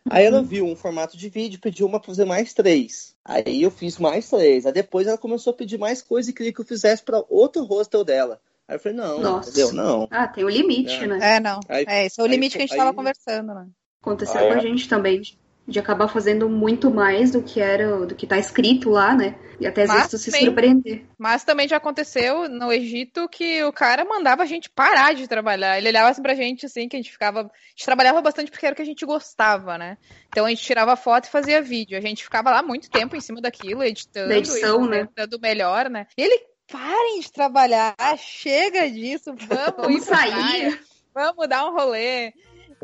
Aí 0.09 0.25
ela 0.25 0.43
viu 0.43 0.65
um 0.65 0.75
formato 0.75 1.17
de 1.17 1.29
vídeo, 1.29 1.61
pediu 1.61 1.87
uma 1.87 2.01
pra 2.01 2.07
fazer 2.07 2.25
mais 2.25 2.55
três. 2.55 3.15
Aí 3.25 3.63
eu 3.63 3.71
fiz 3.71 3.99
mais 3.99 4.29
três. 4.31 4.65
Aí 4.65 4.73
depois 4.73 5.07
ela 5.07 5.19
começou 5.19 5.53
a 5.53 5.57
pedir 5.57 5.79
mais 5.79 6.01
coisa 6.01 6.31
e 6.31 6.33
queria 6.33 6.53
que 6.53 6.61
eu 6.61 6.65
fizesse 6.65 7.03
para 7.03 7.23
outro 7.29 7.65
hostel 7.65 8.03
dela. 8.03 8.41
Aí 8.67 8.77
eu 8.77 8.81
falei, 8.81 8.97
não, 8.97 9.21
Nossa. 9.21 9.51
entendeu? 9.51 9.73
Não. 9.73 10.09
Ah, 10.11 10.29
tem 10.29 10.45
o 10.45 10.47
um 10.47 10.51
limite, 10.51 10.95
é. 10.95 11.07
né? 11.07 11.37
É, 11.37 11.41
não. 11.41 11.61
Aí, 11.69 11.85
é, 11.87 12.07
esse 12.07 12.21
é 12.21 12.25
o 12.25 12.27
limite 12.27 12.57
aí, 12.57 12.59
que 12.59 12.63
a 12.63 12.67
gente 12.67 12.73
aí, 12.73 12.79
tava 12.79 12.95
conversando, 12.95 13.55
né? 13.55 13.69
Aconteceu 14.01 14.41
ah, 14.41 14.47
com 14.47 14.53
a 14.55 14.57
é? 14.57 14.61
gente 14.61 14.89
também 14.89 15.23
de 15.67 15.79
acabar 15.79 16.09
fazendo 16.09 16.49
muito 16.49 16.91
mais 16.91 17.31
do 17.31 17.43
que 17.43 17.61
era 17.61 18.05
do 18.07 18.15
que 18.15 18.27
está 18.27 18.39
escrito 18.39 18.91
lá, 18.91 19.15
né? 19.15 19.37
E 19.61 19.67
até 19.67 19.83
às 19.83 19.89
mas 19.89 19.97
vezes 19.99 20.11
tu 20.11 20.19
se 20.19 20.31
surpreender. 20.33 21.05
Mas 21.19 21.45
também 21.45 21.69
já 21.69 21.77
aconteceu 21.77 22.49
no 22.49 22.73
Egito 22.73 23.29
que 23.29 23.63
o 23.63 23.73
cara 23.73 24.05
mandava 24.05 24.43
a 24.43 24.47
gente 24.47 24.71
parar 24.71 25.15
de 25.15 25.29
trabalhar. 25.29 25.79
Ele 25.79 25.89
olhava 25.89 26.09
assim 26.09 26.23
pra 26.23 26.35
gente 26.35 26.67
assim, 26.67 26.89
que 26.89 26.97
a 26.97 26.99
gente 26.99 27.13
ficava. 27.13 27.41
A 27.41 27.51
gente 27.71 27.85
trabalhava 27.85 28.23
bastante 28.23 28.51
porque 28.51 28.67
era 28.67 28.73
o 28.73 28.77
que 28.77 28.83
a 28.83 28.87
gente 28.87 29.05
gostava, 29.05 29.77
né? 29.77 29.99
Então 30.29 30.47
a 30.47 30.49
gente 30.49 30.63
tirava 30.63 30.97
foto 30.97 31.27
e 31.27 31.31
fazia 31.31 31.61
vídeo. 31.61 31.97
A 31.97 32.01
gente 32.01 32.25
ficava 32.25 32.51
lá 32.51 32.63
muito 32.63 32.91
tempo 32.91 33.15
em 33.15 33.21
cima 33.21 33.41
daquilo, 33.41 33.85
editando, 33.85 34.29
da 34.29 34.39
edição, 34.39 34.87
né? 34.87 35.07
Dando 35.15 35.39
melhor, 35.39 35.91
né? 35.91 36.07
E 36.17 36.23
ele, 36.23 36.43
parem 36.71 37.21
de 37.21 37.31
trabalhar, 37.31 37.95
chega 38.17 38.91
disso, 38.91 39.35
vamos, 39.37 39.77
vamos 39.77 40.05
sair. 40.05 40.81
Vamos 41.15 41.49
dar 41.49 41.67
um 41.67 41.75
rolê. 41.75 42.33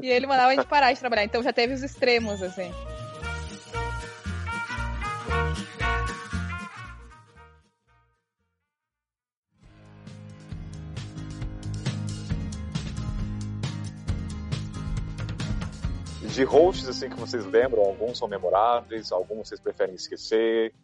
E 0.02 0.08
ele 0.08 0.26
mandava 0.26 0.50
a 0.50 0.54
gente 0.54 0.66
parar 0.66 0.92
de 0.92 1.00
trabalhar. 1.00 1.24
Então 1.24 1.42
já 1.42 1.52
teve 1.52 1.72
os 1.72 1.82
extremos, 1.82 2.42
assim. 2.42 2.70
De 16.20 16.44
hosts 16.44 16.86
assim 16.86 17.08
que 17.08 17.16
vocês 17.16 17.46
lembram, 17.46 17.82
alguns 17.82 18.18
são 18.18 18.28
memoráveis, 18.28 19.10
alguns 19.10 19.48
vocês 19.48 19.58
preferem 19.58 19.94
esquecer. 19.94 20.74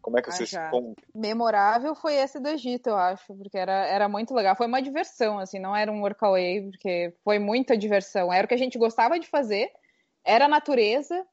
Como 0.00 0.18
é 0.18 0.22
que 0.22 0.30
ah, 0.30 0.32
vocês. 0.32 0.50
Com... 0.70 0.94
Memorável 1.14 1.94
foi 1.94 2.14
esse 2.14 2.40
do 2.40 2.48
Egito, 2.48 2.88
eu 2.88 2.96
acho, 2.96 3.34
porque 3.34 3.58
era, 3.58 3.86
era 3.86 4.08
muito 4.08 4.34
legal. 4.34 4.56
Foi 4.56 4.66
uma 4.66 4.80
diversão, 4.80 5.38
assim, 5.38 5.58
não 5.58 5.76
era 5.76 5.90
um 5.92 6.00
workaway, 6.00 6.70
porque 6.70 7.14
foi 7.22 7.38
muita 7.38 7.76
diversão. 7.76 8.32
Era 8.32 8.44
o 8.44 8.48
que 8.48 8.54
a 8.54 8.58
gente 8.58 8.78
gostava 8.78 9.18
de 9.18 9.26
fazer, 9.26 9.70
era 10.24 10.46
a 10.46 10.48
natureza 10.48 11.26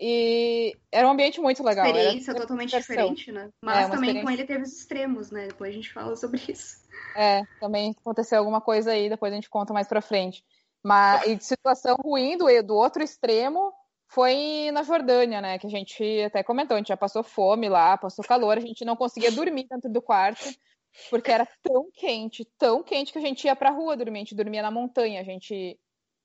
e 0.00 0.76
era 0.90 1.06
um 1.06 1.12
ambiente 1.12 1.40
muito 1.40 1.62
legal. 1.62 1.86
Experiência 1.86 2.30
era 2.32 2.40
totalmente 2.40 2.70
diversão. 2.70 2.96
diferente, 2.96 3.32
né? 3.32 3.50
Mas 3.64 3.78
é, 3.86 3.90
também 3.90 4.10
experiência... 4.10 4.22
com 4.22 4.30
ele 4.30 4.44
teve 4.44 4.62
os 4.62 4.72
extremos, 4.72 5.30
né? 5.30 5.46
Depois 5.48 5.70
a 5.70 5.74
gente 5.74 5.92
fala 5.92 6.16
sobre 6.16 6.42
isso. 6.48 6.82
É, 7.16 7.42
também 7.60 7.94
aconteceu 7.98 8.38
alguma 8.38 8.60
coisa 8.60 8.92
aí, 8.92 9.08
depois 9.08 9.32
a 9.32 9.36
gente 9.36 9.50
conta 9.50 9.72
mais 9.72 9.88
pra 9.88 10.00
frente. 10.00 10.44
Mas, 10.82 11.26
e 11.26 11.36
de 11.36 11.44
situação 11.44 11.96
ruim 11.96 12.36
do, 12.36 12.46
do 12.64 12.74
outro 12.74 13.02
extremo, 13.02 13.72
foi 14.12 14.70
na 14.72 14.82
Jordânia, 14.82 15.40
né? 15.40 15.58
Que 15.58 15.66
a 15.66 15.70
gente 15.70 16.22
até 16.22 16.42
comentou, 16.42 16.74
a 16.74 16.78
gente 16.78 16.88
já 16.88 16.96
passou 16.96 17.22
fome 17.22 17.68
lá, 17.68 17.96
passou 17.96 18.24
calor, 18.24 18.58
a 18.58 18.60
gente 18.60 18.84
não 18.84 18.94
conseguia 18.94 19.32
dormir 19.32 19.66
dentro 19.68 19.90
do 19.90 20.02
quarto, 20.02 20.44
Porque 21.10 21.30
era 21.30 21.48
tão 21.62 21.90
quente, 21.94 22.46
tão 22.58 22.82
quente 22.82 23.12
que 23.12 23.18
a 23.18 23.22
gente 23.22 23.44
ia 23.44 23.56
pra 23.56 23.70
rua 23.70 23.96
dormir, 23.96 24.18
a 24.18 24.20
gente 24.20 24.34
dormia 24.34 24.62
na 24.62 24.70
montanha, 24.70 25.20
a 25.20 25.24
gente 25.24 25.78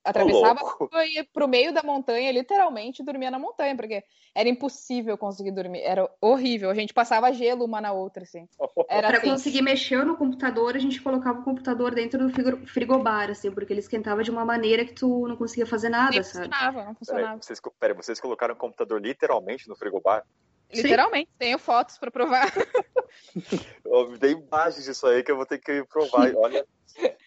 atravessava 0.08 0.62
e 1.06 1.16
ia 1.16 1.26
pro 1.34 1.48
meio 1.48 1.74
da 1.74 1.84
montanha, 1.84 2.32
literalmente 2.32 3.04
dormia 3.04 3.30
na 3.30 3.38
montanha, 3.38 3.76
porque 3.76 4.04
era 4.34 4.48
impossível 4.48 5.18
conseguir 5.18 5.52
dormir, 5.52 5.82
era 5.82 6.10
horrível, 6.22 6.70
a 6.70 6.74
gente 6.74 6.94
passava 6.94 7.32
gelo 7.34 7.66
uma 7.66 7.82
na 7.82 7.92
outra, 7.92 8.24
assim. 8.24 8.48
Era 8.90 9.10
pra 9.10 9.18
assim. 9.18 9.30
conseguir 9.30 9.62
mexer 9.62 10.06
no 10.06 10.16
computador, 10.16 10.76
a 10.76 10.80
gente 10.80 11.02
colocava 11.02 11.40
o 11.40 11.44
computador 11.44 11.94
dentro 11.94 12.28
do 12.28 12.68
frigobar, 12.68 13.30
assim, 13.30 13.52
porque 13.52 13.74
ele 13.74 13.80
esquentava 13.80 14.24
de 14.24 14.32
uma 14.32 14.46
maneira 14.46 14.86
que 14.86 14.94
tu 14.94 15.28
não 15.28 15.36
conseguia 15.36 15.66
fazer 15.66 15.90
nada, 15.90 16.12
Nem 16.12 16.24
sabe? 16.24 16.46
funcionava, 16.46 16.86
não 16.86 16.96
funcionava. 16.96 17.28
Peraí, 17.28 17.42
vocês, 17.42 17.62
peraí, 17.80 17.96
vocês 17.96 18.20
colocaram 18.20 18.54
o 18.54 18.58
computador 18.58 19.02
literalmente 19.02 19.68
no 19.68 19.76
frigobar? 19.76 20.24
Literalmente, 20.74 21.30
Sim. 21.32 21.38
tenho 21.38 21.60
fotos 21.60 21.98
para 21.98 22.12
provar. 22.12 22.52
eu 23.86 24.10
me 24.10 24.18
dei 24.18 24.32
imagens 24.32 24.84
disso 24.84 25.08
aí 25.08 25.24
que 25.24 25.32
eu 25.32 25.38
vou 25.38 25.46
ter 25.46 25.60
que 25.60 25.84
provar. 25.86 26.34
Olha, 26.36 26.66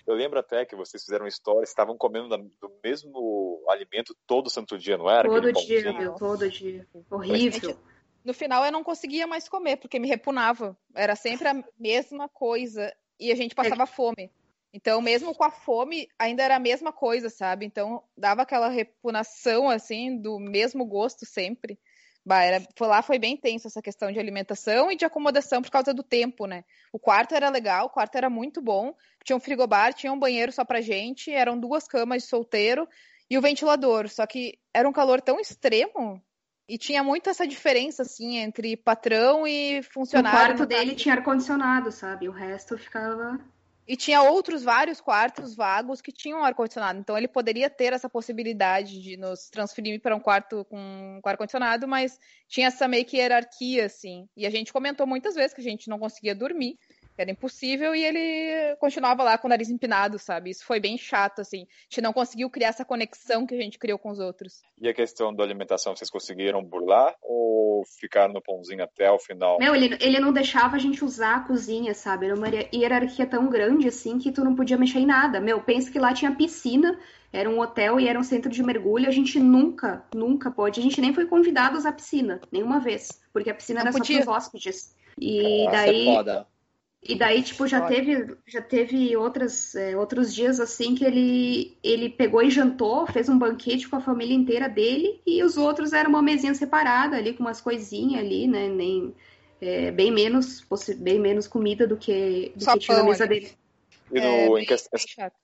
eu 0.06 0.14
lembro 0.14 0.38
até 0.38 0.64
que 0.64 0.76
vocês 0.76 1.02
fizeram 1.02 1.26
história, 1.26 1.64
estavam 1.64 1.96
comendo 1.96 2.28
do 2.28 2.72
mesmo 2.84 3.64
alimento 3.68 4.14
todo 4.26 4.50
santo 4.50 4.76
dia, 4.76 4.98
não 4.98 5.10
era? 5.10 5.28
Todo 5.28 5.52
dia, 5.52 5.92
meu, 5.92 6.14
todo 6.14 6.48
dia. 6.50 6.86
Horrível. 7.10 7.78
No 8.22 8.34
final 8.34 8.64
eu 8.64 8.72
não 8.72 8.84
conseguia 8.84 9.26
mais 9.26 9.48
comer, 9.48 9.76
porque 9.76 9.98
me 9.98 10.08
repunava. 10.08 10.76
Era 10.94 11.16
sempre 11.16 11.48
a 11.48 11.64
mesma 11.78 12.28
coisa. 12.28 12.94
E 13.18 13.32
a 13.32 13.34
gente 13.34 13.54
passava 13.54 13.84
é. 13.84 13.86
fome. 13.86 14.30
Então, 14.72 15.00
mesmo 15.00 15.34
com 15.34 15.42
a 15.42 15.50
fome, 15.50 16.08
ainda 16.18 16.42
era 16.42 16.56
a 16.56 16.60
mesma 16.60 16.92
coisa, 16.92 17.28
sabe? 17.28 17.66
Então, 17.66 18.02
dava 18.16 18.42
aquela 18.42 18.68
repunação, 18.68 19.68
assim, 19.68 20.16
do 20.20 20.38
mesmo 20.38 20.84
gosto 20.84 21.26
sempre. 21.26 21.78
Bah, 22.24 22.42
era, 22.42 22.62
foi 22.76 22.86
lá 22.86 23.02
foi 23.02 23.18
bem 23.18 23.36
tenso 23.36 23.66
essa 23.66 23.80
questão 23.80 24.12
de 24.12 24.18
alimentação 24.18 24.90
e 24.90 24.96
de 24.96 25.04
acomodação 25.04 25.62
por 25.62 25.70
causa 25.70 25.94
do 25.94 26.02
tempo, 26.02 26.46
né? 26.46 26.64
O 26.92 26.98
quarto 26.98 27.34
era 27.34 27.48
legal, 27.48 27.86
o 27.86 27.90
quarto 27.90 28.16
era 28.16 28.28
muito 28.28 28.60
bom. 28.60 28.94
Tinha 29.24 29.36
um 29.36 29.40
frigobar, 29.40 29.94
tinha 29.94 30.12
um 30.12 30.18
banheiro 30.18 30.52
só 30.52 30.64
pra 30.64 30.80
gente, 30.80 31.30
eram 31.30 31.58
duas 31.58 31.88
camas 31.88 32.22
de 32.22 32.28
solteiro 32.28 32.86
e 33.28 33.38
o 33.38 33.40
ventilador. 33.40 34.08
Só 34.08 34.26
que 34.26 34.58
era 34.74 34.88
um 34.88 34.92
calor 34.92 35.20
tão 35.20 35.40
extremo 35.40 36.22
e 36.68 36.78
tinha 36.78 37.02
muito 37.02 37.28
essa 37.28 37.46
diferença, 37.46 38.02
assim, 38.02 38.36
entre 38.36 38.76
patrão 38.76 39.46
e 39.46 39.82
funcionário. 39.82 40.38
O 40.38 40.46
quarto 40.46 40.66
dele 40.66 40.94
tinha 40.94 41.16
ar-condicionado, 41.16 41.90
sabe? 41.90 42.28
O 42.28 42.32
resto 42.32 42.78
ficava 42.78 43.40
e 43.86 43.96
tinha 43.96 44.22
outros 44.22 44.62
vários 44.62 45.00
quartos 45.00 45.54
vagos 45.54 46.00
que 46.00 46.12
tinham 46.12 46.44
ar-condicionado. 46.44 46.98
Então 46.98 47.16
ele 47.16 47.26
poderia 47.26 47.68
ter 47.68 47.92
essa 47.92 48.08
possibilidade 48.08 49.02
de 49.02 49.16
nos 49.16 49.48
transferir 49.50 50.00
para 50.00 50.14
um 50.14 50.20
quarto 50.20 50.64
com, 50.66 51.18
com 51.22 51.28
ar-condicionado, 51.28 51.88
mas 51.88 52.18
tinha 52.48 52.68
essa 52.68 52.86
meio 52.86 53.04
que 53.04 53.16
hierarquia, 53.16 53.86
assim. 53.86 54.28
E 54.36 54.46
a 54.46 54.50
gente 54.50 54.72
comentou 54.72 55.06
muitas 55.06 55.34
vezes 55.34 55.52
que 55.54 55.60
a 55.60 55.64
gente 55.64 55.88
não 55.88 55.98
conseguia 55.98 56.34
dormir 56.34 56.78
era 57.20 57.30
impossível 57.30 57.94
e 57.94 58.04
ele 58.04 58.76
continuava 58.76 59.22
lá 59.22 59.36
com 59.36 59.46
o 59.46 59.50
nariz 59.50 59.70
empinado, 59.70 60.18
sabe? 60.18 60.50
Isso 60.50 60.64
foi 60.64 60.80
bem 60.80 60.96
chato, 60.96 61.40
assim. 61.40 61.62
A 61.62 61.84
gente 61.84 62.00
não 62.00 62.12
conseguiu 62.12 62.48
criar 62.48 62.68
essa 62.68 62.84
conexão 62.84 63.46
que 63.46 63.54
a 63.54 63.60
gente 63.60 63.78
criou 63.78 63.98
com 63.98 64.10
os 64.10 64.18
outros. 64.18 64.62
E 64.80 64.88
a 64.88 64.94
questão 64.94 65.34
da 65.34 65.44
alimentação, 65.44 65.94
vocês 65.94 66.10
conseguiram 66.10 66.64
burlar 66.64 67.14
ou 67.22 67.84
ficaram 67.98 68.32
no 68.32 68.42
pãozinho 68.42 68.82
até 68.82 69.10
o 69.10 69.18
final? 69.18 69.58
Não, 69.60 69.74
ele, 69.74 69.96
ele 70.00 70.18
não 70.18 70.32
deixava 70.32 70.76
a 70.76 70.78
gente 70.78 71.04
usar 71.04 71.36
a 71.36 71.40
cozinha, 71.40 71.94
sabe? 71.94 72.26
Era 72.26 72.34
uma 72.34 72.48
hierarquia 72.48 73.26
tão 73.26 73.48
grande, 73.48 73.88
assim, 73.88 74.18
que 74.18 74.32
tu 74.32 74.42
não 74.42 74.54
podia 74.54 74.78
mexer 74.78 75.00
em 75.00 75.06
nada. 75.06 75.40
Meu, 75.40 75.60
pensa 75.60 75.90
que 75.90 75.98
lá 75.98 76.14
tinha 76.14 76.34
piscina, 76.34 76.98
era 77.32 77.48
um 77.48 77.60
hotel 77.60 78.00
e 78.00 78.08
era 78.08 78.18
um 78.18 78.24
centro 78.24 78.50
de 78.50 78.62
mergulho. 78.62 79.08
A 79.08 79.12
gente 79.12 79.38
nunca, 79.38 80.04
nunca 80.14 80.50
pode. 80.50 80.80
A 80.80 80.82
gente 80.82 81.00
nem 81.00 81.14
foi 81.14 81.26
convidado 81.26 81.76
a 81.76 81.78
usar 81.78 81.90
a 81.90 81.92
piscina, 81.92 82.40
nenhuma 82.50 82.80
vez. 82.80 83.20
Porque 83.32 83.50
a 83.50 83.54
piscina 83.54 83.80
não 83.80 83.88
era 83.88 83.98
podia. 83.98 84.18
só 84.18 84.24
para 84.24 84.30
os 84.30 84.36
hóspedes. 84.36 84.96
E 85.18 85.64
Nossa, 85.64 85.76
daí. 85.76 86.08
É 86.08 86.14
foda. 86.14 86.46
E 87.02 87.14
daí, 87.14 87.42
tipo, 87.42 87.66
já 87.66 87.80
teve, 87.86 88.36
já 88.46 88.60
teve 88.60 89.16
outras, 89.16 89.74
é, 89.74 89.96
outros 89.96 90.34
dias 90.34 90.60
assim 90.60 90.94
que 90.94 91.02
ele, 91.02 91.78
ele 91.82 92.10
pegou 92.10 92.42
e 92.42 92.50
jantou, 92.50 93.06
fez 93.06 93.26
um 93.28 93.38
banquete 93.38 93.88
com 93.88 93.96
a 93.96 94.02
família 94.02 94.34
inteira 94.34 94.68
dele, 94.68 95.20
e 95.26 95.42
os 95.42 95.56
outros 95.56 95.94
eram 95.94 96.10
uma 96.10 96.20
mesinha 96.20 96.54
separada 96.54 97.16
ali, 97.16 97.32
com 97.32 97.42
umas 97.42 97.60
coisinhas 97.60 98.22
ali, 98.22 98.46
né? 98.46 98.68
Nem, 98.68 99.14
é, 99.62 99.90
bem, 99.90 100.10
menos, 100.10 100.66
bem 100.98 101.18
menos 101.18 101.48
comida 101.48 101.86
do 101.86 101.96
que, 101.96 102.52
do 102.54 102.66
que 102.66 102.78
tinha 102.80 102.98
na 102.98 103.04
mesa 103.04 103.24
ali. 103.24 103.40
dele. 103.40 103.52
E 104.12 104.20
no, 104.20 104.58
é, 104.58 104.64
essa, 104.68 104.88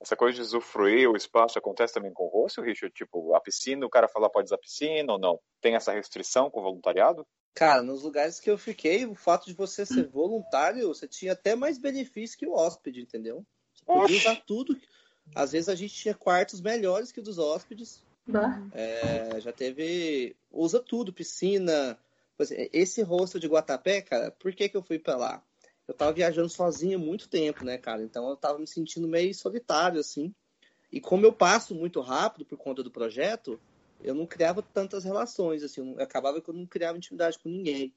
essa, 0.01 0.15
coisa 0.15 0.35
de 0.35 0.41
usufruir 0.41 1.09
o 1.09 1.15
espaço 1.15 1.57
acontece 1.57 1.93
também 1.93 2.11
com 2.11 2.25
o 2.25 2.27
rosto, 2.27 2.61
Richard? 2.61 2.93
Tipo, 2.93 3.33
a 3.33 3.39
piscina, 3.39 3.85
o 3.85 3.89
cara 3.89 4.09
fala 4.09 4.29
pode 4.29 4.45
usar 4.45 4.55
a 4.55 4.59
piscina 4.59 5.13
ou 5.13 5.17
não? 5.17 5.39
Tem 5.61 5.75
essa 5.75 5.93
restrição 5.93 6.49
com 6.49 6.59
o 6.59 6.63
voluntariado? 6.63 7.25
Cara, 7.57 7.81
nos 7.81 8.03
lugares 8.03 8.39
que 8.39 8.51
eu 8.51 8.55
fiquei, 8.55 9.03
o 9.07 9.15
fato 9.15 9.47
de 9.47 9.53
você 9.55 9.83
ser 9.83 10.05
voluntário, 10.07 10.89
você 10.89 11.07
tinha 11.07 11.31
até 11.31 11.55
mais 11.55 11.79
benefício 11.79 12.37
que 12.37 12.45
o 12.45 12.53
hóspede, 12.53 13.01
entendeu? 13.01 13.43
Você 13.73 13.83
podia 13.83 14.17
usar 14.19 14.35
tudo. 14.45 14.79
Às 15.33 15.53
vezes 15.53 15.67
a 15.67 15.73
gente 15.73 15.95
tinha 15.95 16.13
quartos 16.13 16.61
melhores 16.61 17.11
que 17.11 17.19
os 17.19 17.25
dos 17.25 17.39
hóspedes. 17.39 18.03
É, 18.71 19.41
já 19.41 19.51
teve. 19.51 20.35
Usa 20.51 20.79
tudo, 20.79 21.11
piscina. 21.11 21.97
Esse 22.71 23.01
rosto 23.01 23.39
de 23.39 23.47
Guatapé, 23.47 24.03
cara, 24.03 24.29
por 24.29 24.53
que, 24.53 24.69
que 24.69 24.77
eu 24.77 24.83
fui 24.83 24.99
pra 24.99 25.17
lá? 25.17 25.43
Eu 25.87 25.95
tava 25.95 26.13
viajando 26.13 26.49
sozinho 26.49 26.99
há 26.99 27.01
muito 27.01 27.27
tempo, 27.27 27.65
né, 27.65 27.79
cara? 27.79 28.03
Então 28.03 28.29
eu 28.29 28.37
tava 28.37 28.59
me 28.59 28.67
sentindo 28.67 29.07
meio 29.07 29.33
solitário, 29.33 29.99
assim. 29.99 30.31
E 30.91 31.01
como 31.01 31.25
eu 31.25 31.33
passo 31.33 31.73
muito 31.73 32.01
rápido 32.01 32.45
por 32.45 32.59
conta 32.59 32.83
do 32.83 32.91
projeto, 32.91 33.59
eu 34.01 34.13
não 34.13 34.25
criava 34.25 34.61
tantas 34.61 35.03
relações, 35.03 35.63
assim, 35.63 35.93
eu 35.95 36.03
acabava 36.03 36.41
que 36.41 36.49
eu 36.49 36.53
não 36.53 36.65
criava 36.65 36.97
intimidade 36.97 37.39
com 37.39 37.49
ninguém. 37.49 37.93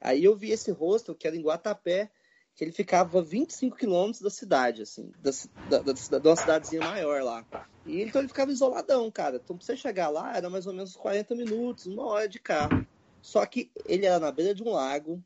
Aí 0.00 0.24
eu 0.24 0.36
vi 0.36 0.50
esse 0.50 0.70
hostel, 0.70 1.14
que 1.14 1.26
era 1.26 1.36
em 1.36 1.42
Guatapé, 1.42 2.10
que 2.54 2.64
ele 2.64 2.72
ficava 2.72 3.18
a 3.18 3.22
25 3.22 3.76
quilômetros 3.76 4.22
da 4.22 4.30
cidade, 4.30 4.82
assim, 4.82 5.12
da, 5.18 5.30
da, 5.68 5.92
da, 5.92 6.18
de 6.18 6.28
uma 6.28 6.36
cidadezinha 6.36 6.80
maior 6.82 7.22
lá. 7.22 7.46
E 7.84 8.02
então 8.02 8.20
ele 8.20 8.28
ficava 8.28 8.50
isoladão, 8.50 9.10
cara. 9.10 9.36
Então 9.36 9.56
pra 9.56 9.64
você 9.64 9.76
chegar 9.76 10.08
lá 10.08 10.36
era 10.36 10.48
mais 10.48 10.66
ou 10.66 10.72
menos 10.72 10.96
40 10.96 11.34
minutos, 11.34 11.86
uma 11.86 12.04
hora 12.06 12.28
de 12.28 12.38
carro. 12.38 12.86
Só 13.20 13.44
que 13.44 13.70
ele 13.84 14.06
era 14.06 14.18
na 14.18 14.32
beira 14.32 14.54
de 14.54 14.62
um 14.62 14.70
lago, 14.70 15.22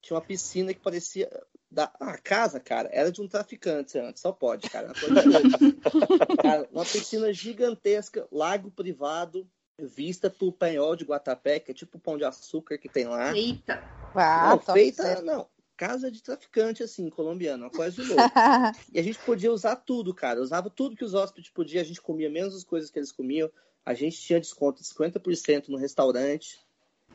tinha 0.00 0.16
uma 0.16 0.24
piscina 0.24 0.72
que 0.72 0.80
parecia. 0.80 1.28
Da... 1.70 1.92
Ah, 2.00 2.12
a 2.12 2.18
casa, 2.18 2.58
cara, 2.58 2.88
era 2.92 3.12
de 3.12 3.20
um 3.20 3.28
traficante 3.28 3.98
antes, 3.98 4.22
só 4.22 4.32
pode, 4.32 4.68
cara. 4.70 4.92
cara 6.42 6.68
uma 6.72 6.84
piscina 6.84 7.32
gigantesca, 7.32 8.26
lago 8.32 8.70
privado, 8.70 9.46
vista 9.86 10.30
pro 10.30 10.52
penhol 10.52 10.96
de 10.96 11.04
Guatapé, 11.04 11.60
que 11.60 11.70
é 11.70 11.74
tipo 11.74 11.98
o 11.98 12.00
pão 12.00 12.16
de 12.16 12.24
açúcar 12.24 12.78
que 12.78 12.88
tem 12.88 13.06
lá. 13.06 13.36
Eita! 13.36 13.82
Ah, 14.14 14.50
não, 14.50 14.74
feita, 14.74 15.22
não, 15.22 15.46
casa 15.80 16.10
de 16.10 16.22
traficante, 16.22 16.82
assim, 16.82 17.08
colombiano, 17.08 17.64
uma 17.64 17.70
coisa 17.70 17.96
de 17.96 18.06
louco. 18.06 18.22
e 18.92 19.00
a 19.00 19.02
gente 19.02 19.18
podia 19.20 19.50
usar 19.50 19.76
tudo, 19.76 20.12
cara. 20.12 20.42
Usava 20.42 20.68
tudo 20.68 20.94
que 20.94 21.04
os 21.04 21.14
hóspedes 21.14 21.50
podiam, 21.50 21.80
a 21.80 21.84
gente 21.84 22.02
comia 22.02 22.28
menos 22.28 22.54
as 22.54 22.64
coisas 22.64 22.90
que 22.90 22.98
eles 22.98 23.10
comiam. 23.10 23.50
A 23.82 23.94
gente 23.94 24.20
tinha 24.20 24.38
desconto 24.38 24.82
de 24.82 24.88
50% 24.88 25.68
no 25.68 25.78
restaurante. 25.78 26.60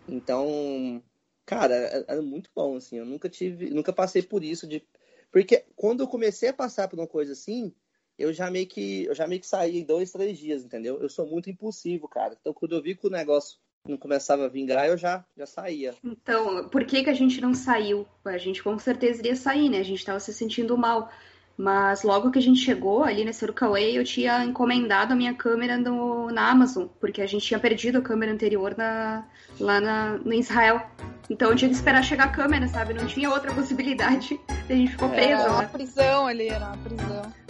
Então, 0.08 1.04
cara, 1.46 1.76
era 2.08 2.22
muito 2.24 2.50
bom, 2.56 2.76
assim. 2.76 2.98
Eu 2.98 3.06
nunca 3.06 3.30
tive, 3.30 3.70
nunca 3.70 3.94
passei 3.94 4.24
por 4.24 4.44
isso 4.44 4.66
de. 4.66 4.84
Porque 5.32 5.64
quando 5.76 6.02
eu 6.02 6.08
comecei 6.08 6.50
a 6.50 6.54
passar 6.54 6.88
por 6.88 6.98
uma 6.98 7.08
coisa 7.08 7.34
assim, 7.34 7.72
eu 8.18 8.34
já 8.34 8.50
meio 8.50 8.68
que 8.68 9.06
eu 9.06 9.16
já 9.16 9.28
meio 9.28 9.42
que 9.42 9.48
saí 9.48 9.80
em 9.80 9.84
dois, 9.84 10.12
três 10.12 10.38
dias, 10.38 10.64
entendeu? 10.64 11.02
Eu 11.02 11.10
sou 11.10 11.26
muito 11.26 11.50
impulsivo, 11.50 12.08
cara. 12.08 12.36
Então 12.40 12.54
quando 12.54 12.76
eu 12.76 12.82
vi 12.82 12.96
que 12.96 13.08
o 13.08 13.12
negócio 13.12 13.58
não 13.88 13.98
começava 13.98 14.46
a 14.46 14.50
vingar, 14.50 14.88
eu 14.88 14.98
já, 14.98 15.24
já 15.38 15.46
saía. 15.46 15.94
Então, 16.04 16.68
por 16.70 16.86
que, 16.86 17.04
que 17.04 17.10
a 17.10 17.14
gente 17.14 17.40
não 17.40 17.54
saiu? 17.54 18.08
A 18.26 18.38
gente 18.38 18.64
com 18.64 18.78
certeza 18.80 19.20
iria 19.20 19.36
sair, 19.36 19.70
né? 19.70 19.80
A 19.80 19.84
gente 19.84 20.00
estava 20.00 20.20
se 20.20 20.34
sentindo 20.34 20.78
mal. 20.78 21.10
Mas 21.58 22.04
logo 22.04 22.32
que 22.32 22.40
a 22.40 22.42
gente 22.42 22.60
chegou 22.60 23.04
ali 23.04 23.24
nesse 23.24 23.46
Urukaway, 23.46 23.98
eu 23.98 24.04
tinha 24.04 24.44
encomendado 24.44 25.14
a 25.14 25.16
minha 25.16 25.34
câmera 25.34 25.78
no, 25.78 26.30
na 26.30 26.50
Amazon, 26.50 26.88
porque 27.00 27.22
a 27.22 27.26
gente 27.26 27.46
tinha 27.46 27.60
perdido 27.60 28.00
a 28.00 28.02
câmera 28.02 28.34
anterior 28.34 28.76
na, 28.78 29.26
lá 29.58 29.80
na, 29.80 30.18
no 30.18 30.34
Israel. 30.34 30.82
Então 31.30 31.50
eu 31.50 31.56
tinha 31.56 31.70
que 31.70 31.76
esperar 31.76 32.04
chegar 32.04 32.26
a 32.26 32.32
câmera, 32.32 32.68
sabe? 32.68 32.94
Não 32.94 33.08
tinha 33.08 33.30
outra 33.30 33.54
possibilidade. 33.54 34.40
A 34.68 34.74
gente 34.74 34.92
ficou 34.92 35.10
preso. 35.10 35.44
Era 35.44 35.52
uma 35.52 35.66
prisão 35.66 36.26
ali, 36.26 36.50
era 36.50 36.66
uma 36.66 36.78
prisão. 36.78 37.45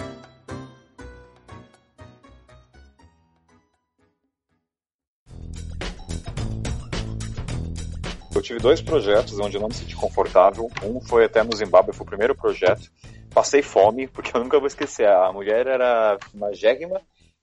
Tive 8.45 8.59
dois 8.59 8.81
projetos 8.81 9.39
onde 9.39 9.57
eu 9.57 9.61
não 9.61 9.67
me 9.67 9.73
senti 9.73 9.95
confortável. 9.95 10.69
Um 10.83 11.01
foi 11.01 11.25
até 11.25 11.43
no 11.43 11.55
Zimbábue, 11.55 11.93
foi 11.93 12.03
o 12.03 12.09
primeiro 12.09 12.35
projeto. 12.35 12.91
Passei 13.33 13.61
fome, 13.61 14.07
porque 14.13 14.35
eu 14.35 14.41
nunca 14.41 14.59
vou 14.59 14.67
esquecer. 14.67 15.07
A 15.07 15.31
mulher 15.33 15.65
era 15.67 16.17
uma 16.33 16.47
magérrima 16.47 17.01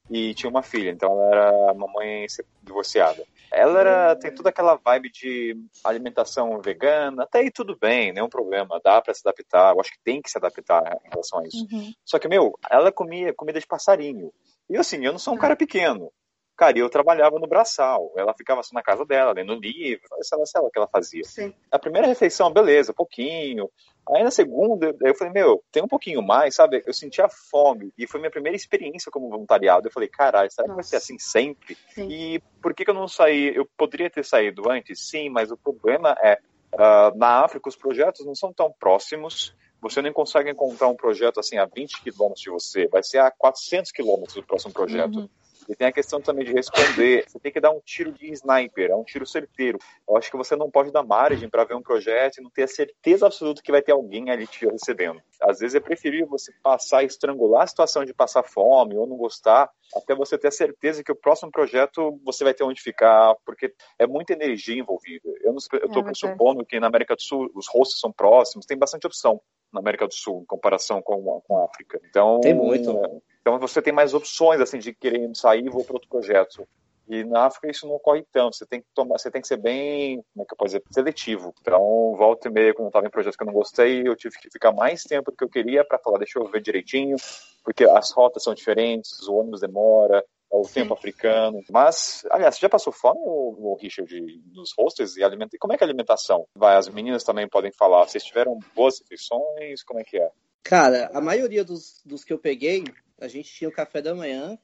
e 0.08 0.34
tinha 0.34 0.48
uma 0.48 0.62
filha, 0.62 0.90
então 0.90 1.10
ela 1.10 1.30
era 1.30 1.72
uma 1.72 1.86
mãe 1.88 2.26
divorciada. 2.62 3.24
Ela 3.50 3.80
era, 3.80 4.16
tem 4.16 4.34
toda 4.34 4.48
aquela 4.48 4.76
vibe 4.76 5.10
de 5.10 5.56
alimentação 5.84 6.60
vegana, 6.60 7.24
até 7.24 7.40
aí 7.40 7.50
tudo 7.50 7.76
bem, 7.78 8.12
nenhum 8.12 8.28
problema, 8.28 8.80
dá 8.82 9.00
para 9.00 9.14
se 9.14 9.22
adaptar, 9.24 9.74
eu 9.74 9.80
acho 9.80 9.90
que 9.90 10.02
tem 10.02 10.20
que 10.20 10.30
se 10.30 10.38
adaptar 10.38 10.98
em 11.04 11.10
relação 11.10 11.38
a 11.38 11.46
isso. 11.46 11.66
Uhum. 11.70 11.92
Só 12.04 12.18
que, 12.18 12.28
meu, 12.28 12.58
ela 12.70 12.90
comia 12.90 13.34
comida 13.34 13.60
de 13.60 13.66
passarinho. 13.66 14.32
E 14.68 14.76
assim, 14.76 15.04
eu 15.04 15.12
não 15.12 15.18
sou 15.18 15.34
um 15.34 15.38
cara 15.38 15.56
pequeno. 15.56 16.10
Cara, 16.56 16.78
eu 16.78 16.88
trabalhava 16.88 17.38
no 17.38 17.46
braçal. 17.46 18.12
Ela 18.16 18.34
ficava 18.34 18.62
só 18.62 18.74
na 18.74 18.82
casa 18.82 19.04
dela, 19.04 19.32
lendo 19.32 19.54
livro, 19.54 20.06
sei 20.20 20.38
lá, 20.38 20.46
sei 20.46 20.60
lá 20.60 20.66
o 20.66 20.70
que 20.70 20.78
ela 20.78 20.88
fazia. 20.88 21.24
Sim. 21.24 21.52
A 21.70 21.78
primeira 21.78 22.06
refeição, 22.06 22.52
beleza, 22.52 22.92
pouquinho. 22.92 23.70
Aí 24.08 24.22
na 24.22 24.30
segunda, 24.30 24.94
eu 25.00 25.14
falei, 25.14 25.32
meu, 25.32 25.62
tem 25.70 25.82
um 25.82 25.88
pouquinho 25.88 26.20
mais, 26.20 26.56
sabe? 26.56 26.82
Eu 26.86 26.92
sentia 26.92 27.28
fome. 27.28 27.92
E 27.96 28.06
foi 28.06 28.20
minha 28.20 28.30
primeira 28.30 28.56
experiência 28.56 29.10
como 29.10 29.30
voluntariado. 29.30 29.86
Eu 29.86 29.92
falei, 29.92 30.08
caralho, 30.08 30.50
será 30.50 30.68
que 30.68 30.74
vai 30.74 30.82
ser 30.82 30.96
assim 30.96 31.18
sempre? 31.18 31.76
Sim. 31.94 32.08
E 32.10 32.42
por 32.60 32.74
que, 32.74 32.84
que 32.84 32.90
eu 32.90 32.94
não 32.94 33.08
saí? 33.08 33.54
Eu 33.54 33.66
poderia 33.76 34.10
ter 34.10 34.24
saído 34.24 34.70
antes, 34.70 35.00
sim, 35.08 35.28
mas 35.28 35.50
o 35.50 35.56
problema 35.56 36.16
é, 36.22 36.38
uh, 36.74 37.16
na 37.16 37.44
África, 37.44 37.68
os 37.68 37.76
projetos 37.76 38.26
não 38.26 38.34
são 38.34 38.52
tão 38.52 38.72
próximos. 38.72 39.54
Você 39.80 40.02
não 40.02 40.12
consegue 40.12 40.50
encontrar 40.50 40.88
um 40.88 40.96
projeto 40.96 41.40
assim 41.40 41.58
a 41.58 41.64
20 41.64 42.02
quilômetros 42.02 42.42
de 42.42 42.50
você. 42.50 42.86
Vai 42.88 43.02
ser 43.02 43.18
a 43.18 43.30
400 43.30 43.90
quilômetros 43.90 44.34
do 44.34 44.42
próximo 44.42 44.72
projeto. 44.72 45.20
Uhum. 45.20 45.28
E 45.68 45.76
tem 45.76 45.86
a 45.86 45.92
questão 45.92 46.20
também 46.20 46.44
de 46.44 46.52
responder. 46.52 47.24
Você 47.26 47.38
tem 47.38 47.52
que 47.52 47.60
dar 47.60 47.70
um 47.70 47.80
tiro 47.80 48.12
de 48.12 48.30
sniper, 48.32 48.90
é 48.90 48.96
um 48.96 49.04
tiro 49.04 49.26
certeiro. 49.26 49.78
Eu 50.08 50.16
acho 50.16 50.30
que 50.30 50.36
você 50.36 50.56
não 50.56 50.70
pode 50.70 50.90
dar 50.90 51.02
margem 51.02 51.48
para 51.48 51.64
ver 51.64 51.74
um 51.74 51.82
projeto 51.82 52.38
e 52.38 52.42
não 52.42 52.50
ter 52.50 52.64
a 52.64 52.68
certeza 52.68 53.26
absoluta 53.26 53.62
que 53.62 53.72
vai 53.72 53.82
ter 53.82 53.92
alguém 53.92 54.30
ali 54.30 54.46
te 54.46 54.66
recebendo. 54.66 55.20
Às 55.40 55.60
vezes 55.60 55.74
é 55.74 55.80
preferível 55.80 56.26
você 56.26 56.52
passar, 56.62 57.04
estrangular 57.04 57.62
a 57.62 57.66
situação 57.66 58.04
de 58.04 58.14
passar 58.14 58.42
fome 58.42 58.96
ou 58.96 59.06
não 59.06 59.16
gostar, 59.16 59.70
até 59.94 60.14
você 60.14 60.38
ter 60.38 60.48
a 60.48 60.52
certeza 60.52 61.02
que 61.02 61.12
o 61.12 61.16
próximo 61.16 61.50
projeto 61.50 62.18
você 62.24 62.44
vai 62.44 62.54
ter 62.54 62.64
onde 62.64 62.80
ficar, 62.80 63.34
porque 63.44 63.72
é 63.98 64.06
muita 64.06 64.32
energia 64.32 64.78
envolvida. 64.78 65.28
Eu 65.42 65.56
estou 65.56 65.78
é 66.00 66.04
pressupondo 66.04 66.64
que 66.64 66.80
na 66.80 66.86
América 66.86 67.14
do 67.14 67.22
Sul 67.22 67.50
os 67.54 67.66
hosts 67.68 68.00
são 68.00 68.12
próximos, 68.12 68.66
tem 68.66 68.78
bastante 68.78 69.06
opção 69.06 69.40
na 69.72 69.80
América 69.80 70.06
do 70.06 70.14
Sul, 70.14 70.42
em 70.42 70.46
comparação 70.46 71.00
com, 71.00 71.40
com 71.40 71.58
a 71.58 71.64
África. 71.64 72.00
Então, 72.08 72.40
tem 72.40 72.54
muito. 72.54 72.92
Né? 72.92 73.20
Então 73.40 73.58
você 73.58 73.82
tem 73.82 73.92
mais 73.92 74.14
opções 74.14 74.60
assim 74.60 74.78
de 74.78 74.94
querer 74.94 75.28
sair 75.34 75.66
e 75.66 75.70
vou 75.70 75.84
para 75.84 75.94
outro 75.94 76.08
projeto. 76.08 76.66
E 77.08 77.24
na 77.24 77.46
África 77.46 77.68
isso 77.70 77.86
não 77.86 77.96
ocorre 77.96 78.24
tanto. 78.32 78.56
Você 78.56 78.64
tem 78.64 78.80
que 78.80 78.86
tomar, 78.94 79.18
você 79.18 79.30
tem 79.30 79.42
que 79.42 79.48
ser 79.48 79.56
bem, 79.56 80.22
como 80.32 80.44
é 80.44 80.46
que 80.46 80.54
eu 80.54 80.56
posso 80.56 80.68
dizer, 80.68 80.84
seletivo. 80.90 81.52
Então, 81.60 82.14
volta 82.16 82.48
e 82.48 82.50
meia, 82.50 82.72
quando 82.72 82.86
eu 82.86 82.88
estava 82.88 83.06
em 83.06 83.10
projetos 83.10 83.36
que 83.36 83.42
eu 83.42 83.46
não 83.46 83.52
gostei, 83.52 84.06
eu 84.06 84.14
tive 84.14 84.38
que 84.38 84.50
ficar 84.50 84.72
mais 84.72 85.02
tempo 85.02 85.30
do 85.30 85.36
que 85.36 85.44
eu 85.44 85.48
queria 85.48 85.84
para 85.84 85.98
falar, 85.98 86.18
deixa 86.18 86.38
eu 86.38 86.46
ver 86.46 86.62
direitinho, 86.62 87.16
porque 87.64 87.84
as 87.84 88.12
rotas 88.12 88.44
são 88.44 88.54
diferentes, 88.54 89.26
o 89.26 89.34
ônibus 89.34 89.60
demora, 89.60 90.24
o 90.60 90.68
tempo 90.68 90.88
Sim. 90.88 90.92
africano. 90.94 91.64
Mas, 91.70 92.24
aliás, 92.30 92.54
você 92.54 92.60
já 92.60 92.68
passou 92.68 92.92
fome, 92.92 93.20
o, 93.22 93.72
o 93.72 93.76
Richard, 93.80 94.12
nos 94.52 94.72
hostels 94.76 95.16
e 95.16 95.24
alimenta... 95.24 95.56
Como 95.58 95.72
é 95.72 95.78
que 95.78 95.84
é 95.84 95.86
a 95.86 95.88
alimentação? 95.88 96.46
Vai, 96.54 96.76
as 96.76 96.88
meninas 96.88 97.24
também 97.24 97.48
podem 97.48 97.72
falar. 97.72 98.06
Vocês 98.06 98.22
tiveram 98.22 98.58
boas 98.74 99.00
refeições? 99.00 99.82
Como 99.82 99.98
é 99.98 100.04
que 100.04 100.18
é? 100.18 100.30
Cara, 100.62 101.10
a 101.14 101.20
maioria 101.20 101.64
dos, 101.64 102.02
dos 102.04 102.22
que 102.22 102.32
eu 102.32 102.38
peguei, 102.38 102.84
a 103.18 103.26
gente 103.28 103.50
tinha 103.50 103.68
o 103.68 103.72
café 103.72 104.02
da 104.02 104.14
manhã. 104.14 104.58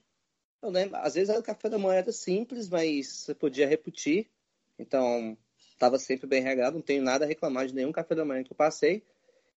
Eu 0.60 0.70
lembro, 0.70 0.96
às 0.96 1.14
vezes 1.14 1.34
o 1.34 1.42
café 1.42 1.68
da 1.68 1.78
manhã 1.78 1.98
era 1.98 2.12
simples, 2.12 2.68
mas 2.68 3.08
você 3.08 3.34
podia 3.34 3.66
repetir. 3.66 4.28
Então, 4.78 5.36
estava 5.72 5.98
sempre 5.98 6.26
bem 6.26 6.42
regado, 6.42 6.76
não 6.76 6.82
tenho 6.82 7.02
nada 7.02 7.24
a 7.24 7.28
reclamar 7.28 7.66
de 7.66 7.74
nenhum 7.74 7.92
café 7.92 8.14
da 8.14 8.24
manhã 8.24 8.44
que 8.44 8.52
eu 8.52 8.56
passei. 8.56 9.02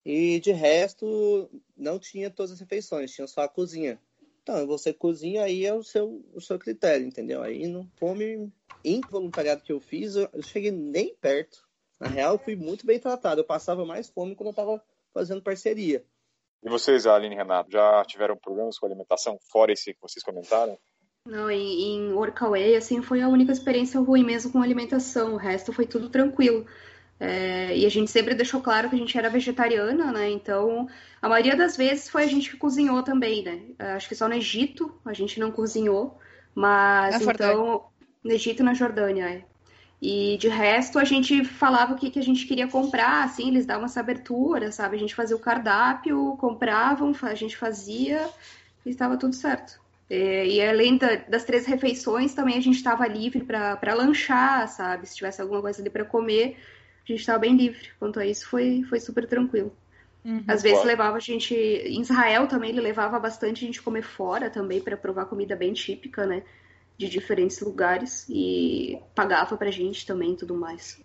E 0.05 0.39
de 0.39 0.51
resto, 0.51 1.49
não 1.77 1.99
tinha 1.99 2.29
todas 2.31 2.53
as 2.53 2.59
refeições, 2.59 3.11
tinha 3.11 3.27
só 3.27 3.41
a 3.41 3.49
cozinha. 3.49 3.99
Então, 4.43 4.65
você 4.65 4.91
cozinha, 4.91 5.43
aí 5.43 5.65
é 5.65 5.73
o 5.73 5.83
seu, 5.83 6.23
o 6.33 6.41
seu 6.41 6.57
critério, 6.57 7.05
entendeu? 7.05 7.41
Aí 7.41 7.67
não 7.67 7.87
come. 7.99 8.51
Em 8.83 8.99
voluntariado 9.01 9.61
que 9.61 9.71
eu 9.71 9.79
fiz, 9.79 10.15
eu, 10.15 10.27
eu 10.33 10.41
cheguei 10.41 10.71
nem 10.71 11.15
perto. 11.15 11.59
Na 11.99 12.07
real, 12.07 12.33
eu 12.33 12.39
fui 12.39 12.55
muito 12.55 12.85
bem 12.85 12.99
tratado. 12.99 13.41
Eu 13.41 13.45
passava 13.45 13.85
mais 13.85 14.09
fome 14.09 14.35
quando 14.35 14.47
eu 14.47 14.51
estava 14.51 14.83
fazendo 15.13 15.43
parceria. 15.43 16.03
E 16.63 16.69
vocês, 16.69 17.05
Aline 17.05 17.35
e 17.35 17.37
Renato, 17.37 17.71
já 17.71 18.03
tiveram 18.05 18.35
problemas 18.35 18.79
com 18.79 18.85
alimentação, 18.85 19.37
fora 19.51 19.71
esse 19.71 19.93
que 19.93 20.01
vocês 20.01 20.23
comentaram? 20.23 20.77
Não, 21.25 21.51
em, 21.51 21.81
em 21.83 22.13
Workaway, 22.13 22.75
assim, 22.75 23.01
foi 23.01 23.21
a 23.21 23.27
única 23.27 23.51
experiência 23.51 23.99
ruim 23.99 24.23
mesmo 24.23 24.51
com 24.51 24.61
alimentação. 24.61 25.33
O 25.33 25.37
resto 25.37 25.71
foi 25.71 25.85
tudo 25.85 26.09
tranquilo. 26.09 26.65
É, 27.23 27.77
e 27.77 27.85
a 27.85 27.89
gente 27.89 28.09
sempre 28.09 28.33
deixou 28.33 28.61
claro 28.61 28.89
que 28.89 28.95
a 28.95 28.97
gente 28.97 29.15
era 29.15 29.29
vegetariana, 29.29 30.11
né? 30.11 30.31
Então, 30.31 30.87
a 31.21 31.29
maioria 31.29 31.55
das 31.55 31.77
vezes 31.77 32.09
foi 32.09 32.23
a 32.23 32.27
gente 32.27 32.49
que 32.49 32.57
cozinhou 32.57 33.03
também, 33.03 33.43
né? 33.43 33.61
Acho 33.95 34.09
que 34.09 34.15
só 34.15 34.27
no 34.27 34.33
Egito 34.33 34.99
a 35.05 35.13
gente 35.13 35.39
não 35.39 35.51
cozinhou, 35.51 36.17
mas 36.55 37.23
na 37.23 37.31
então 37.31 37.85
no 38.23 38.31
Egito 38.31 38.63
e 38.63 38.65
na 38.65 38.73
Jordânia, 38.73 39.29
é. 39.29 39.43
E 40.01 40.35
de 40.37 40.47
resto 40.47 40.97
a 40.97 41.03
gente 41.03 41.45
falava 41.45 41.93
o 41.93 41.95
que, 41.95 42.09
que 42.09 42.17
a 42.17 42.23
gente 42.23 42.47
queria 42.47 42.67
comprar, 42.67 43.23
assim, 43.23 43.49
eles 43.49 43.67
davam 43.67 43.85
essa 43.85 43.99
abertura, 43.99 44.71
sabe? 44.71 44.95
A 44.95 44.99
gente 44.99 45.13
fazia 45.13 45.35
o 45.35 45.39
cardápio, 45.39 46.35
compravam, 46.39 47.13
a 47.21 47.35
gente 47.35 47.55
fazia 47.55 48.27
e 48.83 48.89
estava 48.89 49.15
tudo 49.15 49.35
certo. 49.35 49.79
É, 50.09 50.47
e 50.47 50.59
além 50.59 50.97
da, 50.97 51.17
das 51.17 51.43
três 51.43 51.67
refeições, 51.67 52.33
também 52.33 52.57
a 52.57 52.61
gente 52.61 52.77
estava 52.77 53.05
livre 53.05 53.43
para 53.43 53.93
lanchar, 53.93 54.67
sabe? 54.67 55.07
Se 55.07 55.15
tivesse 55.15 55.39
alguma 55.39 55.61
coisa 55.61 55.79
ali 55.83 55.89
para 55.91 56.03
comer, 56.03 56.57
a 57.03 57.11
gente 57.11 57.21
estava 57.21 57.39
bem 57.39 57.55
livre. 57.55 57.89
Quanto 57.99 58.19
a 58.19 58.25
isso, 58.25 58.47
foi, 58.47 58.83
foi 58.89 58.99
super 58.99 59.27
tranquilo. 59.27 59.75
Uhum. 60.23 60.43
Às 60.47 60.61
vezes 60.61 60.83
levava 60.83 61.17
a 61.17 61.19
gente. 61.19 61.55
Em 61.55 62.01
Israel 62.01 62.47
também 62.47 62.69
ele 62.69 62.81
levava 62.81 63.19
bastante 63.19 63.63
a 63.63 63.65
gente 63.65 63.81
comer 63.81 64.03
fora 64.03 64.49
também 64.49 64.79
para 64.79 64.95
provar 64.95 65.25
comida 65.25 65.55
bem 65.55 65.73
típica, 65.73 66.25
né? 66.25 66.43
de 67.01 67.09
diferentes 67.09 67.59
lugares 67.61 68.27
e 68.29 69.01
pagava 69.15 69.57
pra 69.57 69.71
gente 69.71 70.05
também 70.05 70.33
e 70.33 70.37
tudo 70.37 70.53
mais. 70.53 71.01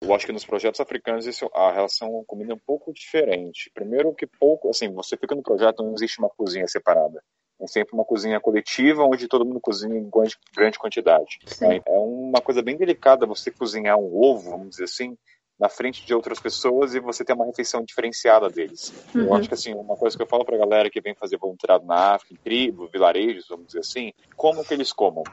Eu 0.00 0.14
acho 0.14 0.26
que 0.26 0.32
nos 0.32 0.44
projetos 0.44 0.80
africanos 0.80 1.26
isso, 1.26 1.48
a 1.54 1.72
relação 1.72 2.10
com 2.10 2.24
comida 2.24 2.52
é 2.52 2.56
um 2.56 2.60
pouco 2.64 2.92
diferente. 2.92 3.70
Primeiro 3.72 4.14
que 4.14 4.26
pouco, 4.26 4.68
assim, 4.68 4.92
você 4.92 5.16
fica 5.16 5.34
no 5.34 5.42
projeto, 5.42 5.82
não 5.82 5.94
existe 5.94 6.18
uma 6.18 6.28
cozinha 6.28 6.66
separada. 6.66 7.22
É 7.60 7.66
sempre 7.66 7.94
uma 7.94 8.04
cozinha 8.04 8.38
coletiva 8.38 9.02
onde 9.02 9.28
todo 9.28 9.44
mundo 9.44 9.60
cozinha 9.60 9.96
em 9.96 10.10
grande 10.54 10.78
quantidade. 10.78 11.38
Sim. 11.46 11.80
É 11.86 11.98
uma 11.98 12.40
coisa 12.40 12.62
bem 12.62 12.76
delicada 12.76 13.26
você 13.26 13.50
cozinhar 13.50 13.96
um 13.96 14.14
ovo, 14.14 14.50
vamos 14.50 14.70
dizer 14.70 14.84
assim, 14.84 15.16
na 15.58 15.68
frente 15.68 16.04
de 16.04 16.14
outras 16.14 16.38
pessoas 16.38 16.94
e 16.94 17.00
você 17.00 17.24
ter 17.24 17.32
uma 17.32 17.46
refeição 17.46 17.82
diferenciada 17.82 18.50
deles. 18.50 18.92
Uhum. 19.14 19.22
Eu 19.22 19.34
acho 19.34 19.48
que 19.48 19.54
assim, 19.54 19.74
uma 19.74 19.96
coisa 19.96 20.16
que 20.16 20.22
eu 20.22 20.26
falo 20.26 20.44
pra 20.44 20.58
galera 20.58 20.90
que 20.90 21.00
vem 21.00 21.14
fazer 21.14 21.38
voluntariado 21.38 21.86
na 21.86 22.14
África, 22.14 22.34
em 22.34 22.36
tribo, 22.36 22.88
vilarejos, 22.92 23.48
vamos 23.48 23.68
dizer 23.68 23.80
assim, 23.80 24.12
como 24.36 24.64
que 24.64 24.74
eles 24.74 24.92
comam. 24.92 25.24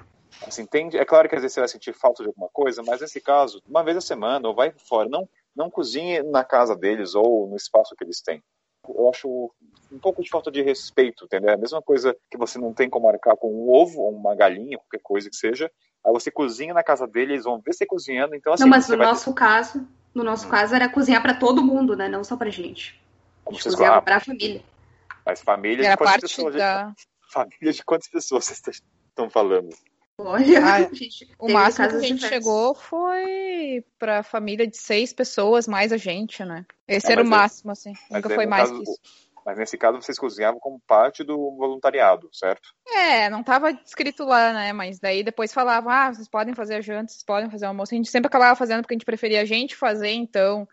Assim, 0.48 0.66
tem, 0.66 0.90
é 0.94 1.06
claro 1.06 1.30
que 1.30 1.36
às 1.36 1.42
vezes 1.42 1.54
você 1.54 1.60
vai 1.60 1.70
sentir 1.70 1.94
falta 1.94 2.24
de 2.24 2.30
alguma 2.30 2.50
coisa, 2.52 2.82
mas 2.84 3.02
nesse 3.02 3.22
caso, 3.22 3.62
uma 3.68 3.84
vez 3.84 3.98
a 3.98 4.02
semana, 4.02 4.48
ou 4.48 4.56
vai 4.56 4.72
fora, 4.72 5.08
não, 5.10 5.28
não 5.56 5.70
cozinhe 5.70 6.24
na 6.24 6.44
casa 6.44 6.76
deles 6.76 7.16
ou 7.16 7.48
no 7.48 7.56
espaço 7.56 7.96
que 7.96 8.04
eles 8.04 8.22
têm. 8.22 8.42
Eu 8.88 9.10
acho 9.10 9.52
um 9.92 10.00
pouco 10.00 10.24
de 10.24 10.30
falta 10.30 10.52
de 10.52 10.62
respeito, 10.62 11.26
entendeu? 11.26 11.52
É 11.52 11.54
a 11.54 11.58
mesma 11.58 11.82
coisa 11.82 12.16
que 12.30 12.38
você 12.38 12.58
não 12.58 12.74
tem 12.74 12.90
como 12.90 13.06
marcar 13.06 13.36
com 13.38 13.52
um 13.52 13.70
ovo 13.70 14.02
ou 14.02 14.12
uma 14.12 14.36
galinha, 14.36 14.78
qualquer 14.78 15.00
coisa 15.02 15.30
que 15.30 15.36
seja. 15.36 15.72
Aí 16.06 16.12
você 16.12 16.32
cozinha 16.32 16.74
na 16.74 16.84
casa 16.84 17.08
deles, 17.08 17.32
eles 17.32 17.44
vão 17.46 17.62
ver 17.62 17.74
você 17.74 17.86
cozinhando. 17.86 18.36
Então, 18.36 18.54
assim, 18.54 18.64
não, 18.64 18.70
mas 18.70 18.90
no 18.90 18.98
nosso 18.98 19.34
ter... 19.34 19.40
caso, 19.40 19.88
no 20.14 20.24
nosso 20.24 20.48
hum. 20.48 20.52
caso, 20.52 20.76
era 20.76 20.90
cozinhar 20.90 21.22
para 21.22 21.36
todo 21.36 21.64
mundo, 21.64 21.96
né? 21.96 22.10
Não 22.10 22.24
só 22.24 22.36
pra 22.36 22.50
gente. 22.50 23.00
A 23.46 23.52
gente 23.52 23.64
cozinhava 23.64 24.02
para 24.02 24.18
a 24.18 24.20
família. 24.20 24.64
Mas 25.26 25.42
família 25.42 25.86
era 25.86 25.96
de 25.96 25.98
quantas 25.98 26.22
pessoas? 26.22 26.56
Da... 26.56 26.94
Família 27.32 27.74
de 27.74 27.84
quantas 27.84 28.08
pessoas 28.10 28.46
vocês 28.46 28.84
estão 29.10 29.28
falando? 29.28 29.70
Olha, 30.18 30.60
ah, 30.64 30.90
o 31.40 31.52
máximo 31.52 31.90
que 31.90 31.96
a 31.96 32.00
gente 32.00 32.28
chegou 32.28 32.76
foi 32.76 33.84
pra 33.98 34.22
família 34.22 34.68
de 34.68 34.78
seis 34.78 35.12
pessoas, 35.12 35.68
mais 35.68 35.92
a 35.92 35.98
gente, 35.98 36.44
né? 36.46 36.66
Esse 36.88 37.10
é, 37.10 37.14
era 37.14 37.24
o 37.24 37.28
máximo, 37.28 37.72
é, 37.72 37.74
assim. 37.74 37.94
Nunca 38.12 38.30
foi 38.30 38.46
mais 38.46 38.70
caso, 38.70 38.84
que 38.84 38.92
isso. 38.92 39.00
Mas 39.46 39.58
nesse 39.58 39.78
caso 39.78 40.02
vocês 40.02 40.18
cozinhavam 40.18 40.60
como 40.60 40.80
parte 40.88 41.24
do 41.24 41.36
voluntariado, 41.58 42.30
certo? 42.32 42.70
É, 42.88 43.30
não 43.30 43.42
estava 43.42 43.72
escrito 43.72 44.24
lá, 44.24 44.54
né? 44.54 44.72
Mas 44.72 45.00
daí 45.00 45.24
depois 45.24 45.52
falava, 45.52 45.92
ah, 45.92 46.14
vocês 46.14 46.30
podem 46.30 46.54
fazer 46.54 46.76
a 46.76 46.82
janta, 46.82 47.12
vocês 47.12 47.24
podem 47.24 47.50
fazer 47.50 47.66
o 47.66 47.70
almoço. 47.70 47.94
A 47.94 47.98
gente 47.98 48.10
sempre 48.10 48.28
acabava 48.28 48.56
fazendo 48.56 48.82
porque 48.82 48.94
a 48.94 48.98
gente 48.98 49.06
preferia 49.06 49.42
a 49.42 49.46
gente 49.46 49.76
fazer, 49.76 50.12
então. 50.12 50.68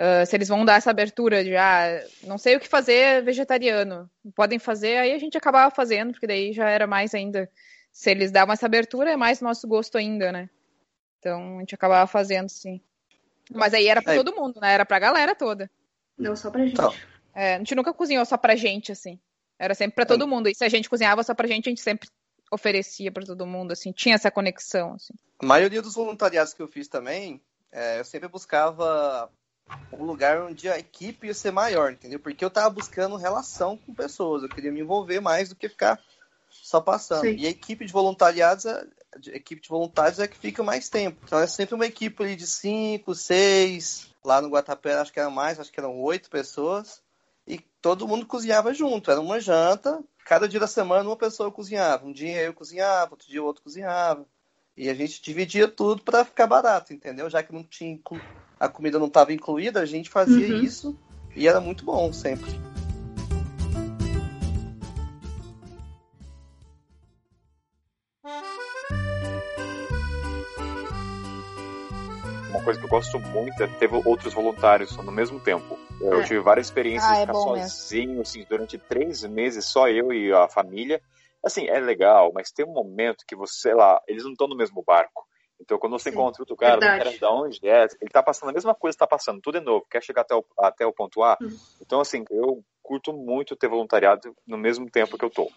Uh, 0.00 0.26
se 0.26 0.34
eles 0.34 0.48
vão 0.48 0.64
dar 0.64 0.76
essa 0.76 0.90
abertura 0.90 1.44
de, 1.44 1.54
ah, 1.54 2.02
não 2.24 2.36
sei 2.36 2.56
o 2.56 2.60
que 2.60 2.66
fazer 2.66 3.22
vegetariano, 3.22 4.10
podem 4.34 4.58
fazer, 4.58 4.96
aí 4.96 5.12
a 5.12 5.18
gente 5.18 5.36
acabava 5.36 5.72
fazendo, 5.72 6.12
porque 6.12 6.26
daí 6.26 6.52
já 6.52 6.68
era 6.68 6.86
mais 6.86 7.14
ainda. 7.14 7.48
Se 7.92 8.10
eles 8.10 8.32
davam 8.32 8.54
essa 8.54 8.66
abertura, 8.66 9.12
é 9.12 9.16
mais 9.16 9.40
nosso 9.40 9.68
gosto 9.68 9.98
ainda, 9.98 10.32
né? 10.32 10.48
Então 11.18 11.58
a 11.58 11.60
gente 11.60 11.74
acabava 11.74 12.06
fazendo, 12.06 12.48
sim. 12.48 12.80
Mas 13.54 13.74
aí 13.74 13.86
era 13.86 14.02
para 14.02 14.14
é. 14.14 14.16
todo 14.16 14.34
mundo, 14.34 14.60
né? 14.60 14.72
Era 14.72 14.86
pra 14.86 14.98
galera 14.98 15.34
toda. 15.34 15.70
Não 16.18 16.34
só 16.34 16.50
pra 16.50 16.62
gente. 16.62 16.72
Então, 16.72 16.92
é, 17.34 17.54
a 17.56 17.58
gente 17.58 17.74
nunca 17.74 17.92
cozinhou 17.92 18.24
só 18.24 18.36
pra 18.36 18.56
gente, 18.56 18.90
assim. 18.90 19.20
Era 19.58 19.74
sempre 19.74 19.94
pra 19.94 20.06
todo 20.06 20.26
mundo. 20.26 20.48
E 20.48 20.54
se 20.54 20.64
a 20.64 20.68
gente 20.68 20.88
cozinhava 20.88 21.22
só 21.22 21.34
pra 21.34 21.46
gente, 21.46 21.68
a 21.68 21.70
gente 21.70 21.82
sempre 21.82 22.08
oferecia 22.50 23.12
para 23.12 23.24
todo 23.24 23.46
mundo, 23.46 23.72
assim. 23.72 23.92
Tinha 23.92 24.14
essa 24.14 24.30
conexão, 24.30 24.94
assim. 24.94 25.14
A 25.38 25.46
maioria 25.46 25.82
dos 25.82 25.94
voluntariados 25.94 26.54
que 26.54 26.62
eu 26.62 26.68
fiz 26.68 26.88
também, 26.88 27.40
é, 27.70 28.00
eu 28.00 28.04
sempre 28.04 28.28
buscava 28.28 29.30
um 29.92 30.04
lugar 30.04 30.42
onde 30.42 30.68
a 30.68 30.78
equipe 30.78 31.26
ia 31.26 31.34
ser 31.34 31.50
maior, 31.50 31.92
entendeu? 31.92 32.18
Porque 32.18 32.44
eu 32.44 32.50
tava 32.50 32.70
buscando 32.70 33.16
relação 33.16 33.76
com 33.76 33.94
pessoas. 33.94 34.42
Eu 34.42 34.48
queria 34.48 34.72
me 34.72 34.80
envolver 34.80 35.20
mais 35.20 35.48
do 35.48 35.56
que 35.56 35.68
ficar 35.68 36.00
só 36.52 36.80
passando. 36.80 37.22
Sim. 37.22 37.36
E 37.36 37.46
a 37.46 37.50
equipe 37.50 37.84
de 37.84 37.92
voluntariados, 37.92 38.66
a 38.66 38.84
equipe 39.32 39.62
de 39.62 39.68
voluntários 39.68 40.18
é 40.18 40.28
que 40.28 40.36
fica 40.36 40.62
mais 40.62 40.88
tempo. 40.88 41.20
Então 41.24 41.38
é 41.38 41.46
sempre 41.46 41.74
uma 41.74 41.86
equipe 41.86 42.22
ali 42.22 42.36
de 42.36 42.46
cinco, 42.46 43.14
seis. 43.14 44.10
Lá 44.24 44.40
no 44.40 44.48
Guatapé 44.48 44.94
acho 44.94 45.12
que 45.12 45.18
era 45.18 45.30
mais, 45.30 45.58
acho 45.58 45.72
que 45.72 45.80
eram 45.80 46.00
oito 46.00 46.30
pessoas 46.30 47.02
e 47.46 47.58
todo 47.80 48.06
mundo 48.06 48.26
cozinhava 48.26 48.72
junto. 48.72 49.10
Era 49.10 49.20
uma 49.20 49.40
janta, 49.40 50.02
cada 50.24 50.48
dia 50.48 50.60
da 50.60 50.66
semana 50.66 51.08
uma 51.08 51.16
pessoa 51.16 51.50
cozinhava. 51.50 52.06
Um 52.06 52.12
dia 52.12 52.42
eu 52.42 52.54
cozinhava, 52.54 53.12
outro 53.12 53.28
dia 53.28 53.42
o 53.42 53.46
outro 53.46 53.62
cozinhava. 53.62 54.26
E 54.76 54.88
a 54.88 54.94
gente 54.94 55.20
dividia 55.20 55.68
tudo 55.68 56.02
para 56.02 56.24
ficar 56.24 56.46
barato, 56.46 56.94
entendeu? 56.94 57.28
Já 57.28 57.42
que 57.42 57.52
não 57.52 57.62
tinha 57.62 57.98
a 58.58 58.68
comida 58.68 58.98
não 58.98 59.08
estava 59.08 59.32
incluída, 59.32 59.80
a 59.80 59.86
gente 59.86 60.08
fazia 60.08 60.54
uhum. 60.54 60.62
isso 60.62 60.98
e 61.34 61.46
era 61.46 61.60
muito 61.60 61.84
bom 61.84 62.12
sempre. 62.12 62.71
Coisa 72.72 72.80
que 72.80 72.86
eu 72.86 72.90
gosto 72.90 73.20
muito 73.20 73.62
é 73.62 73.66
ter 73.66 73.90
outros 74.06 74.32
voluntários 74.32 74.96
no 74.96 75.12
mesmo 75.12 75.38
tempo. 75.40 75.78
Eu 76.00 76.20
é. 76.20 76.24
tive 76.24 76.40
várias 76.40 76.66
experiências 76.66 77.10
ah, 77.10 77.14
de 77.14 77.18
é 77.18 77.26
ficar 77.26 77.32
é 77.32 77.68
sozinho, 77.68 78.20
assim, 78.20 78.46
durante 78.48 78.78
três 78.78 79.22
meses, 79.24 79.66
só 79.66 79.88
eu 79.88 80.12
e 80.12 80.32
a 80.32 80.48
família. 80.48 81.00
Assim, 81.44 81.66
é 81.66 81.78
legal, 81.80 82.30
mas 82.34 82.52
tem 82.52 82.64
um 82.64 82.72
momento 82.72 83.24
que 83.26 83.36
você, 83.36 83.54
sei 83.54 83.74
lá, 83.74 84.00
eles 84.06 84.24
não 84.24 84.32
estão 84.32 84.46
no 84.46 84.56
mesmo 84.56 84.82
barco. 84.82 85.26
Então, 85.60 85.78
quando 85.78 85.92
você 85.92 86.10
Sim, 86.10 86.16
encontra 86.16 86.42
outro 86.42 86.56
cara, 86.56 86.74
não 86.74 87.04
quer 87.04 87.18
de 87.18 87.24
onde 87.24 87.68
é, 87.68 87.86
ele 88.00 88.10
tá 88.10 88.22
passando 88.22 88.50
a 88.50 88.52
mesma 88.52 88.74
coisa 88.74 88.96
que 88.96 88.98
tá 88.98 89.06
passando, 89.06 89.40
tudo 89.40 89.58
é 89.58 89.60
novo, 89.60 89.86
quer 89.88 90.02
chegar 90.02 90.22
até 90.22 90.34
o, 90.34 90.44
até 90.58 90.86
o 90.86 90.92
ponto 90.92 91.22
A. 91.22 91.36
Uhum. 91.40 91.56
Então, 91.80 92.00
assim, 92.00 92.24
eu 92.30 92.64
curto 92.82 93.12
muito 93.12 93.54
ter 93.54 93.68
voluntariado 93.68 94.34
no 94.46 94.58
mesmo 94.58 94.90
tempo 94.90 95.16
que 95.18 95.24
eu 95.24 95.30
tô. 95.30 95.50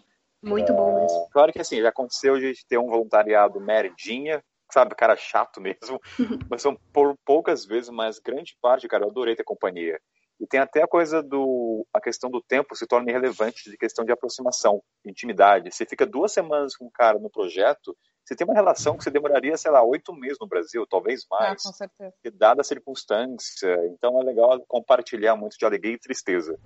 Muito 0.43 0.71
é, 0.71 0.75
bom 0.75 1.01
mesmo. 1.01 1.27
Claro 1.31 1.51
que, 1.51 1.59
assim, 1.59 1.81
já 1.81 1.89
aconteceu 1.89 2.37
de 2.37 2.53
ter 2.67 2.77
um 2.77 2.87
voluntariado 2.87 3.59
merdinha, 3.59 4.43
sabe, 4.71 4.95
cara 4.95 5.15
chato 5.15 5.61
mesmo, 5.61 5.99
mas 6.49 6.61
são 6.61 6.77
por 6.93 7.15
poucas 7.25 7.65
vezes, 7.65 7.89
mas 7.89 8.19
grande 8.19 8.57
parte, 8.61 8.87
cara, 8.87 9.03
eu 9.03 9.09
adorei 9.09 9.35
ter 9.35 9.43
companhia. 9.43 9.99
E 10.39 10.45
tem 10.45 10.59
até 10.59 10.83
a 10.83 10.87
coisa 10.87 11.23
do. 11.23 11.87
A 11.93 12.01
questão 12.01 12.29
do 12.29 12.41
tempo 12.41 12.75
se 12.75 12.85
torna 12.85 13.09
irrelevante 13.09 13.69
de 13.69 13.77
questão 13.77 14.03
de 14.03 14.11
aproximação, 14.11 14.81
intimidade. 15.05 15.73
Você 15.73 15.85
fica 15.85 16.05
duas 16.05 16.33
semanas 16.33 16.75
com 16.75 16.87
um 16.87 16.91
cara 16.91 17.17
no 17.17 17.29
projeto, 17.29 17.95
você 18.25 18.35
tem 18.35 18.45
uma 18.45 18.55
relação 18.55 18.97
que 18.97 19.03
você 19.03 19.11
demoraria, 19.11 19.55
sei 19.55 19.69
lá, 19.69 19.83
oito 19.83 20.11
meses 20.13 20.37
no 20.41 20.47
Brasil, 20.47 20.85
talvez 20.89 21.25
mais. 21.29 21.63
Ah, 21.63 21.69
com 21.69 21.73
certeza. 21.73 22.13
Dada 22.33 22.61
a 22.61 22.63
circunstância. 22.63 23.77
Então 23.93 24.19
é 24.19 24.23
legal 24.23 24.59
compartilhar 24.67 25.35
muito 25.35 25.55
de 25.57 25.65
alegria 25.65 25.93
e 25.93 25.99
tristeza. 25.99 26.57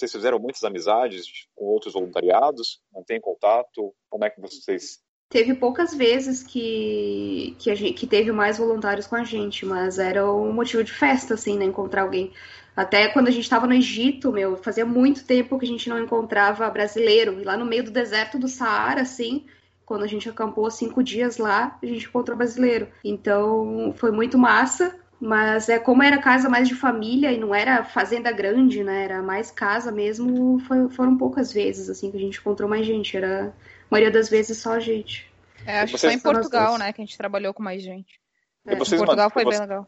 Vocês 0.00 0.12
fizeram 0.12 0.38
muitas 0.38 0.64
amizades 0.64 1.46
com 1.54 1.66
outros 1.66 1.92
voluntariados? 1.92 2.80
Mantém 2.90 3.20
contato? 3.20 3.94
Como 4.08 4.24
é 4.24 4.30
que 4.30 4.40
vocês 4.40 4.98
Teve 5.28 5.54
poucas 5.54 5.94
vezes 5.94 6.42
que, 6.42 7.54
que, 7.58 7.72
gente, 7.76 7.92
que 7.92 8.06
teve 8.06 8.32
mais 8.32 8.58
voluntários 8.58 9.06
com 9.06 9.14
a 9.14 9.22
gente, 9.22 9.64
mas 9.64 9.98
era 9.98 10.28
um 10.28 10.52
motivo 10.52 10.82
de 10.82 10.90
festa, 10.90 11.34
assim, 11.34 11.56
né? 11.56 11.66
Encontrar 11.66 12.02
alguém. 12.02 12.32
Até 12.74 13.08
quando 13.08 13.28
a 13.28 13.30
gente 13.30 13.44
estava 13.44 13.66
no 13.66 13.74
Egito, 13.74 14.32
meu, 14.32 14.56
fazia 14.56 14.84
muito 14.84 15.24
tempo 15.24 15.56
que 15.56 15.66
a 15.66 15.68
gente 15.68 15.88
não 15.88 16.02
encontrava 16.02 16.68
brasileiro. 16.70 17.38
E 17.38 17.44
lá 17.44 17.56
no 17.56 17.64
meio 17.66 17.84
do 17.84 17.92
deserto 17.92 18.40
do 18.40 18.48
Saara, 18.48 19.02
assim, 19.02 19.46
quando 19.84 20.02
a 20.02 20.08
gente 20.08 20.28
acampou 20.28 20.68
cinco 20.70 21.02
dias 21.02 21.36
lá, 21.36 21.78
a 21.80 21.86
gente 21.86 22.06
encontrou 22.06 22.36
brasileiro. 22.36 22.88
Então 23.04 23.92
foi 23.96 24.10
muito 24.10 24.36
massa. 24.38 24.98
Mas 25.20 25.68
é 25.68 25.78
como 25.78 26.02
era 26.02 26.16
casa 26.16 26.48
mais 26.48 26.66
de 26.66 26.74
família 26.74 27.30
e 27.30 27.38
não 27.38 27.54
era 27.54 27.84
fazenda 27.84 28.32
grande, 28.32 28.82
né? 28.82 29.04
Era 29.04 29.22
mais 29.22 29.50
casa 29.50 29.92
mesmo. 29.92 30.58
Foi, 30.60 30.88
foram 30.88 31.18
poucas 31.18 31.52
vezes 31.52 31.90
assim 31.90 32.10
que 32.10 32.16
a 32.16 32.20
gente 32.20 32.38
encontrou 32.38 32.68
mais 32.68 32.86
gente. 32.86 33.16
Era 33.16 33.54
maioria 33.90 34.10
das 34.10 34.30
vezes 34.30 34.58
só 34.58 34.72
a 34.72 34.80
gente. 34.80 35.30
É, 35.66 35.80
acho 35.80 35.92
que 35.92 35.98
só 35.98 36.10
em 36.10 36.18
Portugal, 36.18 36.78
né, 36.78 36.90
que 36.90 37.02
a 37.02 37.04
gente 37.04 37.18
trabalhou 37.18 37.52
com 37.52 37.62
mais 37.62 37.82
gente. 37.82 38.18
É, 38.66 38.74
em 38.74 38.78
Portugal 38.78 39.28
foi 39.28 39.44
bem 39.44 39.58
legal. 39.58 39.86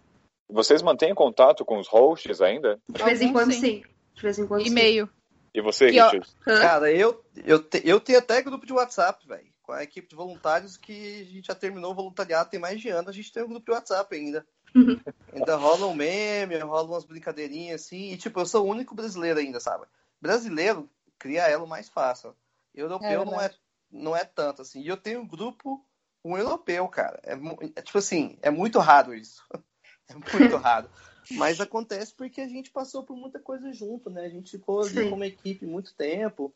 Vocês 0.50 0.82
mantêm 0.82 1.14
contato 1.14 1.64
com 1.64 1.78
os 1.78 1.88
hosts 1.88 2.42
ainda? 2.42 2.78
De 2.88 3.02
vez 3.02 3.22
em 3.22 3.32
quando, 3.32 3.52
sim. 3.52 3.60
sim. 3.60 3.82
De 4.14 4.22
vez 4.22 4.38
em 4.38 4.46
quando, 4.46 4.66
E-mail. 4.66 5.08
E 5.54 5.62
você, 5.62 5.86
que, 5.86 5.92
Richard? 5.92 6.26
Cara, 6.44 6.92
eu, 6.92 7.24
eu, 7.44 7.58
te, 7.58 7.80
eu 7.84 8.00
tenho 8.00 8.18
até 8.18 8.42
grupo 8.42 8.66
de 8.66 8.72
WhatsApp, 8.72 9.26
velho. 9.26 9.50
Com 9.62 9.72
a 9.72 9.82
equipe 9.82 10.08
de 10.08 10.16
voluntários 10.16 10.76
que 10.76 11.22
a 11.22 11.24
gente 11.24 11.46
já 11.46 11.54
terminou 11.54 11.92
o 11.92 11.94
voluntariado 11.94 12.50
tem 12.50 12.60
mais 12.60 12.80
de 12.80 12.88
ano, 12.88 13.08
a 13.08 13.12
gente 13.12 13.32
tem 13.32 13.42
um 13.42 13.48
grupo 13.48 13.64
de 13.64 13.72
WhatsApp 13.72 14.14
ainda. 14.14 14.46
Ainda 15.32 15.56
rola 15.56 15.86
um 15.86 15.94
meme, 15.94 16.58
rola 16.58 16.88
umas 16.88 17.04
brincadeirinhas 17.04 17.82
assim. 17.82 18.12
E 18.12 18.16
tipo, 18.16 18.40
eu 18.40 18.46
sou 18.46 18.66
o 18.66 18.70
único 18.70 18.94
brasileiro 18.94 19.38
ainda, 19.38 19.60
sabe? 19.60 19.86
Brasileiro 20.20 20.88
cria 21.18 21.48
elo 21.48 21.66
mais 21.66 21.88
fácil. 21.88 22.34
Europeu 22.74 23.22
é 23.22 23.24
não 23.24 23.40
é 23.40 23.50
não 23.90 24.16
é 24.16 24.24
tanto, 24.24 24.62
assim. 24.62 24.80
E 24.80 24.88
eu 24.88 24.96
tenho 24.96 25.20
um 25.20 25.26
grupo, 25.26 25.84
um 26.24 26.36
europeu, 26.36 26.88
cara. 26.88 27.20
É, 27.22 27.34
é 27.76 27.82
tipo 27.82 27.98
assim, 27.98 28.38
é 28.40 28.50
muito 28.50 28.78
raro 28.78 29.14
isso. 29.14 29.42
é 30.08 30.14
muito 30.14 30.56
raro. 30.56 30.88
Mas 31.32 31.60
acontece 31.60 32.14
porque 32.14 32.40
a 32.40 32.48
gente 32.48 32.70
passou 32.70 33.04
por 33.04 33.16
muita 33.16 33.38
coisa 33.38 33.72
junto, 33.72 34.10
né? 34.10 34.24
A 34.24 34.28
gente 34.28 34.50
ficou 34.52 34.82
ali 34.82 35.08
como 35.08 35.24
equipe 35.24 35.66
muito 35.66 35.94
tempo. 35.94 36.52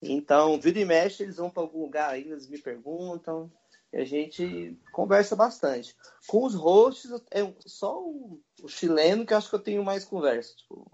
Então, 0.00 0.60
vira 0.60 0.78
e 0.78 0.84
mexe, 0.84 1.22
eles 1.22 1.36
vão 1.36 1.50
para 1.50 1.62
algum 1.62 1.82
lugar 1.82 2.10
aí, 2.10 2.22
eles 2.22 2.48
me 2.48 2.58
perguntam. 2.58 3.50
E 3.92 3.96
a 3.96 4.04
gente 4.04 4.78
conversa 4.92 5.34
bastante. 5.34 5.96
Com 6.26 6.44
os 6.44 6.54
hosts, 6.54 7.10
é 7.30 7.40
só 7.60 7.98
o, 7.98 8.40
o 8.62 8.68
chileno 8.68 9.24
que 9.24 9.32
eu 9.32 9.38
acho 9.38 9.48
que 9.48 9.54
eu 9.54 9.62
tenho 9.62 9.82
mais 9.82 10.04
conversa. 10.04 10.54
Tipo, 10.56 10.90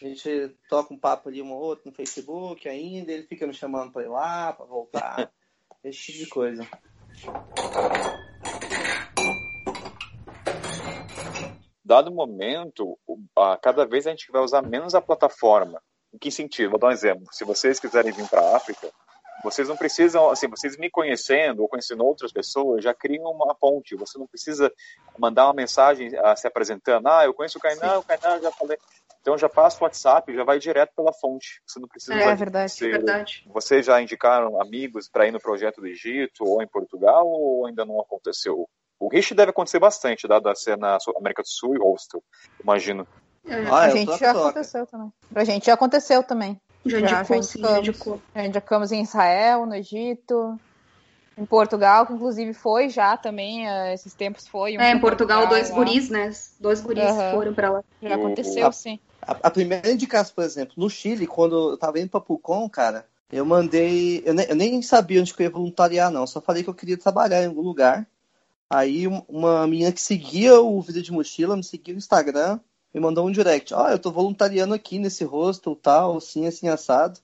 a 0.00 0.04
gente 0.06 0.56
toca 0.68 0.92
um 0.92 0.98
papo 0.98 1.28
ali 1.28 1.42
um 1.42 1.52
ou 1.52 1.60
outro 1.60 1.88
no 1.88 1.94
Facebook 1.94 2.68
ainda, 2.68 3.12
ele 3.12 3.26
fica 3.26 3.46
me 3.46 3.54
chamando 3.54 3.92
para 3.92 4.02
ir 4.02 4.08
lá, 4.08 4.52
para 4.52 4.66
voltar, 4.66 5.32
esse 5.82 5.98
tipo 5.98 6.18
de 6.18 6.26
coisa. 6.26 6.68
Dado 11.84 12.12
momento, 12.12 12.98
cada 13.60 13.84
vez 13.84 14.06
a 14.06 14.10
gente 14.10 14.30
vai 14.30 14.42
usar 14.42 14.62
menos 14.62 14.94
a 14.94 15.00
plataforma. 15.00 15.82
Em 16.12 16.18
que 16.18 16.30
sentido? 16.30 16.70
Vou 16.70 16.78
dar 16.78 16.88
um 16.88 16.92
exemplo. 16.92 17.26
Se 17.32 17.44
vocês 17.44 17.80
quiserem 17.80 18.12
vir 18.12 18.28
para 18.28 18.40
a 18.40 18.56
África, 18.56 18.90
vocês 19.42 19.68
não 19.68 19.76
precisam, 19.76 20.30
assim, 20.30 20.48
vocês 20.48 20.76
me 20.76 20.90
conhecendo 20.90 21.62
ou 21.62 21.68
conhecendo 21.68 22.04
outras 22.04 22.32
pessoas, 22.32 22.84
já 22.84 22.94
criam 22.94 23.30
uma 23.30 23.54
ponte. 23.54 23.96
Você 23.96 24.18
não 24.18 24.26
precisa 24.26 24.72
mandar 25.18 25.46
uma 25.46 25.54
mensagem 25.54 26.08
uh, 26.08 26.36
se 26.36 26.46
apresentando. 26.46 27.06
Ah, 27.08 27.24
eu 27.24 27.34
conheço 27.34 27.58
o 27.58 27.60
Kainan, 27.60 27.98
o 27.98 28.02
Kainan 28.02 28.40
já 28.40 28.50
falei. 28.52 28.78
Então 29.20 29.38
já 29.38 29.48
passa 29.48 29.78
o 29.80 29.84
WhatsApp, 29.84 30.34
já 30.34 30.44
vai 30.44 30.58
direto 30.58 30.92
pela 30.96 31.12
fonte. 31.12 31.62
Você 31.66 31.78
não 31.78 31.88
precisa. 31.88 32.14
É, 32.14 32.24
é 32.24 32.34
verdade, 32.34 32.72
ser... 32.72 32.88
é 32.88 32.90
verdade. 32.92 33.44
Vocês 33.52 33.86
já 33.86 34.00
indicaram 34.00 34.60
amigos 34.60 35.08
para 35.08 35.26
ir 35.26 35.30
no 35.30 35.40
projeto 35.40 35.80
do 35.80 35.86
Egito 35.86 36.44
ou 36.44 36.62
em 36.62 36.66
Portugal 36.66 37.26
ou 37.26 37.66
ainda 37.66 37.84
não 37.84 38.00
aconteceu? 38.00 38.68
O 38.98 39.08
Rich 39.08 39.34
deve 39.34 39.50
acontecer 39.50 39.80
bastante, 39.80 40.28
dado 40.28 40.48
a 40.48 40.54
ser 40.54 40.76
na 40.76 40.96
América 41.16 41.42
do 41.42 41.48
Sul 41.48 41.74
e 41.74 41.78
Hostel, 41.78 42.22
imagino. 42.62 43.06
É. 43.44 43.54
Ah, 43.68 43.80
a 43.80 43.90
gente 43.90 44.16
já 44.18 44.32
toca. 44.32 44.50
aconteceu 44.50 44.86
também. 44.86 45.12
Pra 45.32 45.44
gente 45.44 45.66
já 45.66 45.74
aconteceu 45.74 46.22
também. 46.22 46.60
Já, 46.84 47.00
já 47.00 47.20
indicou, 47.20 47.42
sim, 47.42 47.60
já 47.60 47.78
indicou. 47.78 48.22
Já 48.34 48.46
indicamos 48.46 48.92
em 48.92 49.02
Israel, 49.02 49.66
no 49.66 49.74
Egito, 49.74 50.58
em 51.36 51.44
Portugal, 51.44 52.06
que 52.06 52.12
inclusive 52.12 52.52
foi 52.52 52.88
já 52.88 53.16
também, 53.16 53.66
uh, 53.66 53.92
esses 53.92 54.14
tempos 54.14 54.46
foi. 54.46 54.76
Um 54.76 54.80
é, 54.80 54.92
em 54.92 55.00
Portugal, 55.00 55.40
Portugal, 55.40 55.48
dois 55.48 55.70
lá. 55.70 55.76
guris, 55.76 56.10
né? 56.10 56.32
Dois 56.60 56.80
guris 56.80 57.04
uhum. 57.04 57.30
foram 57.32 57.54
pra 57.54 57.70
lá. 57.70 57.84
Já 58.02 58.14
aconteceu, 58.14 58.66
a, 58.66 58.72
sim. 58.72 58.98
A, 59.20 59.32
a, 59.42 59.50
primeira 59.50 59.90
indicação, 59.90 60.34
por 60.34 60.44
exemplo, 60.44 60.74
no 60.76 60.90
Chile, 60.90 61.26
quando 61.26 61.70
eu 61.70 61.76
tava 61.78 61.98
indo 61.98 62.10
pra 62.10 62.20
Pucon, 62.20 62.68
cara, 62.68 63.06
eu 63.30 63.44
mandei. 63.44 64.22
Eu 64.24 64.34
nem, 64.34 64.46
eu 64.46 64.56
nem 64.56 64.82
sabia 64.82 65.20
onde 65.20 65.32
eu 65.32 65.44
ia 65.44 65.50
voluntariar, 65.50 66.10
não. 66.10 66.26
Só 66.26 66.40
falei 66.40 66.62
que 66.62 66.70
eu 66.70 66.74
queria 66.74 66.98
trabalhar 66.98 67.42
em 67.42 67.46
algum 67.46 67.62
lugar. 67.62 68.06
Aí 68.68 69.06
uma 69.28 69.66
menina 69.66 69.92
que 69.92 70.00
seguia 70.00 70.60
o 70.60 70.80
Vida 70.80 71.02
de 71.02 71.12
Mochila, 71.12 71.56
me 71.56 71.62
seguia 71.62 71.92
no 71.92 71.98
Instagram, 71.98 72.58
me 72.94 73.00
mandou 73.00 73.26
um 73.26 73.30
direct. 73.30 73.72
Ó, 73.74 73.84
oh, 73.84 73.88
eu 73.88 73.98
tô 73.98 74.10
voluntariando 74.10 74.74
aqui 74.74 74.98
nesse 74.98 75.24
hostel, 75.24 75.74
tal, 75.74 76.16
assim, 76.16 76.46
assim, 76.46 76.68
assado. 76.68 77.18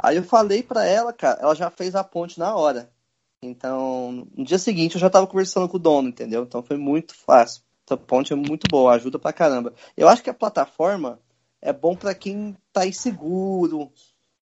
Aí 0.00 0.16
eu 0.16 0.22
falei 0.22 0.62
pra 0.62 0.84
ela, 0.84 1.12
cara, 1.12 1.40
ela 1.40 1.54
já 1.54 1.70
fez 1.70 1.94
a 1.94 2.04
ponte 2.04 2.38
na 2.38 2.54
hora. 2.54 2.90
Então, 3.42 4.26
no 4.36 4.44
dia 4.44 4.58
seguinte 4.58 4.94
eu 4.94 5.00
já 5.00 5.10
tava 5.10 5.26
conversando 5.26 5.68
com 5.68 5.76
o 5.76 5.80
dono, 5.80 6.08
entendeu? 6.08 6.42
Então 6.42 6.62
foi 6.62 6.76
muito 6.76 7.14
fácil. 7.14 7.62
Essa 7.86 7.96
ponte 7.96 8.32
é 8.32 8.36
muito 8.36 8.68
boa, 8.70 8.94
ajuda 8.94 9.18
pra 9.18 9.32
caramba. 9.32 9.72
Eu 9.96 10.08
acho 10.08 10.22
que 10.22 10.30
a 10.30 10.34
plataforma 10.34 11.18
é 11.60 11.72
bom 11.72 11.96
para 11.96 12.14
quem 12.14 12.56
tá 12.72 12.86
inseguro, 12.86 13.90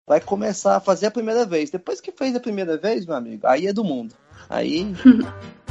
vai 0.06 0.20
começar 0.20 0.76
a 0.76 0.80
fazer 0.80 1.06
a 1.06 1.10
primeira 1.10 1.44
vez. 1.44 1.70
Depois 1.70 2.00
que 2.00 2.12
fez 2.12 2.34
a 2.34 2.40
primeira 2.40 2.76
vez, 2.76 3.06
meu 3.06 3.16
amigo, 3.16 3.46
aí 3.46 3.66
é 3.66 3.72
do 3.72 3.84
mundo. 3.84 4.14
Aí. 4.48 4.86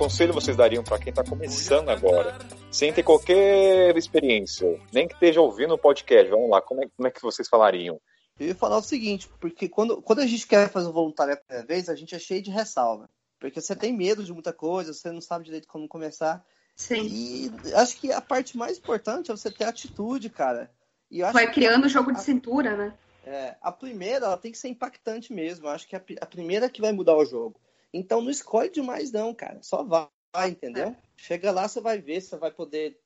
conselho 0.00 0.32
vocês 0.32 0.56
dariam 0.56 0.82
para 0.82 0.98
quem 0.98 1.10
está 1.10 1.22
começando 1.22 1.90
agora, 1.90 2.38
sem 2.70 2.90
ter 2.90 3.02
qualquer 3.02 3.94
experiência, 3.98 4.80
nem 4.90 5.06
que 5.06 5.12
esteja 5.12 5.42
ouvindo 5.42 5.74
o 5.74 5.78
podcast? 5.78 6.30
Vamos 6.30 6.48
lá, 6.48 6.62
como 6.62 6.82
é, 6.82 6.88
como 6.96 7.06
é 7.06 7.10
que 7.10 7.20
vocês 7.20 7.46
falariam? 7.46 8.00
Eu 8.38 8.46
ia 8.46 8.54
falar 8.54 8.78
o 8.78 8.82
seguinte, 8.82 9.28
porque 9.38 9.68
quando, 9.68 10.00
quando 10.00 10.20
a 10.20 10.26
gente 10.26 10.46
quer 10.46 10.70
fazer 10.70 10.88
o 10.88 10.92
voluntário 10.92 11.34
a 11.34 11.36
primeira 11.36 11.66
vez, 11.66 11.90
a 11.90 11.94
gente 11.94 12.14
é 12.14 12.18
cheio 12.18 12.40
de 12.40 12.50
ressalva. 12.50 13.10
Porque 13.38 13.60
você 13.60 13.76
tem 13.76 13.92
medo 13.92 14.24
de 14.24 14.32
muita 14.32 14.54
coisa, 14.54 14.94
você 14.94 15.12
não 15.12 15.20
sabe 15.20 15.44
direito 15.44 15.68
como 15.68 15.86
começar. 15.86 16.42
Sim. 16.74 17.02
E 17.02 17.52
acho 17.74 17.98
que 17.98 18.10
a 18.10 18.22
parte 18.22 18.56
mais 18.56 18.78
importante 18.78 19.30
é 19.30 19.36
você 19.36 19.50
ter 19.50 19.64
atitude, 19.64 20.30
cara. 20.30 20.70
E 21.10 21.20
Vai 21.30 21.52
criando 21.52 21.84
o 21.84 21.90
jogo 21.90 22.10
de 22.10 22.22
cintura, 22.22 22.74
né? 22.74 22.94
É, 23.26 23.54
a 23.60 23.70
primeira 23.70 24.24
ela 24.24 24.38
tem 24.38 24.50
que 24.50 24.56
ser 24.56 24.68
impactante 24.68 25.30
mesmo. 25.30 25.68
acho 25.68 25.86
que 25.86 25.94
a, 25.94 26.02
a 26.22 26.26
primeira 26.26 26.70
que 26.70 26.80
vai 26.80 26.90
mudar 26.90 27.16
o 27.18 27.26
jogo. 27.26 27.60
Então 27.92 28.20
não 28.20 28.30
escolhe 28.30 28.70
demais, 28.70 29.10
não, 29.10 29.34
cara. 29.34 29.62
Só 29.62 29.82
vai. 29.82 30.08
entendeu? 30.48 30.88
É. 30.88 30.96
Chega 31.16 31.50
lá, 31.50 31.68
você 31.68 31.80
vai 31.80 32.00
ver, 32.00 32.20
você 32.20 32.36
vai 32.36 32.50
poder 32.50 32.98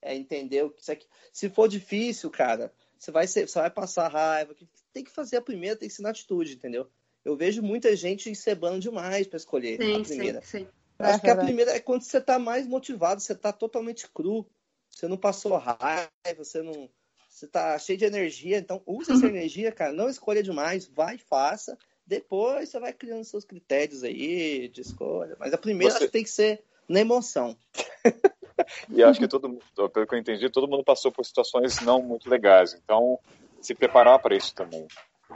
é, 0.00 0.14
entender 0.14 0.62
o 0.62 0.70
que 0.70 0.84
você 0.84 0.98
Se 1.32 1.48
for 1.48 1.68
difícil, 1.68 2.30
cara, 2.30 2.72
você 2.98 3.10
vai, 3.10 3.26
ser, 3.26 3.48
você 3.48 3.60
vai 3.60 3.70
passar 3.70 4.08
raiva. 4.08 4.54
Tem 4.92 5.04
que 5.04 5.10
fazer 5.10 5.36
a 5.36 5.42
primeira, 5.42 5.76
tem 5.76 5.88
que 5.88 5.94
ser 5.94 6.02
na 6.02 6.10
atitude, 6.10 6.54
entendeu? 6.54 6.88
Eu 7.24 7.36
vejo 7.36 7.62
muita 7.62 7.94
gente 7.94 8.28
encebando 8.28 8.80
demais 8.80 9.26
para 9.26 9.36
escolher 9.36 9.80
sim, 9.80 9.96
a 9.96 10.04
primeira. 10.04 10.42
Sim, 10.42 10.58
sim. 10.58 10.68
Acho 10.98 11.18
é, 11.18 11.20
que 11.20 11.30
a 11.30 11.36
primeira 11.36 11.72
é 11.72 11.80
quando 11.80 12.02
você 12.02 12.20
tá 12.20 12.38
mais 12.38 12.66
motivado, 12.66 13.20
você 13.20 13.34
tá 13.34 13.52
totalmente 13.52 14.08
cru, 14.08 14.46
você 14.90 15.08
não 15.08 15.16
passou 15.16 15.56
raiva, 15.56 16.10
você 16.36 16.62
não. 16.62 16.88
Você 17.28 17.48
tá 17.48 17.78
cheio 17.78 17.98
de 17.98 18.04
energia, 18.04 18.58
então 18.58 18.82
use 18.86 19.10
essa 19.10 19.26
energia, 19.26 19.72
cara. 19.72 19.92
Não 19.92 20.08
escolha 20.08 20.42
demais, 20.42 20.86
vai, 20.86 21.16
faça. 21.16 21.78
Depois 22.06 22.68
você 22.68 22.80
vai 22.80 22.92
criando 22.92 23.24
seus 23.24 23.44
critérios 23.44 24.02
aí 24.04 24.68
de 24.68 24.80
escolha. 24.80 25.36
Mas 25.38 25.52
a 25.52 25.58
primeira 25.58 25.94
você... 25.98 26.08
tem 26.08 26.22
que 26.22 26.30
ser 26.30 26.62
na 26.88 27.00
emoção. 27.00 27.56
e 28.90 29.02
acho 29.02 29.20
que 29.20 29.28
todo 29.28 29.48
mundo, 29.48 29.62
pelo 29.90 30.06
que 30.06 30.14
eu 30.14 30.18
entendi, 30.18 30.50
todo 30.50 30.68
mundo 30.68 30.84
passou 30.84 31.12
por 31.12 31.24
situações 31.24 31.80
não 31.80 32.02
muito 32.02 32.28
legais. 32.28 32.74
Então, 32.74 33.18
se 33.60 33.74
preparar 33.74 34.18
para 34.18 34.36
isso 34.36 34.54
também. 34.54 34.86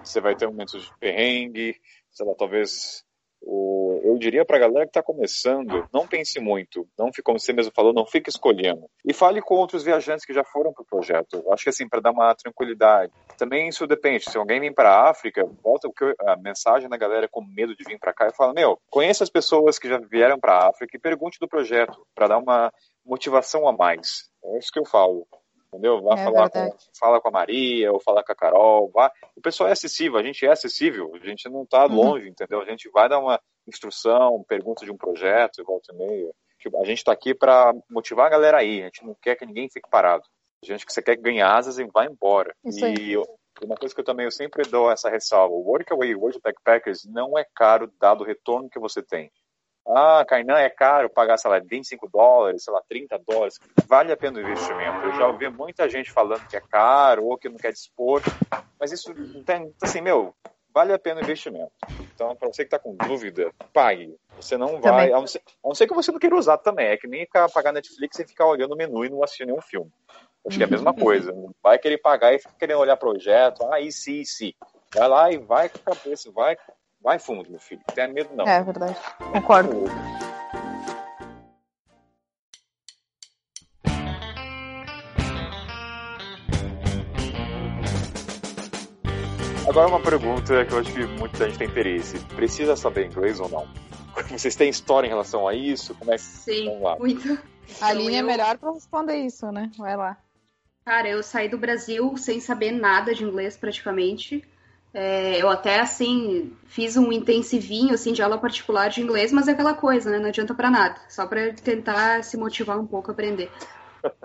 Você 0.05 0.21
vai 0.21 0.35
ter 0.37 0.47
momentos 0.47 0.85
de 0.85 0.99
perrengue, 0.99 1.81
sei 2.11 2.27
lá, 2.27 2.35
talvez 2.35 3.06
o, 3.43 4.01
eu 4.05 4.19
diria 4.19 4.45
para 4.45 4.57
a 4.57 4.61
galera 4.61 4.87
que 4.87 4.91
está 4.91 5.03
começando, 5.03 5.89
não 5.93 6.07
pense 6.07 6.41
muito, 6.41 6.87
não 6.99 7.09
fique, 7.09 7.23
como 7.23 7.39
você 7.39 7.53
mesmo 7.53 7.73
falou, 7.75 7.93
não 7.93 8.07
fique 8.07 8.31
escolhendo. 8.31 8.89
E 9.05 9.13
fale 9.13 9.41
com 9.41 9.55
outros 9.55 9.83
viajantes 9.83 10.25
que 10.25 10.33
já 10.33 10.45
foram 10.45 10.73
para 10.73 10.83
o 10.83 10.87
projeto. 10.87 11.45
Acho 11.53 11.65
que 11.65 11.71
assim, 11.71 11.89
para 11.89 12.01
dar 12.01 12.13
uma 12.13 12.35
tranquilidade. 12.35 13.13
Também 13.39 13.69
isso 13.69 13.87
depende. 13.87 14.25
Se 14.25 14.37
alguém 14.37 14.61
vem 14.61 14.73
para 14.73 14.91
a 14.91 15.11
África, 15.11 15.45
volta 15.63 15.89
a 16.21 16.37
mensagem 16.37 16.89
da 16.89 16.97
galera 16.97 17.29
com 17.29 17.45
medo 17.45 17.77
de 17.77 17.85
vir 17.85 17.99
para 17.99 18.13
cá 18.13 18.29
e 18.29 18.35
fala: 18.35 18.53
Meu, 18.53 18.79
conheça 18.91 19.25
as 19.25 19.31
pessoas 19.31 19.79
que 19.79 19.89
já 19.89 19.99
vieram 19.99 20.39
para 20.39 20.55
a 20.55 20.69
África 20.69 20.97
e 20.97 21.01
pergunte 21.01 21.39
do 21.39 21.49
projeto, 21.49 22.07
para 22.15 22.29
dar 22.29 22.39
uma 22.39 22.73
motivação 23.05 23.69
a 23.69 23.73
mais. 23.73 24.29
É 24.45 24.59
isso 24.59 24.71
que 24.73 24.79
eu 24.79 24.85
falo 24.85 25.27
entendeu? 25.67 26.03
Vá 26.03 26.15
é 26.15 26.25
falar 26.25 26.51
com, 26.51 26.77
fala 26.99 27.21
com 27.21 27.29
a 27.29 27.33
Maria 27.33 27.93
ou 27.93 28.01
falar 28.01 28.23
com 28.23 28.33
a 28.33 28.37
Carol. 28.37 28.91
Vá. 28.93 29.11
O 29.37 29.41
pessoal 29.41 29.69
é 29.69 29.73
acessível, 29.73 30.19
a 30.19 30.23
gente 30.23 30.45
é 30.45 30.51
acessível, 30.51 31.13
a 31.15 31.27
gente 31.27 31.49
não 31.49 31.63
está 31.63 31.87
uhum. 31.87 31.95
longe, 31.95 32.25
uhum. 32.25 32.31
entendeu? 32.31 32.61
A 32.61 32.65
gente 32.65 32.89
vai 32.91 33.09
dar 33.09 33.19
uma 33.19 33.41
instrução, 33.67 34.45
pergunta 34.49 34.85
de 34.85 34.91
um 34.91 34.97
projeto, 34.97 35.65
volta 35.65 35.93
e 35.93 35.97
meia. 35.97 36.33
A 36.81 36.85
gente 36.85 36.99
está 36.99 37.13
aqui 37.13 37.35
para 37.35 37.73
motivar 37.89 38.27
a 38.27 38.31
galera 38.31 38.59
aí, 38.59 38.81
a 38.81 38.87
gente 38.87 39.05
não 39.05 39.15
quer 39.21 39.37
que 39.37 39.47
ninguém 39.47 39.69
fique 39.71 39.89
parado. 39.89 40.25
A 40.63 40.67
gente 40.67 40.87
que 40.87 40.93
você 40.93 41.03
quer 41.03 41.17
ganhar 41.17 41.55
asas 41.55 41.79
e 41.79 41.85
vai 41.85 42.07
embora. 42.07 42.55
Isso 42.65 42.85
e 42.87 43.13
eu, 43.13 43.25
uma 43.63 43.77
coisa 43.77 43.95
que 43.95 44.01
eu 44.01 44.05
também 44.05 44.25
eu 44.25 44.31
sempre 44.31 44.69
dou 44.69 44.91
essa 44.91 45.09
ressalva, 45.09 45.55
o 45.55 45.63
Workaway 45.63 46.15
World 46.15 46.41
Backpackers 46.43 47.05
não 47.07 47.39
é 47.39 47.45
caro 47.55 47.91
dado 48.01 48.23
o 48.23 48.27
retorno 48.27 48.69
que 48.69 48.79
você 48.79 49.03
tem. 49.03 49.31
Ah, 49.89 50.25
Kainan, 50.27 50.59
é 50.59 50.69
caro 50.69 51.09
pagar, 51.09 51.39
sei 51.39 51.51
lá, 51.51 51.61
25 51.61 52.09
dólares, 52.09 52.65
sei 52.65 52.73
lá, 52.73 52.83
30 52.89 53.21
dólares. 53.27 53.59
Vale 53.87 54.13
a 54.13 54.17
pena 54.17 54.39
o 54.39 54.41
investimento. 54.43 55.07
Eu 55.07 55.13
já 55.15 55.29
ouvi 55.29 55.49
muita 55.49 55.89
gente 55.89 56.11
falando 56.11 56.47
que 56.49 56.57
é 56.57 56.61
caro 56.61 57.25
ou 57.27 57.39
que 57.39 57.49
não 57.49 57.57
quer 57.57 57.73
dispor, 57.73 58.21
mas 58.81 58.91
isso 58.91 59.15
tem, 59.45 59.73
assim, 59.81 60.01
meu, 60.01 60.35
vale 60.75 60.93
a 60.93 60.99
pena 60.99 61.21
o 61.21 61.25
investimento. 61.25 61.71
Então, 62.15 62.35
para 62.35 62.49
você 62.49 62.65
que 62.65 62.75
está 62.75 62.79
com 62.79 62.97
dúvida, 62.97 63.53
pague. 63.73 64.17
Você 64.37 64.57
não 64.57 64.81
vai, 64.81 65.13
a 65.13 65.21
não, 65.21 65.27
ser, 65.27 65.39
a 65.39 65.69
não 65.69 65.75
ser 65.75 65.87
que 65.87 65.95
você 65.95 66.11
não 66.11 66.19
queira 66.19 66.37
usar 66.37 66.59
também, 66.59 66.89
é 66.89 66.97
que 66.97 67.07
nem 67.07 67.25
ficar 67.25 67.49
pagar 67.49 67.73
Netflix 67.73 68.19
e 68.19 68.27
ficar 68.27 68.47
olhando 68.47 68.73
o 68.73 68.77
menu 68.77 69.05
e 69.05 69.09
não 69.09 69.23
assistir 69.23 69.47
nenhum 69.47 69.63
filme. 69.63 69.91
Acho 70.47 70.59
que 70.59 70.65
é 70.65 70.67
a 70.67 70.71
mesma 70.71 70.95
coisa. 70.95 71.33
Não 71.33 71.53
vai 71.63 71.79
querer 71.79 71.99
pagar 71.99 72.35
e 72.35 72.39
ficar 72.39 72.55
querendo 72.59 72.79
olhar 72.79 72.97
projeto, 72.97 73.65
ah, 73.73 73.81
e 73.81 73.93
se, 73.93 74.21
e 74.21 74.27
se. 74.27 74.57
Vai 74.95 75.09
lá 75.09 75.31
e 75.31 75.39
vai 75.39 75.69
com 75.69 75.79
a 75.79 75.95
cabeça, 75.95 76.31
vai 76.33 76.57
Vai 77.07 77.21
fundo, 77.21 77.49
meu 77.49 77.61
filho. 77.61 77.81
Não 77.87 77.95
tenha 77.95 78.09
medo, 78.09 78.31
não. 78.35 78.45
É 78.45 78.61
verdade. 78.65 78.97
Concordo. 79.33 79.85
Agora 89.69 89.87
uma 89.87 90.03
pergunta 90.03 90.65
que 90.65 90.75
eu 90.75 90.81
acho 90.81 90.93
que 90.93 91.07
muita 91.07 91.47
gente 91.47 91.59
tem 91.59 91.69
interesse. 91.69 92.19
Precisa 92.35 92.75
saber 92.75 93.07
inglês 93.07 93.39
ou 93.39 93.49
não? 93.49 93.69
Vocês 94.29 94.57
têm 94.57 94.69
história 94.69 95.07
em 95.07 95.11
relação 95.11 95.47
a 95.47 95.55
isso? 95.55 95.95
Como 95.95 96.13
é 96.13 96.17
que... 96.17 96.23
Sim, 96.23 96.77
muito. 96.99 97.39
A 97.81 97.93
linha 97.93 98.19
então, 98.19 98.19
é 98.19 98.23
melhor 98.37 98.59
para 98.59 98.73
responder 98.73 99.15
isso, 99.19 99.53
né? 99.53 99.71
Vai 99.79 99.97
lá. 99.97 100.17
Cara, 100.85 101.09
eu 101.09 101.23
saí 101.23 101.49
do 101.49 101.57
Brasil 101.57 102.17
sem 102.17 102.41
saber 102.41 102.73
nada 102.73 103.15
de 103.15 103.23
inglês 103.23 103.57
praticamente. 103.57 104.45
É, 104.99 105.43
eu 105.43 105.51
até, 105.51 105.79
assim, 105.81 106.55
fiz 106.69 106.97
um 106.97 107.13
intensivinho, 107.13 107.93
assim, 107.93 108.15
de 108.15 108.23
aula 108.23 108.39
particular 108.39 108.89
de 108.89 109.03
inglês, 109.03 109.31
mas 109.31 109.47
é 109.47 109.51
aquela 109.51 109.75
coisa, 109.75 110.11
né? 110.11 110.19
Não 110.19 110.29
adianta 110.31 110.55
para 110.55 110.71
nada. 110.71 110.97
Só 111.07 111.27
para 111.27 111.53
tentar 111.53 112.25
se 112.25 112.35
motivar 112.39 112.81
um 112.81 112.87
pouco 112.87 113.11
a 113.11 113.13
aprender. 113.13 113.51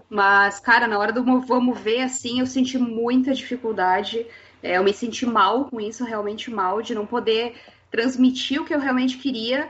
Mas, 0.09 0.61
cara, 0.61 0.87
na 0.87 0.97
hora 0.97 1.11
do 1.11 1.25
vamos 1.41 1.77
ver, 1.77 2.03
assim, 2.03 2.39
eu 2.39 2.45
senti 2.45 2.77
muita 2.77 3.33
dificuldade. 3.33 4.25
É, 4.63 4.77
eu 4.77 4.83
me 4.85 4.93
senti 4.93 5.25
mal 5.25 5.65
com 5.65 5.81
isso, 5.81 6.05
realmente 6.05 6.49
mal, 6.49 6.81
de 6.81 6.95
não 6.95 7.05
poder 7.05 7.53
transmitir 7.91 8.61
o 8.61 8.65
que 8.65 8.73
eu 8.73 8.79
realmente 8.79 9.17
queria 9.17 9.69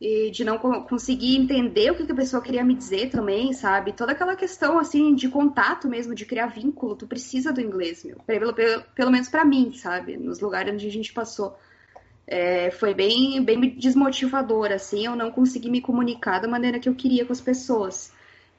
e 0.00 0.30
de 0.30 0.44
não 0.44 0.56
conseguir 0.58 1.36
entender 1.36 1.90
o 1.90 1.94
que, 1.94 2.10
a 2.10 2.14
pessoa 2.14 2.42
queria 2.42 2.64
me 2.64 2.74
dizer 2.74 3.10
também, 3.10 3.52
sabe? 3.52 3.92
Toda 3.92 4.12
aquela 4.12 4.34
questão, 4.34 4.78
assim, 4.78 5.14
de 5.14 5.28
contato 5.28 5.86
mesmo, 5.86 6.14
de 6.14 6.24
criar 6.24 6.46
vínculo, 6.46 6.96
tu 6.96 7.06
precisa 7.06 7.52
do 7.52 7.60
inglês, 7.60 8.02
meu. 8.02 8.16
Pelo, 8.26 8.54
pelo, 8.54 8.82
pelo 8.94 9.10
menos 9.10 9.28
para 9.28 9.44
mim, 9.44 9.72
sabe? 9.74 10.16
Nos 10.16 10.40
lugares 10.40 10.72
onde 10.72 10.86
a 10.86 10.90
gente 10.90 11.12
passou. 11.12 11.58
É, 12.26 12.70
foi 12.70 12.94
bem, 12.94 13.42
bem 13.42 13.60
desmotivador, 13.70 14.72
assim, 14.72 15.04
eu 15.04 15.16
não 15.16 15.30
consegui 15.30 15.68
me 15.68 15.82
comunicar 15.82 16.38
da 16.38 16.48
maneira 16.48 16.78
que 16.78 16.88
eu 16.88 16.94
queria 16.94 17.26
com 17.26 17.32
as 17.32 17.40
pessoas. 17.40 18.12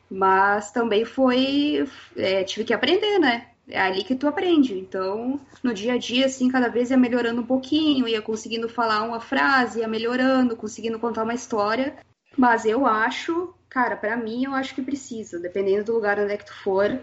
Mas 0.09 0.71
também 0.71 1.05
foi. 1.05 1.87
É, 2.17 2.43
tive 2.43 2.65
que 2.65 2.73
aprender, 2.73 3.17
né? 3.17 3.50
É 3.71 3.81
ali 3.81 4.03
que 4.03 4.15
tu 4.15 4.27
aprende. 4.27 4.77
Então, 4.77 5.39
no 5.63 5.73
dia 5.73 5.93
a 5.93 5.97
dia, 5.97 6.25
assim, 6.25 6.49
cada 6.49 6.69
vez 6.69 6.91
ia 6.91 6.97
melhorando 6.97 7.41
um 7.41 7.45
pouquinho, 7.45 8.07
ia 8.07 8.21
conseguindo 8.21 8.69
falar 8.69 9.03
uma 9.03 9.19
frase, 9.19 9.79
ia 9.79 9.87
melhorando, 9.87 10.55
conseguindo 10.55 10.99
contar 10.99 11.23
uma 11.23 11.33
história. 11.33 11.95
Mas 12.37 12.65
eu 12.65 12.85
acho, 12.85 13.53
cara, 13.69 13.95
para 13.95 14.15
mim, 14.15 14.45
eu 14.45 14.53
acho 14.53 14.75
que 14.75 14.81
precisa, 14.81 15.39
dependendo 15.39 15.85
do 15.85 15.93
lugar 15.93 16.19
onde 16.19 16.33
é 16.33 16.37
que 16.37 16.45
tu 16.45 16.53
for. 16.53 16.99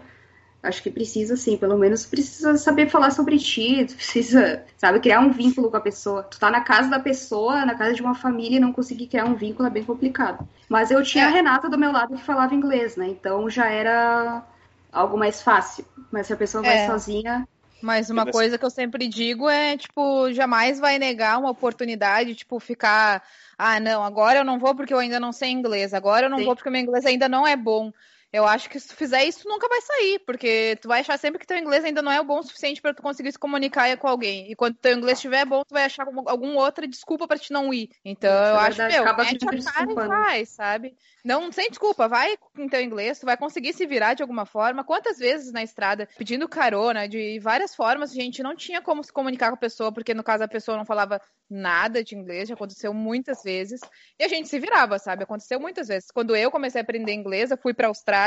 Acho 0.61 0.83
que 0.83 0.91
precisa, 0.91 1.37
sim, 1.37 1.55
pelo 1.55 1.77
menos 1.77 2.05
precisa 2.05 2.57
saber 2.57 2.89
falar 2.89 3.11
sobre 3.11 3.37
ti, 3.37 3.85
tu 3.87 3.95
precisa, 3.95 4.65
sabe, 4.77 4.99
criar 4.99 5.21
um 5.21 5.31
vínculo 5.31 5.71
com 5.71 5.77
a 5.77 5.81
pessoa. 5.81 6.23
Tu 6.23 6.39
tá 6.39 6.51
na 6.51 6.61
casa 6.61 6.89
da 6.89 6.99
pessoa, 6.99 7.65
na 7.65 7.75
casa 7.75 7.93
de 7.93 8.01
uma 8.01 8.13
família 8.13 8.57
e 8.57 8.59
não 8.59 8.73
conseguir 8.73 9.07
criar 9.07 9.25
um 9.25 9.35
vínculo 9.35 9.67
é 9.67 9.71
bem 9.71 9.83
complicado. 9.83 10.47
Mas 10.67 10.91
eu 10.91 11.01
tinha 11.01 11.25
é. 11.25 11.27
a 11.27 11.31
Renata 11.31 11.69
do 11.69 11.77
meu 11.77 11.91
lado 11.91 12.15
que 12.15 12.23
falava 12.23 12.53
inglês, 12.53 12.97
né? 12.97 13.07
Então 13.07 13.49
já 13.49 13.69
era 13.69 14.43
algo 14.91 15.17
mais 15.17 15.41
fácil. 15.41 15.85
Mas 16.11 16.27
se 16.27 16.33
a 16.33 16.37
pessoa 16.37 16.63
vai 16.63 16.77
é. 16.77 16.87
sozinha. 16.87 17.47
Mas 17.81 18.09
uma 18.09 18.25
coisa 18.25 18.57
que 18.57 18.65
eu 18.65 18.69
sempre 18.69 19.07
digo 19.07 19.49
é, 19.49 19.77
tipo, 19.77 20.31
jamais 20.33 20.79
vai 20.79 20.99
negar 20.99 21.39
uma 21.39 21.49
oportunidade, 21.49 22.35
tipo, 22.35 22.59
ficar. 22.59 23.23
Ah, 23.57 23.79
não, 23.79 24.03
agora 24.03 24.39
eu 24.39 24.43
não 24.43 24.59
vou 24.59 24.75
porque 24.75 24.93
eu 24.93 24.99
ainda 24.99 25.19
não 25.19 25.31
sei 25.31 25.49
inglês, 25.49 25.93
agora 25.93 26.25
eu 26.25 26.29
não 26.29 26.39
Sim. 26.39 26.45
vou 26.45 26.55
porque 26.55 26.69
meu 26.69 26.81
inglês 26.81 27.05
ainda 27.05 27.29
não 27.29 27.47
é 27.47 27.55
bom. 27.55 27.91
Eu 28.31 28.45
acho 28.45 28.69
que 28.69 28.79
se 28.79 28.89
tu 28.89 28.95
fizer 28.95 29.23
isso, 29.23 29.47
nunca 29.47 29.67
vai 29.67 29.81
sair, 29.81 30.19
porque 30.19 30.77
tu 30.81 30.87
vai 30.87 31.01
achar 31.01 31.17
sempre 31.17 31.39
que 31.39 31.47
teu 31.47 31.57
inglês 31.57 31.83
ainda 31.83 32.01
não 32.01 32.11
é 32.11 32.23
bom 32.23 32.39
o 32.39 32.43
suficiente 32.43 32.79
para 32.79 32.93
tu 32.93 33.01
conseguir 33.01 33.31
se 33.31 33.39
comunicar 33.39 33.95
com 33.97 34.07
alguém. 34.07 34.51
E 34.51 34.55
quando 34.55 34.75
teu 34.75 34.95
inglês 34.95 35.17
estiver 35.17 35.45
bom, 35.45 35.63
tu 35.63 35.73
vai 35.73 35.85
achar 35.85 36.05
alguma 36.07 36.61
outra 36.61 36.87
desculpa 36.87 37.27
para 37.27 37.39
te 37.39 37.51
não 37.51 37.73
ir. 37.73 37.89
Então, 38.05 38.31
é 38.31 38.51
eu 38.51 38.55
acho, 38.59 38.77
meu, 38.83 39.01
acaba 39.01 39.23
mete 39.23 39.45
a 39.45 39.71
cara 39.71 39.91
e 39.91 39.95
vai, 39.95 40.45
sabe? 40.45 40.95
Não, 41.25 41.51
sem 41.51 41.69
desculpa, 41.69 42.07
vai 42.07 42.37
com 42.37 42.67
teu 42.67 42.81
inglês, 42.81 43.19
tu 43.19 43.25
vai 43.25 43.35
conseguir 43.35 43.73
se 43.73 43.85
virar 43.87 44.13
de 44.13 44.21
alguma 44.21 44.45
forma. 44.45 44.83
Quantas 44.83 45.17
vezes 45.17 45.51
na 45.51 45.63
estrada, 45.63 46.07
pedindo 46.17 46.47
carona, 46.47 47.07
de 47.09 47.39
várias 47.39 47.75
formas, 47.75 48.11
a 48.11 48.15
gente 48.15 48.43
não 48.43 48.55
tinha 48.55 48.79
como 48.81 49.03
se 49.03 49.11
comunicar 49.11 49.49
com 49.49 49.55
a 49.55 49.59
pessoa, 49.59 49.91
porque 49.91 50.13
no 50.13 50.23
caso 50.23 50.43
a 50.43 50.47
pessoa 50.47 50.77
não 50.77 50.85
falava 50.85 51.19
nada 51.49 52.03
de 52.03 52.15
inglês, 52.15 52.47
já 52.47 52.53
aconteceu 52.53 52.93
muitas 52.93 53.41
vezes. 53.41 53.81
E 54.19 54.23
a 54.23 54.27
gente 54.27 54.47
se 54.47 54.59
virava, 54.59 54.99
sabe? 54.99 55.23
Aconteceu 55.23 55.59
muitas 55.59 55.87
vezes. 55.87 56.11
Quando 56.11 56.35
eu 56.35 56.51
comecei 56.51 56.79
a 56.79 56.83
aprender 56.83 57.13
inglês, 57.13 57.49
eu 57.49 57.57
fui 57.57 57.73
para 57.73 57.87
Austrália, 57.87 58.18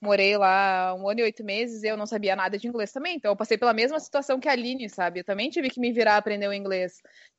morei 0.00 0.36
lá 0.36 0.94
um 0.98 1.08
ano 1.08 1.20
e 1.20 1.22
oito 1.22 1.44
meses 1.44 1.84
e 1.84 1.86
eu 1.86 1.96
não 1.96 2.06
sabia 2.06 2.34
nada 2.34 2.58
de 2.58 2.66
inglês 2.66 2.90
também. 2.90 3.16
Então 3.16 3.30
eu 3.30 3.36
passei 3.36 3.56
pela 3.56 3.72
mesma 3.72 4.00
situação 4.00 4.40
que 4.40 4.48
a 4.48 4.52
Aline, 4.52 4.88
sabe? 4.90 5.20
Eu 5.20 5.24
também 5.24 5.48
tive 5.48 5.70
que 5.70 5.78
me 5.78 5.92
virar 5.92 6.14
a 6.14 6.16
aprender 6.16 6.48
o 6.48 6.52
inglês. 6.52 6.94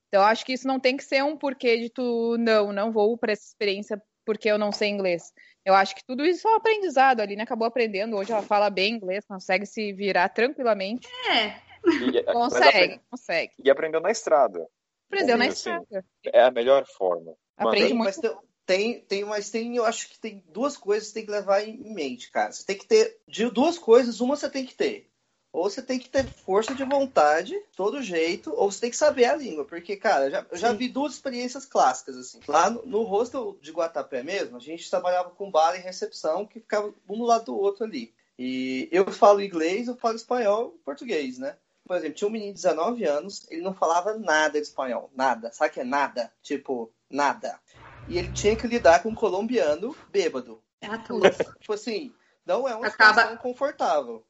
Então 0.08 0.22
eu 0.22 0.28
acho 0.28 0.46
que 0.46 0.54
isso 0.54 0.68
não 0.68 0.80
tem 0.80 0.96
que 0.96 1.04
ser 1.04 1.24
um 1.24 1.36
porquê 1.36 1.78
de 1.78 1.90
tu, 1.90 2.38
não, 2.40 2.72
não 2.72 2.92
vou 2.92 3.18
para 3.18 3.34
essa 3.34 3.46
experiência 3.46 4.02
porque 4.26 4.50
eu 4.50 4.58
não 4.58 4.72
sei 4.72 4.90
inglês. 4.90 5.34
Eu 5.66 5.74
acho 5.74 5.96
que 5.96 6.06
tudo 6.06 6.26
isso 6.26 6.48
é 6.48 6.52
um 6.52 6.56
aprendizado. 6.56 7.20
A 7.20 7.24
Aline 7.24 7.42
acabou 7.42 7.68
aprendendo. 7.68 8.16
Hoje 8.16 8.32
ela 8.32 8.42
fala 8.42 8.70
bem 8.70 8.94
inglês, 8.94 9.26
consegue 9.26 9.66
se 9.66 9.92
virar 9.92 10.30
tranquilamente. 10.30 11.08
É. 11.30 11.56
E, 11.86 12.24
consegue, 12.24 13.02
consegue. 13.10 13.54
E 13.62 13.70
aprendeu 13.70 14.00
na 14.00 14.12
estrada. 14.12 14.66
Aprendeu 15.10 15.38
na 15.38 15.46
assim, 15.46 15.72
estrada. 15.72 16.06
É 16.26 16.44
a 16.44 16.52
melhor 16.52 16.86
forma. 16.86 17.34
Aprende 17.58 17.94
muito. 17.94 18.22
Tem, 18.66 19.02
tem, 19.02 19.26
mas 19.26 19.50
tem, 19.50 19.76
eu 19.76 19.86
acho 19.86 20.10
que 20.10 20.18
tem 20.18 20.44
duas 20.50 20.78
coisas 20.78 21.10
que 21.10 21.14
você 21.14 21.20
tem 21.20 21.26
que 21.26 21.32
levar 21.32 21.62
em 21.68 21.94
mente, 21.94 22.32
cara. 22.32 22.52
Você 22.52 22.64
tem 22.66 22.78
que 22.78 22.86
ter, 22.86 23.20
de 23.28 23.50
duas 23.50 23.78
coisas, 23.78 24.22
uma 24.22 24.36
você 24.38 24.50
tem 24.50 24.66
que 24.66 24.74
ter. 24.74 25.10
ou 25.52 25.70
você 25.70 25.82
tem 25.82 26.00
que 26.00 26.10
ter 26.10 26.26
força 26.26 26.74
de 26.74 26.84
vontade, 26.84 27.54
todo 27.76 28.02
jeito, 28.02 28.52
ou 28.56 28.72
você 28.72 28.82
tem 28.82 28.90
que 28.90 28.96
saber 28.98 29.26
a 29.26 29.36
língua. 29.36 29.66
Porque, 29.66 29.96
cara, 29.98 30.30
já, 30.32 30.46
eu 30.50 30.58
já 30.58 30.72
vi 30.74 30.88
duas 30.88 31.14
experiências 31.14 31.66
clássicas, 31.66 32.18
assim. 32.18 32.40
Lá 32.48 32.70
no, 32.70 32.86
no 32.86 33.04
hostel 33.04 33.58
de 33.62 33.72
Guatapé 33.72 34.24
mesmo, 34.24 34.58
a 34.58 34.60
gente 34.60 34.90
trabalhava 34.90 35.30
com 35.30 35.52
bar 35.52 35.76
e 35.76 35.80
recepção 35.80 36.46
que 36.46 36.60
ficava 36.60 36.94
um 37.08 37.18
do 37.18 37.26
lado 37.26 37.46
do 37.46 37.58
outro 37.58 37.84
ali. 37.84 38.14
E 38.38 38.90
eu 38.92 39.12
falo 39.12 39.42
inglês, 39.42 39.88
eu 39.88 39.96
falo 39.96 40.16
espanhol 40.16 40.76
português, 40.84 41.38
né? 41.38 41.56
Por 41.86 41.98
exemplo, 41.98 42.16
tinha 42.16 42.28
um 42.28 42.32
menino 42.32 42.54
de 42.54 42.62
19 42.62 43.04
anos, 43.04 43.46
ele 43.52 43.62
não 43.62 43.74
falava 43.74 44.18
nada 44.18 44.60
de 44.60 44.66
espanhol, 44.66 45.12
nada. 45.14 45.52
Sabe 45.52 45.74
que 45.74 45.82
é 45.82 45.84
nada? 45.84 46.32
Tipo, 46.42 46.92
nada. 47.10 47.60
E 48.08 48.18
ele 48.18 48.32
tinha 48.32 48.56
que 48.56 48.68
lidar 48.68 49.02
com 49.02 49.10
um 49.10 49.16
colombiano 49.16 49.96
bêbado. 50.12 50.62
Ah, 50.82 50.98
tipo 50.98 51.74
assim, 51.74 52.14
não 52.46 52.68
é 52.68 52.76
uma 52.76 52.88
Acaba... 52.88 53.14
situação 53.14 53.38
confortável. 53.38 54.26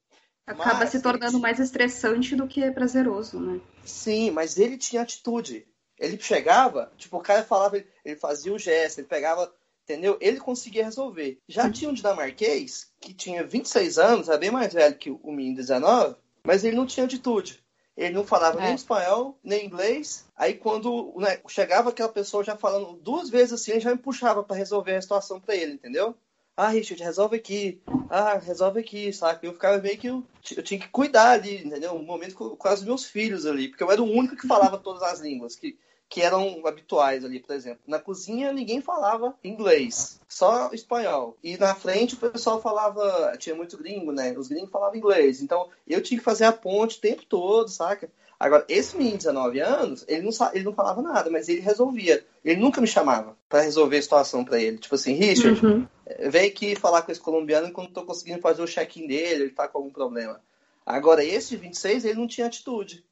Acaba 0.46 0.80
mas 0.80 0.90
se 0.90 1.02
tornando 1.02 1.40
mais 1.40 1.60
estressante 1.60 2.36
do 2.36 2.48
que 2.48 2.70
prazeroso, 2.72 3.40
né? 3.40 3.62
Sim, 3.86 4.32
mas 4.32 4.58
ele 4.58 4.78
tinha 4.78 5.02
atitude. 5.02 5.66
Ele 5.98 6.20
chegava, 6.20 6.92
tipo, 6.98 7.18
o 7.18 7.22
cara 7.22 7.44
falava, 7.44 7.82
ele 8.04 8.16
fazia 8.18 8.54
o 8.54 8.60
gesto, 8.60 9.00
ele 9.00 9.08
pegava, 9.08 9.54
entendeu? 9.84 10.18
Ele 10.20 10.40
conseguia 10.40 10.84
resolver. 10.84 11.40
Já 11.48 11.70
tinha 11.72 11.90
um 11.90 11.94
dinamarquês 11.94 12.92
que 13.00 13.14
tinha 13.14 13.44
26 13.44 13.98
anos, 13.98 14.28
era 14.28 14.38
bem 14.38 14.52
mais 14.52 14.74
velho 14.74 14.98
que 14.98 15.10
o 15.10 15.32
menino 15.32 15.56
19, 15.56 16.18
mas 16.44 16.66
ele 16.66 16.76
não 16.76 16.86
tinha 16.86 17.06
atitude. 17.06 17.63
Ele 17.96 18.14
não 18.14 18.26
falava 18.26 18.60
é. 18.60 18.66
nem 18.66 18.76
espanhol, 18.76 19.38
nem 19.44 19.66
inglês. 19.66 20.26
Aí 20.36 20.56
quando 20.56 21.14
né, 21.18 21.40
chegava 21.48 21.90
aquela 21.90 22.10
pessoa 22.10 22.44
já 22.44 22.56
falando 22.56 22.94
duas 22.94 23.30
vezes 23.30 23.54
assim, 23.54 23.72
ele 23.72 23.80
já 23.80 23.92
me 23.92 23.98
puxava 23.98 24.44
para 24.44 24.56
resolver 24.56 24.96
a 24.96 25.02
situação 25.02 25.40
para 25.40 25.56
ele, 25.56 25.74
entendeu? 25.74 26.16
Ah, 26.56 26.70
Richard, 26.70 27.02
resolve 27.02 27.36
aqui. 27.36 27.82
Ah, 28.10 28.38
resolve 28.38 28.80
aqui, 28.80 29.12
saca? 29.12 29.46
Eu 29.46 29.54
ficava 29.54 29.80
meio 29.80 29.98
que. 29.98 30.08
Eu, 30.08 30.24
eu 30.56 30.62
tinha 30.62 30.80
que 30.80 30.88
cuidar 30.88 31.32
ali, 31.32 31.66
entendeu? 31.66 31.94
Um 31.94 32.04
momento 32.04 32.36
com, 32.36 32.56
com 32.56 32.70
os 32.70 32.84
meus 32.84 33.06
filhos 33.06 33.46
ali, 33.46 33.70
porque 33.70 33.84
eu 33.84 33.92
era 33.92 34.02
o 34.02 34.10
único 34.10 34.36
que 34.36 34.48
falava 34.48 34.78
todas 34.78 35.02
as 35.02 35.20
línguas 35.20 35.56
que, 35.56 35.78
que 36.14 36.22
eram 36.22 36.62
habituais 36.68 37.26
ali, 37.26 37.40
por 37.40 37.56
exemplo. 37.56 37.80
Na 37.88 37.98
cozinha 37.98 38.54
ninguém 38.54 38.80
falava 38.80 39.34
inglês, 39.44 40.22
só 40.30 40.70
espanhol. 40.72 41.36
E 41.44 41.58
na 41.58 41.74
frente 41.74 42.14
o 42.14 42.18
pessoal 42.18 42.62
falava. 42.62 43.36
Tinha 43.40 43.56
muito 43.56 43.76
gringo, 43.80 44.12
né? 44.12 44.36
Os 44.38 44.48
gringos 44.48 44.70
falavam 44.70 44.96
inglês. 44.96 45.42
Então 45.42 45.70
eu 45.88 46.04
tinha 46.04 46.20
que 46.20 46.24
fazer 46.24 46.46
a 46.46 46.54
ponte 46.54 47.00
o 47.00 47.02
tempo 47.02 47.26
todo, 47.26 47.68
saca? 47.68 48.12
Agora, 48.40 48.64
esse 48.70 48.96
menino 48.96 49.18
de 49.18 49.24
19 49.24 49.60
anos, 49.60 50.06
ele 50.08 50.22
não, 50.22 50.32
ele 50.54 50.64
não 50.66 50.74
falava 50.74 51.02
nada, 51.02 51.32
mas 51.32 51.50
ele 51.50 51.62
resolvia. 51.62 52.24
Ele 52.46 52.62
nunca 52.62 52.80
me 52.80 52.88
chamava 52.88 53.36
para 53.50 53.62
resolver 53.62 53.98
a 53.98 54.02
situação 54.02 54.46
para 54.46 54.62
ele. 54.62 54.78
Tipo 54.78 54.94
assim, 54.94 55.14
Richard, 55.14 55.66
uhum. 55.66 55.88
Eh, 56.06 56.30
vem 56.30 56.48
aqui 56.48 56.76
falar 56.76 57.02
com 57.02 57.12
esse 57.12 57.22
colombiano 57.22 57.68
enquanto 57.68 57.88
não 57.88 57.94
tô 57.94 58.04
conseguindo 58.04 58.42
fazer 58.42 58.62
o 58.62 58.68
check-in 58.68 59.08
dele, 59.08 59.46
ele 59.46 59.50
tá 59.52 59.68
com 59.68 59.80
algum 59.80 59.90
problema. 59.90 60.40
Agora, 60.86 61.24
esse 61.24 61.56
26, 61.56 62.06
ele 62.06 62.20
não 62.20 62.28
tinha 62.28 62.46
atitude. 62.46 63.04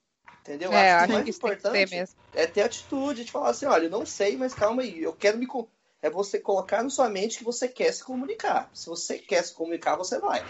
Entendeu? 0.42 0.74
É, 0.74 0.92
acho 0.92 1.06
que 1.06 1.12
o 1.12 1.16
mais 1.16 1.28
importante 1.30 2.06
é 2.34 2.48
ter 2.48 2.62
atitude 2.62 3.24
de 3.24 3.32
falar 3.32 3.52
assim, 3.52 3.66
olha, 3.66 3.86
eu 3.86 3.90
não 3.90 4.06
sei, 4.06 4.36
mas 4.36 4.54
calma 4.54 4.82
aí, 4.82 5.02
eu 5.02 5.14
quero 5.14 5.38
me... 5.38 5.48
É 6.02 6.10
você 6.10 6.40
colocar 6.40 6.82
na 6.82 6.90
sua 6.90 7.08
mente 7.10 7.38
que 7.38 7.44
você 7.44 7.68
quer 7.68 7.92
se 7.92 8.04
comunicar. 8.04 8.72
Se 8.74 8.88
você 8.88 9.20
quer 9.20 9.44
se 9.44 9.54
comunicar, 9.54 9.96
você 9.96 10.20
vai. 10.20 10.44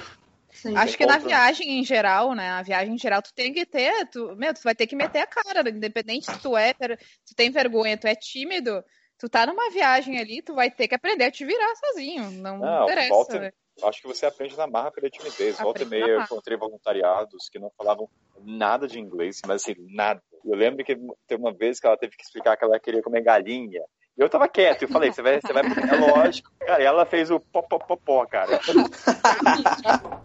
Sim, 0.50 0.76
Acho 0.78 0.98
que 0.98 1.06
na 1.06 1.18
viagem 1.18 1.80
em 1.80 1.84
geral, 1.84 2.34
né? 2.34 2.50
A 2.52 2.62
viagem 2.62 2.94
em 2.94 2.98
geral, 2.98 3.22
tu 3.22 3.34
tem 3.34 3.52
que 3.54 3.66
ter, 3.66 4.08
tu, 4.08 4.34
meu, 4.38 4.54
tu 4.54 4.62
vai 4.64 4.74
ter 4.74 4.88
que 4.88 4.96
meter 4.96 5.20
a 5.20 5.28
cara, 5.28 5.70
independente 5.70 6.32
se 6.32 6.39
tu 6.39 6.56
é, 6.56 6.74
tu 6.74 7.36
tem 7.36 7.52
vergonha, 7.52 7.98
tu 7.98 8.08
é 8.08 8.16
tímido, 8.16 8.82
tu 9.18 9.28
tá 9.28 9.46
numa 9.46 9.70
viagem 9.72 10.20
ali, 10.20 10.42
tu 10.42 10.54
vai 10.54 10.72
ter 10.72 10.88
que 10.88 10.96
aprender 10.96 11.26
a 11.26 11.32
te 11.32 11.46
virar 11.46 11.74
sozinho. 11.76 12.32
Não, 12.32 12.58
não 12.58 12.84
interessa. 12.84 13.10
Volta, 13.10 13.39
né? 13.39 13.52
Acho 13.84 14.02
que 14.02 14.08
você 14.08 14.26
aprende 14.26 14.56
na 14.58 14.68
marra 14.68 14.92
pela 14.92 15.10
timidez. 15.10 15.56
Aprende 15.56 15.64
volta 15.64 15.84
e 15.84 15.86
meia 15.86 16.06
eu 16.06 16.22
encontrei 16.22 16.58
voluntariados 16.58 17.50
que 17.50 17.60
não 17.60 17.72
falavam 17.78 18.10
nada 18.44 18.88
de 18.88 19.00
inglês, 19.00 19.42
mas 19.46 19.64
assim, 19.64 19.76
nada. 19.90 20.22
Eu 20.46 20.56
lembro 20.56 20.84
que 20.84 20.96
teve 21.28 21.42
uma 21.42 21.54
vez 21.54 21.80
que 21.80 21.88
ela 21.88 21.98
teve 21.98 22.16
que 22.16 22.24
explicar 22.24 22.58
que 22.58 22.66
ela 22.66 22.80
queria 22.80 23.02
comer 23.02 23.22
galinha. 23.22 23.82
Eu 24.18 24.30
tava 24.30 24.48
quieto, 24.48 24.84
eu 24.84 24.90
falei, 24.90 25.12
você 25.12 25.22
vai, 25.22 25.40
você 25.40 25.54
vai. 25.54 25.64
É 25.64 25.96
lógico. 25.96 26.52
Cara, 26.60 26.82
e 26.82 26.86
ela 26.86 27.06
fez 27.06 27.32
o 27.32 27.40
pó, 27.40 27.62
pó, 27.62 27.80
pó, 27.80 27.96
pó 27.96 28.26
cara. 28.26 28.60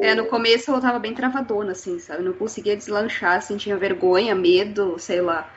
É, 0.00 0.14
no 0.14 0.26
começo 0.26 0.70
eu 0.70 0.80
tava 0.80 0.98
bem 0.98 1.12
travadona, 1.12 1.72
assim, 1.72 1.98
sabe? 1.98 2.22
Não 2.22 2.32
conseguia 2.32 2.76
deslanchar, 2.76 3.36
assim, 3.36 3.56
tinha 3.56 3.76
vergonha, 3.76 4.34
medo, 4.34 4.98
sei 4.98 5.20
lá. 5.20 5.52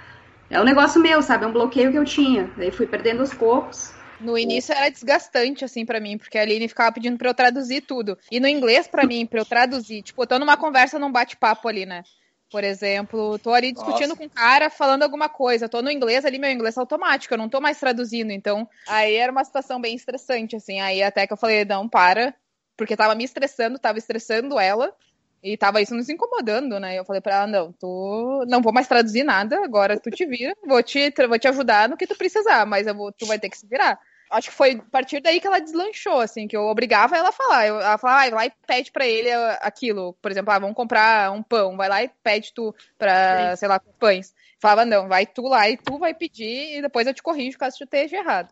É 0.52 0.60
um 0.60 0.66
negócio 0.66 1.02
meu, 1.02 1.22
sabe? 1.22 1.46
É 1.46 1.48
um 1.48 1.54
bloqueio 1.54 1.92
que 1.92 1.98
eu 1.98 2.04
tinha. 2.04 2.52
Aí 2.58 2.72
fui 2.72 2.86
perdendo 2.86 3.22
aos 3.22 3.34
poucos. 3.34 3.94
No 4.20 4.38
início 4.38 4.74
era 4.74 4.90
desgastante, 4.90 5.64
assim, 5.64 5.86
para 5.86 6.00
mim, 6.00 6.18
porque 6.18 6.38
a 6.38 6.42
Aline 6.42 6.68
ficava 6.68 6.92
pedindo 6.92 7.18
pra 7.18 7.30
eu 7.30 7.34
traduzir 7.34 7.82
tudo. 7.82 8.18
E 8.30 8.40
no 8.40 8.48
inglês, 8.48 8.86
para 8.86 9.08
mim, 9.08 9.26
pra 9.26 9.40
eu 9.40 9.46
traduzir, 9.46 10.04
tipo, 10.04 10.22
eu 10.22 10.28
tô 10.28 10.38
numa 10.38 10.58
conversa, 10.58 11.00
num 11.00 11.12
bate-papo 11.12 11.68
ali, 11.70 11.86
né? 11.86 12.04
Por 12.52 12.66
exemplo, 12.66 13.40
tô 13.40 13.54
ali 13.54 13.72
discutindo 13.72 14.10
Nossa. 14.10 14.18
com 14.18 14.26
um 14.26 14.30
cara, 14.30 14.70
falando 14.70 15.04
alguma 15.04 15.30
coisa. 15.30 15.70
Tô 15.70 15.82
no 15.82 15.90
inglês 15.90 16.26
ali, 16.26 16.38
meu 16.38 16.52
inglês 16.52 16.76
é 16.76 16.82
automático, 16.82 17.34
eu 17.34 17.38
não 17.38 17.48
tô 17.48 17.62
mais 17.62 17.80
traduzindo. 17.80 18.32
Então, 18.32 18.68
aí 18.90 19.16
era 19.16 19.32
uma 19.32 19.46
situação 19.46 19.80
bem 19.80 19.96
estressante, 19.96 20.58
assim. 20.58 20.82
Aí 20.82 21.02
até 21.02 21.26
que 21.26 21.32
eu 21.32 21.38
falei, 21.38 21.64
não, 21.64 21.88
para. 21.88 22.36
Porque 22.76 22.98
tava 22.98 23.16
me 23.16 23.24
estressando, 23.24 23.80
tava 23.80 23.98
estressando 23.98 24.60
ela. 24.60 24.94
E 25.44 25.58
tava 25.58 25.82
isso 25.82 25.96
nos 25.96 26.10
incomodando, 26.10 26.80
né? 26.80 26.98
Eu 26.98 27.06
falei 27.06 27.22
pra 27.22 27.36
ela, 27.36 27.48
não, 27.48 27.72
tu 27.74 28.46
não 28.48 28.62
vou 28.62 28.72
mais 28.72 28.88
traduzir 28.88 29.24
nada, 29.24 29.64
agora 29.64 30.00
tu 30.00 30.12
te 30.12 30.26
vira, 30.26 30.56
vou 30.66 30.84
te, 30.84 31.12
vou 31.28 31.40
te 31.40 31.48
ajudar 31.48 31.90
no 31.90 31.98
que 31.98 32.06
tu 32.06 32.16
precisar, 32.16 32.66
mas 32.66 32.86
vou, 32.94 33.12
tu 33.12 33.26
vai 33.26 33.40
ter 33.40 33.50
que 33.50 33.58
se 33.58 33.66
virar 33.66 34.00
acho 34.32 34.50
que 34.50 34.56
foi 34.56 34.72
a 34.72 34.90
partir 34.90 35.22
daí 35.22 35.40
que 35.40 35.46
ela 35.46 35.60
deslanchou, 35.60 36.20
assim, 36.20 36.48
que 36.48 36.56
eu 36.56 36.64
obrigava 36.64 37.18
ela 37.18 37.30
a 37.30 37.34
falar. 37.34 37.68
Eu, 37.68 37.80
ela 37.80 37.98
falava, 37.98 38.20
ah, 38.20 38.30
vai 38.30 38.32
lá 38.32 38.46
e 38.46 38.54
pede 38.66 38.92
pra 38.92 39.06
ele 39.06 39.30
aquilo. 39.62 40.14
Por 40.22 40.32
exemplo, 40.32 40.52
ah, 40.52 40.60
vamos 40.60 40.76
comprar 40.76 41.32
um 41.32 41.44
pão, 41.44 41.76
vai 41.76 41.90
lá 41.90 42.04
e 42.04 42.10
pede 42.24 42.54
tu 42.54 42.74
pra, 42.98 43.52
Sim. 43.52 43.58
sei 43.58 43.68
lá, 43.68 43.80
pães. 44.00 44.34
Falava, 44.60 44.86
não, 44.86 45.08
vai 45.08 45.26
tu 45.26 45.44
lá 45.44 45.70
e 45.70 45.78
tu 45.78 45.98
vai 46.00 46.14
pedir 46.14 46.78
e 46.78 46.82
depois 46.82 47.06
eu 47.06 47.14
te 47.14 47.22
corrijo 47.22 47.58
caso 47.58 47.78
tu 47.78 47.84
esteja 47.84 48.18
errado. 48.18 48.50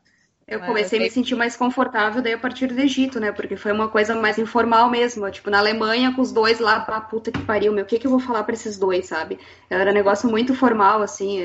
Eu 0.50 0.60
comecei 0.62 0.98
a 0.98 1.02
me 1.04 1.12
sentir 1.12 1.36
mais 1.36 1.56
confortável 1.56 2.24
daí 2.24 2.34
a 2.34 2.38
partir 2.38 2.66
do 2.66 2.80
Egito, 2.80 3.20
né? 3.20 3.32
Porque 3.32 3.56
foi 3.56 3.72
uma 3.72 3.88
coisa 3.88 4.16
mais 4.16 4.40
informal 4.40 4.90
mesmo. 4.90 5.30
Tipo, 5.30 5.52
na 5.52 5.60
Alemanha, 5.60 6.12
com 6.16 6.24
os 6.24 6.32
dois 6.32 6.60
lá, 6.60 6.80
pra 6.80 7.00
puta 7.00 7.32
que 7.32 7.40
pariu, 7.44 7.72
meu, 7.72 7.84
o 7.84 7.88
que 7.88 8.00
que 8.00 8.08
eu 8.08 8.12
vou 8.12 8.20
falar 8.20 8.44
pra 8.44 8.56
esses 8.56 8.76
dois, 8.76 9.06
sabe? 9.06 9.40
Era 9.70 9.92
um 9.92 9.94
negócio 9.94 10.28
muito 10.28 10.56
formal, 10.56 11.04
assim, 11.04 11.40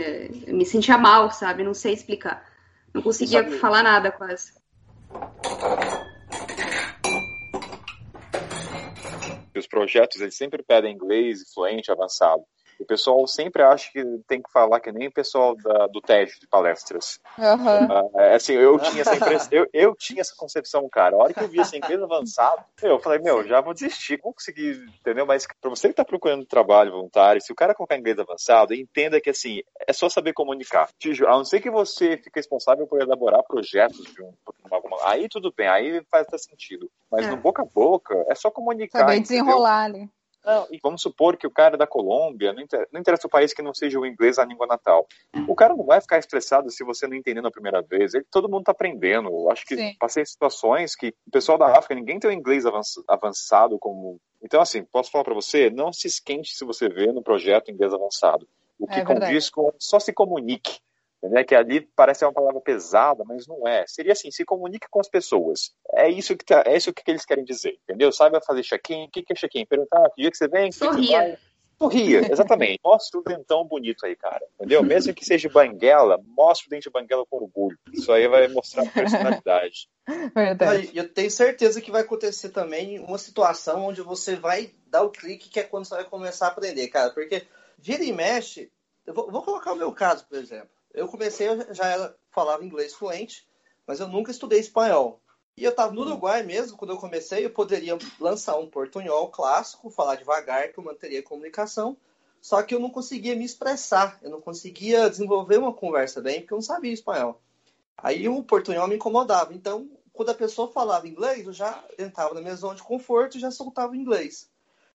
eu 0.47 0.55
me 0.55 0.65
sentia 0.65 0.97
mal, 0.97 1.31
sabe? 1.31 1.63
Não 1.63 1.75
sei 1.75 1.93
explicar. 1.93 2.49
Não 2.95 3.03
conseguia 3.03 3.43
Sabe... 3.43 3.59
falar 3.59 3.83
nada 3.83 4.11
quase. 4.11 4.55
Os 9.55 9.67
projetos 9.67 10.21
eles 10.23 10.35
sempre 10.35 10.63
pedem 10.63 10.95
inglês 10.95 11.43
fluente, 11.53 11.93
avançado. 11.93 12.43
O 12.79 12.85
pessoal 12.85 13.27
sempre 13.27 13.63
acha 13.63 13.91
que 13.93 14.03
tem 14.27 14.43
que 14.43 14.51
falar 14.51 14.81
que 14.81 14.93
nem 14.93 15.09
o 15.09 15.13
pessoal 15.13 15.57
da, 15.57 15.87
do 15.87 16.01
TED 16.01 16.33
de 16.41 16.47
palestras. 16.47 17.21
Uhum. 17.39 17.87
Uh, 17.87 18.35
assim, 18.35 18.55
eu 18.55 18.79
tinha 18.79 19.03
essa 19.03 19.17
impressão, 19.17 19.49
eu, 19.53 19.67
eu 19.73 19.95
tinha 19.95 20.21
essa 20.21 20.35
concepção, 20.37 20.89
cara. 20.89 21.17
A 21.17 21.19
hora 21.19 21.35
que 21.35 21.41
eu 21.41 21.49
vi 21.49 21.61
esse 21.61 21.77
inglês 21.77 22.03
avançado, 22.03 22.63
eu 22.83 22.99
falei, 22.99 23.19
meu, 23.21 23.47
já 23.47 23.61
vou 23.61 23.75
desistir, 23.75 24.21
vou 24.23 24.33
conseguir, 24.33 24.85
entendeu? 25.01 25.27
Mas 25.27 25.47
para 25.61 25.71
você 25.71 25.89
que 25.89 25.95
tá 25.95 26.05
procurando 26.05 26.45
trabalho 26.45 26.93
voluntário, 26.93 27.41
se 27.41 27.53
o 27.53 27.57
cara 27.57 27.75
colocar 27.75 27.97
inglês 27.97 28.19
avançado, 28.19 28.75
entenda 28.75 29.21
que 29.21 29.31
assim, 29.31 29.61
é 29.87 29.93
só 29.93 30.09
saber 30.09 30.33
comunicar. 30.33 30.89
A 31.27 31.31
não 31.31 31.45
ser 31.45 31.61
que 31.61 31.71
você 31.71 32.17
fique 32.17 32.39
responsável 32.39 32.87
por 32.87 33.01
elaborar 33.01 33.43
projetos 33.43 34.05
de 34.13 34.23
um, 34.23 34.33
uma, 34.71 35.09
aí 35.09 35.29
tudo 35.29 35.53
bem, 35.57 35.69
aí 35.69 36.03
faz 36.11 36.27
até 36.27 36.39
sentido. 36.39 36.91
Mas 37.11 37.27
é. 37.27 37.31
no 37.31 37.37
boca 37.37 37.63
a 37.63 37.65
boca, 37.65 38.15
é 38.29 38.35
só 38.35 38.51
comunicar. 38.51 39.01
Saber 39.01 39.21
desenrolar 39.21 39.85
ali. 39.85 40.09
Não, 40.45 40.67
e 40.71 40.79
vamos 40.83 41.01
supor 41.01 41.37
que 41.37 41.47
o 41.47 41.51
cara 41.51 41.75
é 41.75 41.79
da 41.79 41.87
Colômbia, 41.87 42.53
não 42.53 42.63
interessa, 42.63 42.89
não 42.93 43.01
interessa 43.01 43.27
o 43.27 43.31
país 43.31 43.55
que 43.55 43.63
não 43.63 43.73
seja 43.73 43.99
o 43.99 44.05
inglês 44.05 44.39
a 44.39 44.45
língua 44.45 44.67
natal. 44.67 45.07
O 45.49 45.55
cara 45.55 45.75
não 45.75 45.85
vai 45.85 46.01
ficar 46.01 46.19
estressado 46.19 46.71
se 46.71 46.85
você 46.85 47.07
não 47.07 47.17
entender 47.17 47.41
na 47.41 47.51
primeira 47.51 47.81
vez. 47.81 48.13
Ele, 48.13 48.27
todo 48.31 48.49
mundo 48.49 48.61
está 48.61 48.73
aprendendo. 48.73 49.29
Eu 49.29 49.51
acho 49.51 49.65
que 49.65 49.77
Sim. 49.77 49.95
passei 49.99 50.25
situações 50.27 50.95
que 50.95 51.15
o 51.27 51.31
pessoal 51.31 51.57
da 51.57 51.79
África, 51.79 51.95
ninguém 51.95 52.19
tem 52.19 52.31
o 52.31 52.33
inglês 52.33 52.65
avançado 53.09 53.79
como. 53.79 54.21
Então, 54.43 54.61
assim, 54.61 54.85
posso 54.85 55.11
falar 55.11 55.25
para 55.25 55.35
você, 55.35 55.71
não 55.71 55.93
se 55.93 56.07
esquente 56.07 56.55
se 56.55 56.65
você 56.65 56.89
vê 56.89 57.11
no 57.11 57.23
projeto 57.23 57.71
inglês 57.71 57.95
avançado. 57.95 58.47
O 58.79 58.87
que 58.87 59.01
é 59.01 59.05
condiz 59.05 59.49
com 59.49 59.73
só 59.79 59.99
se 59.99 60.13
comunique 60.13 60.79
né, 61.29 61.45
que 61.45 61.55
ali 61.55 61.81
parece 61.97 62.25
uma 62.25 62.33
palavra 62.33 62.61
pesada, 62.61 63.25
mas 63.25 63.47
não 63.47 63.67
é. 63.67 63.85
Seria 63.87 64.13
assim, 64.13 64.31
se 64.31 64.45
comunique 64.45 64.87
com 64.91 65.01
as 65.01 65.09
pessoas. 65.09 65.73
É 65.93 66.09
isso 66.09 66.37
que, 66.37 66.45
tá, 66.45 66.63
é 66.67 66.77
isso 66.77 66.93
que 66.93 67.03
eles 67.11 67.25
querem 67.25 67.45
dizer, 67.45 67.79
entendeu? 67.85 68.13
Saiba 68.13 68.41
fazer 68.41 68.63
check-in. 68.63 69.05
O 69.05 69.11
que, 69.11 69.23
que 69.23 69.33
é 69.33 69.37
check-in? 69.37 69.67
Perguntar, 69.67 70.09
que 70.11 70.23
dia 70.23 70.31
que 70.31 70.37
você 70.37 70.49
vem? 70.49 70.71
Sorria. 70.73 71.39
Sorria, 71.79 72.31
exatamente. 72.31 72.81
Mostra 72.85 73.21
o 73.21 73.23
dentão 73.23 73.65
bonito 73.65 74.07
aí, 74.07 74.17
cara. 74.17 74.43
Entendeu? 74.55 74.83
Mesmo 74.83 75.13
que 75.13 75.25
seja 75.25 75.49
banguela, 75.49 76.21
mostra 76.25 76.67
o 76.67 76.71
dente 76.71 76.85
de 76.85 76.91
banguela 76.91 77.25
com 77.29 77.37
orgulho. 77.37 77.79
Isso 77.93 78.13
aí 78.13 78.29
vai 78.29 78.49
mostrar 78.49 78.91
personalidade. 78.93 79.89
Verdade. 80.35 80.91
Eu 80.95 81.13
tenho 81.13 81.31
certeza 81.31 81.81
que 81.81 81.91
vai 81.91 82.03
acontecer 82.03 82.51
também 82.51 82.99
uma 83.01 83.19
situação 83.19 83.87
onde 83.87 84.01
você 84.03 84.37
vai 84.37 84.71
dar 84.87 85.03
o 85.03 85.11
clique, 85.11 85.49
que 85.49 85.61
é 85.61 85.65
quando 85.65 85.85
você 85.85 85.97
vai 85.97 86.05
começar 86.05 86.47
a 86.47 86.51
aprender, 86.51 86.89
cara. 86.89 87.11
Porque 87.11 87.43
vira 87.79 88.05
e 88.05 88.13
mexe. 88.13 88.71
Eu 89.07 89.13
vou, 89.13 89.31
vou 89.31 89.43
colocar 89.43 89.73
o 89.73 89.77
meu 89.77 89.93
caso, 89.93 90.27
por 90.27 90.39
exemplo. 90.39 90.74
Eu 90.95 91.09
comecei, 91.09 91.49
eu 91.49 91.75
já 91.75 91.87
era, 91.87 92.17
falava 92.31 92.65
inglês 92.65 92.95
fluente, 92.95 93.47
mas 93.87 94.01
eu 94.01 94.09
nunca 94.09 94.31
estudei 94.31 94.61
espanhol. 94.61 95.21
E 95.57 95.65
eu 95.65 95.75
tava 95.75 95.93
no 95.93 96.01
Uruguai 96.03 96.43
mesmo, 96.43 96.77
quando 96.77 96.93
eu 96.93 96.97
comecei, 96.97 97.45
eu 97.45 97.51
poderia 97.51 97.97
lançar 98.19 98.57
um 98.57 98.69
portunhol 98.69 99.29
clássico, 99.29 99.91
falar 99.91 100.17
devagar, 100.17 100.73
que 100.73 100.79
eu 100.79 100.85
manteria 100.85 101.21
a 101.21 101.23
comunicação, 101.23 101.97
só 102.41 102.63
que 102.63 102.75
eu 102.75 102.81
não 102.81 102.91
conseguia 102.91 103.37
me 103.37 103.45
expressar, 103.45 104.19
eu 104.23 104.31
não 104.31 104.41
conseguia 104.41 105.09
desenvolver 105.09 105.59
uma 105.59 105.73
conversa 105.73 106.21
bem, 106.21 106.41
porque 106.41 106.53
eu 106.53 106.59
não 106.59 106.63
sabia 106.63 106.93
espanhol. 106.93 107.41
Aí 107.97 108.29
o 108.29 108.43
portunhol 108.43 108.89
me 108.89 108.97
incomodava. 108.97 109.55
Então, 109.55 109.89
quando 110.13 110.31
a 110.31 110.35
pessoa 110.35 110.71
falava 110.71 111.09
inglês, 111.09 111.47
eu 111.47 111.53
já 111.53 111.85
entrava 111.99 112.35
na 112.35 112.41
minha 112.41 112.57
zona 112.57 112.75
de 112.75 112.83
conforto 112.83 113.37
e 113.37 113.41
já 113.41 113.51
soltava 113.51 113.97
inglês. 113.97 114.51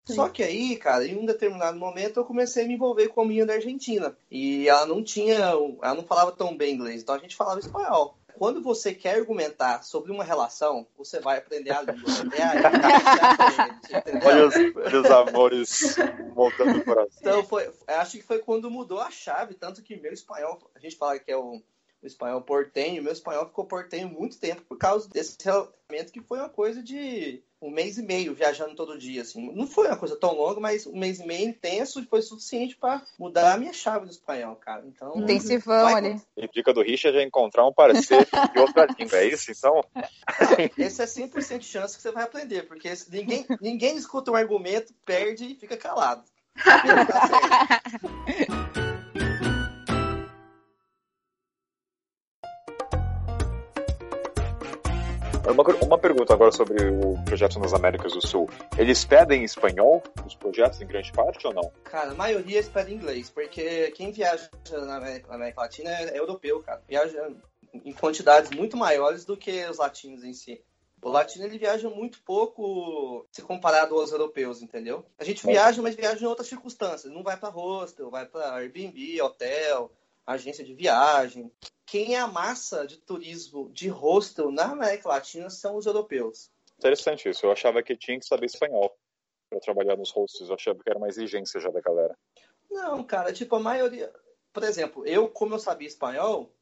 Sim. 0.05 0.15
Só 0.15 0.29
que 0.29 0.41
aí, 0.41 0.75
cara, 0.75 1.05
em 1.05 1.17
um 1.17 1.25
determinado 1.25 1.77
momento 1.77 2.19
eu 2.19 2.25
comecei 2.25 2.63
a 2.63 2.67
me 2.67 2.73
envolver 2.73 3.09
com 3.09 3.21
a 3.21 3.25
minha 3.25 3.45
da 3.45 3.53
Argentina. 3.53 4.17
E 4.31 4.67
ela 4.67 4.85
não 4.85 5.03
tinha, 5.03 5.35
ela 5.35 5.95
não 5.95 6.03
falava 6.03 6.31
tão 6.31 6.55
bem 6.55 6.73
inglês, 6.73 7.01
então 7.01 7.15
a 7.15 7.19
gente 7.19 7.35
falava 7.35 7.59
espanhol 7.59 8.17
quando 8.39 8.61
você 8.61 8.93
quer 8.93 9.15
argumentar 9.15 9.83
sobre 9.83 10.13
uma 10.13 10.23
relação, 10.23 10.87
você 10.97 11.19
vai 11.19 11.39
aprender 11.39 11.71
a 11.71 11.81
língua. 11.81 11.99
É 12.31 12.41
aí 12.41 12.59
Olha 14.23 14.47
os, 14.47 14.55
olha 14.55 15.01
os 15.01 15.11
amores 15.11 15.95
voltando 16.33 16.77
o 16.77 16.85
coração. 16.85 17.17
Então, 17.19 17.43
foi, 17.43 17.69
acho 17.85 18.17
que 18.17 18.23
foi 18.23 18.39
quando 18.39 18.71
mudou 18.71 19.01
a 19.01 19.11
chave, 19.11 19.55
tanto 19.55 19.83
que 19.83 19.97
meu 19.97 20.13
espanhol, 20.13 20.57
a 20.73 20.79
gente 20.79 20.95
fala 20.95 21.19
que 21.19 21.29
é 21.29 21.35
o 21.35 21.61
o 22.01 22.07
espanhol 22.07 22.41
portenho. 22.41 23.03
Meu 23.03 23.11
espanhol 23.11 23.45
ficou 23.45 23.65
portenho 23.65 24.07
muito 24.07 24.39
tempo 24.39 24.61
por 24.61 24.77
causa 24.77 25.09
desse 25.09 25.35
relacionamento 25.43 26.13
que 26.13 26.21
foi 26.21 26.39
uma 26.39 26.47
coisa 26.47 26.81
de 26.81 27.43
um 27.61 27.69
mês 27.69 27.97
e 27.97 28.03
meio 28.03 28.33
viajando 28.33 28.75
todo 28.75 28.97
dia, 28.97 29.21
assim. 29.21 29.51
Não 29.53 29.67
foi 29.67 29.87
uma 29.87 29.97
coisa 29.97 30.15
tão 30.15 30.33
longa, 30.33 30.59
mas 30.59 30.85
um 30.85 30.97
mês 30.97 31.19
e 31.19 31.25
meio 31.25 31.49
intenso 31.49 32.05
foi 32.09 32.21
suficiente 32.21 32.77
para 32.77 33.01
mudar 33.17 33.53
a 33.53 33.57
minha 33.57 33.73
chave 33.73 34.05
do 34.05 34.11
espanhol, 34.11 34.55
cara. 34.55 34.83
Então, 34.85 35.17
intensivão 35.17 35.83
vai... 35.83 35.95
ali. 35.95 36.21
E 36.37 36.47
dica 36.47 36.73
do 36.73 36.81
Richard 36.81 37.17
é 37.17 37.23
encontrar 37.23 37.65
um 37.67 37.73
parecer 37.73 38.25
de 38.25 38.59
outra 38.59 38.87
língua, 38.97 39.17
é 39.17 39.27
isso? 39.27 39.51
Então, 39.51 39.83
esse 40.77 41.01
é 41.01 41.05
100% 41.05 41.57
de 41.59 41.65
chance 41.65 41.95
que 41.95 42.01
você 42.01 42.11
vai 42.11 42.23
aprender, 42.23 42.63
porque 42.63 42.91
ninguém 43.09 43.45
ninguém 43.59 43.95
escuta 43.97 44.31
um 44.31 44.35
argumento, 44.35 44.93
perde 45.05 45.45
e 45.45 45.55
fica 45.55 45.75
calado. 45.75 46.23
Tá 46.63 47.81
Uma, 55.51 55.63
uma 55.83 55.97
pergunta 55.97 56.33
agora 56.33 56.51
sobre 56.51 56.89
o 56.89 57.21
projeto 57.25 57.59
nas 57.59 57.73
Américas 57.73 58.13
do 58.13 58.25
Sul. 58.25 58.47
Eles 58.77 59.03
pedem 59.03 59.43
espanhol 59.43 60.03
os 60.25 60.35
projetos 60.35 60.79
em 60.79 60.85
grande 60.85 61.11
parte 61.11 61.47
ou 61.47 61.53
não? 61.53 61.71
Cara, 61.83 62.11
a 62.11 62.15
maioria 62.15 62.61
pedem 62.63 62.95
inglês, 62.95 63.29
porque 63.31 63.89
quem 63.91 64.11
viaja 64.11 64.49
na 64.71 64.97
América, 64.97 65.27
na 65.27 65.35
América 65.35 65.61
Latina 65.61 65.89
é, 65.89 66.15
é 66.15 66.19
europeu, 66.19 66.61
cara. 66.61 66.83
Viaja 66.87 67.31
em 67.73 67.93
quantidades 67.93 68.51
muito 68.51 68.77
maiores 68.77 69.25
do 69.25 69.35
que 69.35 69.65
os 69.65 69.77
latinos 69.77 70.23
em 70.23 70.33
si. 70.33 70.61
O 71.01 71.09
latino 71.09 71.45
ele 71.45 71.57
viaja 71.57 71.89
muito 71.89 72.21
pouco 72.23 73.25
se 73.31 73.41
comparado 73.41 73.95
aos 73.95 74.11
europeus, 74.11 74.61
entendeu? 74.61 75.05
A 75.17 75.23
gente 75.23 75.45
viaja, 75.45 75.81
mas 75.81 75.95
viaja 75.95 76.21
em 76.21 76.27
outras 76.27 76.47
circunstâncias. 76.47 77.11
Não 77.11 77.23
vai 77.23 77.37
para 77.37 77.49
hostel, 77.49 78.09
vai 78.09 78.25
para 78.25 78.53
Airbnb, 78.55 79.21
hotel, 79.21 79.91
agência 80.33 80.63
de 80.63 80.73
viagem. 80.73 81.51
Quem 81.85 82.15
é 82.15 82.19
a 82.19 82.27
massa 82.27 82.85
de 82.85 82.97
turismo 82.97 83.69
de 83.71 83.89
hostel 83.89 84.51
na 84.51 84.71
América 84.71 85.09
Latina 85.09 85.49
são 85.49 85.75
os 85.75 85.85
europeus. 85.85 86.51
Interessante 86.77 87.27
isso. 87.27 87.45
Eu 87.45 87.51
achava 87.51 87.81
que 87.81 87.95
tinha 87.95 88.19
que 88.19 88.25
saber 88.25 88.45
espanhol 88.45 88.95
para 89.49 89.59
trabalhar 89.59 89.97
nos 89.97 90.11
hostels. 90.11 90.49
Eu 90.49 90.55
achava 90.55 90.79
que 90.83 90.89
era 90.89 90.99
uma 90.99 91.07
exigência 91.07 91.59
já 91.59 91.69
da 91.69 91.81
galera. 91.81 92.15
Não, 92.69 93.03
cara, 93.03 93.33
tipo, 93.33 93.55
a 93.55 93.59
maioria. 93.59 94.13
Por 94.53 94.63
exemplo, 94.63 95.05
eu, 95.05 95.27
como 95.27 95.55
eu 95.55 95.59
sabia 95.59 95.87
espanhol, 95.87 96.53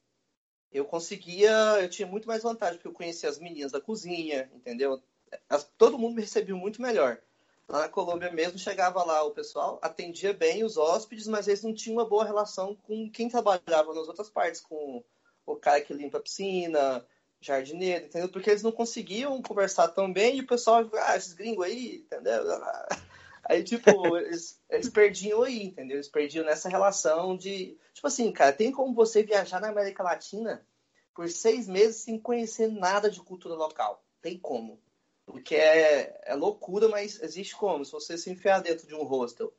eu 0.72 0.86
conseguia. 0.86 1.51
Eu 1.82 1.89
tinha 1.89 2.07
muito 2.07 2.28
mais 2.28 2.43
vantagem, 2.43 2.76
porque 2.76 2.88
eu 2.88 2.93
conhecia 2.93 3.30
as 3.30 3.38
meninas 3.38 3.72
da 3.72 3.82
cozinha, 3.82 4.49
entendeu? 4.53 5.01
As, 5.49 5.65
todo 5.78 5.99
mundo 5.99 6.15
me 6.15 6.22
recebeu 6.22 6.55
muito 6.55 6.82
melhor. 6.82 7.22
Lá 7.68 7.82
na 7.82 7.89
Colômbia 7.89 8.32
mesmo, 8.32 8.57
chegava 8.57 9.03
lá 9.03 9.24
o 9.24 9.32
pessoal, 9.32 9.78
atendia 9.82 10.34
bem 10.34 10.63
os 10.63 10.78
hóspedes, 10.78 11.28
mas 11.28 11.47
eles 11.47 11.63
não 11.63 11.74
tinham 11.74 11.97
uma 11.97 12.07
boa 12.07 12.24
relação 12.24 12.76
com 12.76 13.09
quem 13.09 13.28
trabalhava 13.28 13.93
nas 13.93 14.07
outras 14.07 14.30
partes, 14.30 14.61
com 14.61 15.03
o 15.45 15.55
cara 15.55 15.82
que 15.82 15.93
limpa 15.93 16.18
a 16.18 16.22
piscina, 16.22 17.05
jardineiro, 17.41 18.05
entendeu? 18.05 18.30
Porque 18.30 18.49
eles 18.49 18.63
não 18.63 18.72
conseguiam 18.72 19.41
conversar 19.41 19.89
tão 19.89 20.11
bem 20.11 20.38
e 20.38 20.41
o 20.41 20.47
pessoal, 20.47 20.89
ah, 20.93 21.18
esses 21.18 21.34
gringos 21.34 21.65
aí, 21.65 22.05
entendeu? 22.05 22.43
Aí, 23.49 23.63
tipo, 23.63 24.18
eles, 24.18 24.59
eles 24.70 24.89
perdiam 24.89 25.41
aí, 25.41 25.63
entendeu? 25.63 25.95
Eles 25.95 26.09
perdiam 26.09 26.43
nessa 26.43 26.68
relação 26.68 27.38
de. 27.38 27.78
Tipo 27.93 28.07
assim, 28.07 28.30
cara, 28.30 28.51
tem 28.51 28.74
como 28.74 28.93
você 28.93 29.24
viajar 29.24 29.61
na 29.61 29.70
América 29.70 30.03
Latina 30.03 30.68
por 31.15 31.30
seis 31.30 31.65
meses 31.65 32.01
sem 32.01 32.20
conhecer 32.20 32.70
nada 32.70 33.09
de 33.09 33.22
cultura 33.22 33.55
local? 33.55 34.03
Tem 34.22 34.38
como. 34.38 34.82
Porque 35.28 35.55
é, 35.55 36.21
é 36.23 36.34
loucura, 36.36 36.88
mas 36.88 37.21
existe 37.21 37.53
como. 37.53 37.84
Se 37.84 37.91
você 37.91 38.17
se 38.17 38.32
enfiar 38.32 38.61
dentro 38.61 38.88
de 38.88 38.95
um 38.95 39.03
hostel 39.03 39.53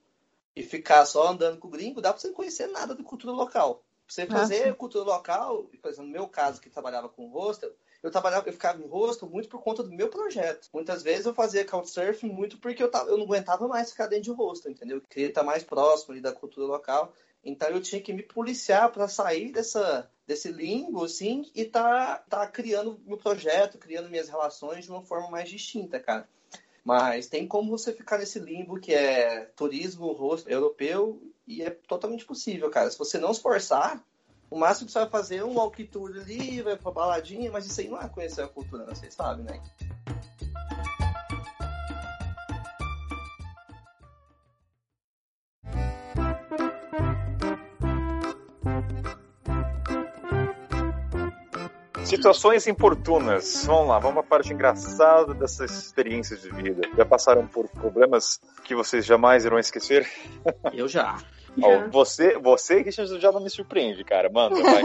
e 0.56 0.62
ficar 0.62 1.04
só 1.04 1.28
andando 1.28 1.58
com 1.58 1.68
o 1.68 1.70
gringo, 1.70 2.00
dá 2.00 2.10
pra 2.10 2.18
você 2.18 2.28
não 2.28 2.34
conhecer 2.34 2.66
nada 2.68 2.94
de 2.94 3.02
cultura 3.02 3.34
local. 3.34 3.84
Pra 4.06 4.14
você 4.14 4.26
fazer 4.26 4.68
ah, 4.70 4.74
cultura 4.74 5.04
local, 5.04 5.64
por 5.82 5.90
exemplo, 5.90 6.06
no 6.06 6.12
meu 6.12 6.26
caso, 6.26 6.62
que 6.62 6.70
trabalhava 6.70 7.10
com 7.10 7.28
hostel, 7.28 7.70
eu 8.02 8.10
trabalhava, 8.10 8.48
eu 8.48 8.52
ficava 8.54 8.80
em 8.80 8.88
hostel 8.88 9.28
muito 9.28 9.50
por 9.50 9.62
conta 9.62 9.82
do 9.82 9.92
meu 9.92 10.08
projeto. 10.08 10.70
Muitas 10.72 11.02
vezes 11.02 11.26
eu 11.26 11.34
fazia 11.34 11.66
couchsurfing 11.66 12.30
muito 12.30 12.56
porque 12.58 12.82
eu, 12.82 12.90
tava, 12.90 13.10
eu 13.10 13.18
não 13.18 13.26
aguentava 13.26 13.68
mais 13.68 13.90
ficar 13.90 14.06
dentro 14.06 14.24
de 14.24 14.30
hostel, 14.30 14.72
entendeu? 14.72 14.96
Eu 14.96 15.02
queria 15.02 15.28
estar 15.28 15.42
mais 15.42 15.62
próximo 15.62 16.12
ali 16.12 16.22
da 16.22 16.32
cultura 16.32 16.66
local. 16.66 17.12
Então 17.44 17.68
eu 17.68 17.80
tinha 17.80 18.00
que 18.00 18.12
me 18.12 18.22
policiar 18.22 18.90
para 18.90 19.08
sair 19.08 19.52
dessa, 19.52 20.10
desse 20.26 20.50
limbo, 20.50 21.04
assim, 21.04 21.50
e 21.54 21.64
tá, 21.64 22.22
tá 22.28 22.46
criando 22.46 23.00
meu 23.06 23.16
projeto, 23.16 23.78
criando 23.78 24.10
minhas 24.10 24.28
relações 24.28 24.84
de 24.84 24.90
uma 24.90 25.02
forma 25.02 25.30
mais 25.30 25.48
distinta, 25.48 25.98
cara. 25.98 26.28
Mas 26.84 27.26
tem 27.26 27.46
como 27.46 27.70
você 27.70 27.92
ficar 27.92 28.18
nesse 28.18 28.38
limbo 28.38 28.80
que 28.80 28.94
é 28.94 29.46
turismo 29.56 30.12
rosto 30.12 30.48
europeu 30.48 31.22
e 31.46 31.62
é 31.62 31.70
totalmente 31.70 32.24
possível, 32.24 32.70
cara. 32.70 32.90
Se 32.90 32.98
você 32.98 33.18
não 33.18 33.32
se 33.32 33.42
forçar, 33.42 34.02
o 34.50 34.58
máximo 34.58 34.86
que 34.86 34.92
você 34.92 35.00
vai 35.00 35.10
fazer 35.10 35.36
é 35.36 35.44
um 35.44 35.54
walk 35.54 35.84
tour 35.84 36.10
ali, 36.16 36.62
vai 36.62 36.76
pra 36.76 36.90
baladinha, 36.90 37.50
mas 37.50 37.66
isso 37.66 37.80
aí 37.80 37.88
não 37.88 38.00
é 38.00 38.08
conhecer 38.08 38.42
a 38.42 38.48
cultura, 38.48 38.86
vocês 38.86 39.12
sabem, 39.12 39.44
né? 39.44 39.62
Situações 52.08 52.66
importunas. 52.66 53.66
Vamos 53.66 53.88
lá, 53.88 53.98
vamos 53.98 54.14
para 54.14 54.20
a 54.20 54.28
parte 54.28 54.52
engraçada 54.54 55.34
dessas 55.34 55.70
experiências 55.70 56.40
de 56.40 56.50
vida. 56.50 56.88
Já 56.96 57.04
passaram 57.04 57.46
por 57.46 57.68
problemas 57.68 58.40
que 58.64 58.74
vocês 58.74 59.04
jamais 59.04 59.44
irão 59.44 59.58
esquecer? 59.58 60.10
Eu 60.72 60.88
já. 60.88 61.18
Oh, 61.60 61.90
você, 61.90 62.38
você, 62.38 62.84
Christian, 62.84 63.18
já 63.18 63.32
não 63.32 63.40
me 63.40 63.50
surpreende, 63.50 64.04
cara. 64.04 64.30
Manda, 64.30 64.54
vai. 64.62 64.80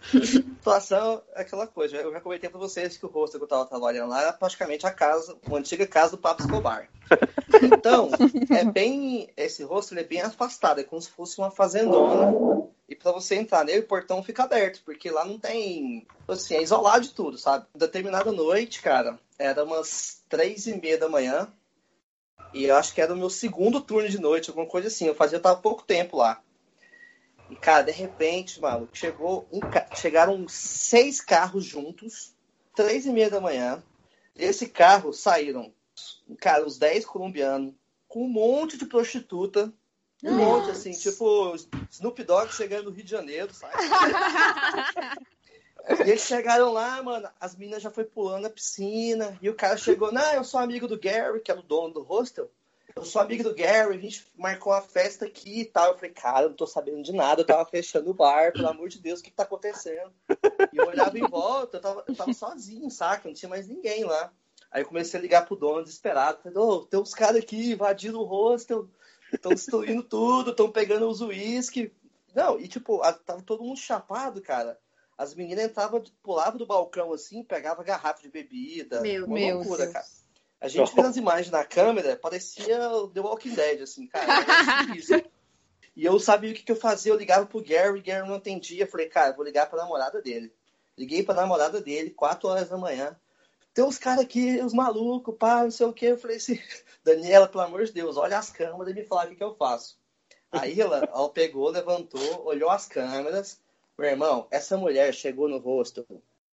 situação 0.24 1.22
é 1.34 1.42
aquela 1.42 1.66
coisa. 1.66 1.96
Eu 1.96 2.12
já 2.12 2.20
comentei 2.20 2.48
pra 2.48 2.58
vocês 2.58 2.96
que 2.96 3.04
o 3.04 3.10
rosto 3.10 3.36
que 3.36 3.44
eu 3.44 3.48
tava 3.48 3.66
trabalhando 3.66 4.08
lá 4.08 4.22
era 4.22 4.32
praticamente 4.32 4.86
a 4.86 4.90
casa, 4.90 5.36
uma 5.46 5.58
antiga 5.58 5.86
casa 5.86 6.12
do 6.12 6.18
Papo 6.18 6.42
Escobar. 6.42 6.88
Então, 7.60 8.10
é 8.50 8.64
bem. 8.64 9.30
Esse 9.36 9.64
rosto 9.64 9.98
é 9.98 10.04
bem 10.04 10.20
afastado, 10.20 10.80
é 10.80 10.84
como 10.84 11.02
se 11.02 11.10
fosse 11.10 11.38
uma 11.38 11.50
fazendona. 11.50 12.67
E 12.88 12.96
para 12.96 13.12
você 13.12 13.34
entrar 13.34 13.64
nele, 13.64 13.80
o 13.80 13.86
portão 13.86 14.22
fica 14.22 14.44
aberto, 14.44 14.80
porque 14.84 15.10
lá 15.10 15.24
não 15.24 15.38
tem. 15.38 16.06
Assim, 16.26 16.54
é 16.54 16.62
isolado 16.62 17.02
de 17.06 17.12
tudo, 17.12 17.36
sabe? 17.36 17.66
Determinada 17.74 18.32
noite, 18.32 18.80
cara, 18.80 19.18
era 19.38 19.62
umas 19.62 20.22
três 20.28 20.66
e 20.66 20.74
meia 20.74 20.96
da 20.96 21.08
manhã. 21.08 21.52
E 22.54 22.64
eu 22.64 22.76
acho 22.76 22.94
que 22.94 23.00
era 23.00 23.12
o 23.12 23.16
meu 23.16 23.28
segundo 23.28 23.80
turno 23.80 24.08
de 24.08 24.18
noite, 24.18 24.48
alguma 24.48 24.66
coisa 24.66 24.88
assim. 24.88 25.06
Eu 25.06 25.14
fazia, 25.14 25.38
tava 25.38 25.60
pouco 25.60 25.82
tempo 25.82 26.16
lá. 26.16 26.42
E, 27.50 27.56
cara, 27.56 27.82
de 27.82 27.92
repente, 27.92 28.60
mano, 28.60 28.88
chegou 28.92 29.46
um, 29.52 29.60
chegaram 29.94 30.46
seis 30.48 31.20
carros 31.20 31.64
juntos, 31.64 32.34
três 32.74 33.04
e 33.04 33.10
meia 33.10 33.28
da 33.28 33.40
manhã. 33.40 33.82
Esse 34.34 34.66
carro 34.66 35.12
saíram, 35.12 35.72
cara, 36.38 36.64
os 36.64 36.78
dez 36.78 37.04
colombianos, 37.04 37.74
com 38.06 38.24
um 38.24 38.28
monte 38.28 38.78
de 38.78 38.86
prostituta. 38.86 39.72
Um 40.24 40.36
monte, 40.36 40.70
assim, 40.70 40.90
tipo 40.92 41.54
Snoop 41.90 42.24
Dogg 42.24 42.52
chegando 42.52 42.86
no 42.86 42.90
Rio 42.90 43.04
de 43.04 43.10
Janeiro, 43.10 43.52
sabe? 43.54 43.74
E 45.88 46.10
eles 46.10 46.22
chegaram 46.22 46.70
lá, 46.70 47.02
mano, 47.02 47.30
as 47.40 47.56
meninas 47.56 47.82
já 47.82 47.90
foi 47.90 48.04
pulando 48.04 48.46
a 48.46 48.50
piscina, 48.50 49.38
e 49.40 49.48
o 49.48 49.54
cara 49.54 49.76
chegou, 49.78 50.12
não, 50.12 50.34
eu 50.34 50.44
sou 50.44 50.60
amigo 50.60 50.86
do 50.86 50.98
Gary, 50.98 51.40
que 51.40 51.50
é 51.50 51.54
o 51.54 51.62
dono 51.62 51.94
do 51.94 52.02
hostel. 52.02 52.50
Eu 52.94 53.04
sou 53.04 53.22
amigo 53.22 53.44
do 53.44 53.54
Gary, 53.54 53.96
a 53.96 54.00
gente 54.00 54.26
marcou 54.36 54.72
uma 54.72 54.82
festa 54.82 55.24
aqui 55.24 55.60
e 55.60 55.64
tal. 55.64 55.92
Eu 55.92 55.94
falei, 55.94 56.10
cara, 56.10 56.42
eu 56.42 56.48
não 56.48 56.56
tô 56.56 56.66
sabendo 56.66 57.02
de 57.02 57.12
nada, 57.12 57.40
eu 57.40 57.46
tava 57.46 57.64
fechando 57.64 58.10
o 58.10 58.14
bar, 58.14 58.52
pelo 58.52 58.68
amor 58.68 58.88
de 58.88 58.98
Deus, 58.98 59.20
o 59.20 59.22
que, 59.22 59.30
que 59.30 59.36
tá 59.36 59.44
acontecendo? 59.44 60.12
E 60.72 60.76
eu 60.76 60.88
olhava 60.88 61.16
em 61.16 61.26
volta, 61.26 61.76
eu 61.76 61.80
tava, 61.80 62.04
eu 62.06 62.14
tava 62.14 62.32
sozinho, 62.32 62.90
saca? 62.90 63.28
Não 63.28 63.34
tinha 63.34 63.48
mais 63.48 63.68
ninguém 63.68 64.04
lá. 64.04 64.32
Aí 64.70 64.82
eu 64.82 64.86
comecei 64.86 65.18
a 65.18 65.22
ligar 65.22 65.46
pro 65.46 65.56
dono 65.56 65.84
desesperado. 65.84 66.42
Falei, 66.42 66.58
ô, 66.58 66.68
oh, 66.68 66.86
tem 66.86 67.00
uns 67.00 67.14
caras 67.14 67.40
aqui 67.40 67.72
invadindo 67.72 68.20
o 68.20 68.24
hostel, 68.24 68.88
estão 69.32 69.52
destruindo 69.52 70.02
tudo, 70.02 70.50
estão 70.50 70.70
pegando 70.70 71.08
os 71.08 71.20
uísque. 71.20 71.92
Não, 72.34 72.58
e 72.58 72.68
tipo, 72.68 73.00
tava 73.24 73.42
todo 73.42 73.62
mundo 73.62 73.78
chapado, 73.78 74.40
cara. 74.40 74.78
as 75.18 75.34
meninas 75.34 75.64
entravam, 75.64 76.02
pulavam 76.22 76.56
do 76.56 76.66
balcão 76.66 77.12
assim, 77.12 77.42
pegavam 77.42 77.84
garrafa 77.84 78.22
de 78.22 78.28
bebida. 78.28 79.00
Meu, 79.00 79.26
uma 79.26 79.34
meu 79.34 79.56
loucura, 79.56 79.82
Deus. 79.82 79.92
cara. 79.92 80.06
A 80.60 80.68
gente 80.68 80.94
vendo 80.94 81.06
as 81.08 81.16
imagens 81.16 81.50
na 81.50 81.64
câmera, 81.64 82.16
parecia 82.16 82.90
o 82.90 83.08
The 83.08 83.20
Walking 83.20 83.54
Dead, 83.54 83.82
assim, 83.82 84.06
cara. 84.06 84.26
E 85.96 86.04
eu 86.04 86.18
sabia 86.20 86.52
o 86.52 86.54
que, 86.54 86.62
que 86.62 86.70
eu 86.70 86.76
fazia, 86.76 87.10
eu 87.12 87.16
ligava 87.16 87.44
pro 87.44 87.60
Gary, 87.62 87.98
o 87.98 88.02
Gary 88.02 88.26
não 88.28 88.36
atendia. 88.36 88.86
Falei, 88.86 89.08
cara, 89.08 89.34
vou 89.34 89.44
ligar 89.44 89.68
pra 89.68 89.82
namorada 89.82 90.22
dele. 90.22 90.52
Liguei 90.96 91.24
pra 91.24 91.34
namorada 91.34 91.80
dele, 91.80 92.10
4 92.10 92.48
horas 92.48 92.68
da 92.68 92.76
manhã. 92.76 93.16
Tem 93.78 93.84
uns 93.84 93.96
caras 93.96 94.24
aqui, 94.24 94.60
os 94.60 94.74
malucos, 94.74 95.36
pá, 95.38 95.62
não 95.62 95.70
sei 95.70 95.86
o 95.86 95.92
que. 95.92 96.06
Eu 96.06 96.18
falei 96.18 96.38
assim, 96.38 96.58
Daniela, 97.04 97.46
pelo 97.46 97.62
amor 97.62 97.84
de 97.84 97.92
Deus, 97.92 98.16
olha 98.16 98.36
as 98.36 98.50
câmeras 98.50 98.90
e 98.90 98.94
me 98.98 99.04
fala 99.04 99.26
o 99.26 99.28
que, 99.28 99.36
que 99.36 99.44
eu 99.44 99.54
faço. 99.54 99.96
Aí 100.50 100.80
ela, 100.80 100.98
ela 101.14 101.28
pegou, 101.28 101.70
levantou, 101.70 102.44
olhou 102.44 102.70
as 102.70 102.86
câmeras. 102.86 103.60
Meu 103.96 104.10
irmão, 104.10 104.48
essa 104.50 104.76
mulher 104.76 105.14
chegou 105.14 105.48
no 105.48 105.58
rosto, 105.58 106.04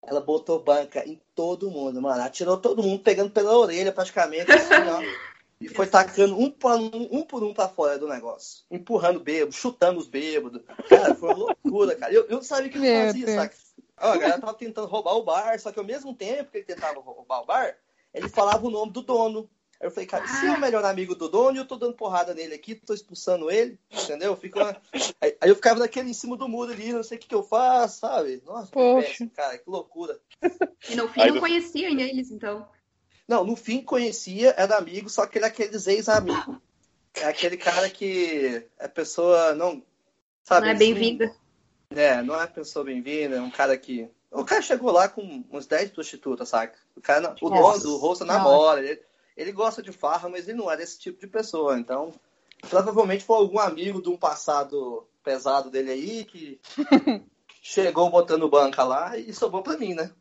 ela 0.05 0.21
botou 0.21 0.59
banca 0.59 1.03
em 1.03 1.19
todo 1.34 1.71
mundo, 1.71 1.99
mano. 1.99 2.21
Ela 2.21 2.30
tirou 2.30 2.57
todo 2.57 2.84
mundo, 2.84 3.01
pegando 3.01 3.32
pela 3.32 3.57
orelha 3.57 3.91
praticamente, 3.91 4.51
assim, 4.51 4.73
ó. 4.88 5.01
E 5.59 5.69
foi 5.69 5.88
tacando 5.88 6.38
um 6.38 6.51
por 6.51 6.73
um, 6.73 7.07
um 7.11 7.23
por 7.23 7.41
um 7.41 7.53
pra 7.53 7.69
fora 7.69 7.97
do 7.97 8.09
negócio. 8.09 8.65
Empurrando 8.69 9.21
bêbado, 9.21 9.53
chutando 9.53 9.97
os 9.97 10.05
bêbados. 10.05 10.61
Cara, 10.89 11.15
foi 11.15 11.30
uma 11.30 11.38
loucura, 11.38 11.95
cara. 11.95 12.13
Eu, 12.13 12.26
eu 12.26 12.36
não 12.36 12.43
sabia 12.43 12.69
que 12.69 12.78
eu 12.78 12.82
fazia, 12.82 13.28
saca? 13.28 13.55
Ó, 13.98 14.12
a 14.12 14.18
galera 14.18 14.39
tava 14.39 14.54
tentando 14.54 14.88
roubar 14.88 15.16
o 15.16 15.24
bar, 15.24 15.60
só 15.60 15.72
que 15.72 15.80
ao 15.80 15.86
mesmo 15.86 16.14
tempo 16.14 16.52
que 16.52 16.58
ele 16.58 16.66
tentava 16.66 17.00
roubar 17.00 17.41
o 17.41 17.46
bar, 17.46 17.78
ele 18.14 18.30
falava 18.30 18.66
o 18.66 18.70
nome 18.70 18.91
do 18.91 19.02
dono. 19.02 19.50
Aí 19.80 19.88
eu 19.88 19.91
falei, 19.91 20.08
cara, 20.08 20.26
se 20.28 20.46
é 20.46 20.52
o 20.52 20.60
melhor 20.60 20.86
amigo 20.86 21.16
do 21.16 21.28
dono, 21.28 21.58
eu 21.58 21.68
tô 21.68 21.76
dando 21.76 21.96
porrada 21.96 22.34
nele 22.34 22.56
aqui, 22.56 22.76
tô 22.76 22.93
expulsando 22.93 23.52
ele, 23.52 23.78
entendeu? 23.91 24.36
Fica 24.38 24.82
aí, 25.20 25.36
aí 25.39 25.50
eu 25.50 25.56
ficava 25.56 25.80
daquele 25.80 26.10
em 26.10 26.14
cima 26.14 26.38
do 26.38 26.48
muro 26.48 26.72
ali, 26.72 26.93
não 26.93 27.04
sei 27.04 27.18
o 27.18 27.20
que, 27.20 27.28
que 27.28 27.36
eu 27.36 27.43
faço, 27.43 28.00
sabe? 28.00 28.41
Nossa, 28.46 28.68
que 28.68 28.74
Poxa. 28.74 29.08
péssimo, 29.08 29.30
cara, 29.32 29.58
que 29.58 29.70
loucura. 29.70 30.20
E 30.89 30.96
no 30.96 31.10
fim 31.10 31.22
Aí 31.22 31.32
não 31.32 31.39
conhecia 31.39 31.89
eles, 31.89 32.32
então. 32.32 32.68
Não, 33.28 33.43
no 33.43 33.56
fim 33.56 33.82
conhecia, 33.82 34.54
era 34.58 34.78
amigo, 34.78 35.10
só 35.10 35.26
que 35.26 35.38
ele 35.38 35.46
é 35.46 35.48
aqueles 35.50 35.88
ex-amigos. 35.88 36.58
É 37.16 37.26
aquele 37.26 37.58
cara 37.58 37.89
que 37.89 38.66
a 38.80 38.88
pessoa 38.88 39.54
não. 39.56 39.84
Sabe, 40.43 40.62
Não 40.62 40.68
é 40.68 40.76
assim, 40.76 40.93
bem-vinda. 40.93 41.36
É, 41.89 42.21
não 42.21 42.39
é 42.39 42.47
pessoa 42.47 42.86
bem-vinda, 42.86 43.36
é 43.36 43.41
um 43.41 43.51
cara 43.51 43.77
que. 43.77 44.09
O 44.31 44.43
cara 44.43 44.61
chegou 44.61 44.91
lá 44.91 45.07
com 45.07 45.43
uns 45.51 45.65
10 45.65 45.91
prostitutas, 45.91 46.49
saca? 46.49 46.77
O 46.95 47.01
cara, 47.01 47.36
o 47.41 47.49
dono 47.49 47.79
do 47.79 47.97
rosto 47.97 48.25
namora, 48.25 48.83
ele, 48.83 49.01
ele 49.38 49.51
gosta 49.51 49.81
de 49.81 49.91
farra, 49.91 50.27
mas 50.27 50.47
ele 50.47 50.57
não 50.57 50.69
é 50.69 50.75
desse 50.75 50.99
tipo 50.99 51.19
de 51.19 51.27
pessoa. 51.27 51.79
Então, 51.79 52.11
provavelmente 52.69 53.23
foi 53.23 53.38
algum 53.38 53.59
amigo 53.59 54.01
de 54.01 54.09
um 54.09 54.17
passado 54.17 55.07
pesado 55.23 55.69
dele 55.69 55.91
aí 55.91 56.25
que 56.25 56.59
chegou 57.61 58.09
botando 58.09 58.49
banca 58.49 58.83
lá 58.83 59.17
e 59.17 59.33
sobrou 59.33 59.63
pra 59.63 59.77
mim, 59.77 59.93
né? 59.93 60.11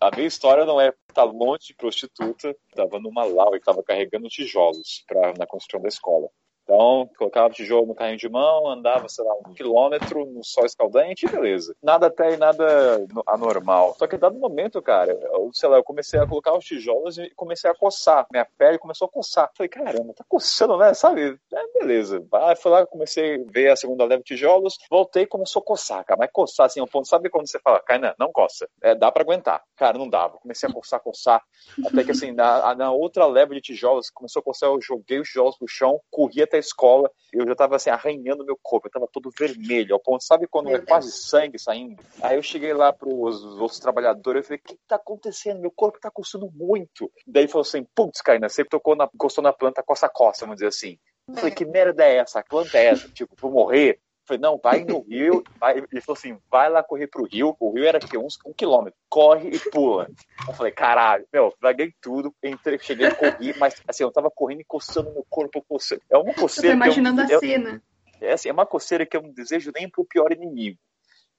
A 0.00 0.14
minha 0.14 0.28
história 0.28 0.64
não 0.64 0.80
é 0.80 0.92
estar 1.08 1.24
longe 1.24 1.68
de 1.68 1.74
prostituta, 1.74 2.54
estava 2.68 2.98
numa 3.00 3.24
lau 3.24 3.54
e 3.54 3.58
estava 3.58 3.82
carregando 3.82 4.28
tijolos 4.28 5.04
pra, 5.06 5.32
na 5.34 5.46
construção 5.46 5.80
da 5.80 5.88
escola. 5.88 6.28
Então, 6.68 7.08
colocava 7.16 7.46
o 7.46 7.52
tijolo 7.52 7.86
no 7.86 7.94
carrinho 7.94 8.18
de 8.18 8.28
mão, 8.28 8.68
andava, 8.68 9.08
sei 9.08 9.24
lá, 9.24 9.32
um 9.46 9.54
quilômetro 9.54 10.26
no 10.26 10.42
sol 10.42 10.66
escaldante 10.66 11.24
e 11.24 11.30
beleza. 11.30 11.76
Nada 11.80 12.08
até 12.08 12.26
aí, 12.26 12.36
nada 12.36 12.98
no- 13.14 13.22
anormal. 13.24 13.94
Só 13.96 14.06
que 14.08 14.16
dado 14.18 14.36
momento, 14.36 14.82
cara, 14.82 15.12
eu, 15.12 15.48
sei 15.54 15.68
lá, 15.68 15.76
eu 15.76 15.84
comecei 15.84 16.18
a 16.18 16.26
colocar 16.26 16.56
os 16.58 16.64
tijolos 16.64 17.18
e 17.18 17.30
comecei 17.36 17.70
a 17.70 17.74
coçar. 17.74 18.26
Minha 18.32 18.44
pele 18.58 18.78
começou 18.78 19.06
a 19.06 19.10
coçar. 19.10 19.48
Falei, 19.56 19.68
caramba, 19.68 20.12
tá 20.12 20.24
coçando, 20.28 20.76
né? 20.76 20.92
Sabe? 20.92 21.38
É, 21.54 21.78
beleza. 21.78 22.20
Aí 22.32 22.56
fui 22.56 22.72
lá, 22.72 22.84
comecei 22.84 23.36
a 23.36 23.44
ver 23.52 23.70
a 23.70 23.76
segunda 23.76 24.04
leva 24.04 24.18
de 24.22 24.34
tijolos, 24.34 24.76
voltei 24.90 25.22
e 25.22 25.26
começou 25.26 25.60
a 25.62 25.64
coçar, 25.64 26.04
cara. 26.04 26.18
Mas 26.18 26.30
coçar 26.32 26.66
assim, 26.66 26.80
ao 26.80 26.88
ponto, 26.88 27.06
sabe 27.06 27.30
quando 27.30 27.46
você 27.48 27.60
fala, 27.60 27.78
Kainan, 27.78 28.12
não 28.18 28.32
coça. 28.32 28.68
É, 28.82 28.92
dá 28.92 29.12
pra 29.12 29.22
aguentar. 29.22 29.62
Cara, 29.76 29.96
não 29.96 30.08
dava. 30.08 30.38
Comecei 30.38 30.68
a 30.68 30.72
coçar, 30.72 30.98
coçar. 31.00 31.40
Até 31.86 32.02
que 32.02 32.10
assim, 32.10 32.32
na, 32.32 32.74
na 32.74 32.90
outra 32.90 33.24
leva 33.26 33.54
de 33.54 33.60
tijolos, 33.60 34.10
começou 34.10 34.40
a 34.40 34.42
coçar, 34.42 34.68
eu 34.68 34.80
joguei 34.80 35.20
os 35.20 35.28
tijolos 35.28 35.56
pro 35.56 35.68
chão, 35.68 36.00
corri 36.10 36.42
até 36.42 36.55
a 36.56 36.60
escola, 36.60 37.10
eu 37.32 37.46
já 37.46 37.54
tava 37.54 37.76
assim, 37.76 37.90
arranhando 37.90 38.44
meu 38.44 38.58
corpo, 38.62 38.86
eu 38.86 38.90
tava 38.90 39.08
todo 39.12 39.30
vermelho, 39.30 39.94
ao 39.94 40.00
ponto, 40.00 40.24
sabe 40.24 40.46
quando 40.46 40.66
Meu 40.66 40.76
é 40.76 40.80
quase 40.80 41.12
sangue 41.12 41.58
saindo? 41.58 42.02
Aí 42.22 42.36
eu 42.36 42.42
cheguei 42.42 42.72
lá 42.72 42.92
pros 42.92 43.44
outros 43.58 43.78
trabalhadores, 43.78 44.42
eu 44.42 44.46
falei, 44.46 44.60
o 44.64 44.68
que, 44.68 44.76
que 44.76 44.86
tá 44.86 44.96
acontecendo? 44.96 45.60
Meu 45.60 45.70
corpo 45.70 46.00
tá 46.00 46.10
coçando 46.10 46.50
muito. 46.52 47.10
Daí 47.26 47.46
falou 47.46 47.62
assim, 47.62 47.84
putz, 47.94 48.20
Caína, 48.20 48.48
você 48.48 48.64
tocou 48.64 48.96
na, 48.96 49.08
encostou 49.14 49.42
na 49.42 49.52
planta 49.52 49.82
coça-coça, 49.82 50.44
vamos 50.44 50.56
dizer 50.56 50.68
assim. 50.68 50.98
Eu 51.28 51.34
falei, 51.34 51.50
que 51.50 51.64
merda 51.64 52.04
é 52.04 52.16
essa? 52.16 52.42
Que 52.42 52.48
planta 52.48 52.78
é 52.78 52.86
essa? 52.86 53.08
Tipo, 53.08 53.34
vou 53.40 53.50
morrer? 53.50 54.00
Eu 54.26 54.36
falei, 54.36 54.40
não, 54.40 54.58
vai 54.60 54.84
no 54.84 55.00
rio. 55.02 55.44
Vai. 55.60 55.78
Ele 55.78 56.00
falou 56.00 56.16
assim, 56.18 56.36
vai 56.50 56.68
lá 56.68 56.82
correr 56.82 57.06
pro 57.06 57.24
rio. 57.24 57.56
O 57.60 57.70
rio 57.70 57.84
era 57.84 58.00
que 58.00 58.18
uns 58.18 58.36
um 58.44 58.52
quilômetro. 58.52 58.98
Corre 59.08 59.50
e 59.50 59.58
pula. 59.70 60.08
Eu 60.48 60.52
falei, 60.52 60.72
caralho, 60.72 61.24
meu, 61.32 61.54
larguei 61.62 61.92
tudo. 62.00 62.34
Entrei, 62.42 62.76
cheguei, 62.80 63.08
corri, 63.12 63.54
mas 63.58 63.80
assim, 63.86 64.02
eu 64.02 64.10
tava 64.10 64.28
correndo 64.28 64.62
e 64.62 64.64
coçando 64.64 65.12
meu 65.12 65.24
corpo, 65.30 65.64
coçando. 65.68 66.02
É 66.10 66.16
uma 66.18 66.30
Eu 66.30 66.34
tô 66.34 66.40
coceira. 66.42 66.68
que 66.68 66.72
eu- 66.72 66.74
imaginando 66.86 67.20
a 67.20 67.26
eu- 67.28 67.38
cena. 67.38 67.80
é, 68.20 68.32
assim, 68.32 68.48
é 68.48 68.52
uma 68.52 68.66
coceira 68.66 69.06
que 69.06 69.16
eu 69.16 69.22
não 69.22 69.30
desejo 69.32 69.70
nem 69.72 69.88
pro 69.88 70.04
pior 70.04 70.32
inimigo. 70.32 70.76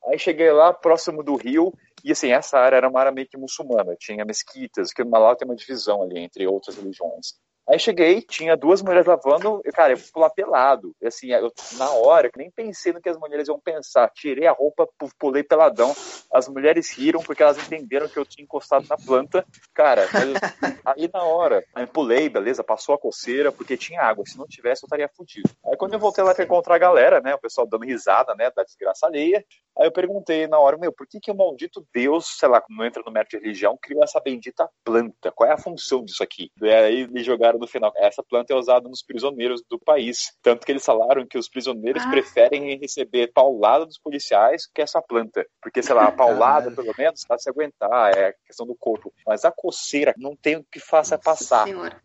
Aí 0.06 0.18
cheguei 0.18 0.50
lá, 0.52 0.72
próximo 0.72 1.22
do 1.22 1.36
rio, 1.36 1.74
e 2.06 2.12
assim, 2.14 2.32
essa 2.32 2.58
área 2.58 2.78
era 2.78 2.88
uma 2.88 3.00
área 3.02 3.12
meio 3.12 3.28
que 3.28 3.36
muçulmana, 3.38 3.96
tinha 4.00 4.24
mesquitas, 4.24 4.94
que 4.94 5.04
Malau 5.04 5.36
tem 5.36 5.46
uma 5.46 5.56
divisão 5.56 6.02
ali 6.04 6.20
entre 6.20 6.48
outras 6.48 6.78
religiões. 6.78 7.34
Aí 7.70 7.78
cheguei, 7.78 8.22
tinha 8.22 8.56
duas 8.56 8.82
mulheres 8.82 9.06
lavando, 9.06 9.62
cara, 9.74 9.92
eu 9.94 9.98
fui 9.98 10.22
lá 10.22 10.30
pelado. 10.30 10.96
E, 11.02 11.08
assim, 11.08 11.32
eu, 11.32 11.52
na 11.78 11.90
hora, 11.92 12.32
que 12.32 12.38
nem 12.38 12.50
pensei 12.50 12.94
no 12.94 13.02
que 13.02 13.10
as 13.10 13.18
mulheres 13.18 13.48
iam 13.50 13.60
pensar. 13.60 14.10
Tirei 14.16 14.48
a 14.48 14.54
roupa, 14.54 14.88
pu- 14.98 15.12
pulei 15.20 15.44
peladão. 15.44 15.94
As 16.34 16.48
mulheres 16.48 16.90
riram 16.92 17.22
porque 17.22 17.44
elas 17.44 17.58
entenderam 17.58 18.08
que 18.08 18.18
eu 18.18 18.26
tinha 18.26 18.44
encostado 18.44 18.86
na 18.90 18.96
planta. 18.96 19.46
Cara, 19.74 20.08
mas- 20.14 20.28
aí 20.86 21.10
na 21.14 21.24
hora, 21.24 21.64
aí 21.76 21.86
pulei, 21.86 22.30
beleza, 22.30 22.64
passou 22.64 22.96
a 22.96 22.98
coceira, 22.98 23.52
porque 23.52 23.76
tinha 23.76 24.02
água. 24.02 24.26
Se 24.26 24.38
não 24.38 24.48
tivesse, 24.48 24.84
eu 24.84 24.88
estaria 24.88 25.10
fudido. 25.10 25.50
Aí 25.66 25.76
quando 25.76 25.94
eu 25.94 26.00
voltei 26.00 26.24
lá 26.24 26.34
pra 26.34 26.46
encontrar 26.46 26.76
a 26.76 26.80
galera, 26.80 27.20
né, 27.20 27.36
o 27.36 27.40
pessoal 27.40 27.68
dando 27.68 27.84
risada, 27.86 28.34
né, 28.36 28.50
da 28.56 28.64
desgraça 28.64 29.06
alheia, 29.08 29.44
aí 29.78 29.88
eu 29.88 29.92
perguntei 29.92 30.48
na 30.48 30.58
hora, 30.58 30.78
meu, 30.78 30.92
por 30.94 31.06
que 31.06 31.20
que 31.20 31.32
o 31.32 31.36
maldito 31.36 31.86
Deus, 31.94 32.38
sei 32.40 32.48
lá, 32.48 32.64
não 32.70 32.86
entra 32.86 33.04
no 33.06 33.12
mérito 33.12 33.38
de 33.38 33.44
religião, 33.44 33.78
criou 33.82 34.04
essa 34.04 34.20
bendita 34.22 34.70
planta? 34.86 35.32
Qual 35.34 35.50
é 35.50 35.54
a 35.54 35.58
função 35.58 36.06
disso 36.06 36.24
aqui? 36.24 36.50
E 36.62 36.70
aí 36.70 37.08
me 37.08 37.24
jogaram 37.24 37.57
no 37.58 37.68
final. 37.68 37.92
Essa 37.96 38.24
planta 38.24 38.54
é 38.54 38.56
usada 38.56 38.88
nos 38.90 39.02
prisioneiros 39.04 39.62
do 39.70 39.80
país. 39.80 40.34
Tanto 40.42 40.66
que 40.66 40.72
eles 40.72 40.86
falaram 40.86 41.26
que 41.26 41.38
os 41.38 41.50
prisioneiros 41.50 42.04
Ah. 42.04 42.10
preferem 42.10 42.78
receber 42.78 43.32
paulada 43.34 43.86
dos 43.86 43.98
policiais 44.00 44.68
que 44.74 44.82
essa 44.82 45.02
planta. 45.02 45.46
Porque, 45.62 45.82
sei 45.84 45.96
lá, 45.96 46.06
a 46.08 46.12
paulada, 46.12 46.70
Caralho. 46.70 46.76
pelo 46.76 46.94
menos, 46.98 47.24
dá 47.28 47.38
se 47.38 47.50
aguentar, 47.50 48.18
é 48.18 48.34
questão 48.46 48.66
do 48.66 48.76
corpo. 48.76 49.14
Mas 49.26 49.44
a 49.46 49.52
coceira 49.52 50.14
não 50.18 50.36
tem 50.36 50.58
o 50.58 50.66
que 50.72 50.80
faça 50.80 51.16
Nossa 51.16 51.24
passar. 51.24 51.64
Senhora. 51.66 52.02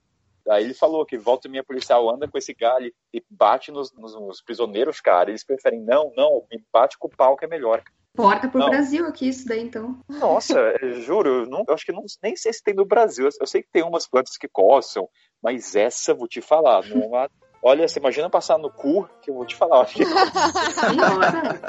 Aí 0.49 0.65
ele 0.65 0.75
falou 0.75 1.07
que 1.07 1.17
volta 1.17 1.47
e 1.47 1.51
minha 1.51 1.63
policial 1.63 2.11
anda 2.11 2.27
com 2.27 2.37
esse 2.37 2.53
galho 2.53 2.93
e 3.15 3.23
bate 3.31 3.71
nos, 3.71 3.93
nos- 3.93 4.15
nos 4.21 4.43
prisioneiros, 4.43 5.01
cara. 5.01 5.31
Eles 5.31 5.45
preferem, 5.45 5.81
não, 5.81 6.13
não, 6.17 6.45
me 6.51 6.61
bate 6.73 6.99
com 6.99 7.07
o 7.07 7.17
pau 7.17 7.37
que 7.37 7.45
é 7.45 7.49
melhor. 7.49 7.81
Porta 8.15 8.47
pro 8.47 8.59
Não. 8.61 8.69
Brasil 8.69 9.07
aqui, 9.07 9.29
isso 9.29 9.47
daí, 9.49 9.63
então. 9.63 9.99
Nossa, 10.07 10.55
juro, 11.01 11.29
eu, 11.45 11.47
não, 11.47 11.65
eu 11.67 11.73
acho 11.73 11.87
que 11.87 11.93
não, 11.93 12.05
nem 12.23 12.37
sei 12.37 12.53
se 12.53 12.63
tem 12.63 12.75
no 12.75 12.85
Brasil. 12.85 13.27
Eu 13.41 13.47
sei 13.47 13.63
que 13.63 13.71
tem 13.73 13.83
umas 13.83 14.07
plantas 14.07 14.37
que 14.37 14.47
coçam, 14.49 15.09
mas 15.43 15.75
essa, 15.77 16.15
vou 16.15 16.29
te 16.29 16.41
falar, 16.41 16.83
não 16.87 17.15
há- 17.15 17.29
Olha, 17.65 17.87
você 17.87 18.01
imagina 18.01 18.29
passar 18.29 18.59
no 18.59 18.69
cu, 18.69 19.09
que 19.23 19.31
eu 19.31 19.35
vou 19.37 19.47
te 19.47 19.55
falar. 19.55 19.77
eu 19.77 19.83
Acho 19.83 19.95
que 19.95 20.05
Senhora. 20.05 21.61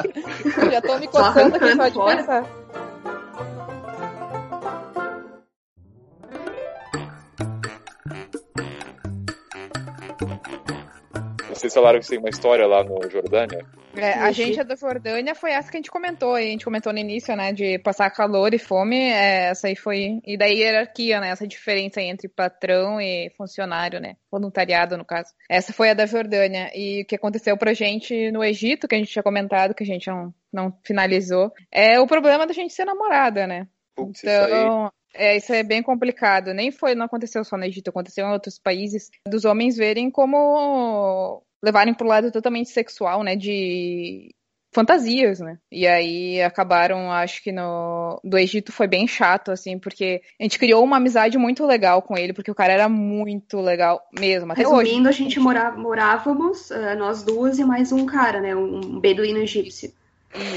Já 0.71 0.82
tô 0.82 0.97
me 0.97 1.07
coçando 1.07 1.55
aqui 1.55 1.76
só 1.76 1.88
de 1.88 2.15
pensar. 2.17 2.43
Vocês 11.64 11.74
falaram 11.74 11.99
que 11.99 12.07
tem 12.07 12.20
uma 12.20 12.30
história 12.30 12.68
lá 12.68 12.84
no 12.84 13.09
Jordânia. 13.09 13.66
É, 13.95 14.14
a 14.14 14.32
gente 14.34 14.59
é 14.59 14.64
da 14.66 14.76
Jordânia 14.76 15.34
foi 15.34 15.51
essa 15.51 15.72
que 15.72 15.78
a 15.78 15.80
gente 15.80 15.89
comentou, 15.89 16.36
a 16.36 16.41
gente 16.41 16.66
comentou 16.66 16.91
no 16.91 16.99
início, 16.99 17.34
né, 17.36 17.53
de 17.53 17.80
passar 17.80 18.09
calor 18.09 18.53
e 18.53 18.59
fome, 18.59 18.97
é, 18.97 19.49
essa 19.49 19.68
aí 19.68 19.76
foi, 19.76 20.20
e 20.26 20.38
daí 20.38 20.57
hierarquia, 20.57 21.22
né, 21.22 21.30
essa 21.30 21.47
diferença 21.47 22.01
aí 22.01 22.07
entre 22.07 22.28
patrão 22.28 22.99
e 22.99 23.32
funcionário, 23.38 24.01
né, 24.01 24.18
voluntariado 24.30 24.97
no 24.97 25.05
caso. 25.05 25.30
Essa 25.49 25.72
foi 25.72 25.91
a 25.91 25.93
da 25.93 26.05
Jordânia, 26.05 26.70
e 26.76 27.03
o 27.03 27.05
que 27.05 27.16
aconteceu 27.16 27.55
pra 27.55 27.74
gente 27.74 28.30
no 28.32 28.43
Egito, 28.43 28.88
que 28.88 28.95
a 28.95 28.97
gente 28.97 29.11
tinha 29.11 29.24
comentado, 29.24 29.74
que 29.74 29.84
a 29.84 29.88
gente 29.88 30.09
não, 30.09 30.34
não 30.51 30.78
finalizou, 30.84 31.53
é 31.72 31.97
o 31.99 32.07
problema 32.07 32.45
da 32.45 32.53
gente 32.53 32.74
ser 32.74 32.84
namorada, 32.84 33.47
né. 33.47 33.68
Putz, 33.95 34.24
isso 34.24 34.30
aí. 34.30 34.51
Então, 34.51 34.91
é, 35.14 35.38
isso 35.38 35.53
é 35.53 35.64
bem 35.64 35.84
complicado. 35.84 36.53
Nem 36.53 36.72
foi, 36.72 36.95
não 36.95 37.05
aconteceu 37.05 37.43
só 37.43 37.55
no 37.55 37.66
Egito, 37.66 37.89
aconteceu 37.89 38.26
em 38.26 38.32
outros 38.32 38.57
países, 38.57 39.11
dos 39.28 39.45
homens 39.45 39.78
verem 39.78 40.09
como 40.09 41.43
levarem 41.64 41.93
pro 41.93 42.07
lado 42.07 42.30
totalmente 42.30 42.70
sexual, 42.70 43.24
né? 43.24 43.38
De 43.38 44.36
fantasias, 44.74 45.39
né? 45.39 45.57
E 45.72 45.88
aí 45.88 46.41
acabaram, 46.41 47.11
acho 47.11 47.41
que 47.41 47.51
no 47.51 48.20
do 48.24 48.38
Egito 48.38 48.72
foi 48.72 48.88
bem 48.88 49.07
chato, 49.07 49.51
assim, 49.51 49.80
porque 49.80 50.22
a 50.39 50.43
gente 50.43 50.59
criou 50.59 50.84
uma 50.84 50.97
amizade 50.97 51.38
muito 51.38 51.66
legal 51.66 52.01
com 52.01 52.18
ele, 52.18 52.34
porque 52.34 52.51
o 52.51 52.55
cara 52.55 52.74
era 52.74 52.89
muito 52.89 53.61
legal 53.61 54.01
mesmo. 54.20 54.51
Até 54.51 54.64
Resumindo, 54.64 55.07
hoje. 55.07 55.22
a 55.22 55.24
gente 55.24 55.39
morava, 55.39 55.78
morávamos, 55.78 56.70
uh, 56.72 56.97
nós 56.97 57.24
duas 57.24 57.59
e 57.59 57.64
mais 57.64 57.91
um 57.91 58.05
cara, 58.05 58.41
né? 58.41 58.55
Um 58.55 58.99
beduíno 58.99 59.39
egípcio. 59.39 59.93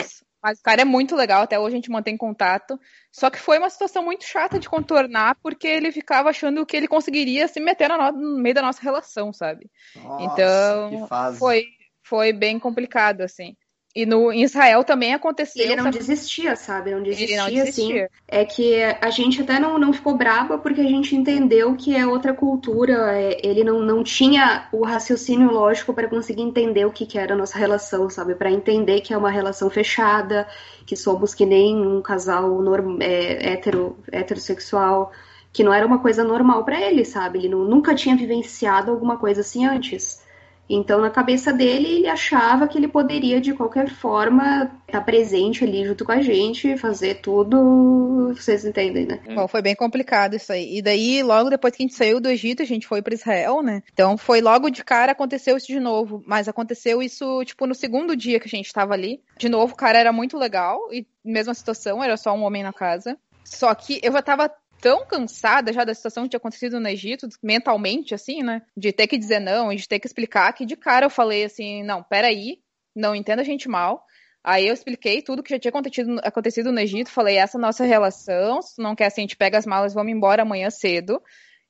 Isso. 0.00 0.25
Mas 0.42 0.60
o 0.60 0.62
cara 0.62 0.82
é 0.82 0.84
muito 0.84 1.16
legal, 1.16 1.42
até 1.42 1.58
hoje 1.58 1.74
a 1.74 1.78
gente 1.78 1.90
mantém 1.90 2.16
contato. 2.16 2.78
Só 3.10 3.30
que 3.30 3.38
foi 3.38 3.58
uma 3.58 3.70
situação 3.70 4.02
muito 4.02 4.24
chata 4.24 4.58
de 4.58 4.68
contornar, 4.68 5.36
porque 5.42 5.66
ele 5.66 5.90
ficava 5.90 6.30
achando 6.30 6.64
que 6.64 6.76
ele 6.76 6.86
conseguiria 6.86 7.48
se 7.48 7.58
meter 7.60 7.88
no, 7.88 8.12
no 8.12 8.38
meio 8.38 8.54
da 8.54 8.62
nossa 8.62 8.82
relação, 8.82 9.32
sabe? 9.32 9.70
Nossa, 9.96 10.24
então, 10.24 11.08
foi, 11.38 11.64
foi 12.02 12.32
bem 12.32 12.58
complicado, 12.58 13.22
assim. 13.22 13.56
E 13.96 14.04
no, 14.04 14.30
em 14.30 14.42
Israel 14.42 14.84
também 14.84 15.14
aconteceu. 15.14 15.64
Ele 15.64 15.76
não 15.76 15.84
sabe? 15.84 15.96
desistia, 15.96 16.54
sabe? 16.54 16.90
Não 16.90 17.02
desistia, 17.02 17.26
ele 17.28 17.36
não 17.38 17.64
desistia. 17.64 18.04
assim. 18.04 18.14
É 18.28 18.44
que 18.44 18.82
a 18.82 19.08
gente 19.08 19.40
até 19.40 19.58
não, 19.58 19.78
não 19.78 19.90
ficou 19.90 20.14
braba 20.14 20.58
porque 20.58 20.82
a 20.82 20.86
gente 20.86 21.16
entendeu 21.16 21.74
que 21.74 21.96
é 21.96 22.06
outra 22.06 22.34
cultura. 22.34 23.18
É, 23.18 23.40
ele 23.42 23.64
não, 23.64 23.80
não 23.80 24.04
tinha 24.04 24.68
o 24.70 24.84
raciocínio 24.84 25.50
lógico 25.50 25.94
para 25.94 26.08
conseguir 26.08 26.42
entender 26.42 26.84
o 26.84 26.92
que, 26.92 27.06
que 27.06 27.18
era 27.18 27.32
a 27.32 27.36
nossa 27.38 27.58
relação, 27.58 28.10
sabe? 28.10 28.34
Para 28.34 28.50
entender 28.50 29.00
que 29.00 29.14
é 29.14 29.16
uma 29.16 29.30
relação 29.30 29.70
fechada, 29.70 30.46
que 30.84 30.94
somos 30.94 31.32
que 31.32 31.46
nem 31.46 31.74
um 31.74 32.02
casal 32.02 32.60
norm, 32.60 32.98
é, 33.00 33.54
hetero, 33.54 33.96
heterossexual, 34.12 35.10
que 35.50 35.64
não 35.64 35.72
era 35.72 35.86
uma 35.86 36.00
coisa 36.00 36.22
normal 36.22 36.66
para 36.66 36.78
ele, 36.78 37.02
sabe? 37.02 37.38
Ele 37.38 37.48
não, 37.48 37.64
nunca 37.64 37.94
tinha 37.94 38.14
vivenciado 38.14 38.90
alguma 38.90 39.16
coisa 39.16 39.40
assim 39.40 39.64
antes. 39.64 40.20
Então, 40.68 41.00
na 41.00 41.10
cabeça 41.10 41.52
dele, 41.52 41.96
ele 41.96 42.08
achava 42.08 42.66
que 42.66 42.76
ele 42.76 42.88
poderia, 42.88 43.40
de 43.40 43.52
qualquer 43.52 43.88
forma, 43.88 44.70
estar 44.86 45.00
presente 45.02 45.62
ali 45.64 45.86
junto 45.86 46.04
com 46.04 46.12
a 46.12 46.20
gente, 46.20 46.76
fazer 46.76 47.20
tudo. 47.20 48.34
Vocês 48.34 48.64
entendem, 48.64 49.06
né? 49.06 49.20
Bom, 49.34 49.46
foi 49.46 49.62
bem 49.62 49.76
complicado 49.76 50.34
isso 50.34 50.52
aí. 50.52 50.78
E 50.78 50.82
daí, 50.82 51.22
logo 51.22 51.50
depois 51.50 51.74
que 51.74 51.82
a 51.82 51.86
gente 51.86 51.94
saiu 51.94 52.20
do 52.20 52.28
Egito, 52.28 52.62
a 52.62 52.66
gente 52.66 52.86
foi 52.86 53.00
para 53.00 53.14
Israel, 53.14 53.62
né? 53.62 53.82
Então, 53.92 54.16
foi 54.16 54.40
logo 54.40 54.68
de 54.68 54.82
cara, 54.82 55.12
aconteceu 55.12 55.56
isso 55.56 55.68
de 55.68 55.78
novo. 55.78 56.22
Mas 56.26 56.48
aconteceu 56.48 57.00
isso, 57.00 57.44
tipo, 57.44 57.66
no 57.66 57.74
segundo 57.74 58.16
dia 58.16 58.40
que 58.40 58.46
a 58.46 58.56
gente 58.56 58.66
estava 58.66 58.92
ali. 58.92 59.20
De 59.38 59.48
novo, 59.48 59.72
o 59.72 59.76
cara 59.76 59.98
era 59.98 60.12
muito 60.12 60.36
legal, 60.36 60.80
e 60.92 61.06
mesma 61.24 61.54
situação, 61.54 62.02
era 62.02 62.16
só 62.16 62.34
um 62.34 62.42
homem 62.42 62.62
na 62.62 62.72
casa. 62.72 63.16
Só 63.44 63.72
que 63.74 64.00
eu 64.02 64.12
já 64.12 64.22
tava 64.22 64.50
tão 64.80 65.06
cansada 65.06 65.72
já 65.72 65.84
da 65.84 65.94
situação 65.94 66.24
que 66.24 66.30
tinha 66.30 66.38
acontecido 66.38 66.80
no 66.80 66.88
Egito, 66.88 67.28
mentalmente, 67.42 68.14
assim, 68.14 68.42
né? 68.42 68.62
De 68.76 68.92
ter 68.92 69.06
que 69.06 69.18
dizer 69.18 69.40
não 69.40 69.72
e 69.72 69.76
de 69.76 69.88
ter 69.88 69.98
que 69.98 70.06
explicar, 70.06 70.52
que 70.52 70.66
de 70.66 70.76
cara 70.76 71.06
eu 71.06 71.10
falei 71.10 71.44
assim, 71.44 71.82
não, 71.82 72.02
peraí, 72.02 72.58
não 72.94 73.14
entenda 73.14 73.42
a 73.42 73.44
gente 73.44 73.68
mal. 73.68 74.04
Aí 74.44 74.68
eu 74.68 74.74
expliquei 74.74 75.20
tudo 75.22 75.42
que 75.42 75.50
já 75.50 75.58
tinha 75.58 75.70
acontecido, 75.70 76.20
acontecido 76.22 76.70
no 76.70 76.78
Egito, 76.78 77.10
falei, 77.10 77.36
essa 77.36 77.56
é 77.56 77.58
a 77.58 77.62
nossa 77.62 77.84
relação, 77.84 78.62
se 78.62 78.80
não 78.80 78.94
quer 78.94 79.06
assim, 79.06 79.22
a 79.22 79.24
gente 79.24 79.36
pega 79.36 79.58
as 79.58 79.66
malas 79.66 79.92
e 79.92 79.94
vamos 79.96 80.12
embora 80.12 80.42
amanhã 80.42 80.70
cedo. 80.70 81.20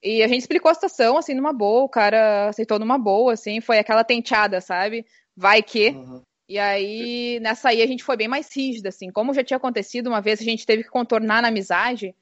E 0.02 0.22
a 0.22 0.28
gente 0.28 0.40
explicou 0.40 0.70
a 0.70 0.74
situação, 0.74 1.16
assim, 1.16 1.34
numa 1.34 1.54
boa, 1.54 1.84
o 1.84 1.88
cara 1.88 2.48
aceitou 2.48 2.78
numa 2.78 2.98
boa, 2.98 3.32
assim, 3.32 3.61
foi 3.62 3.78
aquela 3.78 4.04
tenteada, 4.04 4.61
sabe? 4.61 5.07
Vai 5.34 5.62
que. 5.62 5.88
Uhum. 5.90 6.22
E 6.48 6.59
aí, 6.59 7.40
nessa 7.40 7.70
aí, 7.70 7.82
a 7.82 7.86
gente 7.86 8.04
foi 8.04 8.16
bem 8.16 8.28
mais 8.28 8.54
rígida, 8.54 8.90
assim. 8.90 9.11
Como 9.11 9.34
já 9.34 9.42
tinha 9.42 9.57
acontecido 9.57 10.09
uma 10.09 10.20
vez, 10.20 10.40
a 10.40 10.44
gente 10.44 10.66
teve 10.66 10.84
que 10.84 10.90
contornar 10.90 11.42
na 11.42 11.48
amizade, 11.48 12.14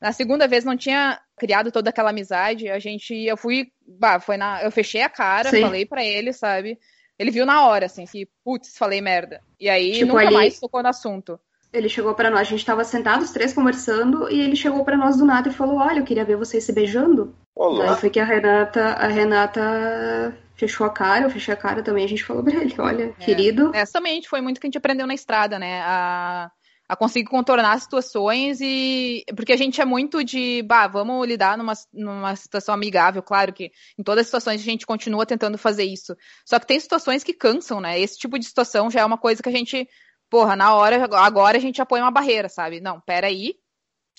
na 0.00 0.12
segunda 0.12 0.46
vez 0.46 0.64
não 0.64 0.76
tinha 0.76 1.20
criado 1.38 1.72
toda 1.72 1.90
aquela 1.90 2.10
amizade. 2.10 2.68
A 2.68 2.78
gente, 2.78 3.14
eu 3.14 3.36
fui, 3.36 3.68
bah, 3.86 4.20
foi 4.20 4.36
na, 4.36 4.62
eu 4.62 4.70
fechei 4.70 5.02
a 5.02 5.08
cara, 5.08 5.50
Sim. 5.50 5.60
falei 5.60 5.84
para 5.84 6.04
ele, 6.04 6.32
sabe? 6.32 6.78
Ele 7.18 7.30
viu 7.30 7.44
na 7.44 7.66
hora, 7.66 7.86
assim, 7.86 8.04
que, 8.04 8.28
putz, 8.44 8.76
falei 8.76 9.00
merda. 9.00 9.40
E 9.58 9.68
aí 9.68 9.92
tipo, 9.92 10.06
nunca 10.06 10.26
ali, 10.26 10.34
mais 10.34 10.60
tocou 10.60 10.82
no 10.82 10.88
assunto. 10.88 11.38
Ele 11.72 11.88
chegou 11.88 12.14
para 12.14 12.30
nós, 12.30 12.40
a 12.40 12.44
gente 12.44 12.64
tava 12.64 12.84
sentados, 12.84 13.30
três 13.30 13.52
conversando, 13.52 14.30
e 14.30 14.40
ele 14.40 14.56
chegou 14.56 14.84
para 14.84 14.96
nós 14.96 15.16
do 15.16 15.26
nada 15.26 15.48
e 15.48 15.52
falou: 15.52 15.78
Olha, 15.78 15.98
eu 15.98 16.04
queria 16.04 16.24
ver 16.24 16.36
vocês 16.36 16.64
se 16.64 16.72
beijando. 16.72 17.34
Olá. 17.54 17.90
Aí 17.90 17.96
foi 17.96 18.08
que 18.08 18.20
a 18.20 18.24
Renata, 18.24 18.80
a 18.80 19.08
Renata 19.08 20.38
fechou 20.54 20.86
a 20.86 20.90
cara, 20.90 21.24
eu 21.24 21.30
fechei 21.30 21.52
a 21.52 21.56
cara 21.56 21.82
também, 21.82 22.04
a 22.04 22.08
gente 22.08 22.24
falou 22.24 22.42
pra 22.42 22.54
ele, 22.54 22.74
olha, 22.78 23.04
é, 23.04 23.24
querido. 23.24 23.70
Exatamente, 23.74 24.28
foi 24.28 24.40
muito 24.40 24.60
que 24.60 24.66
a 24.66 24.68
gente 24.68 24.78
aprendeu 24.78 25.06
na 25.06 25.14
estrada, 25.14 25.58
né? 25.58 25.82
A 25.82 26.50
a 26.88 26.96
conseguir 26.96 27.28
contornar 27.28 27.78
situações 27.80 28.60
e 28.60 29.22
porque 29.36 29.52
a 29.52 29.56
gente 29.56 29.80
é 29.80 29.84
muito 29.84 30.24
de, 30.24 30.62
bah, 30.62 30.86
vamos 30.86 31.26
lidar 31.28 31.58
numa, 31.58 31.74
numa 31.92 32.34
situação 32.34 32.74
amigável, 32.74 33.22
claro 33.22 33.52
que 33.52 33.70
em 33.98 34.02
todas 34.02 34.22
as 34.22 34.26
situações 34.28 34.62
a 34.62 34.64
gente 34.64 34.86
continua 34.86 35.26
tentando 35.26 35.58
fazer 35.58 35.84
isso. 35.84 36.16
Só 36.46 36.58
que 36.58 36.66
tem 36.66 36.80
situações 36.80 37.22
que 37.22 37.34
cansam, 37.34 37.80
né? 37.80 38.00
Esse 38.00 38.18
tipo 38.18 38.38
de 38.38 38.46
situação 38.46 38.90
já 38.90 39.00
é 39.00 39.04
uma 39.04 39.18
coisa 39.18 39.42
que 39.42 39.48
a 39.48 39.52
gente, 39.52 39.86
porra, 40.30 40.56
na 40.56 40.74
hora 40.74 41.06
agora 41.18 41.58
a 41.58 41.60
gente 41.60 41.84
põe 41.84 42.00
uma 42.00 42.10
barreira, 42.10 42.48
sabe? 42.48 42.80
Não, 42.80 43.00
pera 43.02 43.26
aí, 43.26 43.50
o 43.50 43.54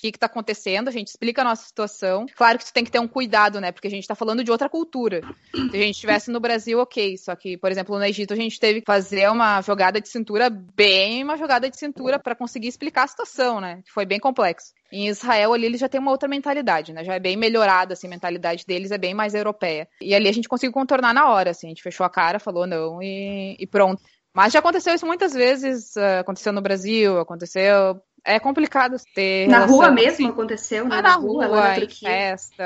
que 0.00 0.08
está 0.08 0.26
acontecendo, 0.26 0.88
a 0.88 0.90
gente 0.92 1.08
explica 1.08 1.42
a 1.42 1.44
nossa 1.44 1.66
situação. 1.66 2.26
Claro 2.36 2.58
que 2.58 2.64
tu 2.64 2.72
tem 2.72 2.84
que 2.84 2.90
ter 2.90 2.98
um 2.98 3.08
cuidado, 3.08 3.60
né? 3.60 3.72
Porque 3.72 3.88
a 3.88 3.90
gente 3.90 4.02
está 4.02 4.14
falando 4.14 4.42
de 4.42 4.50
outra 4.50 4.68
cultura. 4.68 5.20
Se 5.52 5.76
a 5.76 5.80
gente 5.80 5.94
estivesse 5.94 6.30
no 6.30 6.40
Brasil, 6.40 6.78
ok. 6.78 7.16
Só 7.18 7.34
que, 7.34 7.56
por 7.56 7.70
exemplo, 7.70 7.98
no 7.98 8.04
Egito, 8.04 8.32
a 8.32 8.36
gente 8.36 8.58
teve 8.58 8.80
que 8.80 8.86
fazer 8.86 9.30
uma 9.30 9.60
jogada 9.62 10.00
de 10.00 10.08
cintura, 10.08 10.48
bem 10.50 11.22
uma 11.22 11.36
jogada 11.36 11.68
de 11.68 11.76
cintura, 11.78 12.18
para 12.18 12.34
conseguir 12.34 12.68
explicar 12.68 13.04
a 13.04 13.08
situação, 13.08 13.60
né? 13.60 13.82
Que 13.84 13.92
foi 13.92 14.06
bem 14.06 14.18
complexo. 14.18 14.72
Em 14.92 15.08
Israel, 15.08 15.52
ali, 15.52 15.66
eles 15.66 15.80
já 15.80 15.88
têm 15.88 16.00
uma 16.00 16.10
outra 16.10 16.28
mentalidade, 16.28 16.92
né? 16.92 17.04
Já 17.04 17.14
é 17.14 17.20
bem 17.20 17.36
melhorada, 17.36 17.92
assim, 17.94 18.06
a 18.06 18.10
mentalidade 18.10 18.64
deles 18.66 18.90
é 18.90 18.98
bem 18.98 19.14
mais 19.14 19.34
europeia. 19.34 19.88
E 20.00 20.14
ali 20.14 20.28
a 20.28 20.32
gente 20.32 20.48
conseguiu 20.48 20.72
contornar 20.72 21.14
na 21.14 21.28
hora, 21.28 21.50
assim. 21.50 21.66
A 21.66 21.70
gente 21.70 21.82
fechou 21.82 22.04
a 22.04 22.10
cara, 22.10 22.38
falou 22.38 22.66
não 22.66 23.02
e, 23.02 23.56
e 23.58 23.66
pronto. 23.66 24.02
Mas 24.32 24.52
já 24.52 24.60
aconteceu 24.60 24.94
isso 24.94 25.06
muitas 25.06 25.32
vezes, 25.32 25.96
uh, 25.96 26.20
aconteceu 26.20 26.52
no 26.52 26.60
Brasil, 26.60 27.18
aconteceu 27.18 28.00
é 28.24 28.38
complicado 28.38 28.96
ter. 29.14 29.48
Na 29.48 29.64
rua 29.64 29.90
mesmo 29.90 30.12
assim. 30.12 30.28
aconteceu, 30.28 30.88
né? 30.88 30.96
Ah, 30.96 31.02
na, 31.02 31.08
na 31.10 31.14
rua, 31.16 31.46
rua 31.46 31.60
na 31.60 31.78
em 31.78 31.88
festa. 31.88 32.64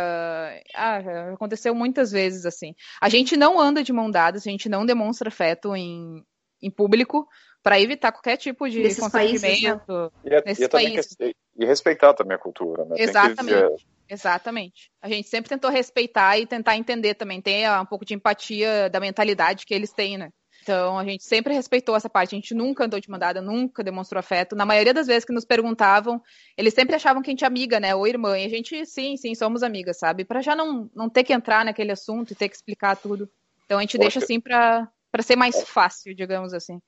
Ah, 0.74 0.98
aconteceu 1.32 1.74
muitas 1.74 2.10
vezes 2.10 2.46
assim. 2.46 2.74
A 3.00 3.08
gente 3.08 3.36
não 3.36 3.60
anda 3.60 3.82
de 3.82 3.92
mão 3.92 4.10
dadas, 4.10 4.46
a 4.46 4.50
gente 4.50 4.68
não 4.68 4.84
demonstra 4.84 5.28
afeto 5.28 5.74
em, 5.74 6.24
em 6.62 6.70
público 6.70 7.26
para 7.62 7.80
evitar 7.80 8.12
qualquer 8.12 8.36
tipo 8.36 8.68
de 8.68 8.82
Nesses 8.82 9.00
constrangimento. 9.00 10.12
Países, 10.22 10.58
né? 10.58 10.62
e, 10.62 10.64
e, 10.64 10.68
países. 10.68 11.16
e, 11.56 11.64
respeitar 11.64 12.12
também 12.12 12.36
a 12.36 12.38
cultura, 12.38 12.84
né? 12.84 12.96
Exatamente. 12.98 13.86
Exatamente. 14.08 14.90
A 15.00 15.08
gente 15.08 15.28
sempre 15.28 15.48
tentou 15.48 15.70
respeitar 15.70 16.38
e 16.38 16.46
tentar 16.46 16.76
entender 16.76 17.14
também, 17.14 17.40
ter 17.40 17.70
um 17.80 17.86
pouco 17.86 18.04
de 18.04 18.14
empatia 18.14 18.90
da 18.90 19.00
mentalidade 19.00 19.64
que 19.64 19.72
eles 19.72 19.92
têm, 19.92 20.18
né? 20.18 20.28
Então, 20.64 20.98
a 20.98 21.04
gente 21.04 21.22
sempre 21.22 21.52
respeitou 21.52 21.94
essa 21.94 22.08
parte. 22.08 22.34
A 22.34 22.38
gente 22.38 22.54
nunca 22.54 22.86
andou 22.86 22.98
de 22.98 23.10
mandada, 23.10 23.42
nunca 23.42 23.84
demonstrou 23.84 24.18
afeto. 24.18 24.56
Na 24.56 24.64
maioria 24.64 24.94
das 24.94 25.06
vezes 25.06 25.22
que 25.22 25.32
nos 25.32 25.44
perguntavam, 25.44 26.22
eles 26.56 26.72
sempre 26.72 26.96
achavam 26.96 27.20
que 27.22 27.28
a 27.28 27.32
gente 27.32 27.44
é 27.44 27.46
amiga, 27.46 27.78
né? 27.78 27.94
Ou 27.94 28.06
irmã. 28.06 28.38
E 28.38 28.46
a 28.46 28.48
gente, 28.48 28.86
sim, 28.86 29.14
sim, 29.18 29.34
somos 29.34 29.62
amigas, 29.62 29.98
sabe? 29.98 30.24
Para 30.24 30.40
já 30.40 30.56
não, 30.56 30.90
não 30.94 31.10
ter 31.10 31.22
que 31.22 31.34
entrar 31.34 31.66
naquele 31.66 31.92
assunto 31.92 32.30
e 32.32 32.34
ter 32.34 32.48
que 32.48 32.56
explicar 32.56 32.96
tudo. 32.96 33.28
Então, 33.66 33.76
a 33.76 33.82
gente 33.82 33.98
Poxa. 33.98 34.04
deixa 34.04 34.18
assim 34.20 34.40
para 34.40 34.88
ser 35.20 35.36
mais 35.36 35.62
fácil, 35.68 36.14
digamos 36.14 36.54
assim. 36.54 36.80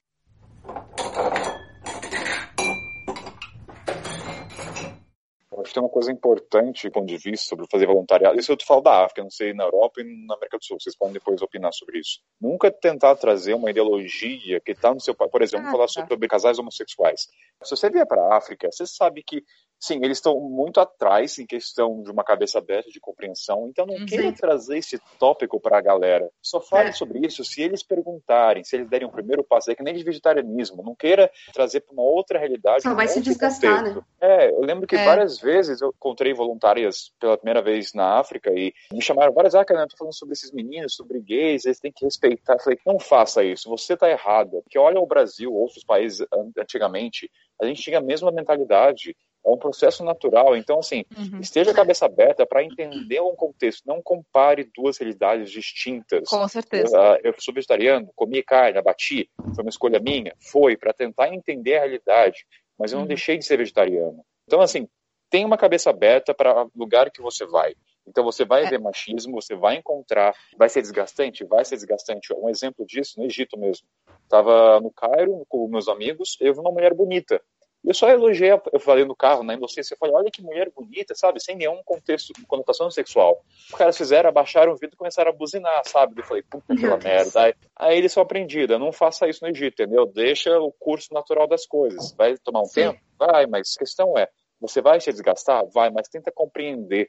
Acho 5.60 5.68
que 5.68 5.74
tem 5.74 5.82
uma 5.82 5.88
coisa 5.88 6.12
importante 6.12 6.88
do 6.88 6.92
ponto 6.92 7.06
de 7.06 7.16
vista 7.16 7.48
sobre 7.48 7.66
fazer 7.70 7.86
voluntariado. 7.86 8.38
Isso 8.38 8.52
eu 8.52 8.56
falo 8.66 8.80
da 8.80 9.04
África, 9.04 9.22
não 9.22 9.30
sei 9.30 9.54
na 9.54 9.64
Europa 9.64 10.00
e 10.00 10.26
na 10.26 10.34
América 10.34 10.58
do 10.58 10.64
Sul. 10.64 10.78
Vocês 10.80 10.96
podem 10.96 11.14
depois 11.14 11.40
opinar 11.42 11.72
sobre 11.72 11.98
isso. 11.98 12.20
Nunca 12.40 12.70
tentar 12.70 13.16
trazer 13.16 13.54
uma 13.54 13.70
ideologia 13.70 14.60
que 14.60 14.72
está 14.72 14.92
no 14.92 15.00
seu 15.00 15.14
país. 15.14 15.30
Por 15.30 15.42
exemplo, 15.42 15.68
ah, 15.68 15.72
falar 15.72 15.86
tá. 15.86 16.06
sobre 16.08 16.28
casais 16.28 16.58
homossexuais. 16.58 17.28
Se 17.62 17.76
você 17.76 17.90
vier 17.90 18.06
para 18.06 18.22
a 18.22 18.36
África, 18.36 18.68
você 18.70 18.86
sabe 18.86 19.22
que 19.22 19.42
sim, 19.78 19.96
eles 20.02 20.18
estão 20.18 20.38
muito 20.40 20.80
atrás 20.80 21.38
em 21.38 21.46
questão 21.46 22.02
de 22.02 22.10
uma 22.10 22.24
cabeça 22.24 22.58
aberta 22.58 22.90
de 22.90 23.00
compreensão. 23.00 23.66
Então, 23.68 23.86
não 23.86 23.94
uhum. 23.94 24.06
queira 24.06 24.32
trazer 24.32 24.78
esse 24.78 24.98
tópico 25.18 25.60
para 25.60 25.78
a 25.78 25.80
galera. 25.80 26.28
Só 26.42 26.60
fale 26.60 26.90
é. 26.90 26.92
sobre 26.92 27.26
isso 27.26 27.44
se 27.44 27.62
eles 27.62 27.82
perguntarem, 27.82 28.64
se 28.64 28.76
eles 28.76 28.88
derem 28.88 29.06
o 29.06 29.10
um 29.10 29.12
primeiro 29.12 29.44
passo. 29.44 29.70
É 29.70 29.74
que 29.74 29.82
nem 29.82 29.94
de 29.94 30.04
vegetarianismo. 30.04 30.82
Não 30.82 30.94
queira 30.94 31.30
trazer 31.52 31.80
para 31.80 31.92
uma 31.92 32.02
outra 32.02 32.38
realidade. 32.38 32.82
Só 32.82 32.94
vai 32.94 33.08
se 33.08 33.20
desgastar, 33.20 33.78
contexto. 33.78 34.04
né? 34.20 34.46
É, 34.46 34.50
eu 34.50 34.60
lembro 34.60 34.86
que 34.86 34.96
é. 34.96 35.04
várias 35.04 35.38
vezes 35.38 35.80
eu 35.80 35.92
encontrei 35.94 36.32
voluntárias 36.32 37.12
pela 37.20 37.36
primeira 37.36 37.62
vez 37.62 37.92
na 37.92 38.18
África 38.18 38.50
e 38.52 38.72
me 38.92 39.02
chamaram 39.02 39.32
várias 39.32 39.52
vezes, 39.52 39.62
ah, 39.62 39.66
cara, 39.66 39.82
eu 39.82 39.88
tô 39.88 39.96
falando 39.96 40.16
sobre 40.16 40.32
esses 40.32 40.52
meninos, 40.52 40.94
sobre 40.94 41.20
gays, 41.20 41.64
eles 41.64 41.80
têm 41.80 41.92
que 41.92 42.04
respeitar. 42.04 42.54
Eu 42.54 42.60
falei, 42.60 42.78
não 42.86 42.98
faça 42.98 43.44
isso, 43.44 43.68
você 43.68 43.94
está 43.94 44.10
errada. 44.10 44.60
Porque 44.62 44.78
olha 44.78 45.00
o 45.00 45.06
Brasil, 45.06 45.52
outros 45.52 45.84
países 45.84 46.26
antigamente, 46.58 47.30
a 47.60 47.66
gente 47.66 47.82
tinha 47.82 47.98
a 47.98 48.02
mesma 48.02 48.30
mentalidade 48.30 49.16
é 49.46 49.50
um 49.50 49.56
processo 49.56 50.04
natural. 50.04 50.56
Então, 50.56 50.80
assim, 50.80 51.04
uhum. 51.16 51.40
esteja 51.40 51.70
a 51.70 51.74
cabeça 51.74 52.06
aberta 52.06 52.44
para 52.44 52.64
entender 52.64 53.20
um 53.20 53.36
contexto. 53.36 53.86
Não 53.86 54.02
compare 54.02 54.68
duas 54.74 54.98
realidades 54.98 55.50
distintas. 55.50 56.28
Com 56.28 56.46
certeza. 56.48 56.96
Eu, 56.96 57.02
uh, 57.02 57.18
eu 57.22 57.34
sou 57.38 57.54
vegetariano, 57.54 58.10
comi 58.16 58.42
carne, 58.42 58.78
abati, 58.78 59.30
foi 59.54 59.62
uma 59.62 59.70
escolha 59.70 60.00
minha? 60.00 60.34
Foi, 60.40 60.76
para 60.76 60.92
tentar 60.92 61.32
entender 61.32 61.76
a 61.76 61.80
realidade. 61.80 62.44
Mas 62.76 62.90
eu 62.90 62.96
não 62.96 63.04
uhum. 63.04 63.08
deixei 63.08 63.38
de 63.38 63.46
ser 63.46 63.56
vegetariano. 63.58 64.24
Então, 64.46 64.60
assim, 64.60 64.88
tenha 65.30 65.46
uma 65.46 65.56
cabeça 65.56 65.90
aberta 65.90 66.34
para 66.34 66.64
o 66.64 66.70
lugar 66.74 67.10
que 67.10 67.22
você 67.22 67.46
vai. 67.46 67.74
Então 68.06 68.22
você 68.22 68.44
vai 68.44 68.64
é. 68.64 68.70
ver 68.70 68.78
machismo, 68.78 69.40
você 69.40 69.54
vai 69.56 69.76
encontrar, 69.76 70.34
vai 70.56 70.68
ser 70.68 70.80
desgastante, 70.80 71.44
vai 71.44 71.64
ser 71.64 71.74
desgastante. 71.74 72.32
Um 72.34 72.48
exemplo 72.48 72.86
disso 72.86 73.18
no 73.18 73.26
Egito 73.26 73.58
mesmo. 73.58 73.86
Tava 74.28 74.80
no 74.80 74.92
Cairo 74.92 75.44
com 75.48 75.66
meus 75.66 75.88
amigos, 75.88 76.36
eu 76.40 76.54
vi 76.54 76.60
uma 76.60 76.70
mulher 76.70 76.94
bonita. 76.94 77.42
Eu 77.86 77.94
só 77.94 78.10
elogiei, 78.10 78.50
eu 78.50 78.80
falei 78.80 79.04
no 79.04 79.14
carro, 79.14 79.44
na 79.44 79.54
inocência, 79.54 79.94
eu 79.94 79.98
falei, 79.98 80.16
olha 80.16 80.30
que 80.30 80.42
mulher 80.42 80.72
bonita, 80.74 81.14
sabe? 81.14 81.40
Sem 81.40 81.54
nenhum 81.54 81.80
contexto, 81.84 82.32
conotação 82.48 82.90
sexual. 82.90 83.44
Os 83.70 83.78
caras 83.78 83.96
fizeram, 83.96 84.28
abaixaram 84.28 84.72
o 84.72 84.74
vidro 84.74 84.94
e 84.94 84.98
começaram 84.98 85.30
a 85.30 85.34
buzinar, 85.34 85.82
sabe? 85.86 86.20
Eu 86.20 86.24
falei, 86.24 86.42
puta 86.42 86.74
aquela 86.74 86.96
merda. 86.98 87.42
Aí, 87.42 87.54
aí 87.76 87.98
eles 87.98 88.12
são 88.12 88.24
aprendidos, 88.24 88.80
não 88.80 88.90
faça 88.90 89.28
isso 89.28 89.44
no 89.44 89.50
Egito, 89.50 89.80
entendeu? 89.80 90.04
Deixa 90.04 90.58
o 90.58 90.72
curso 90.72 91.14
natural 91.14 91.46
das 91.46 91.64
coisas. 91.64 92.12
Vai 92.18 92.36
tomar 92.38 92.62
um 92.62 92.66
Sim. 92.66 92.74
tempo? 92.74 93.00
Vai, 93.16 93.46
mas 93.46 93.74
a 93.76 93.78
questão 93.78 94.18
é, 94.18 94.28
você 94.60 94.82
vai 94.82 95.00
se 95.00 95.12
desgastar? 95.12 95.64
Vai, 95.72 95.88
mas 95.90 96.08
tenta 96.08 96.32
compreender. 96.32 97.08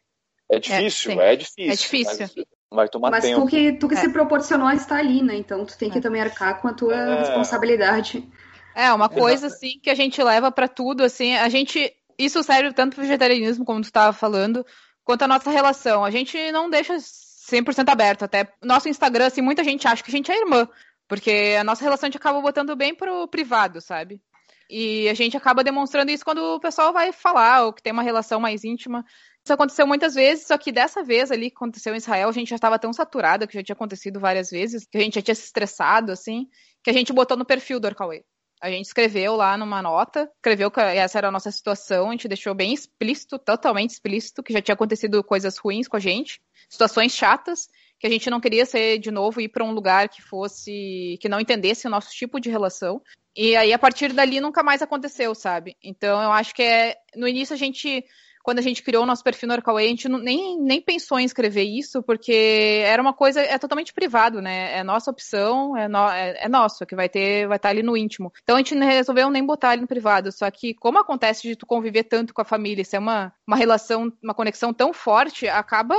É 0.50 0.60
difícil, 0.60 1.20
é, 1.20 1.34
é 1.34 1.36
difícil. 1.36 1.72
É 1.72 1.76
difícil. 1.76 2.46
Vai 2.70 2.88
tomar 2.88 3.12
mas 3.12 3.24
tempo. 3.24 3.42
tu 3.42 3.48
que, 3.48 3.74
tu 3.74 3.88
que 3.88 3.96
é. 3.96 3.98
se 3.98 4.10
proporcionou 4.12 4.68
a 4.68 4.76
estar 4.76 4.98
ali, 4.98 5.24
né? 5.24 5.36
Então 5.36 5.66
tu 5.66 5.78
tem 5.78 5.90
que 5.90 5.98
é. 5.98 6.02
também 6.02 6.22
arcar 6.22 6.62
com 6.62 6.68
a 6.68 6.74
tua 6.74 6.94
é. 6.94 7.20
responsabilidade. 7.20 8.30
É, 8.78 8.94
uma 8.94 9.10
coisa 9.10 9.48
assim 9.48 9.80
que 9.82 9.90
a 9.90 9.96
gente 9.96 10.22
leva 10.22 10.52
para 10.52 10.68
tudo, 10.68 11.04
assim, 11.04 11.36
a 11.36 11.50
gente. 11.50 11.92
Isso 12.16 12.44
serve 12.44 12.72
tanto 12.74 12.94
pro 12.94 13.02
vegetarianismo, 13.02 13.66
como 13.66 13.82
tu 13.82 13.86
estava 13.86 14.14
falando, 14.14 14.64
quanto 15.04 15.24
a 15.24 15.28
nossa 15.28 15.50
relação. 15.50 16.06
A 16.06 16.12
gente 16.12 16.52
não 16.52 16.70
deixa 16.70 16.96
100% 16.96 17.90
aberto. 17.90 18.24
Até 18.24 18.48
nosso 18.64 18.88
Instagram, 18.88 19.26
assim, 19.26 19.42
muita 19.42 19.64
gente 19.64 19.88
acha 19.88 20.04
que 20.04 20.12
a 20.12 20.16
gente 20.16 20.32
é 20.32 20.40
irmã. 20.40 20.70
Porque 21.08 21.56
a 21.60 21.64
nossa 21.64 21.84
relação 21.84 22.06
a 22.06 22.10
gente 22.10 22.18
acaba 22.18 22.40
botando 22.40 22.76
bem 22.76 22.94
pro 22.94 23.28
privado, 23.28 23.82
sabe? 23.82 24.22
E 24.70 25.10
a 25.10 25.14
gente 25.16 25.36
acaba 25.36 25.64
demonstrando 25.64 26.12
isso 26.12 26.24
quando 26.24 26.44
o 26.44 26.60
pessoal 26.60 26.94
vai 26.94 27.12
falar, 27.12 27.66
ou 27.66 27.74
que 27.74 27.82
tem 27.82 27.94
uma 27.94 28.04
relação 28.04 28.40
mais 28.40 28.64
íntima. 28.64 29.04
Isso 29.44 29.54
aconteceu 29.54 29.88
muitas 29.88 30.14
vezes, 30.14 30.46
só 30.46 30.56
que 30.56 30.72
dessa 30.72 31.04
vez 31.04 31.32
ali 31.32 31.50
que 31.50 31.56
aconteceu 31.56 31.96
em 31.96 31.98
Israel, 31.98 32.30
a 32.30 32.34
gente 32.34 32.50
já 32.50 32.58
estava 32.58 32.78
tão 32.78 32.94
saturada, 32.94 33.48
que 33.48 33.56
já 33.56 33.64
tinha 33.64 33.74
acontecido 33.74 34.20
várias 34.20 34.52
vezes, 34.52 34.86
que 34.86 35.00
a 35.00 35.02
gente 35.02 35.16
já 35.16 35.22
tinha 35.24 35.36
se 35.36 35.46
estressado, 35.46 36.12
assim, 36.12 36.48
que 36.84 36.92
a 36.92 36.94
gente 36.94 37.12
botou 37.12 37.36
no 37.36 37.46
perfil 37.46 37.80
do 37.80 37.88
Orkaway. 37.88 38.24
A 38.62 38.72
gente 38.72 38.86
escreveu 38.86 39.36
lá 39.36 39.56
numa 39.56 39.82
nota, 39.82 40.30
escreveu 40.36 40.72
que 40.72 40.80
essa 40.80 41.18
era 41.18 41.28
a 41.28 41.32
nossa 41.32 41.52
situação, 41.52 42.10
a 42.10 42.12
gente 42.12 42.28
deixou 42.28 42.56
bem 42.56 42.74
explícito, 42.74 43.38
totalmente 43.38 43.92
explícito, 43.92 44.42
que 44.42 44.54
já 44.54 44.62
tinha 44.62 44.74
acontecido 44.74 45.24
coisas 45.24 45.58
ruins 45.58 45.88
com 45.88 45.96
a 45.96 46.00
gente, 46.00 46.42
situações 46.68 47.14
chatas, 47.14 47.68
que 48.00 48.08
a 48.08 48.10
gente 48.10 48.30
não 48.30 48.40
queria 48.40 48.66
ser 48.66 49.00
de 49.00 49.12
novo 49.12 49.42
ir 49.42 49.50
para 49.50 49.64
um 49.64 49.72
lugar 49.72 50.10
que 50.10 50.22
fosse 50.22 51.18
que 51.22 51.30
não 51.30 51.40
entendesse 51.40 51.88
o 51.88 51.90
nosso 51.90 52.10
tipo 52.12 52.40
de 52.40 52.50
relação. 52.50 53.02
E 53.36 53.56
aí 53.56 53.72
a 53.72 53.80
partir 53.80 54.14
dali 54.14 54.40
nunca 54.40 54.64
mais 54.64 54.82
aconteceu, 54.82 55.34
sabe? 55.36 55.76
Então 55.84 56.22
eu 56.22 56.32
acho 56.32 56.54
que 56.54 56.64
é 56.64 56.96
no 57.16 57.28
início 57.28 57.54
a 57.54 57.58
gente 57.58 58.04
quando 58.48 58.60
a 58.60 58.62
gente 58.62 58.82
criou 58.82 59.04
o 59.04 59.06
nosso 59.06 59.26
perfil 59.26 59.50
no 59.50 59.56
Orkaway, 59.56 59.86
a 59.86 59.90
gente 59.90 60.08
não, 60.08 60.20
nem, 60.20 60.58
nem 60.58 60.82
pensou 60.82 61.20
em 61.20 61.26
escrever 61.26 61.64
isso, 61.64 62.02
porque 62.02 62.82
era 62.86 63.02
uma 63.02 63.14
coisa, 63.14 63.42
é 63.42 63.58
totalmente 63.58 63.94
privado, 63.94 64.42
né? 64.42 64.74
É 64.78 64.86
nossa 64.86 65.12
opção, 65.12 65.76
é, 65.76 65.90
no, 65.90 66.08
é, 66.08 66.46
é 66.46 66.48
nosso, 66.48 66.86
que 66.86 66.96
vai 66.96 67.10
ter, 67.10 67.46
vai 67.46 67.58
estar 67.58 67.68
ali 67.68 67.84
no 67.84 67.98
íntimo. 67.98 68.32
Então 68.42 68.56
a 68.56 68.60
gente 68.60 68.74
resolveu 68.74 69.30
nem 69.30 69.46
botar 69.46 69.72
ali 69.72 69.82
no 69.82 69.88
privado. 69.88 70.32
Só 70.32 70.50
que, 70.50 70.74
como 70.74 70.98
acontece 70.98 71.42
de 71.42 71.58
tu 71.58 71.66
conviver 71.66 72.06
tanto 72.06 72.34
com 72.34 72.40
a 72.40 72.46
família, 72.46 72.86
ser 72.86 72.96
é 72.96 73.00
uma, 73.00 73.34
uma 73.46 73.58
relação, 73.58 74.14
uma 74.24 74.34
conexão 74.34 74.74
tão 74.74 74.94
forte, 74.94 75.50
acaba 75.50 75.94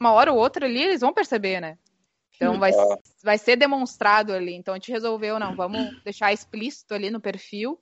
uma 0.00 0.10
hora 0.10 0.32
ou 0.32 0.40
outra 0.40 0.66
ali, 0.66 0.82
eles 0.82 1.00
vão 1.00 1.14
perceber, 1.14 1.60
né? 1.60 1.78
Então 2.34 2.58
vai, 2.58 2.72
vai 3.22 3.38
ser 3.38 3.54
demonstrado 3.54 4.32
ali. 4.32 4.54
Então 4.54 4.74
a 4.74 4.78
gente 4.78 4.90
resolveu, 4.90 5.38
não, 5.38 5.54
vamos 5.54 6.02
deixar 6.02 6.32
explícito 6.32 6.92
ali 6.92 7.08
no 7.08 7.20
perfil 7.20 7.78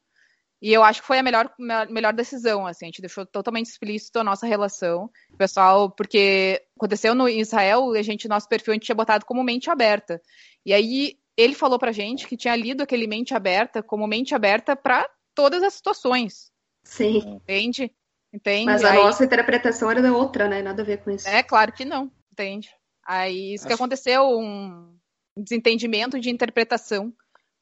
e 0.63 0.73
eu 0.73 0.85
acho 0.85 1.01
que 1.01 1.07
foi 1.07 1.19
a 1.19 1.23
melhor, 1.23 1.51
melhor 1.89 2.13
decisão, 2.13 2.67
assim, 2.67 2.85
a 2.85 2.89
gente 2.89 3.01
deixou 3.01 3.25
totalmente 3.25 3.67
explícito 3.67 4.19
a 4.19 4.25
nossa 4.25 4.47
relação. 4.47 5.11
O 5.33 5.37
pessoal, 5.37 5.91
porque 5.91 6.63
aconteceu 6.77 7.15
no 7.15 7.29
Israel, 7.29 7.93
a 7.93 8.03
gente, 8.03 8.29
nosso 8.29 8.49
perfil, 8.49 8.73
a 8.73 8.75
gente 8.75 8.85
tinha 8.85 8.95
botado 8.95 9.25
como 9.25 9.43
mente 9.43 9.71
aberta. 9.71 10.21
E 10.65 10.75
aí 10.75 11.19
ele 11.37 11.55
falou 11.55 11.79
pra 11.79 11.93
gente 11.93 12.27
que 12.27 12.37
tinha 12.37 12.55
lido 12.55 12.83
aquele 12.83 13.07
mente 13.07 13.35
aberta 13.35 13.83
como 13.83 14.07
mente 14.07 14.35
aberta 14.35 14.77
para 14.77 15.09
todas 15.35 15.63
as 15.63 15.75
situações. 15.75 16.51
Sim. 16.85 17.19
Entende? 17.19 17.91
Entende? 18.33 18.67
Mas 18.67 18.85
a 18.85 18.93
aí... 18.93 18.97
nossa 18.99 19.25
interpretação 19.25 19.91
era 19.91 20.13
outra, 20.13 20.47
né? 20.47 20.63
Nada 20.63 20.83
a 20.83 20.85
ver 20.85 20.99
com 20.99 21.11
isso. 21.11 21.27
É, 21.27 21.43
claro 21.43 21.73
que 21.73 21.85
não, 21.87 22.11
entende? 22.31 22.69
Aí 23.05 23.55
isso 23.55 23.65
acho... 23.65 23.69
que 23.69 23.75
aconteceu, 23.75 24.29
um 24.29 24.95
desentendimento 25.37 26.21
de 26.21 26.31
interpretação. 26.31 27.13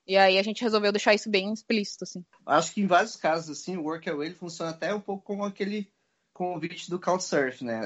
E 0.09 0.17
aí 0.17 0.39
a 0.39 0.43
gente 0.43 0.63
resolveu 0.63 0.91
deixar 0.91 1.15
isso 1.15 1.29
bem 1.29 1.53
explícito, 1.53 2.05
assim. 2.05 2.25
Acho 2.47 2.73
que 2.73 2.81
em 2.81 2.87
vários 2.87 3.15
casos, 3.15 3.51
assim, 3.51 3.77
o 3.77 3.85
Workaway 3.85 4.33
funciona 4.33 4.71
até 4.71 4.95
um 4.95 5.01
pouco 5.01 5.23
como 5.23 5.45
aquele 5.45 5.87
convite 6.33 6.89
do 6.89 6.99
Couchsurf, 6.99 7.63
né? 7.63 7.81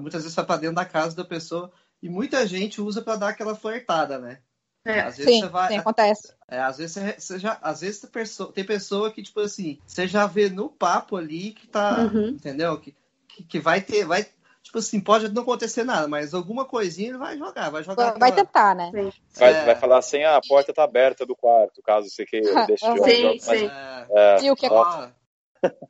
Muitas 0.00 0.22
vezes 0.22 0.34
vai 0.34 0.46
para 0.46 0.60
dentro 0.60 0.76
da 0.76 0.84
casa 0.86 1.14
da 1.14 1.24
pessoa 1.24 1.70
e 2.02 2.08
muita 2.08 2.46
gente 2.46 2.80
usa 2.80 3.02
para 3.02 3.16
dar 3.16 3.28
aquela 3.28 3.54
flertada, 3.54 4.18
né? 4.18 4.38
É, 4.86 5.00
às 5.00 5.16
vezes 5.16 5.34
sim, 5.34 5.40
você 5.40 5.48
vai, 5.48 5.72
sim, 5.72 5.78
acontece. 5.78 6.32
É, 6.48 6.60
às 6.60 6.78
vezes 6.78 6.92
você, 6.92 7.12
você 7.18 7.38
já, 7.40 7.58
às 7.60 7.80
vezes 7.80 8.04
pessoa, 8.04 8.52
tem 8.52 8.64
pessoa 8.64 9.12
que 9.12 9.20
tipo 9.20 9.40
assim, 9.40 9.80
você 9.84 10.06
já 10.06 10.26
vê 10.26 10.48
no 10.48 10.70
papo 10.70 11.16
ali 11.16 11.52
que 11.52 11.66
tá, 11.66 12.04
uhum. 12.04 12.28
entendeu? 12.28 12.78
Que, 12.78 12.94
que, 13.28 13.42
que, 13.42 13.58
vai 13.58 13.80
ter, 13.80 14.06
vai 14.06 14.24
tipo 14.66 14.78
assim, 14.78 15.00
pode 15.00 15.32
não 15.32 15.42
acontecer 15.42 15.84
nada, 15.84 16.08
mas 16.08 16.34
alguma 16.34 16.64
coisinha 16.64 17.10
ele 17.10 17.18
vai 17.18 17.38
jogar, 17.38 17.70
vai 17.70 17.84
jogar. 17.84 18.18
Vai 18.18 18.32
tentar, 18.32 18.74
né? 18.74 18.90
Vai, 19.36 19.52
é... 19.52 19.64
vai 19.64 19.76
falar 19.76 19.98
assim, 19.98 20.24
ah, 20.24 20.36
a 20.36 20.40
porta 20.40 20.72
tá 20.74 20.82
aberta 20.82 21.24
do 21.24 21.36
quarto, 21.36 21.80
caso 21.82 22.10
você 22.10 22.26
queira 22.26 22.66
deixar 22.66 22.96
sim, 22.98 23.38
sim. 23.38 23.70
É... 24.10 24.42
E 24.42 24.50
o 24.50 24.56
que 24.56 24.66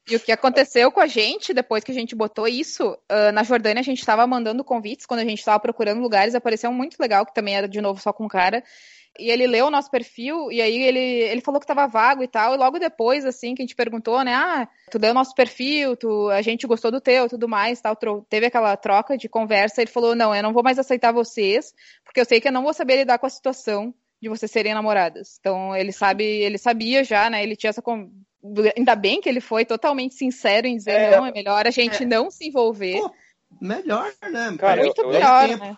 E 0.09 0.17
o 0.17 0.21
que 0.21 0.31
aconteceu 0.31 0.93
com 0.93 1.01
a 1.01 1.07
gente, 1.07 1.55
depois 1.55 1.83
que 1.83 1.91
a 1.91 1.95
gente 1.95 2.15
botou 2.15 2.47
isso, 2.47 2.93
uh, 2.93 3.33
na 3.33 3.43
Jordânia 3.43 3.81
a 3.81 3.85
gente 3.85 3.99
estava 3.99 4.27
mandando 4.27 4.63
convites, 4.63 5.07
quando 5.07 5.21
a 5.21 5.25
gente 5.25 5.39
estava 5.39 5.59
procurando 5.59 6.01
lugares, 6.01 6.35
apareceu 6.35 6.71
um 6.71 6.75
muito 6.75 6.99
legal, 7.01 7.25
que 7.25 7.35
também 7.35 7.57
era 7.57 7.67
de 7.67 7.81
novo 7.81 8.01
só 8.01 8.13
com 8.13 8.29
cara, 8.29 8.63
e 9.19 9.31
ele 9.31 9.47
leu 9.47 9.67
o 9.67 9.71
nosso 9.71 9.91
perfil, 9.91 10.51
e 10.51 10.61
aí 10.61 10.83
ele, 10.83 10.99
ele 10.99 11.41
falou 11.41 11.61
que 11.61 11.67
tava 11.67 11.87
vago 11.87 12.23
e 12.23 12.29
tal, 12.29 12.55
e 12.55 12.57
logo 12.57 12.79
depois, 12.79 13.25
assim, 13.25 13.55
que 13.55 13.63
a 13.63 13.65
gente 13.65 13.75
perguntou, 13.75 14.23
né, 14.23 14.35
ah, 14.35 14.69
tu 14.91 14.99
leu 14.99 15.11
o 15.11 15.15
nosso 15.15 15.35
perfil, 15.35 15.97
tu, 15.97 16.29
a 16.31 16.43
gente 16.43 16.67
gostou 16.67 16.91
do 16.91 17.01
teu, 17.01 17.29
tudo 17.29 17.49
mais, 17.49 17.81
tal, 17.81 17.97
teve 18.29 18.47
aquela 18.47 18.77
troca 18.77 19.17
de 19.17 19.29
conversa, 19.29 19.83
ele 19.83 19.91
falou, 19.91 20.15
não, 20.15 20.35
eu 20.35 20.43
não 20.43 20.53
vou 20.53 20.63
mais 20.63 20.79
aceitar 20.79 21.13
vocês, 21.13 21.73
porque 22.05 22.21
eu 22.21 22.25
sei 22.25 22.41
que 22.41 22.49
eu 22.49 22.53
não 22.53 22.63
vou 22.63 22.75
saber 22.75 22.97
lidar 22.97 23.19
com 23.19 23.27
a 23.27 23.31
situação 23.31 23.95
de 24.21 24.29
vocês 24.29 24.51
serem 24.51 24.75
namoradas. 24.75 25.37
Então, 25.41 25.77
ele 25.77 25.93
sabe, 25.93 26.25
ele 26.25 26.59
sabia 26.59 27.05
já, 27.05 27.29
né, 27.31 27.43
ele 27.43 27.57
tinha 27.57 27.71
essa... 27.71 27.83
Ainda 28.77 28.95
bem 28.95 29.21
que 29.21 29.29
ele 29.29 29.41
foi 29.41 29.65
totalmente 29.65 30.15
sincero 30.15 30.67
em 30.67 30.77
dizer, 30.77 30.93
é, 30.93 31.17
não, 31.17 31.27
é 31.27 31.33
melhor 31.33 31.67
a 31.67 31.71
gente 31.71 32.05
é. 32.05 32.07
não 32.07 32.31
se 32.31 32.47
envolver. 32.47 33.01
Pô, 33.01 33.11
melhor, 33.61 34.13
né? 34.23 34.57
Cara, 34.57 34.83
muito 34.83 35.01
eu, 35.01 35.09
melhor, 35.09 35.51
eu, 35.51 35.59
né? 35.59 35.77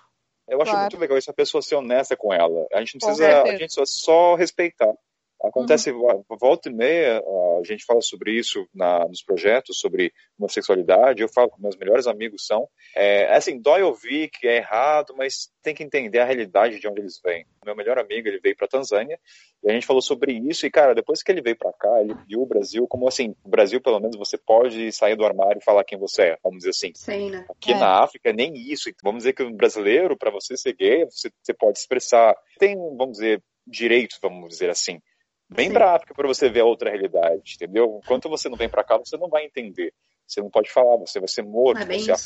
Eu 0.48 0.60
acho 0.62 0.70
claro. 0.70 0.80
muito 0.80 0.98
legal 0.98 1.18
isso, 1.18 1.30
a 1.30 1.34
pessoa 1.34 1.62
ser 1.62 1.76
honesta 1.76 2.16
com 2.16 2.32
ela. 2.32 2.66
A 2.72 2.78
gente 2.80 2.94
não 2.94 3.06
precisa, 3.06 3.42
a 3.42 3.56
gente 3.56 3.72
só, 3.72 3.82
só 3.84 4.34
respeitar. 4.34 4.94
Acontece, 5.42 5.92
uhum. 5.92 6.24
volta 6.40 6.68
e 6.68 6.72
meia, 6.72 7.22
a 7.58 7.62
gente 7.64 7.84
fala 7.84 8.00
sobre 8.00 8.32
isso 8.32 8.66
na, 8.74 9.06
nos 9.06 9.22
projetos, 9.22 9.78
sobre 9.78 10.12
homossexualidade, 10.36 11.22
eu 11.22 11.28
falo 11.28 11.48
com 11.48 11.62
meus 11.62 11.76
melhores 11.76 12.08
amigos 12.08 12.44
são. 12.44 12.68
É, 12.94 13.32
assim, 13.34 13.60
dói 13.60 13.82
ouvir 13.82 14.30
que 14.30 14.48
é 14.48 14.56
errado, 14.56 15.14
mas 15.16 15.48
tem 15.62 15.74
que 15.74 15.84
entender 15.84 16.18
a 16.18 16.24
realidade 16.24 16.80
de 16.80 16.88
onde 16.88 17.00
eles 17.00 17.20
vêm. 17.24 17.46
Meu 17.64 17.76
melhor 17.76 17.98
amigo, 17.98 18.26
ele 18.26 18.40
veio 18.40 18.56
para 18.56 18.66
Tanzânia, 18.66 19.18
e 19.62 19.70
a 19.70 19.74
gente 19.74 19.86
falou 19.86 20.02
sobre 20.02 20.32
isso, 20.32 20.66
e 20.66 20.70
cara, 20.70 20.94
depois 20.94 21.22
que 21.22 21.30
ele 21.30 21.42
veio 21.42 21.56
para 21.56 21.72
cá, 21.72 22.00
ele 22.00 22.14
viu 22.26 22.42
o 22.42 22.46
Brasil 22.46 22.86
como 22.88 23.06
assim, 23.06 23.34
o 23.44 23.48
Brasil, 23.48 23.80
pelo 23.80 24.00
menos, 24.00 24.16
você 24.16 24.36
pode 24.36 24.90
sair 24.90 25.14
do 25.14 25.24
armário 25.24 25.58
e 25.60 25.64
falar 25.64 25.84
quem 25.84 25.98
você 25.98 26.22
é, 26.22 26.38
vamos 26.42 26.58
dizer 26.58 26.70
assim. 26.70 26.92
Sim, 26.94 27.30
né? 27.30 27.46
Aqui 27.48 27.72
é. 27.72 27.78
na 27.78 28.02
África, 28.02 28.32
nem 28.32 28.54
isso. 28.54 28.90
Vamos 29.04 29.18
dizer 29.18 29.34
que 29.34 29.42
um 29.44 29.54
brasileiro, 29.54 30.16
para 30.16 30.32
você 30.32 30.56
ser 30.56 30.74
gay, 30.74 31.04
você, 31.04 31.30
você 31.40 31.54
pode 31.54 31.78
expressar, 31.78 32.34
tem, 32.58 32.76
vamos 32.96 33.18
dizer, 33.18 33.42
direitos, 33.66 34.18
vamos 34.20 34.48
dizer 34.48 34.70
assim. 34.70 35.00
Vem 35.50 35.72
pra 35.72 35.94
África 35.94 36.14
para 36.14 36.28
você 36.28 36.48
ver 36.48 36.60
a 36.60 36.64
outra 36.64 36.90
realidade, 36.90 37.54
entendeu? 37.54 38.00
Enquanto 38.04 38.28
você 38.28 38.48
não 38.48 38.56
vem 38.56 38.68
para 38.68 38.84
cá, 38.84 38.98
você 38.98 39.16
não 39.16 39.28
vai 39.28 39.44
entender. 39.44 39.94
Você 40.26 40.42
não 40.42 40.50
pode 40.50 40.70
falar, 40.70 40.96
você 40.98 41.18
vai 41.18 41.28
ser 41.28 41.42
morto. 41.42 41.80
É 41.80 41.86
você 41.86 42.12
é 42.12 42.16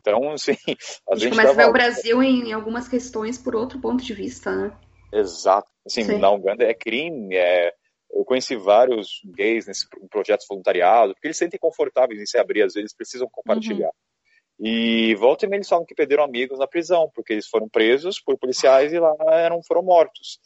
então, 0.00 0.30
assim, 0.32 0.56
a, 1.08 1.14
a 1.14 1.16
gente 1.16 1.30
começa 1.30 1.52
a 1.52 1.54
ver 1.54 1.68
o 1.68 1.72
Brasil 1.72 2.22
em, 2.22 2.48
em, 2.48 2.52
algumas 2.52 2.88
questões 2.88 3.38
por 3.38 3.54
outro 3.54 3.80
ponto 3.80 4.02
de 4.02 4.12
vista, 4.12 4.54
né? 4.54 4.76
Exato. 5.12 5.68
Assim, 5.86 6.02
Sim. 6.02 6.18
na 6.18 6.30
Uganda 6.30 6.64
é 6.64 6.74
crime, 6.74 7.36
é... 7.36 7.72
Eu 8.10 8.24
conheci 8.24 8.56
vários 8.56 9.20
gays 9.36 9.66
nesse 9.66 9.86
projeto 10.10 10.46
voluntariado, 10.48 11.12
porque 11.12 11.26
eles 11.26 11.36
se 11.36 11.44
sentem 11.44 11.60
confortáveis 11.60 12.18
em 12.18 12.24
se 12.24 12.38
abrir, 12.38 12.62
às 12.62 12.72
vezes 12.72 12.96
precisam 12.96 13.28
compartilhar. 13.30 13.88
Uhum. 13.88 14.07
E 14.60 15.14
volta 15.14 15.46
e 15.46 15.48
meia 15.48 15.58
eles 15.58 15.68
falam 15.68 15.86
que 15.86 15.94
perderam 15.94 16.24
amigos 16.24 16.58
na 16.58 16.66
prisão, 16.66 17.10
porque 17.14 17.32
eles 17.32 17.46
foram 17.46 17.68
presos 17.68 18.20
por 18.20 18.36
policiais 18.36 18.92
e 18.92 18.98
lá 18.98 19.14
eram, 19.30 19.62
foram 19.62 19.82
mortos. 19.82 20.40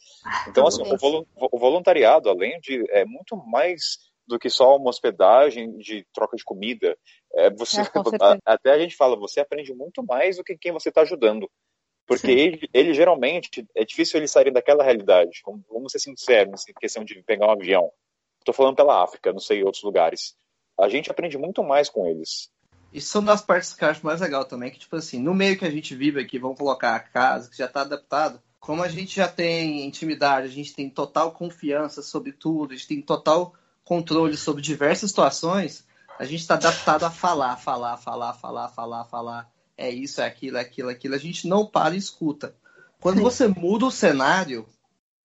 Então, 0.47 0.67
assim, 0.67 0.83
o 0.83 1.59
voluntariado, 1.59 2.29
além 2.29 2.59
de. 2.59 2.83
é 2.91 3.05
muito 3.05 3.35
mais 3.35 3.97
do 4.27 4.39
que 4.39 4.49
só 4.49 4.77
uma 4.77 4.89
hospedagem 4.89 5.77
de 5.77 6.05
troca 6.13 6.37
de 6.37 6.43
comida. 6.43 6.97
É, 7.33 7.49
você, 7.49 7.81
é, 7.81 7.83
até 8.45 8.71
a 8.71 8.79
gente 8.79 8.95
fala, 8.95 9.15
você 9.15 9.39
aprende 9.39 9.73
muito 9.73 10.03
mais 10.03 10.37
do 10.37 10.43
que 10.43 10.57
quem 10.57 10.71
você 10.71 10.89
está 10.89 11.01
ajudando. 11.01 11.49
Porque 12.05 12.29
ele, 12.29 12.69
ele, 12.73 12.93
geralmente, 12.93 13.65
é 13.75 13.85
difícil 13.85 14.19
eles 14.19 14.31
saírem 14.31 14.53
daquela 14.53 14.83
realidade. 14.83 15.41
Vamos 15.69 15.91
ser 15.91 15.99
sinceros, 15.99 16.67
em 16.67 16.73
questão 16.73 17.03
de 17.03 17.21
pegar 17.23 17.47
um 17.47 17.51
avião. 17.51 17.91
Estou 18.39 18.53
falando 18.53 18.75
pela 18.75 19.01
África, 19.01 19.31
não 19.31 19.39
sei 19.39 19.63
outros 19.63 19.83
lugares. 19.83 20.35
A 20.77 20.89
gente 20.89 21.09
aprende 21.09 21.37
muito 21.37 21.63
mais 21.63 21.89
com 21.89 22.05
eles. 22.05 22.51
Isso 22.93 23.09
são 23.09 23.23
das 23.23 23.41
partes 23.41 23.73
que 23.73 23.83
eu 23.83 23.89
acho 23.89 24.05
mais 24.05 24.21
legal 24.21 24.45
também, 24.45 24.69
que, 24.69 24.79
tipo 24.79 24.95
assim, 24.95 25.19
no 25.19 25.33
meio 25.33 25.57
que 25.57 25.65
a 25.65 25.71
gente 25.71 25.95
vive 25.95 26.21
aqui, 26.21 26.37
vamos 26.37 26.57
colocar 26.57 26.95
a 26.95 26.99
casa, 26.99 27.49
que 27.49 27.57
já 27.57 27.65
está 27.65 27.81
adaptado, 27.81 28.39
como 28.59 28.83
a 28.83 28.87
gente 28.87 29.15
já 29.15 29.27
tem 29.27 29.85
intimidade, 29.85 30.47
a 30.47 30.51
gente 30.51 30.73
tem 30.73 30.89
total 30.89 31.31
confiança 31.31 32.01
sobre 32.01 32.31
tudo, 32.31 32.71
a 32.71 32.75
gente 32.75 32.87
tem 32.87 33.01
total 33.01 33.53
controle 33.83 34.37
sobre 34.37 34.61
diversas 34.61 35.09
situações, 35.09 35.85
a 36.17 36.23
gente 36.23 36.41
está 36.41 36.53
adaptado 36.53 37.03
a 37.03 37.11
falar, 37.11 37.57
falar, 37.57 37.97
falar, 37.97 38.33
falar, 38.33 38.69
falar, 38.69 39.05
falar. 39.05 39.51
É 39.75 39.89
isso, 39.89 40.21
é 40.21 40.25
aquilo, 40.25 40.57
é 40.57 40.61
aquilo, 40.61 40.89
é 40.89 40.93
aquilo. 40.93 41.15
A 41.15 41.17
gente 41.17 41.47
não 41.47 41.65
para 41.65 41.95
e 41.95 41.97
escuta. 41.97 42.55
Quando 43.01 43.21
você 43.21 43.47
muda 43.47 43.85
o 43.85 43.91
cenário, 43.91 44.65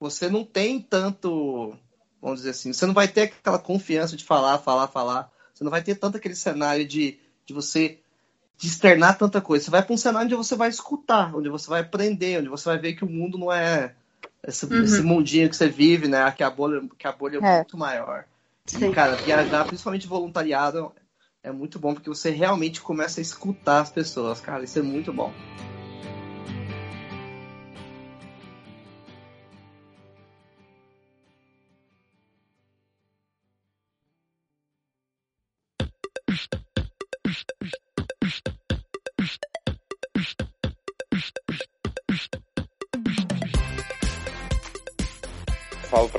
você 0.01 0.29
não 0.29 0.43
tem 0.43 0.81
tanto, 0.81 1.77
vamos 2.21 2.39
dizer 2.39 2.51
assim, 2.51 2.73
você 2.73 2.87
não 2.87 2.95
vai 2.95 3.07
ter 3.07 3.23
aquela 3.23 3.59
confiança 3.59 4.17
de 4.17 4.25
falar, 4.25 4.59
falar, 4.59 4.89
falar. 4.89 5.31
Você 5.53 5.63
não 5.63 5.71
vai 5.71 5.83
ter 5.83 5.95
tanto 5.97 6.17
aquele 6.17 6.35
cenário 6.35 6.87
de, 6.87 7.21
de 7.49 7.55
você 7.55 7.99
externar 8.63 9.17
tanta 9.17 9.41
coisa. 9.41 9.65
Você 9.65 9.71
vai 9.71 9.83
para 9.83 9.95
um 9.95 9.97
cenário 9.97 10.27
onde 10.27 10.35
você 10.35 10.55
vai 10.55 10.69
escutar, 10.69 11.35
onde 11.35 11.49
você 11.49 11.69
vai 11.69 11.81
aprender, 11.81 12.39
onde 12.39 12.49
você 12.49 12.69
vai 12.69 12.79
ver 12.79 12.93
que 12.93 13.05
o 13.05 13.11
mundo 13.11 13.39
não 13.39 13.51
é 13.51 13.95
esse, 14.47 14.67
uhum. 14.67 14.83
esse 14.83 15.01
mundinho 15.01 15.49
que 15.49 15.57
você 15.57 15.69
vive, 15.69 16.09
né? 16.09 16.31
Que 16.33 16.43
a 16.43 16.51
bolha, 16.51 16.83
que 16.99 17.07
a 17.07 17.13
bolha 17.13 17.39
é, 17.43 17.47
é. 17.47 17.57
muito 17.57 17.79
maior. 17.79 18.25
Sim. 18.67 18.91
E, 18.91 18.93
cara, 18.93 19.17
viajar, 19.17 19.65
principalmente 19.65 20.07
voluntariado, 20.07 20.93
é 21.43 21.51
muito 21.51 21.79
bom 21.79 21.95
porque 21.95 22.11
você 22.11 22.31
realmente 22.31 22.83
começa 22.83 23.19
a 23.19 23.23
escutar 23.23 23.81
as 23.81 23.91
pessoas, 23.91 24.41
cara. 24.41 24.65
Isso 24.65 24.79
é 24.79 24.83
muito 24.83 25.11
bom. 25.11 25.33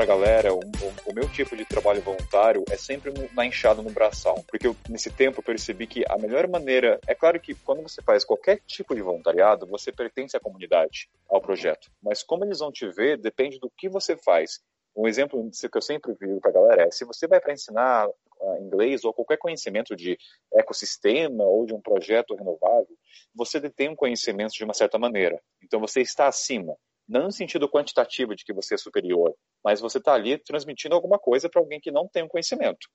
Galera, 0.10 0.52
o, 0.52 0.58
o, 0.58 1.12
o, 1.12 1.14
meu 1.14 1.30
tipo 1.30 1.56
de 1.56 1.64
trabalho 1.64 2.02
voluntário 2.02 2.66
é 2.72 2.76
sempre 2.76 3.14
na 3.36 3.46
enxada 3.46 3.80
no 3.84 3.92
braçal. 3.92 4.44
Porque 4.48 4.66
eu, 4.66 4.76
nesse 4.90 5.12
tempo 5.12 5.38
eu 5.38 5.44
percebi 5.44 5.86
que 5.86 6.04
a 6.10 6.18
melhor 6.18 6.48
maneira. 6.48 7.00
É 7.06 7.14
claro 7.14 7.40
que 7.40 7.54
quando 7.54 7.84
você 7.84 8.02
faz 8.02 8.26
qualquer 8.26 8.60
tipo 8.66 8.96
de 8.96 9.04
voluntariado, 9.04 9.68
você 9.68 9.92
pertence 9.92 10.36
à 10.36 10.40
comunidade, 10.40 11.08
ao 11.30 11.40
projeto. 11.40 11.92
Mas 12.02 12.24
como 12.24 12.44
eles 12.44 12.58
vão 12.58 12.72
te 12.72 12.88
ver, 12.90 13.20
depende 13.20 13.60
do 13.60 13.70
que 13.70 13.88
você 13.88 14.18
faz. 14.18 14.60
Um 14.98 15.08
exemplo 15.08 15.48
que 15.52 15.78
eu 15.78 15.82
sempre 15.82 16.16
digo 16.20 16.42
pra 16.42 16.52
galera 16.52 16.88
é: 16.88 16.92
se 16.92 17.06
você 17.06 17.28
vai 17.28 17.40
para 17.40 17.54
ensinar 17.54 18.08
uh, 18.08 18.64
inglês 18.64 19.04
ou 19.04 19.14
qualquer 19.14 19.38
conhecimento 19.38 19.96
de 19.96 20.18
ecossistema 20.52 21.44
ou 21.44 21.68
de 21.68 21.74
um 21.76 21.80
projeto 21.80 22.34
renovável, 22.34 22.98
você 23.36 23.60
detém 23.60 23.90
um 23.90 23.96
conhecimento 23.96 24.54
de 24.54 24.64
uma 24.64 24.74
certa 24.74 24.98
maneira. 24.98 25.40
Então 25.64 25.80
você 25.80 26.02
está 26.02 26.28
acima 26.28 26.76
não 27.10 27.24
no 27.24 27.32
sentido 27.32 27.68
quantitativo 27.68 28.36
de 28.36 28.46
que 28.46 28.54
você 28.54 28.76
é 28.76 28.78
superior, 28.78 29.34
mas 29.64 29.82
você 29.82 29.98
está 29.98 30.14
ali 30.14 30.38
transmitindo 30.38 30.94
alguma 30.94 31.18
coisa 31.18 31.50
para 31.50 31.60
alguém 31.60 31.80
que 31.80 31.92
não 31.92 32.08
tem 32.08 32.24
um 32.24 32.28
conhecimento. 32.28 32.88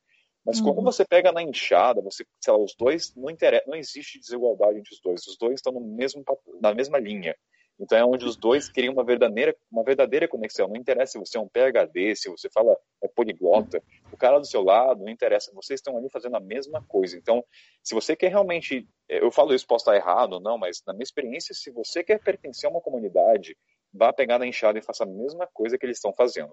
Mas 0.47 0.61
uhum. 0.61 0.66
quando 0.66 0.85
você 0.85 1.05
pega 1.05 1.32
na 1.32 1.43
enxada, 1.43 2.01
você, 2.01 2.24
sei 2.41 2.53
lá, 2.53 2.59
os 2.59 2.74
dois 2.78 3.15
não 3.16 3.31
interessa, 3.31 3.65
não 3.66 3.77
existe 3.77 4.20
desigualdade 4.20 4.78
entre 4.78 4.95
os 4.95 5.01
dois. 5.01 5.27
Os 5.27 5.36
dois 5.36 5.55
estão 5.55 5.73
no 5.73 5.81
mesmo 5.81 6.23
na 6.61 6.74
mesma 6.74 6.99
linha. 6.99 7.35
Então 7.81 7.99
é 7.99 8.05
onde 8.05 8.24
os 8.24 8.36
dois 8.36 8.69
criam 8.69 8.93
uma 8.93 9.05
verdadeira, 9.05 9.57
uma 9.70 9.82
verdadeira 9.82 10.28
conexão. 10.28 10.69
Não 10.69 10.77
interessa 10.77 11.12
se 11.12 11.19
você 11.19 11.36
é 11.36 11.41
um 11.41 11.49
PhD, 11.49 12.15
se 12.15 12.28
você 12.28 12.49
fala 12.51 12.77
é 13.03 13.09
poliglota, 13.09 13.82
o 14.12 14.16
cara 14.16 14.39
do 14.39 14.47
seu 14.47 14.62
lado, 14.62 15.03
não 15.03 15.11
interessa. 15.11 15.51
Vocês 15.53 15.81
estão 15.81 15.97
ali 15.97 16.09
fazendo 16.11 16.36
a 16.36 16.41
mesma 16.41 16.85
coisa. 16.86 17.16
Então, 17.16 17.45
se 17.82 17.95
você 17.95 18.15
quer 18.15 18.28
realmente, 18.28 18.86
eu 19.09 19.31
falo 19.31 19.53
isso, 19.55 19.66
posso 19.66 19.82
estar 19.82 19.97
errado 19.97 20.35
ou 20.35 20.41
não, 20.41 20.57
mas 20.57 20.82
na 20.86 20.93
minha 20.93 21.03
experiência, 21.03 21.55
se 21.55 21.70
você 21.70 22.05
quer 22.05 22.20
pertencer 22.23 22.69
a 22.69 22.70
uma 22.70 22.81
comunidade, 22.81 23.57
vá 23.94 24.12
pegar 24.12 24.38
na 24.38 24.46
enxada 24.46 24.78
e 24.78 24.82
faça 24.82 25.04
a 25.04 25.06
mesma 25.06 25.46
coisa 25.46 25.78
que 25.78 25.86
eles 25.86 25.98
estão 25.98 26.12
fazendo. 26.12 26.52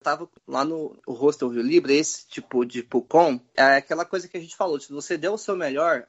Tava 0.00 0.30
lá 0.46 0.64
no 0.64 0.96
hostel 1.04 1.48
Rio 1.48 1.62
Libre, 1.62 1.96
esse 1.96 2.28
tipo 2.28 2.64
de 2.64 2.84
Pucon, 2.84 3.40
é 3.56 3.76
aquela 3.76 4.04
coisa 4.04 4.28
que 4.28 4.36
a 4.36 4.40
gente 4.40 4.54
falou, 4.54 4.78
se 4.78 4.92
você 4.92 5.18
der 5.18 5.30
o 5.30 5.36
seu 5.36 5.56
melhor, 5.56 6.06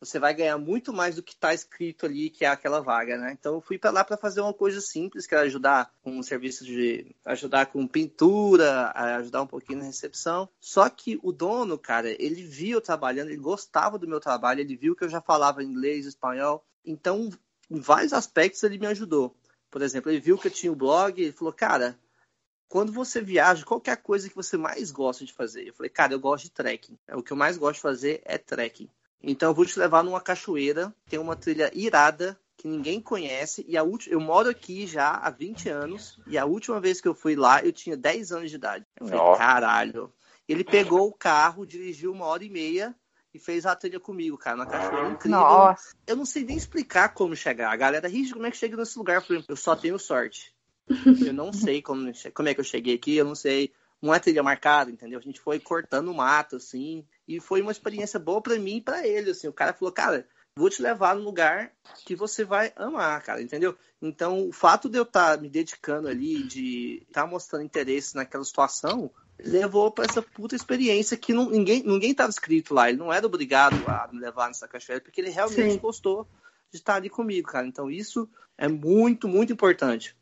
você 0.00 0.18
vai 0.18 0.32
ganhar 0.32 0.56
muito 0.58 0.92
mais 0.92 1.16
do 1.16 1.22
que 1.22 1.32
está 1.32 1.52
escrito 1.52 2.06
ali, 2.06 2.30
que 2.30 2.44
é 2.44 2.48
aquela 2.48 2.80
vaga, 2.80 3.16
né? 3.16 3.36
Então 3.38 3.54
eu 3.54 3.60
fui 3.60 3.78
para 3.78 3.90
lá 3.90 4.04
para 4.04 4.16
fazer 4.16 4.40
uma 4.40 4.54
coisa 4.54 4.80
simples, 4.80 5.26
que 5.26 5.34
era 5.34 5.44
ajudar 5.44 5.92
com 6.02 6.12
um 6.12 6.22
serviço 6.22 6.64
de 6.64 7.14
ajudar 7.24 7.66
com 7.66 7.86
pintura, 7.86 8.92
ajudar 9.16 9.42
um 9.42 9.46
pouquinho 9.46 9.80
na 9.80 9.84
recepção. 9.84 10.48
Só 10.60 10.88
que 10.88 11.18
o 11.22 11.32
dono, 11.32 11.76
cara, 11.76 12.10
ele 12.22 12.42
viu 12.42 12.78
eu 12.78 12.80
trabalhando, 12.80 13.28
ele 13.28 13.40
gostava 13.40 13.98
do 13.98 14.06
meu 14.06 14.20
trabalho, 14.20 14.60
ele 14.60 14.76
viu 14.76 14.94
que 14.94 15.04
eu 15.04 15.08
já 15.08 15.20
falava 15.20 15.64
inglês, 15.64 16.06
espanhol. 16.06 16.64
Então, 16.84 17.30
em 17.70 17.80
vários 17.80 18.12
aspectos 18.12 18.62
ele 18.62 18.78
me 18.78 18.86
ajudou. 18.86 19.34
Por 19.70 19.82
exemplo, 19.82 20.10
ele 20.10 20.20
viu 20.20 20.38
que 20.38 20.46
eu 20.46 20.52
tinha 20.52 20.72
o 20.72 20.74
um 20.74 20.78
blog, 20.78 21.20
ele 21.20 21.32
falou: 21.32 21.52
"Cara, 21.52 21.98
quando 22.68 22.92
você 22.92 23.20
viaja, 23.20 23.64
qual 23.64 23.82
é 23.86 23.90
a 23.90 23.96
coisa 23.96 24.28
que 24.28 24.36
você 24.36 24.56
mais 24.56 24.90
gosta 24.90 25.24
de 25.24 25.32
fazer? 25.32 25.66
Eu 25.66 25.74
falei, 25.74 25.90
cara, 25.90 26.12
eu 26.12 26.20
gosto 26.20 26.44
de 26.44 26.50
trekking. 26.50 26.98
É, 27.08 27.16
o 27.16 27.22
que 27.22 27.32
eu 27.32 27.36
mais 27.36 27.56
gosto 27.56 27.76
de 27.76 27.80
fazer 27.80 28.20
é 28.24 28.36
trekking. 28.36 28.88
Então 29.22 29.50
eu 29.50 29.54
vou 29.54 29.66
te 29.66 29.78
levar 29.78 30.02
numa 30.02 30.20
cachoeira, 30.20 30.94
tem 31.08 31.18
uma 31.18 31.36
trilha 31.36 31.70
irada 31.74 32.38
que 32.56 32.66
ninguém 32.66 33.00
conhece 33.00 33.64
e 33.68 33.76
a 33.76 33.82
última, 33.82 34.14
eu 34.14 34.20
moro 34.20 34.48
aqui 34.48 34.86
já 34.86 35.10
há 35.10 35.30
20 35.30 35.68
anos 35.68 36.20
e 36.26 36.36
a 36.36 36.44
última 36.44 36.80
vez 36.80 37.00
que 37.00 37.06
eu 37.06 37.14
fui 37.14 37.36
lá 37.36 37.62
eu 37.62 37.72
tinha 37.72 37.96
10 37.96 38.32
anos 38.32 38.50
de 38.50 38.56
idade. 38.56 38.84
Eu 38.98 39.06
falei, 39.06 39.20
oh. 39.20 39.36
caralho. 39.36 40.12
Ele 40.48 40.64
pegou 40.64 41.06
o 41.06 41.12
carro, 41.12 41.66
dirigiu 41.66 42.10
uma 42.10 42.24
hora 42.24 42.42
e 42.42 42.50
meia 42.50 42.94
e 43.32 43.38
fez 43.38 43.66
a 43.66 43.76
trilha 43.76 44.00
comigo, 44.00 44.38
cara, 44.38 44.56
na 44.56 44.66
cachoeira 44.66 45.10
incrível. 45.10 45.38
Nossa. 45.38 45.94
Eu 46.06 46.16
não 46.16 46.24
sei 46.24 46.44
nem 46.44 46.56
explicar 46.56 47.10
como 47.10 47.36
chegar. 47.36 47.70
A 47.70 47.76
galera, 47.76 48.08
Rígido, 48.08 48.34
como 48.34 48.46
é 48.46 48.50
que 48.50 48.56
chega 48.56 48.76
nesse 48.76 48.98
lugar? 48.98 49.16
Eu 49.16 49.22
falei, 49.22 49.44
eu 49.46 49.56
só 49.56 49.76
tenho 49.76 49.98
sorte. 49.98 50.54
Eu 51.24 51.32
não 51.32 51.52
sei 51.52 51.82
como, 51.82 52.10
como 52.34 52.48
é 52.48 52.54
que 52.54 52.60
eu 52.60 52.64
cheguei 52.64 52.94
aqui, 52.94 53.16
eu 53.16 53.24
não 53.24 53.34
sei. 53.34 53.72
Não 54.00 54.14
é 54.14 54.18
trilha 54.18 54.42
marcada, 54.42 54.90
entendeu? 54.90 55.18
A 55.18 55.22
gente 55.22 55.40
foi 55.40 55.58
cortando 55.58 56.08
o 56.08 56.14
mato, 56.14 56.56
assim, 56.56 57.04
e 57.26 57.40
foi 57.40 57.60
uma 57.60 57.72
experiência 57.72 58.18
boa 58.18 58.40
para 58.40 58.58
mim 58.58 58.76
e 58.76 58.80
pra 58.80 59.06
ele, 59.06 59.30
assim. 59.30 59.48
O 59.48 59.52
cara 59.52 59.72
falou, 59.72 59.92
cara, 59.92 60.26
vou 60.56 60.70
te 60.70 60.82
levar 60.82 61.16
num 61.16 61.24
lugar 61.24 61.72
que 62.04 62.14
você 62.14 62.44
vai 62.44 62.72
amar, 62.76 63.22
cara, 63.22 63.42
entendeu? 63.42 63.76
Então, 64.00 64.48
o 64.48 64.52
fato 64.52 64.88
de 64.88 64.98
eu 64.98 65.02
estar 65.02 65.36
tá 65.36 65.42
me 65.42 65.48
dedicando 65.48 66.08
ali, 66.08 66.42
de 66.44 67.02
estar 67.08 67.22
tá 67.22 67.26
mostrando 67.26 67.64
interesse 67.64 68.14
naquela 68.14 68.44
situação, 68.44 69.10
levou 69.38 69.90
para 69.90 70.04
essa 70.04 70.22
puta 70.22 70.56
experiência 70.56 71.16
que 71.16 71.32
não, 71.32 71.48
ninguém 71.48 71.82
ninguém 71.84 72.10
estava 72.10 72.30
escrito 72.30 72.74
lá. 72.74 72.88
Ele 72.88 72.98
não 72.98 73.12
era 73.12 73.26
obrigado 73.26 73.88
a 73.88 74.08
me 74.12 74.20
levar 74.20 74.48
nessa 74.48 74.68
cachoeira, 74.68 75.02
porque 75.02 75.20
ele 75.20 75.30
realmente 75.30 75.74
Sim. 75.74 75.78
gostou 75.78 76.28
de 76.70 76.78
estar 76.78 76.96
ali 76.96 77.08
comigo, 77.08 77.48
cara. 77.48 77.66
Então, 77.66 77.90
isso 77.90 78.28
é 78.56 78.68
muito, 78.68 79.28
muito 79.28 79.52
importante. 79.52 80.16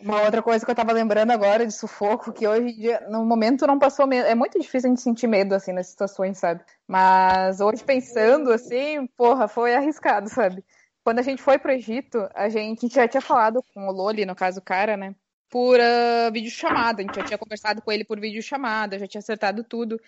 Uma 0.00 0.22
outra 0.22 0.40
coisa 0.40 0.64
que 0.64 0.70
eu 0.70 0.74
tava 0.76 0.92
lembrando 0.92 1.32
agora 1.32 1.66
de 1.66 1.72
sufoco, 1.72 2.32
que 2.32 2.46
hoje 2.46 2.72
dia, 2.72 3.00
no 3.10 3.24
momento 3.24 3.66
não 3.66 3.80
passou 3.80 4.06
medo. 4.06 4.28
É 4.28 4.34
muito 4.34 4.58
difícil 4.58 4.88
a 4.88 4.90
gente 4.90 5.02
sentir 5.02 5.26
medo, 5.26 5.54
assim, 5.54 5.72
nas 5.72 5.88
situações, 5.88 6.38
sabe? 6.38 6.62
Mas 6.86 7.60
hoje 7.60 7.82
pensando, 7.82 8.52
assim, 8.52 9.08
porra, 9.16 9.48
foi 9.48 9.74
arriscado, 9.74 10.28
sabe? 10.28 10.64
Quando 11.02 11.18
a 11.18 11.22
gente 11.22 11.42
foi 11.42 11.58
pro 11.58 11.72
Egito, 11.72 12.28
a 12.32 12.48
gente, 12.48 12.78
a 12.78 12.80
gente 12.82 12.94
já 12.94 13.08
tinha 13.08 13.20
falado 13.20 13.60
com 13.74 13.88
o 13.88 13.92
Loli, 13.92 14.24
no 14.24 14.36
caso 14.36 14.60
o 14.60 14.62
cara, 14.62 14.96
né? 14.96 15.16
Por 15.50 15.80
uh, 15.80 16.32
videochamada. 16.32 17.02
A 17.02 17.04
gente 17.04 17.16
já 17.16 17.24
tinha 17.24 17.38
conversado 17.38 17.82
com 17.82 17.90
ele 17.90 18.04
por 18.04 18.20
videochamada, 18.20 18.98
já 19.00 19.06
tinha 19.08 19.18
acertado 19.18 19.64
tudo. 19.64 20.00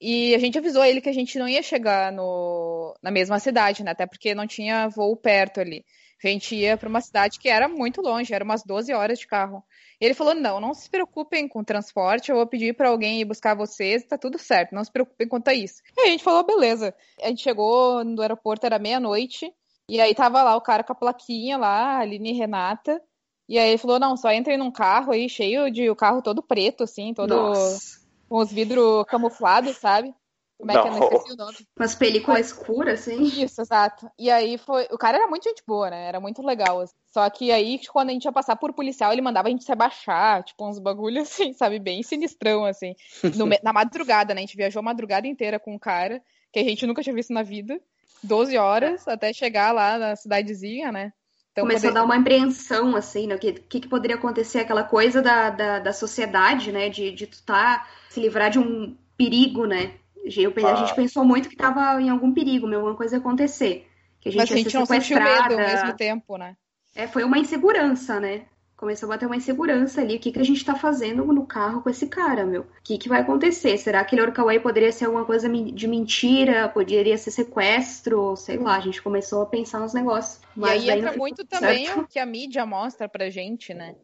E 0.00 0.34
a 0.34 0.38
gente 0.38 0.58
avisou 0.58 0.84
ele 0.84 1.00
que 1.00 1.08
a 1.08 1.12
gente 1.12 1.38
não 1.38 1.48
ia 1.48 1.62
chegar 1.62 2.12
no, 2.12 2.94
na 3.02 3.10
mesma 3.10 3.40
cidade, 3.40 3.82
né? 3.82 3.90
Até 3.90 4.06
porque 4.06 4.34
não 4.34 4.46
tinha 4.46 4.88
voo 4.88 5.16
perto 5.16 5.60
ali. 5.60 5.84
A 6.24 6.30
gente 6.30 6.54
ia 6.54 6.76
para 6.76 6.88
uma 6.88 7.00
cidade 7.00 7.38
que 7.38 7.48
era 7.48 7.68
muito 7.68 8.00
longe, 8.00 8.32
era 8.32 8.44
umas 8.44 8.62
12 8.62 8.92
horas 8.92 9.18
de 9.18 9.26
carro. 9.26 9.62
E 10.00 10.04
ele 10.04 10.14
falou: 10.14 10.34
não, 10.34 10.60
não 10.60 10.74
se 10.74 10.88
preocupem 10.88 11.48
com 11.48 11.60
o 11.60 11.64
transporte, 11.64 12.30
eu 12.30 12.36
vou 12.36 12.46
pedir 12.46 12.74
para 12.74 12.88
alguém 12.88 13.20
ir 13.20 13.24
buscar 13.24 13.54
vocês, 13.54 14.04
tá 14.04 14.16
tudo 14.16 14.38
certo, 14.38 14.74
não 14.74 14.84
se 14.84 14.92
preocupem 14.92 15.28
quanto 15.28 15.48
a 15.48 15.54
isso. 15.54 15.82
E 15.96 16.00
a 16.02 16.06
gente 16.06 16.24
falou: 16.24 16.44
beleza. 16.44 16.94
A 17.22 17.28
gente 17.28 17.42
chegou 17.42 18.04
no 18.04 18.22
aeroporto, 18.22 18.66
era 18.66 18.78
meia-noite, 18.78 19.52
e 19.88 20.00
aí 20.00 20.14
tava 20.14 20.42
lá 20.42 20.56
o 20.56 20.60
cara 20.60 20.84
com 20.84 20.92
a 20.92 20.96
plaquinha 20.96 21.56
lá, 21.56 21.98
Aline 21.98 22.30
e 22.30 22.36
Renata. 22.36 23.00
E 23.48 23.58
aí 23.58 23.70
ele 23.70 23.78
falou: 23.78 23.98
não, 23.98 24.16
só 24.16 24.32
entrem 24.32 24.56
num 24.56 24.70
carro 24.70 25.12
aí, 25.12 25.28
cheio 25.28 25.70
de 25.70 25.90
o 25.90 25.96
carro 25.96 26.22
todo 26.22 26.42
preto, 26.42 26.84
assim, 26.84 27.12
todo. 27.12 27.34
Nossa 27.34 28.02
com 28.32 28.38
os 28.38 28.50
vidros 28.50 29.04
camuflados, 29.08 29.76
sabe? 29.76 30.14
Como 30.62 30.70
é 30.70 30.74
não. 30.76 30.82
que 30.82 30.88
eu 30.88 30.92
não 30.92 31.02
esqueci 31.02 31.32
o 31.32 31.36
nome? 31.36 31.56
Com 31.76 31.82
as 31.82 31.94
películas 31.96 32.46
escuras, 32.46 33.00
assim. 33.00 33.20
Isso, 33.24 33.60
exato. 33.60 34.08
E 34.16 34.30
aí 34.30 34.56
foi. 34.56 34.86
O 34.92 34.96
cara 34.96 35.18
era 35.18 35.26
muito 35.26 35.42
gente 35.42 35.60
boa, 35.66 35.90
né? 35.90 36.06
Era 36.06 36.20
muito 36.20 36.40
legal. 36.40 36.80
Assim. 36.80 36.94
Só 37.12 37.28
que 37.28 37.50
aí, 37.50 37.80
quando 37.88 38.10
a 38.10 38.12
gente 38.12 38.26
ia 38.26 38.32
passar 38.32 38.54
por 38.54 38.72
policial, 38.72 39.12
ele 39.12 39.20
mandava 39.20 39.48
a 39.48 39.50
gente 39.50 39.64
se 39.64 39.72
abaixar, 39.72 40.44
tipo, 40.44 40.64
uns 40.64 40.78
bagulhos 40.78 41.26
assim, 41.28 41.52
sabe? 41.52 41.80
Bem 41.80 42.04
sinistrão, 42.04 42.64
assim. 42.64 42.94
No... 43.34 43.46
na 43.60 43.72
madrugada, 43.72 44.34
né? 44.34 44.40
A 44.40 44.46
gente 44.46 44.56
viajou 44.56 44.78
a 44.78 44.84
madrugada 44.84 45.26
inteira 45.26 45.58
com 45.58 45.74
um 45.74 45.78
cara 45.80 46.22
que 46.52 46.60
a 46.60 46.64
gente 46.64 46.86
nunca 46.86 47.02
tinha 47.02 47.14
visto 47.14 47.32
na 47.32 47.42
vida. 47.42 47.80
12 48.22 48.56
horas 48.56 49.08
até 49.08 49.32
chegar 49.32 49.72
lá 49.72 49.98
na 49.98 50.14
cidadezinha, 50.14 50.92
né? 50.92 51.12
Então, 51.50 51.64
Começou 51.64 51.90
poder... 51.90 51.98
a 51.98 52.02
dar 52.02 52.06
uma 52.06 52.20
apreensão, 52.20 52.94
assim, 52.94 53.26
né? 53.26 53.34
O 53.34 53.38
que, 53.38 53.52
que, 53.52 53.80
que, 53.80 53.88
poderia 53.88 54.14
acontecer? 54.14 54.60
Aquela 54.60 54.84
coisa 54.84 55.20
da, 55.20 55.50
da, 55.50 55.78
da 55.80 55.92
sociedade, 55.92 56.70
né? 56.70 56.88
De, 56.88 57.10
de 57.10 57.26
tu 57.26 57.42
tá 57.42 57.84
se 58.08 58.20
livrar 58.20 58.48
de 58.48 58.60
um 58.60 58.96
perigo, 59.16 59.66
né? 59.66 59.94
A 60.24 60.28
gente 60.28 60.92
ah. 60.92 60.94
pensou 60.94 61.24
muito 61.24 61.48
que 61.48 61.54
estava 61.54 62.00
em 62.00 62.08
algum 62.08 62.32
perigo, 62.32 62.72
alguma 62.72 62.94
coisa 62.94 63.16
acontecer. 63.16 63.88
Que 64.20 64.28
a 64.28 64.32
gente 64.32 64.40
Mas 64.40 64.52
a 64.52 64.56
gente 64.56 64.74
não 64.74 64.86
sentiu 64.86 65.18
medo 65.18 65.54
ao 65.54 65.58
mesmo 65.58 65.96
tempo, 65.96 66.36
né? 66.36 66.56
É, 66.94 67.08
foi 67.08 67.24
uma 67.24 67.38
insegurança, 67.38 68.20
né? 68.20 68.42
Começou 68.82 69.06
a 69.06 69.10
bater 69.10 69.26
uma 69.26 69.36
insegurança 69.36 70.00
ali. 70.00 70.16
O 70.16 70.18
que, 70.18 70.32
que 70.32 70.40
a 70.40 70.44
gente 70.44 70.64
tá 70.64 70.74
fazendo 70.74 71.24
no 71.32 71.46
carro 71.46 71.82
com 71.82 71.88
esse 71.88 72.08
cara, 72.08 72.44
meu? 72.44 72.62
O 72.62 72.66
que, 72.82 72.98
que 72.98 73.08
vai 73.08 73.20
acontecer? 73.20 73.78
Será 73.78 74.04
que 74.04 74.16
ele 74.16 74.22
Orcaway 74.22 74.58
poderia 74.58 74.90
ser 74.90 75.04
alguma 75.04 75.24
coisa 75.24 75.48
de 75.48 75.86
mentira? 75.86 76.68
Poderia 76.68 77.16
ser 77.16 77.30
sequestro? 77.30 78.36
Sei 78.36 78.58
lá, 78.58 78.76
a 78.76 78.80
gente 78.80 79.00
começou 79.00 79.42
a 79.42 79.46
pensar 79.46 79.78
nos 79.78 79.94
negócios. 79.94 80.40
Mas 80.56 80.82
e 80.82 80.90
aí 80.90 80.98
entra 80.98 81.16
muito 81.16 81.44
também 81.44 81.86
certo. 81.86 82.00
o 82.00 82.06
que 82.08 82.18
a 82.18 82.26
mídia 82.26 82.66
mostra 82.66 83.08
pra 83.08 83.30
gente, 83.30 83.72
né? 83.72 83.94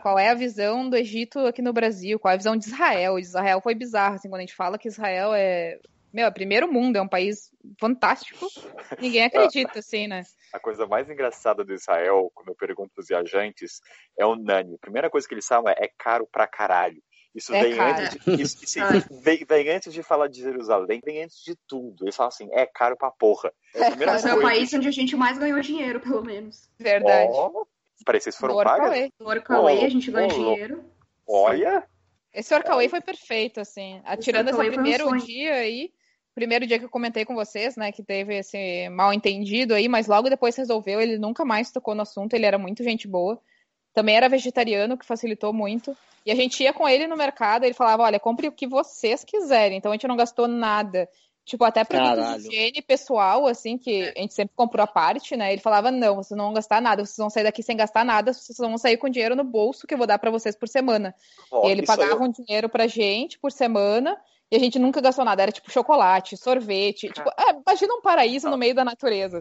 Qual 0.00 0.18
é 0.18 0.30
a 0.30 0.34
visão 0.34 0.88
do 0.88 0.96
Egito 0.96 1.40
aqui 1.40 1.60
no 1.60 1.74
Brasil? 1.74 2.18
Qual 2.18 2.32
é 2.32 2.34
a 2.34 2.38
visão 2.38 2.56
de 2.56 2.64
Israel? 2.64 3.18
Israel 3.18 3.60
foi 3.60 3.74
bizarro, 3.74 4.14
assim, 4.14 4.30
quando 4.30 4.40
a 4.40 4.44
gente 4.44 4.54
fala 4.54 4.78
que 4.78 4.88
Israel 4.88 5.34
é 5.34 5.78
meu, 6.12 6.26
é 6.26 6.30
primeiro 6.30 6.70
mundo, 6.70 6.96
é 6.96 7.02
um 7.02 7.08
país 7.08 7.50
fantástico. 7.80 8.46
Ninguém 9.00 9.24
acredita, 9.24 9.78
assim, 9.78 10.06
né? 10.06 10.22
A 10.52 10.60
coisa 10.60 10.86
mais 10.86 11.08
engraçada 11.08 11.64
do 11.64 11.72
Israel, 11.72 12.30
quando 12.34 12.48
eu 12.48 12.54
pergunto 12.54 12.90
para 12.94 13.00
os 13.00 13.08
viajantes, 13.08 13.80
é 14.18 14.26
o 14.26 14.36
Nani. 14.36 14.74
A 14.74 14.78
primeira 14.78 15.08
coisa 15.08 15.26
que 15.26 15.34
eles 15.34 15.46
falam 15.46 15.70
é, 15.70 15.84
é 15.84 15.90
caro 15.98 16.28
pra 16.30 16.46
caralho. 16.46 17.02
Isso, 17.34 17.54
é 17.54 17.62
vem, 17.62 17.80
antes 17.80 18.10
de, 18.10 18.42
isso, 18.42 18.62
isso 18.62 18.78
vem, 19.22 19.44
vem, 19.48 19.70
antes 19.70 19.92
de 19.92 20.02
falar 20.02 20.28
de 20.28 20.42
Jerusalém, 20.42 21.00
vem 21.02 21.22
antes 21.22 21.42
de 21.42 21.56
tudo. 21.66 22.04
Eles 22.04 22.14
falam 22.14 22.28
assim, 22.28 22.48
é 22.52 22.66
caro 22.66 22.94
pra 22.94 23.10
porra. 23.10 23.50
É, 23.74 23.86
é 23.86 24.06
Mas 24.06 24.26
é 24.26 24.34
o 24.34 24.42
país 24.42 24.72
onde 24.74 24.86
a 24.86 24.92
gente 24.92 25.16
mais 25.16 25.38
ganhou 25.38 25.58
dinheiro, 25.60 25.98
pelo 25.98 26.22
menos. 26.22 26.70
Verdade. 26.78 27.32
Oh, 27.32 27.66
parece 28.04 28.30
que 28.30 28.36
foram 28.36 28.62
pagas. 28.62 29.08
No 29.18 29.28
Orcaway 29.28 29.78
oh, 29.80 29.86
a 29.86 29.88
gente 29.88 30.10
ganhou 30.10 30.30
oh, 30.30 30.34
dinheiro. 30.34 30.84
Olha! 31.26 31.88
Esse 32.34 32.54
Orcaway 32.54 32.88
foi 32.88 33.00
perfeito, 33.00 33.60
assim. 33.60 34.02
Atirando 34.04 34.50
esse 34.50 34.70
primeiro 34.70 35.08
um 35.08 35.16
dia 35.16 35.54
aí, 35.54 35.90
primeiro 36.34 36.66
dia 36.66 36.78
que 36.78 36.84
eu 36.84 36.90
comentei 36.90 37.24
com 37.24 37.34
vocês, 37.34 37.76
né, 37.76 37.92
que 37.92 38.02
teve 38.02 38.38
esse 38.38 38.88
mal 38.90 39.12
entendido 39.12 39.74
aí, 39.74 39.88
mas 39.88 40.06
logo 40.06 40.30
depois 40.30 40.56
resolveu, 40.56 41.00
ele 41.00 41.18
nunca 41.18 41.44
mais 41.44 41.70
tocou 41.70 41.94
no 41.94 42.02
assunto, 42.02 42.34
ele 42.34 42.46
era 42.46 42.58
muito 42.58 42.82
gente 42.82 43.06
boa. 43.06 43.40
Também 43.94 44.16
era 44.16 44.28
vegetariano, 44.28 44.96
que 44.96 45.04
facilitou 45.04 45.52
muito. 45.52 45.96
E 46.24 46.30
a 46.30 46.34
gente 46.34 46.62
ia 46.62 46.72
com 46.72 46.88
ele 46.88 47.06
no 47.06 47.16
mercado, 47.16 47.64
ele 47.64 47.74
falava, 47.74 48.04
olha, 48.04 48.18
compre 48.18 48.48
o 48.48 48.52
que 48.52 48.66
vocês 48.66 49.22
quiserem. 49.24 49.76
Então 49.76 49.92
a 49.92 49.94
gente 49.94 50.06
não 50.06 50.16
gastou 50.16 50.48
nada. 50.48 51.08
Tipo, 51.44 51.64
até 51.64 51.82
produtos 51.82 52.44
de 52.44 52.48
higiene 52.48 52.80
pessoal, 52.80 53.48
assim, 53.48 53.76
que 53.76 54.12
a 54.16 54.20
gente 54.20 54.32
sempre 54.32 54.54
comprou 54.54 54.84
a 54.84 54.86
parte, 54.86 55.36
né? 55.36 55.52
Ele 55.52 55.60
falava, 55.60 55.90
não, 55.90 56.16
vocês 56.16 56.38
não 56.38 56.46
vão 56.46 56.54
gastar 56.54 56.80
nada, 56.80 57.04
vocês 57.04 57.16
vão 57.16 57.28
sair 57.28 57.42
daqui 57.42 57.64
sem 57.64 57.76
gastar 57.76 58.04
nada, 58.04 58.32
vocês 58.32 58.56
vão 58.56 58.78
sair 58.78 58.96
com 58.96 59.08
dinheiro 59.08 59.34
no 59.34 59.42
bolso 59.42 59.84
que 59.84 59.92
eu 59.92 59.98
vou 59.98 60.06
dar 60.06 60.18
para 60.18 60.30
vocês 60.30 60.54
por 60.54 60.68
semana. 60.68 61.12
Oh, 61.50 61.66
e 61.66 61.72
ele 61.72 61.84
pagava 61.84 62.12
eu... 62.12 62.22
um 62.22 62.30
dinheiro 62.30 62.68
pra 62.68 62.86
gente 62.86 63.40
por 63.40 63.50
semana, 63.50 64.16
e 64.52 64.56
a 64.56 64.58
gente 64.58 64.78
nunca 64.78 65.00
gastou 65.00 65.24
nada. 65.24 65.42
Era 65.42 65.50
tipo 65.50 65.70
chocolate, 65.70 66.36
sorvete. 66.36 67.08
Tipo, 67.08 67.30
é, 67.30 67.58
imagina 67.66 67.94
um 67.94 68.02
paraíso 68.02 68.50
no 68.50 68.58
meio 68.58 68.74
da 68.74 68.84
natureza. 68.84 69.40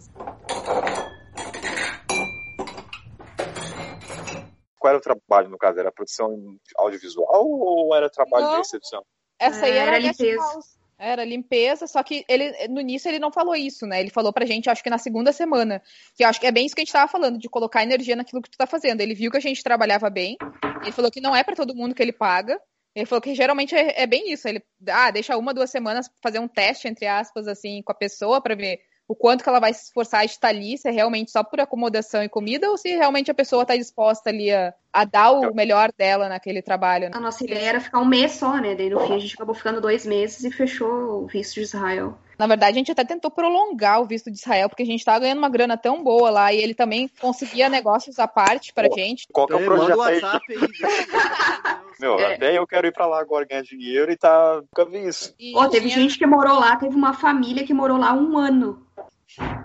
Qual 4.80 4.90
era 4.90 4.98
o 4.98 5.02
trabalho, 5.02 5.50
no 5.50 5.58
caso? 5.58 5.82
Era 5.82 5.92
produção 5.92 6.34
audiovisual 6.78 7.46
ou 7.46 7.94
era 7.94 8.10
trabalho 8.10 8.46
não, 8.46 8.52
de 8.52 8.58
recepção? 8.60 9.04
Essa 9.38 9.66
aí 9.66 9.74
era, 9.74 9.98
era 9.98 10.00
limpeza. 10.00 10.60
Era 10.98 11.26
limpeza, 11.26 11.88
só 11.88 12.02
que 12.04 12.24
ele 12.30 12.68
no 12.70 12.80
início 12.80 13.10
ele 13.10 13.20
não 13.20 13.32
falou 13.32 13.56
isso, 13.56 13.86
né? 13.86 14.00
Ele 14.00 14.12
falou 14.12 14.32
pra 14.32 14.46
gente, 14.46 14.70
acho 14.70 14.84
que 14.84 14.90
na 14.90 15.00
segunda 15.00 15.34
semana, 15.34 15.82
que 16.16 16.24
acho 16.24 16.40
que 16.40 16.46
é 16.46 16.52
bem 16.52 16.66
isso 16.66 16.76
que 16.76 16.82
a 16.82 16.86
gente 16.86 16.94
tava 16.94 17.12
falando, 17.12 17.38
de 17.38 17.50
colocar 17.50 17.84
energia 17.84 18.16
naquilo 18.16 18.42
que 18.42 18.52
tu 18.52 18.58
tá 18.58 18.68
fazendo. 18.68 19.02
Ele 19.02 19.16
viu 19.16 19.30
que 19.30 19.38
a 19.38 19.42
gente 19.42 19.64
trabalhava 19.64 20.10
bem, 20.10 20.38
ele 20.84 20.92
falou 20.92 21.12
que 21.12 21.20
não 21.20 21.36
é 21.36 21.44
para 21.44 21.56
todo 21.56 21.76
mundo 21.76 21.96
que 21.96 22.02
ele 22.02 22.14
paga, 22.14 22.62
ele 22.96 23.06
falou 23.06 23.22
que 23.22 23.34
geralmente 23.34 23.76
é, 23.76 24.04
é, 24.04 24.08
bem 24.08 24.32
isso. 24.32 24.48
Ele 24.48 24.62
ah, 24.90 25.12
deixa 25.12 25.38
uma, 25.38 25.54
duas 25.54 25.70
semanas 25.70 26.10
fazer 26.22 26.40
um 26.40 26.48
teste, 26.48 26.88
entre 26.88 27.08
aspas, 27.08 27.48
assim, 27.48 27.82
com 27.84 27.92
a 27.92 27.96
pessoa 27.96 28.42
para 28.42 28.56
ver 28.56 28.80
o 29.08 29.16
quanto 29.16 29.44
que 29.44 29.50
ela 29.50 29.60
vai 29.60 29.74
se 29.74 29.86
esforçar 29.86 30.26
de 30.26 30.32
estar 30.32 30.48
ali, 30.48 30.78
se 30.78 30.88
é 30.88 30.92
realmente 30.92 31.32
só 31.32 31.44
por 31.44 31.60
acomodação 31.60 32.24
e 32.24 32.30
comida, 32.30 32.70
ou 32.70 32.78
se 32.78 32.96
realmente 32.96 33.30
a 33.30 33.34
pessoa 33.34 33.64
está 33.64 33.76
disposta 33.76 34.30
ali 34.30 34.50
a, 34.52 34.74
a, 34.94 35.04
dar 35.04 35.32
o 35.32 35.54
melhor 35.54 35.92
dela 35.98 36.30
naquele 36.30 36.62
trabalho. 36.62 37.10
Né? 37.10 37.12
A 37.14 37.20
nossa 37.20 37.44
ideia 37.44 37.70
era 37.70 37.82
ficar 37.82 38.00
um 38.00 38.06
mês 38.06 38.32
só, 38.32 38.56
né? 38.58 38.74
Daí 38.74 38.90
no 38.90 39.06
fim 39.06 39.16
a 39.16 39.20
gente 39.20 39.36
acabou 39.36 39.54
ficando 39.54 39.82
dois 39.82 40.06
meses 40.06 40.46
e 40.46 40.52
fechou 40.52 41.24
o 41.24 41.28
visto 41.28 41.56
de 41.56 41.62
Israel. 41.62 42.18
Na 42.42 42.48
verdade, 42.48 42.72
a 42.72 42.80
gente 42.80 42.92
até 42.92 43.06
tentou 43.06 43.30
prolongar 43.30 44.02
o 44.02 44.06
visto 44.06 44.32
de 44.32 44.40
Israel, 44.40 44.68
porque 44.68 44.82
a 44.82 44.86
gente 44.86 45.02
estava 45.02 45.20
ganhando 45.20 45.38
uma 45.38 45.48
grana 45.48 45.78
tão 45.78 46.04
boa 46.04 46.32
lá 46.32 46.52
e 46.52 46.58
ele 46.58 46.74
também 46.74 47.08
conseguia 47.20 47.70
negócios 47.70 48.18
à 48.18 48.28
parte 48.28 48.74
pra 48.74 48.90
Pô, 48.90 48.96
gente. 48.98 49.28
Qual 49.32 49.46
que 49.46 49.54
é 49.54 49.58
o 49.58 49.64
projeto 49.64 49.96
WhatsApp 50.00 50.44
aí? 50.50 50.58
Meu, 52.02 52.18
é. 52.18 52.34
até 52.34 52.58
eu 52.58 52.66
quero 52.66 52.88
ir 52.88 52.92
pra 52.92 53.06
lá 53.06 53.22
agora 53.22 53.46
ganhar 53.46 53.62
dinheiro 53.62 54.12
e 54.12 54.18
tá. 54.18 54.56
Nunca 54.56 54.90
vi 54.90 55.08
isso. 55.08 55.36
E 55.40 55.56
oh, 55.56 55.70
teve 55.70 55.90
tinha... 55.90 56.02
gente 56.02 56.18
que 56.18 56.26
morou 56.26 56.58
lá, 56.60 56.76
teve 56.78 56.96
uma 56.96 57.14
família 57.14 57.64
que 57.64 57.76
morou 57.76 58.00
lá 58.00 58.12
um 58.12 58.36
ano. 58.36 58.88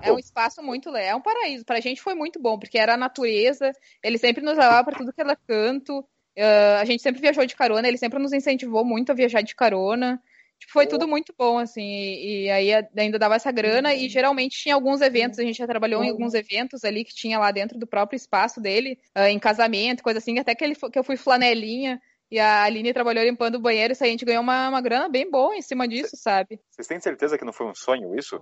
É 0.02 0.12
um 0.12 0.18
espaço 0.18 0.62
muito 0.62 0.90
legal, 0.90 1.12
é 1.12 1.14
um 1.16 1.22
paraíso. 1.22 1.64
Pra 1.64 1.80
gente 1.80 2.02
foi 2.02 2.14
muito 2.14 2.38
bom, 2.38 2.58
porque 2.58 2.76
era 2.76 2.92
a 2.92 2.98
natureza, 2.98 3.72
ele 4.02 4.18
sempre 4.18 4.44
nos 4.44 4.58
levava 4.58 4.84
para 4.84 4.98
tudo 4.98 5.14
que 5.14 5.20
era 5.22 5.34
canto. 5.34 6.00
Uh, 6.00 6.76
a 6.78 6.84
gente 6.84 7.02
sempre 7.02 7.22
viajou 7.22 7.46
de 7.46 7.56
carona, 7.56 7.88
ele 7.88 7.96
sempre 7.96 8.18
nos 8.18 8.34
incentivou 8.34 8.84
muito 8.84 9.10
a 9.12 9.14
viajar 9.14 9.40
de 9.40 9.54
carona. 9.54 10.22
Tipo, 10.58 10.72
foi 10.72 10.86
tudo 10.86 11.06
muito 11.06 11.34
bom, 11.36 11.58
assim, 11.58 11.82
e, 11.82 12.44
e, 12.44 12.50
aí 12.50 12.70
ainda 12.96 13.18
dava 13.18 13.34
essa 13.34 13.52
grana, 13.52 13.94
e 13.94 14.08
geralmente 14.08 14.58
tinha 14.58 14.74
alguns 14.74 15.00
eventos, 15.00 15.38
a 15.38 15.42
gente 15.42 15.58
já 15.58 15.66
trabalhou 15.66 16.02
em 16.02 16.10
alguns 16.10 16.32
eventos 16.32 16.82
ali 16.82 17.04
que 17.04 17.14
tinha 17.14 17.38
lá 17.38 17.50
dentro 17.50 17.78
do 17.78 17.86
próprio 17.86 18.16
espaço 18.16 18.60
dele, 18.60 18.98
uh, 19.16 19.26
em 19.26 19.38
casamento, 19.38 20.02
coisa 20.02 20.18
assim, 20.18 20.38
até 20.38 20.54
que, 20.54 20.64
ele, 20.64 20.74
que 20.74 20.98
eu 20.98 21.04
fui 21.04 21.16
flanelinha, 21.16 22.00
e 22.30 22.38
a 22.38 22.64
Aline 22.64 22.92
trabalhou 22.92 23.24
limpando 23.24 23.56
o 23.56 23.60
banheiro, 23.60 23.92
e 23.92 23.96
aí 24.00 24.08
a 24.08 24.10
gente 24.10 24.24
ganhou 24.24 24.42
uma, 24.42 24.68
uma 24.68 24.80
grana 24.80 25.08
bem 25.08 25.30
boa 25.30 25.54
em 25.54 25.62
cima 25.62 25.86
disso, 25.86 26.16
sabe? 26.16 26.58
Vocês 26.70 26.88
têm 26.88 27.00
certeza 27.00 27.36
que 27.36 27.44
não 27.44 27.52
foi 27.52 27.66
um 27.66 27.74
sonho 27.74 28.18
isso? 28.18 28.40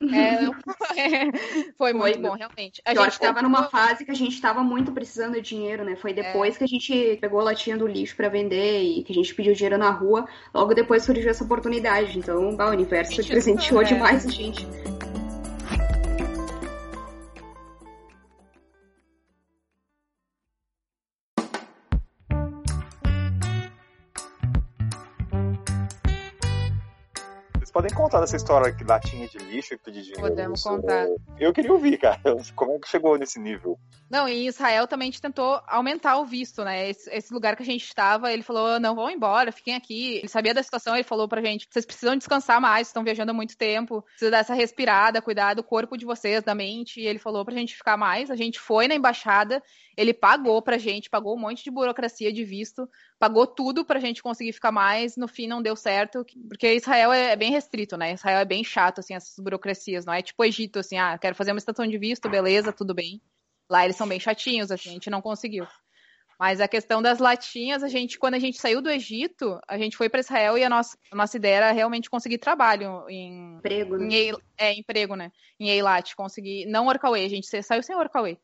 É, 0.96 1.72
foi 1.76 1.92
muito 1.92 2.14
foi, 2.14 2.22
bom, 2.22 2.34
realmente. 2.34 2.80
A 2.84 2.94
gente 2.94 3.12
estava 3.12 3.42
numa 3.42 3.64
fase 3.64 4.04
que 4.04 4.10
a 4.10 4.14
gente 4.14 4.34
estava 4.34 4.62
muito 4.62 4.92
precisando 4.92 5.34
de 5.34 5.40
dinheiro, 5.40 5.84
né? 5.84 5.96
Foi 5.96 6.12
é. 6.12 6.14
depois 6.14 6.54
é. 6.54 6.58
que 6.58 6.64
a 6.64 6.68
gente 6.68 7.18
pegou 7.20 7.40
a 7.40 7.44
latinha 7.44 7.76
do 7.76 7.86
lixo 7.86 8.14
para 8.14 8.28
vender 8.28 8.82
e 8.82 9.02
que 9.02 9.12
a 9.12 9.14
gente 9.14 9.34
pediu 9.34 9.54
dinheiro 9.54 9.78
na 9.78 9.90
rua. 9.90 10.26
Logo 10.54 10.74
depois 10.74 11.02
surgiu 11.02 11.30
essa 11.30 11.44
oportunidade. 11.44 12.18
Então, 12.18 12.50
o 12.50 12.70
universo 12.70 13.26
presenteou 13.26 13.82
é. 13.82 13.84
demais 13.84 14.26
a 14.26 14.30
gente. 14.30 14.66
Podem 27.74 27.92
contar 27.92 28.20
dessa 28.20 28.36
história 28.36 28.72
que 28.72 28.84
latinha 28.84 29.26
de 29.26 29.36
lixo 29.38 29.74
e 29.74 29.76
pedir 29.76 30.02
dinheiro. 30.02 30.22
Podemos 30.22 30.62
contar. 30.62 31.08
Eu 31.40 31.52
queria 31.52 31.72
ouvir, 31.72 31.98
cara. 31.98 32.20
Como 32.54 32.76
é 32.76 32.78
que 32.78 32.88
chegou 32.88 33.18
nesse 33.18 33.40
nível? 33.40 33.76
Não, 34.08 34.28
em 34.28 34.46
Israel 34.46 34.86
também 34.86 35.08
a 35.08 35.10
gente 35.10 35.20
tentou 35.20 35.60
aumentar 35.66 36.18
o 36.18 36.24
visto, 36.24 36.62
né? 36.62 36.88
Esse, 36.88 37.10
esse, 37.10 37.34
lugar 37.34 37.56
que 37.56 37.64
a 37.64 37.66
gente 37.66 37.84
estava, 37.84 38.32
ele 38.32 38.44
falou: 38.44 38.78
não, 38.78 38.94
vão 38.94 39.10
embora, 39.10 39.50
fiquem 39.50 39.74
aqui. 39.74 40.18
Ele 40.18 40.28
sabia 40.28 40.54
da 40.54 40.62
situação, 40.62 40.94
ele 40.94 41.02
falou 41.02 41.26
pra 41.26 41.42
gente: 41.42 41.66
vocês 41.68 41.84
precisam 41.84 42.16
descansar 42.16 42.60
mais, 42.60 42.86
estão 42.86 43.02
viajando 43.02 43.32
há 43.32 43.34
muito 43.34 43.56
tempo, 43.56 44.02
precisa 44.02 44.30
dar 44.30 44.38
essa 44.38 44.54
respirada, 44.54 45.20
cuidar 45.20 45.54
do 45.54 45.64
corpo 45.64 45.96
de 45.96 46.04
vocês, 46.04 46.44
da 46.44 46.54
mente. 46.54 47.00
E 47.00 47.06
ele 47.08 47.18
falou 47.18 47.44
pra 47.44 47.54
gente 47.54 47.74
ficar 47.74 47.96
mais. 47.96 48.30
A 48.30 48.36
gente 48.36 48.60
foi 48.60 48.86
na 48.86 48.94
embaixada, 48.94 49.60
ele 49.96 50.14
pagou 50.14 50.62
pra 50.62 50.78
gente, 50.78 51.10
pagou 51.10 51.34
um 51.34 51.40
monte 51.40 51.64
de 51.64 51.70
burocracia 51.72 52.32
de 52.32 52.44
visto, 52.44 52.88
pagou 53.24 53.46
tudo 53.46 53.86
pra 53.86 53.98
gente 53.98 54.22
conseguir 54.22 54.52
ficar 54.52 54.70
mais. 54.70 55.16
No 55.16 55.26
fim, 55.26 55.46
não 55.46 55.62
deu 55.62 55.74
certo, 55.74 56.26
porque 56.46 56.74
Israel 56.74 57.10
é, 57.10 57.32
é 57.32 57.36
bem 57.36 57.50
restrito, 57.50 57.96
né? 57.96 58.12
Israel 58.12 58.40
é 58.40 58.44
bem 58.44 58.62
chato, 58.62 58.98
assim, 58.98 59.14
essas 59.14 59.34
burocracias, 59.42 60.04
não 60.04 60.12
é 60.12 60.20
tipo 60.20 60.44
Egito, 60.44 60.78
assim, 60.78 60.98
ah, 60.98 61.16
quero 61.16 61.34
fazer 61.34 61.52
uma 61.52 61.58
estação 61.58 61.86
de 61.86 61.96
visto, 61.96 62.28
beleza, 62.28 62.70
tudo 62.70 62.92
bem. 62.92 63.22
Lá 63.70 63.82
eles 63.82 63.96
são 63.96 64.06
bem 64.06 64.20
chatinhos, 64.20 64.70
assim, 64.70 64.90
a 64.90 64.92
gente 64.92 65.08
não 65.08 65.22
conseguiu. 65.22 65.66
Mas 66.38 66.60
a 66.60 66.68
questão 66.68 67.00
das 67.00 67.18
latinhas, 67.18 67.82
a 67.82 67.88
gente, 67.88 68.18
quando 68.18 68.34
a 68.34 68.38
gente 68.38 68.60
saiu 68.60 68.82
do 68.82 68.90
Egito, 68.90 69.58
a 69.66 69.78
gente 69.78 69.96
foi 69.96 70.10
para 70.10 70.20
Israel 70.20 70.58
e 70.58 70.64
a 70.64 70.68
nossa, 70.68 70.98
a 71.10 71.16
nossa 71.16 71.38
ideia 71.38 71.56
era 71.56 71.72
realmente 71.72 72.10
conseguir 72.10 72.36
trabalho 72.36 73.08
em 73.08 73.56
emprego, 73.56 73.96
né? 73.96 74.14
Em, 74.14 74.32
é, 74.58 74.74
emprego, 74.74 75.16
né? 75.16 75.32
Em 75.58 75.70
Eilat, 75.70 76.14
conseguir, 76.14 76.66
não 76.66 76.88
Orkaway, 76.88 77.24
a 77.24 77.30
gente 77.30 77.46
saiu 77.62 77.82
sem 77.82 77.96
Orkaway. 77.96 78.36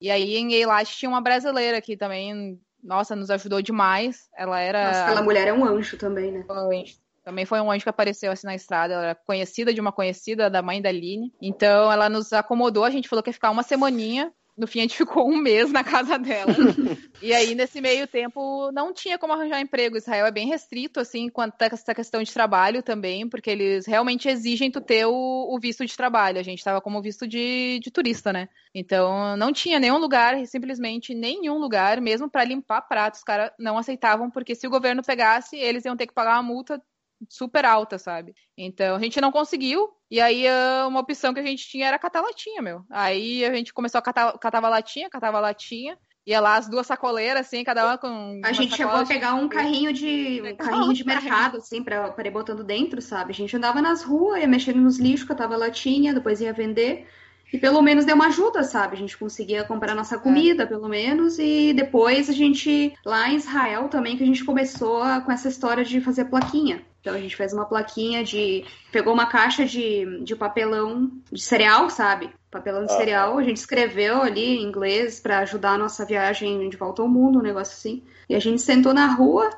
E 0.00 0.10
aí 0.10 0.36
em 0.36 0.52
Eilat 0.52 0.90
tinha 0.96 1.08
uma 1.08 1.20
brasileira 1.20 1.80
que 1.80 1.96
também, 1.96 2.60
nossa, 2.86 3.16
nos 3.16 3.30
ajudou 3.30 3.60
demais. 3.60 4.28
Ela 4.36 4.60
era 4.60 4.86
Nossa, 4.86 5.04
aquela 5.04 5.22
mulher 5.22 5.48
é 5.48 5.52
um 5.52 5.64
anjo 5.64 5.98
também, 5.98 6.32
né? 6.32 6.44
Foi. 6.46 6.84
Também 7.24 7.44
foi 7.44 7.60
um 7.60 7.70
anjo 7.70 7.82
que 7.82 7.90
apareceu 7.90 8.30
assim 8.30 8.46
na 8.46 8.54
estrada. 8.54 8.94
Ela 8.94 9.02
era 9.02 9.14
conhecida 9.14 9.74
de 9.74 9.80
uma 9.80 9.90
conhecida 9.90 10.48
da 10.48 10.62
mãe 10.62 10.80
da 10.80 10.88
Aline. 10.88 11.32
Então 11.42 11.90
ela 11.90 12.08
nos 12.08 12.32
acomodou, 12.32 12.84
a 12.84 12.90
gente 12.90 13.08
falou 13.08 13.22
que 13.22 13.30
ia 13.30 13.34
ficar 13.34 13.50
uma 13.50 13.64
semaninha 13.64 14.32
no 14.56 14.66
fim, 14.66 14.78
a 14.78 14.82
gente 14.82 14.96
ficou 14.96 15.28
um 15.28 15.36
mês 15.36 15.70
na 15.70 15.84
casa 15.84 16.18
dela. 16.18 16.52
e 17.20 17.34
aí, 17.34 17.54
nesse 17.54 17.78
meio 17.78 18.06
tempo, 18.06 18.72
não 18.72 18.92
tinha 18.92 19.18
como 19.18 19.34
arranjar 19.34 19.60
emprego. 19.60 19.98
Israel 19.98 20.24
é 20.24 20.30
bem 20.30 20.46
restrito, 20.46 20.98
assim, 20.98 21.28
quanto 21.28 21.60
a 21.60 21.66
essa 21.66 21.94
questão 21.94 22.22
de 22.22 22.32
trabalho 22.32 22.82
também, 22.82 23.28
porque 23.28 23.50
eles 23.50 23.86
realmente 23.86 24.28
exigem 24.28 24.70
tu 24.70 24.80
ter 24.80 25.04
o, 25.04 25.12
o 25.12 25.58
visto 25.60 25.84
de 25.84 25.94
trabalho. 25.94 26.38
A 26.38 26.42
gente 26.42 26.58
estava 26.58 26.80
como 26.80 27.02
visto 27.02 27.28
de, 27.28 27.78
de, 27.80 27.90
turista, 27.90 28.32
né? 28.32 28.48
Então, 28.74 29.36
não 29.36 29.52
tinha 29.52 29.78
nenhum 29.78 29.98
lugar, 29.98 30.34
simplesmente 30.46 31.14
nenhum 31.14 31.58
lugar, 31.58 32.00
mesmo 32.00 32.30
para 32.30 32.44
limpar 32.44 32.80
pratos, 32.82 33.20
os 33.20 33.24
caras 33.24 33.50
não 33.58 33.76
aceitavam, 33.76 34.30
porque 34.30 34.54
se 34.54 34.66
o 34.66 34.70
governo 34.70 35.02
pegasse, 35.02 35.56
eles 35.56 35.84
iam 35.84 35.96
ter 35.96 36.06
que 36.06 36.14
pagar 36.14 36.36
uma 36.36 36.42
multa 36.42 36.80
super 37.28 37.64
alta, 37.64 37.98
sabe? 37.98 38.34
Então 38.56 38.96
a 38.96 38.98
gente 39.00 39.20
não 39.20 39.32
conseguiu. 39.32 39.90
E 40.10 40.20
aí 40.20 40.44
uma 40.86 41.00
opção 41.00 41.34
que 41.34 41.40
a 41.40 41.46
gente 41.46 41.68
tinha 41.68 41.88
era 41.88 41.98
catar 41.98 42.20
latinha, 42.20 42.62
meu. 42.62 42.82
Aí 42.90 43.44
a 43.44 43.54
gente 43.54 43.72
começou 43.72 43.98
a 43.98 44.02
catar 44.02 44.38
catava 44.38 44.68
latinha, 44.68 45.10
catava 45.10 45.40
latinha. 45.40 45.98
Ia 46.26 46.40
lá 46.40 46.56
as 46.56 46.68
duas 46.68 46.88
sacoleiras, 46.88 47.46
assim, 47.46 47.62
cada 47.62 47.86
uma 47.86 47.96
com. 47.96 48.40
A 48.44 48.52
gente 48.52 48.74
chegou 48.74 48.96
a 48.96 49.06
pegar 49.06 49.34
um 49.34 49.48
carrinho 49.48 49.92
de 49.92 50.42
um 50.42 50.56
carrinho 50.56 50.92
de 50.92 51.06
mercado, 51.06 51.58
assim, 51.58 51.84
pra, 51.84 52.10
pra 52.10 52.26
ir 52.26 52.32
botando 52.32 52.64
dentro, 52.64 53.00
sabe? 53.00 53.30
A 53.30 53.34
gente 53.34 53.56
andava 53.56 53.80
nas 53.80 54.02
ruas, 54.02 54.40
ia 54.40 54.48
mexendo 54.48 54.80
nos 54.80 54.98
lixos, 54.98 55.28
catava 55.28 55.56
latinha, 55.56 56.12
depois 56.12 56.40
ia 56.40 56.52
vender. 56.52 57.06
E 57.52 57.58
pelo 57.58 57.80
menos 57.80 58.04
deu 58.04 58.16
uma 58.16 58.26
ajuda, 58.26 58.62
sabe? 58.62 58.96
A 58.96 58.98
gente 58.98 59.16
conseguia 59.16 59.64
comprar 59.64 59.94
nossa 59.94 60.18
comida, 60.18 60.64
é. 60.64 60.66
pelo 60.66 60.88
menos, 60.88 61.38
e 61.38 61.72
depois 61.72 62.28
a 62.28 62.32
gente, 62.32 62.92
lá 63.04 63.28
em 63.28 63.36
Israel 63.36 63.88
também, 63.88 64.16
que 64.16 64.22
a 64.22 64.26
gente 64.26 64.44
começou 64.44 65.02
a, 65.02 65.20
com 65.20 65.30
essa 65.30 65.48
história 65.48 65.84
de 65.84 66.00
fazer 66.00 66.26
plaquinha. 66.26 66.82
Então 67.00 67.14
a 67.14 67.20
gente 67.20 67.36
fez 67.36 67.52
uma 67.52 67.64
plaquinha 67.64 68.24
de. 68.24 68.64
pegou 68.90 69.14
uma 69.14 69.26
caixa 69.26 69.64
de, 69.64 70.24
de 70.24 70.34
papelão 70.34 71.08
de 71.30 71.40
cereal, 71.40 71.88
sabe? 71.88 72.30
Papelão 72.50 72.84
de 72.84 72.92
ah. 72.92 72.96
cereal, 72.96 73.38
a 73.38 73.44
gente 73.44 73.58
escreveu 73.58 74.22
ali 74.22 74.56
em 74.56 74.64
inglês 74.64 75.20
para 75.20 75.38
ajudar 75.38 75.74
a 75.74 75.78
nossa 75.78 76.04
viagem 76.04 76.68
de 76.68 76.76
volta 76.76 77.02
ao 77.02 77.08
mundo, 77.08 77.38
um 77.38 77.42
negócio 77.42 77.74
assim. 77.74 78.02
E 78.28 78.34
a 78.34 78.40
gente 78.40 78.60
sentou 78.60 78.92
na 78.92 79.06
rua 79.06 79.50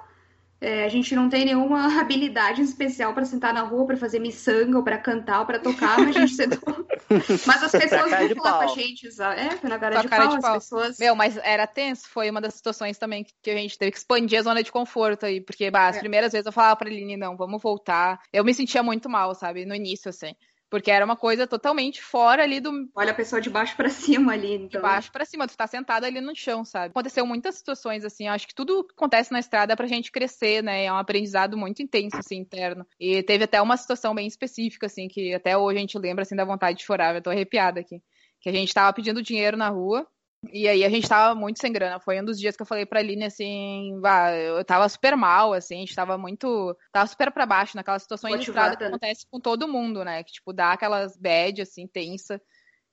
é, 0.61 0.85
a 0.85 0.89
gente 0.89 1.15
não 1.15 1.29
tem 1.29 1.45
nenhuma 1.45 1.87
habilidade 2.01 2.63
especial 2.63 3.15
para 3.15 3.25
sentar 3.25 3.55
na 3.55 3.63
rua, 3.63 3.87
para 3.87 3.97
fazer 3.97 4.19
miçanga, 4.19 4.77
ou 4.77 4.83
para 4.83 4.99
cantar, 4.99 5.41
ou 5.41 5.47
para 5.47 5.59
tocar, 5.59 5.99
mas 5.99 6.17
a 6.17 6.21
gente 6.21 6.35
sentou. 6.35 6.87
mas 7.47 7.63
as 7.63 7.71
pessoas 7.73 8.11
vão 8.11 8.37
falar 8.37 8.67
com 8.67 8.73
a 8.73 8.75
gente, 8.75 9.07
é, 9.07 9.51
foi 9.57 9.71
na 9.71 9.79
cara, 9.79 10.03
de, 10.03 10.09
cara 10.09 10.27
pau, 10.27 10.37
de 10.37 10.43
pau, 10.43 10.55
as 10.55 10.65
pessoas. 10.65 10.99
Meu, 10.99 11.15
mas 11.15 11.37
era 11.39 11.67
tenso, 11.67 12.09
foi 12.09 12.31
uma 12.31 12.41
das 12.41 12.55
situações 12.55 12.99
também 12.99 13.25
que 13.43 13.51
a 13.51 13.57
gente 13.57 13.79
teve 13.79 13.93
que 13.93 13.99
expandir 13.99 14.39
a 14.39 14.43
zona 14.43 14.63
de 14.63 14.73
conforto 14.73 15.27
aí, 15.27 15.41
porque 15.41 15.71
bah, 15.71 15.89
as 15.89 15.97
é. 15.97 16.01
primeiras 16.01 16.33
vezes 16.33 16.47
eu 16.47 16.53
falava 16.53 16.77
pra 16.77 16.89
Aline, 16.89 17.17
não, 17.17 17.37
vamos 17.37 17.63
voltar. 17.63 18.21
Eu 18.33 18.45
me 18.45 18.53
sentia 18.53 18.83
muito 18.83 19.09
mal, 19.09 19.35
sabe, 19.35 19.65
no 19.65 19.75
início, 19.75 20.09
assim. 20.09 20.35
Porque 20.71 20.91
era 20.91 21.05
uma 21.05 21.17
coisa 21.17 21.47
totalmente 21.47 22.03
fora 22.03 22.43
ali 22.43 22.61
do. 22.61 22.71
Olha 22.95 23.13
a 23.13 23.15
pessoa 23.15 23.41
de 23.41 23.49
baixo 23.49 23.77
para 23.77 23.89
cima 23.91 24.33
ali. 24.33 24.55
Então. 24.55 24.69
De 24.69 24.79
baixo 24.81 25.11
para 25.11 25.25
cima, 25.25 25.47
tu 25.47 25.57
tá 25.57 25.67
sentada 25.67 26.07
ali 26.07 26.21
no 26.21 26.35
chão, 26.35 26.65
sabe? 26.65 26.91
Aconteceu 26.91 27.27
muitas 27.27 27.57
situações 27.57 28.05
assim. 28.05 28.29
acho 28.29 28.47
que 28.47 28.55
tudo 28.55 28.85
que 28.85 28.93
acontece 28.93 29.33
na 29.33 29.39
estrada 29.39 29.73
é 29.73 29.77
pra 29.77 29.87
gente 29.87 30.13
crescer, 30.13 30.63
né? 30.63 30.85
É 30.85 30.93
um 30.93 30.97
aprendizado 30.97 31.57
muito 31.57 31.83
intenso, 31.83 32.17
assim, 32.17 32.37
interno. 32.37 32.87
E 33.01 33.23
teve 33.23 33.45
até 33.45 33.61
uma 33.61 33.77
situação 33.77 34.15
bem 34.15 34.27
específica, 34.27 34.87
assim, 34.87 35.09
que 35.09 35.35
até 35.35 35.57
hoje 35.57 35.79
a 35.79 35.81
gente 35.81 35.99
lembra, 35.99 36.23
assim, 36.23 36.37
da 36.37 36.45
vontade 36.45 36.79
de 36.79 36.85
chorar. 36.85 37.15
Eu 37.15 37.23
tô 37.23 37.31
arrepiada 37.31 37.81
aqui. 37.81 38.03
Que 38.41 38.49
a 38.49 38.53
gente 38.53 38.73
tava 38.73 38.93
pedindo 38.93 39.23
dinheiro 39.23 39.57
na 39.57 39.69
rua. 39.69 40.07
E 40.53 40.69
aí 40.69 40.85
a 40.85 40.89
gente 40.89 41.09
tava 41.09 41.35
muito 41.35 41.61
sem 41.61 41.73
grana. 41.73 41.99
Foi 41.99 42.21
um 42.21 42.25
dos 42.25 42.39
dias 42.39 42.57
que 42.57 42.63
eu 42.63 42.67
falei 42.67 42.87
pra 42.87 43.01
Aline, 43.01 43.25
assim, 43.25 43.99
bah, 44.01 44.33
eu 44.33 44.65
tava 44.65 44.89
super 44.89 45.17
mal, 45.17 45.53
assim, 45.53 45.77
a 45.77 45.81
gente 45.81 45.95
tava 45.95 46.17
muito. 46.17 46.77
Tava 46.93 47.07
super 47.07 47.33
pra 47.33 47.45
baixo 47.45 47.77
naquela 47.77 47.99
situação 47.99 48.31
de 48.31 48.45
estrada 48.45 48.77
que 48.77 48.85
acontece 48.85 49.27
com 49.31 49.41
todo 49.41 49.69
mundo, 49.69 50.05
né? 50.05 50.23
Que, 50.23 50.33
tipo, 50.33 50.53
dá 50.53 50.73
aquelas 50.73 51.17
bad, 51.17 51.63
assim, 51.63 51.87
tensa. 51.87 52.41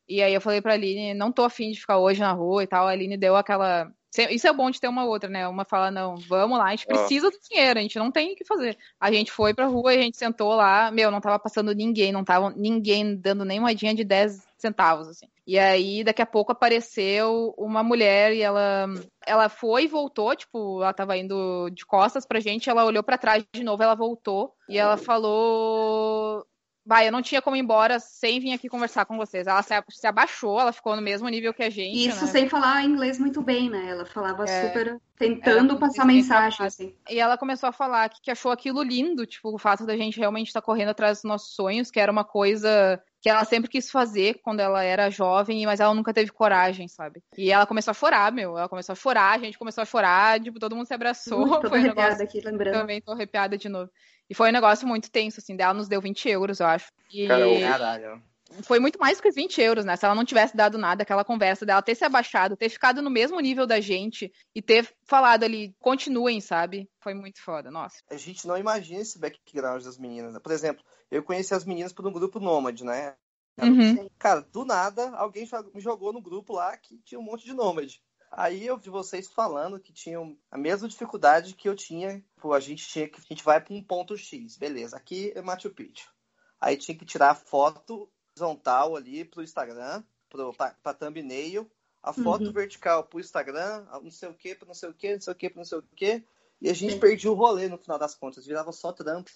E 0.08 0.22
aí 0.22 0.34
eu 0.34 0.42
falei 0.42 0.62
pra 0.62 0.74
Aline, 0.74 1.14
não 1.14 1.32
tô 1.32 1.44
afim 1.44 1.72
de 1.72 1.80
ficar 1.80 1.98
hoje 1.98 2.20
na 2.20 2.32
rua 2.32 2.64
e 2.64 2.68
tal. 2.68 2.88
A 2.88 2.92
Aline 2.92 3.18
deu 3.18 3.36
aquela. 3.36 3.92
Isso 4.30 4.48
é 4.48 4.54
bom 4.54 4.72
de 4.72 4.80
ter 4.80 4.88
uma 4.88 5.04
outra, 5.04 5.30
né? 5.30 5.48
Uma 5.48 5.66
fala, 5.66 5.92
não, 5.92 6.16
vamos 6.16 6.58
lá, 6.58 6.66
a 6.66 6.72
gente 6.72 6.86
precisa 6.86 7.30
do 7.30 7.38
dinheiro, 7.50 7.78
a 7.78 7.82
gente 7.82 8.00
não 8.00 8.10
tem 8.10 8.32
o 8.32 8.36
que 8.36 8.46
fazer. 8.46 8.78
A 8.98 9.12
gente 9.12 9.30
foi 9.30 9.54
pra 9.54 9.66
rua 9.66 9.94
e 9.94 9.98
a 9.98 10.02
gente 10.02 10.18
sentou 10.18 10.56
lá, 10.56 10.90
meu, 10.90 11.12
não 11.12 11.20
tava 11.20 11.38
passando 11.38 11.76
ninguém, 11.76 12.14
não 12.14 12.24
tava 12.24 12.54
ninguém 12.56 13.18
dando 13.18 13.44
nem 13.44 13.60
moedinha 13.60 13.94
de 13.94 14.06
10 14.06 14.42
centavos, 14.66 15.08
assim. 15.08 15.28
E 15.46 15.60
aí, 15.60 16.04
daqui 16.04 16.22
a 16.22 16.26
pouco 16.26 16.52
apareceu 16.52 17.54
uma 17.58 17.84
mulher 17.84 18.34
e 18.34 18.42
ela, 18.42 18.88
ela 19.26 19.48
foi 19.48 19.84
e 19.84 19.88
voltou, 19.88 20.36
tipo, 20.36 20.82
ela 20.82 20.94
tava 20.94 21.16
indo 21.18 21.70
de 21.70 21.86
costas 21.86 22.26
pra 22.26 22.40
gente, 22.40 22.70
ela 22.70 22.86
olhou 22.86 23.04
para 23.04 23.18
trás 23.18 23.44
de 23.54 23.64
novo, 23.64 23.84
ela 23.84 23.96
voltou 23.96 24.54
e 24.68 24.78
ela 24.78 24.98
falou 24.98 26.46
Vai, 26.88 27.08
eu 27.08 27.12
não 27.12 27.24
tinha 27.24 27.42
como 27.42 27.56
ir 27.56 27.62
embora 27.62 28.00
sem 28.00 28.40
vir 28.40 28.54
aqui 28.54 28.70
conversar 28.70 29.06
com 29.06 29.18
vocês. 29.18 29.48
Ela 29.48 29.64
se, 29.64 30.06
abaixou, 30.06 30.60
ela 30.60 30.72
ficou 30.72 30.96
no 30.96 31.02
mesmo 31.02 31.28
nível 31.28 31.52
que 31.52 31.64
a 31.64 31.70
gente. 31.70 32.08
Isso 32.08 32.26
né? 32.26 32.32
sem 32.32 32.48
falar 32.48 32.84
inglês 32.84 33.18
muito 33.18 33.42
bem, 33.42 33.72
né? 33.72 33.90
Ela 33.90 34.06
falava 34.06 34.44
é, 34.44 34.68
super 34.68 35.02
tentando 35.18 35.80
passar 35.80 36.06
mensagem, 36.06 36.64
assim. 36.64 36.96
E 37.10 37.20
ela 37.20 37.40
começou 37.40 37.68
a 37.70 37.72
falar 37.72 38.08
que, 38.10 38.22
que 38.22 38.30
achou 38.30 38.52
aquilo 38.52 38.84
lindo, 38.84 39.26
tipo, 39.26 39.50
o 39.50 39.58
fato 39.58 39.84
da 39.84 39.98
gente 39.98 40.20
realmente 40.20 40.48
estar 40.48 40.62
tá 40.62 40.66
correndo 40.66 40.90
atrás 40.90 41.18
dos 41.18 41.24
nossos 41.24 41.56
sonhos, 41.56 41.90
que 41.90 42.00
era 42.00 42.12
uma 42.12 42.24
coisa 42.24 43.02
que 43.26 43.30
ela 43.30 43.44
sempre 43.44 43.68
quis 43.68 43.90
fazer 43.90 44.40
quando 44.44 44.60
ela 44.60 44.84
era 44.84 45.10
jovem, 45.10 45.66
mas 45.66 45.80
ela 45.80 45.96
nunca 45.96 46.14
teve 46.14 46.32
coragem, 46.32 46.88
sabe? 46.88 47.24
E 47.36 47.52
ela 47.52 47.66
começou 47.66 47.90
a 47.90 47.94
chorar, 47.96 48.32
meu. 48.32 48.56
Ela 48.56 48.70
começou 48.70 48.94
a 48.94 48.96
chorar, 48.96 49.32
a 49.32 49.40
gente 49.40 49.58
começou 49.58 49.82
a 49.82 49.86
chorar, 49.86 50.40
tipo, 50.40 50.60
todo 50.60 50.76
mundo 50.76 50.86
se 50.86 50.94
abraçou. 50.94 51.60
Tô 51.60 51.70
foi 51.70 51.80
um 51.80 51.84
negócio... 51.86 52.24
aqui, 52.24 52.40
lembrando. 52.40 52.76
Também 52.76 53.02
tô 53.02 53.14
arrepiada 53.14 53.58
de 53.58 53.68
novo. 53.68 53.90
E 54.30 54.36
foi 54.36 54.50
um 54.50 54.54
negócio 54.54 54.88
muito 54.88 55.10
tenso, 55.10 55.40
assim, 55.40 55.56
dela 55.56 55.74
nos 55.74 55.88
deu 55.88 56.00
20 56.00 56.30
euros, 56.30 56.60
eu 56.60 56.68
acho. 56.68 56.92
E... 57.12 57.28
Caralho 57.28 58.22
foi 58.64 58.80
muito 58.80 59.00
mais 59.00 59.18
do 59.18 59.24
que 59.24 59.32
20 59.32 59.60
euros, 59.62 59.86
né? 59.86 59.96
Se 59.96 60.06
ela 60.06 60.16
não 60.16 60.24
tivesse 60.24 60.56
dado 60.56 60.78
nada, 60.78 61.04
aquela 61.04 61.26
conversa 61.26 61.66
dela 61.66 61.82
ter 61.82 61.96
se 61.96 62.06
abaixado, 62.06 62.56
ter 62.56 62.70
ficado 62.70 63.02
no 63.02 63.10
mesmo 63.10 63.40
nível 63.40 63.66
da 63.66 63.80
gente 63.80 64.32
e 64.54 64.62
ter 64.62 64.88
falado 65.04 65.44
ali, 65.44 65.74
continuem, 65.80 66.40
sabe? 66.40 66.88
Foi 67.00 67.14
muito 67.14 67.42
foda, 67.42 67.72
nossa. 67.72 67.98
A 68.10 68.18
gente 68.18 68.48
não 68.48 68.58
imagina 68.58 69.02
esse 69.02 69.20
background 69.20 69.84
das 69.84 69.98
meninas. 69.98 70.34
Né? 70.34 70.40
Por 70.40 70.52
exemplo, 70.52 70.84
eu 71.12 71.24
conheci 71.24 71.54
as 71.54 71.66
meninas 71.66 71.94
por 71.94 72.06
um 72.06 72.12
grupo 72.12 72.40
nômade, 72.40 72.84
né? 72.84 73.16
Uhum. 73.62 74.10
Cara, 74.20 74.42
do 74.42 74.66
nada, 74.66 75.12
alguém 75.16 75.48
me 75.74 75.80
jogou 75.80 76.12
no 76.12 76.22
grupo 76.22 76.54
lá 76.54 76.76
que 76.78 76.98
tinha 77.00 77.20
um 77.20 77.24
monte 77.24 77.46
de 77.46 77.54
nômade. 77.54 78.02
Aí 78.32 78.66
eu 78.66 78.78
vi 78.78 78.90
vocês 78.90 79.28
falando 79.28 79.80
que 79.80 79.94
tinham 79.94 80.38
a 80.52 80.58
mesma 80.58 80.90
dificuldade 80.90 81.54
que 81.54 81.70
eu 81.70 81.76
tinha. 81.76 82.24
Pô, 82.36 82.54
a 82.54 82.60
gente 82.60 82.86
tinha 82.86 83.08
que. 83.08 83.20
A 83.20 83.24
gente 83.34 83.44
vai 83.44 83.62
para 83.62 83.74
um 83.74 83.82
ponto 83.82 84.18
X, 84.18 84.58
beleza. 84.58 84.98
Aqui 84.98 85.32
é 85.36 85.42
Machu 85.42 85.70
Picchu. 85.70 86.12
Aí 86.60 86.76
tinha 86.76 86.98
que 86.98 87.06
tirar 87.06 87.36
foto 87.36 88.10
horizontal 88.36 88.96
ali 88.96 89.24
pro 89.24 89.44
Instagram, 89.44 90.04
pro, 90.30 90.54
pra, 90.54 90.76
pra 90.84 90.94
thumbnail, 90.94 91.70
a 92.04 92.12
foto 92.12 92.46
uhum. 92.46 92.52
vertical 92.52 93.04
pro 93.06 93.20
Instagram, 93.20 93.86
não 94.02 94.12
sei 94.12 94.30
o 94.30 94.34
que, 94.34 94.54
pra 94.54 94.68
não 94.68 94.74
sei 94.74 94.90
o 94.90 94.94
que, 94.94 95.14
não 95.14 95.22
sei 95.22 95.34
o 95.34 95.36
que, 95.36 95.50
pra 95.50 95.60
não 95.60 95.66
sei 95.66 95.78
o 95.78 95.84
que. 95.96 96.24
E 96.62 96.70
a 96.70 96.74
gente 96.74 96.98
perdia 97.00 97.32
o 97.32 97.36
rolê 97.36 97.68
no 97.68 97.78
final 97.78 97.98
das 97.98 98.16
contas, 98.16 98.46
virava 98.46 98.72
só 98.72 98.92
trampo. 98.92 99.32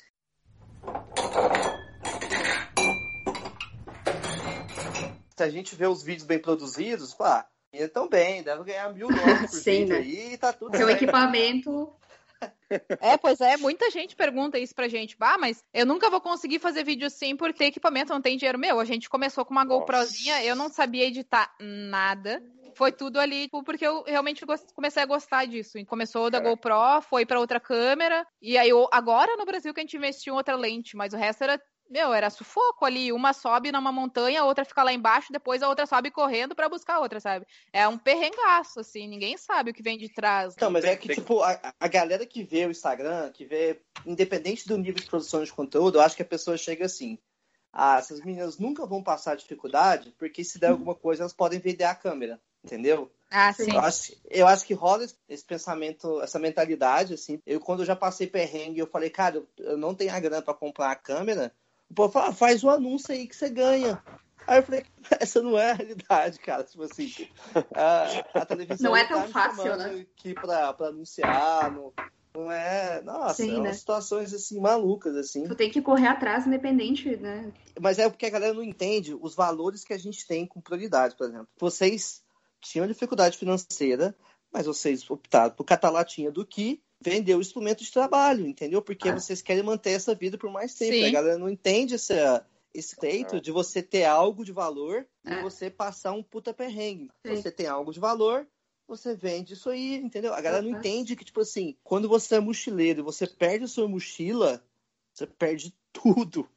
Se 5.36 5.44
a 5.44 5.50
gente 5.50 5.76
vê 5.76 5.88
os 5.88 6.04
vídeos 6.04 6.26
bem 6.26 6.40
produzidos, 6.40 7.14
pá, 7.14 7.48
então 7.72 8.10
bem, 8.10 8.44
deve 8.44 8.64
ganhar 8.64 8.94
mil 8.94 9.08
dólares 9.08 9.52
por 9.52 9.60
Sim, 9.60 9.86
vídeo 9.86 9.94
né? 9.94 10.00
aí 10.00 10.34
e 10.34 10.38
tá 10.38 10.52
tudo 10.52 10.76
Seu 10.76 10.90
equipamento 10.90 11.94
é, 13.02 13.18
pois 13.18 13.42
é, 13.42 13.58
muita 13.58 13.90
gente 13.90 14.16
pergunta 14.16 14.58
isso 14.58 14.74
pra 14.74 14.88
gente. 14.88 15.18
Bah, 15.18 15.38
mas 15.38 15.64
eu 15.74 15.86
nunca 15.86 16.10
vou 16.10 16.22
conseguir 16.22 16.60
fazer 16.60 16.84
vídeo 16.84 17.08
assim 17.08 17.36
porque 17.36 17.66
equipamento 17.66 18.14
não 18.14 18.22
tem 18.22 18.38
dinheiro. 18.38 18.58
Meu, 18.58 18.80
a 18.80 18.86
gente 18.86 19.10
começou 19.10 19.44
com 19.46 19.52
uma 19.52 19.66
GoProzinha, 19.66 20.44
eu 20.44 20.56
não 20.56 20.70
sabia 20.70 21.08
editar 21.08 21.54
nada. 21.60 22.42
Foi 22.76 22.92
tudo 22.92 23.20
ali, 23.20 23.44
tipo, 23.44 23.64
porque 23.64 23.86
eu 23.86 24.04
realmente 24.04 24.46
comecei 24.76 25.04
a 25.04 25.06
gostar 25.06 25.46
disso. 25.46 25.78
Começou 25.86 26.30
da 26.30 26.38
é. 26.38 26.42
GoPro, 26.42 27.02
foi 27.02 27.26
para 27.26 27.40
outra 27.40 27.60
câmera, 27.60 28.26
e 28.42 28.58
aí 28.58 28.70
agora 28.92 29.36
no 29.38 29.46
Brasil 29.46 29.74
que 29.74 29.80
a 29.80 29.84
gente 29.84 29.98
investiu 29.98 30.34
em 30.34 30.38
outra 30.38 30.56
lente, 30.56 30.96
mas 30.96 31.14
o 31.14 31.18
resto 31.18 31.44
era 31.44 31.60
meu, 31.90 32.14
era 32.14 32.30
sufoco 32.30 32.86
ali. 32.86 33.12
Uma 33.12 33.34
sobe 33.34 33.72
numa 33.72 33.92
montanha, 33.92 34.42
a 34.42 34.46
outra 34.46 34.64
fica 34.64 34.84
lá 34.84 34.94
embaixo, 34.94 35.34
depois 35.34 35.64
a 35.64 35.68
outra 35.68 35.86
sobe 35.86 36.12
correndo 36.12 36.54
para 36.54 36.70
buscar 36.70 36.96
a 36.96 37.00
outra, 37.00 37.20
sabe? 37.20 37.46
É 37.74 37.88
um 37.88 37.98
perrengaço, 37.98 38.80
assim, 38.80 39.08
ninguém 39.08 39.38
sabe 39.38 39.72
o 39.72 39.74
que 39.74 39.82
vem 39.82 39.98
de 39.98 40.08
trás. 40.14 40.56
Não, 40.62 40.70
mas 40.70 40.84
é 40.86 40.96
que, 40.96 41.10
tipo, 41.10 41.42
a, 41.42 41.74
a 41.80 41.88
galera 41.88 42.26
que 42.26 42.44
vê 42.44 42.66
o 42.66 42.72
Instagram, 42.72 43.32
que 43.32 43.46
vê, 43.46 43.82
independente 44.06 44.68
do 44.68 44.78
nível 44.78 45.02
de 45.02 45.10
produção 45.10 45.44
de 45.44 45.52
conteúdo, 45.52 45.98
eu 45.98 46.02
acho 46.02 46.16
que 46.16 46.22
a 46.22 46.26
pessoa 46.26 46.58
chega 46.58 46.86
assim. 46.86 47.18
Ah, 47.72 47.98
essas 47.98 48.20
meninas 48.22 48.58
nunca 48.58 48.86
vão 48.86 49.04
passar 49.04 49.36
dificuldade, 49.36 50.14
porque 50.18 50.44
se 50.44 50.60
der 50.60 50.72
alguma 50.72 50.96
coisa, 50.96 51.24
elas 51.24 51.34
podem 51.34 51.60
vender 51.60 51.84
a 51.84 51.94
câmera, 51.94 52.42
entendeu? 52.64 53.12
Ah, 53.32 53.54
sim. 53.54 53.72
Eu 53.72 53.80
acho, 53.80 54.14
eu 54.30 54.48
acho 54.48 54.66
que 54.66 54.74
rola 54.74 55.06
esse 55.28 55.46
pensamento, 55.46 56.22
essa 56.22 56.40
mentalidade, 56.40 57.14
assim. 57.14 57.40
Eu, 57.46 57.60
quando 57.60 57.82
eu 57.82 57.86
já 57.86 57.96
passei 57.96 58.26
perrengue, 58.26 58.80
eu 58.80 58.88
falei, 58.88 59.10
cara, 59.10 59.44
eu 59.58 59.78
não 59.78 59.94
tenho 59.94 60.14
a 60.14 60.20
grana 60.20 60.42
para 60.42 60.54
comprar 60.54 60.92
a 60.92 60.96
câmera, 60.96 61.54
o 61.90 61.94
povo 61.94 62.12
fala, 62.14 62.30
ah, 62.30 62.34
faz 62.34 62.64
o 62.64 62.68
um 62.68 62.70
anúncio 62.72 63.14
aí 63.14 63.28
que 63.28 63.36
você 63.36 63.50
ganha. 63.50 64.02
Aí 64.48 64.60
eu 64.60 64.64
falei, 64.64 64.84
essa 65.20 65.42
não 65.42 65.58
é 65.58 65.72
a 65.72 65.76
realidade, 65.76 66.40
cara. 66.40 66.64
Tipo 66.64 66.84
assim, 66.84 67.12
a, 67.76 68.42
a 68.42 68.46
televisão 68.46 68.92
não 68.92 68.98
é 68.98 69.08
tão 69.08 69.22
tá 69.22 69.28
fácil, 69.28 69.76
né? 69.76 70.06
aqui 70.18 70.34
pra, 70.34 70.74
pra 70.74 70.88
anunciar, 70.88 71.72
não, 71.72 71.94
não 72.34 72.52
é. 72.52 73.02
Nossa, 73.04 73.44
Sim, 73.44 73.60
é 73.60 73.62
né? 73.62 73.74
situações 73.74 74.34
assim, 74.34 74.60
malucas, 74.60 75.16
assim. 75.16 75.48
Tu 75.48 75.56
tem 75.56 75.70
que 75.70 75.82
correr 75.82 76.08
atrás, 76.08 76.48
independente, 76.48 77.16
né? 77.18 77.52
Mas 77.80 78.00
é 78.00 78.10
porque 78.10 78.26
a 78.26 78.32
galera 78.32 78.54
não 78.54 78.64
entende 78.64 79.16
os 79.20 79.36
valores 79.36 79.84
que 79.84 79.94
a 79.94 80.00
gente 80.00 80.26
tem 80.26 80.48
com 80.48 80.62
prioridade, 80.62 81.16
por 81.16 81.28
exemplo. 81.28 81.48
Vocês 81.60 82.24
tinham 82.62 82.88
dificuldade 82.88 83.38
financeira, 83.38 84.16
mas 84.52 84.66
vocês 84.66 85.10
optaram 85.10 85.54
por 85.54 85.64
catar 85.64 85.90
latinha 85.90 86.32
do 86.32 86.46
que 86.46 86.82
vender 87.02 87.36
o 87.36 87.42
instrumento 87.42 87.84
de 87.84 87.92
trabalho, 87.92 88.46
entendeu? 88.46 88.82
Porque 88.82 89.10
ah. 89.10 89.14
vocês 89.14 89.42
querem 89.42 89.64
manter 89.64 89.92
essa 89.92 90.14
vida 90.14 90.38
por 90.38 90.52
mais 90.52 90.74
tempo. 90.74 90.94
Sim. 90.94 91.06
A 91.06 91.12
galera 91.12 91.38
não 91.38 91.50
entende 91.50 91.96
essa, 91.96 92.46
esse 92.74 92.96
feito 92.96 93.38
é. 93.38 93.40
de 93.40 93.52
você 93.52 93.82
ter 93.82 94.06
algo 94.06 94.44
de 94.44 94.52
valor 94.52 95.08
é. 95.26 95.34
e 95.34 95.42
você 95.42 95.70
passar 95.70 96.12
um 96.12 96.24
puta 96.24 96.54
perrengue. 96.54 97.10
Sim. 97.26 97.36
Você 97.36 97.52
tem 97.52 97.68
algo 97.68 97.94
de 97.94 98.00
valor, 98.00 98.46
você 98.88 99.16
vende 99.16 99.54
isso 99.54 99.70
aí, 99.70 99.96
entendeu? 99.96 100.34
A 100.34 100.42
galera 100.42 100.62
não 100.62 100.78
entende 100.78 101.16
que, 101.16 101.24
tipo 101.24 101.42
assim, 101.42 101.78
quando 101.84 102.10
você 102.10 102.36
é 102.36 102.40
mochileiro 102.40 103.00
e 103.00 103.04
você 103.04 103.28
perde 103.28 103.66
a 103.66 103.68
sua 103.68 103.88
mochila, 103.88 104.64
você 105.14 105.26
perde 105.26 105.74
tudo. 105.94 106.50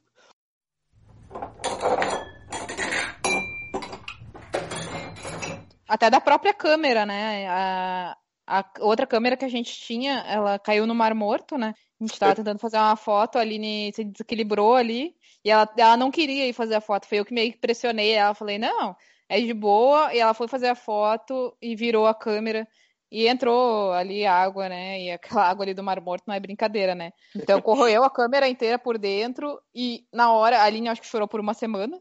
Até 5.92 6.08
da 6.08 6.22
própria 6.22 6.54
câmera, 6.54 7.04
né? 7.04 7.46
A, 7.50 8.16
a 8.46 8.64
outra 8.80 9.06
câmera 9.06 9.36
que 9.36 9.44
a 9.44 9.48
gente 9.48 9.78
tinha, 9.78 10.24
ela 10.26 10.58
caiu 10.58 10.86
no 10.86 10.94
Mar 10.94 11.14
Morto, 11.14 11.58
né? 11.58 11.74
A 12.00 12.04
gente 12.06 12.18
tava 12.18 12.34
tentando 12.34 12.58
fazer 12.58 12.78
uma 12.78 12.96
foto, 12.96 13.36
a 13.36 13.42
Aline 13.42 13.92
se 13.94 14.02
desequilibrou 14.02 14.74
ali, 14.74 15.14
e 15.44 15.50
ela, 15.50 15.68
ela 15.76 15.94
não 15.98 16.10
queria 16.10 16.48
ir 16.48 16.54
fazer 16.54 16.76
a 16.76 16.80
foto. 16.80 17.06
Foi 17.06 17.18
eu 17.18 17.26
que 17.26 17.34
meio 17.34 17.52
que 17.52 17.58
pressionei 17.58 18.12
ela, 18.12 18.32
falei, 18.32 18.56
não, 18.56 18.96
é 19.28 19.38
de 19.38 19.52
boa, 19.52 20.14
e 20.14 20.18
ela 20.18 20.32
foi 20.32 20.48
fazer 20.48 20.68
a 20.68 20.74
foto 20.74 21.54
e 21.60 21.76
virou 21.76 22.06
a 22.06 22.14
câmera. 22.14 22.66
E 23.10 23.28
entrou 23.28 23.92
ali 23.92 24.24
água, 24.24 24.70
né? 24.70 24.98
E 24.98 25.10
aquela 25.10 25.44
água 25.50 25.62
ali 25.62 25.74
do 25.74 25.82
Mar 25.82 26.00
Morto 26.00 26.24
não 26.26 26.34
é 26.34 26.40
brincadeira, 26.40 26.94
né? 26.94 27.12
Então 27.36 27.60
corroeu 27.60 28.02
a 28.02 28.08
câmera 28.08 28.48
inteira 28.48 28.78
por 28.78 28.96
dentro 28.96 29.60
e 29.74 30.06
na 30.10 30.32
hora 30.32 30.58
a 30.58 30.64
Aline 30.64 30.88
acho 30.88 31.02
que 31.02 31.06
chorou 31.06 31.28
por 31.28 31.38
uma 31.38 31.52
semana. 31.52 32.00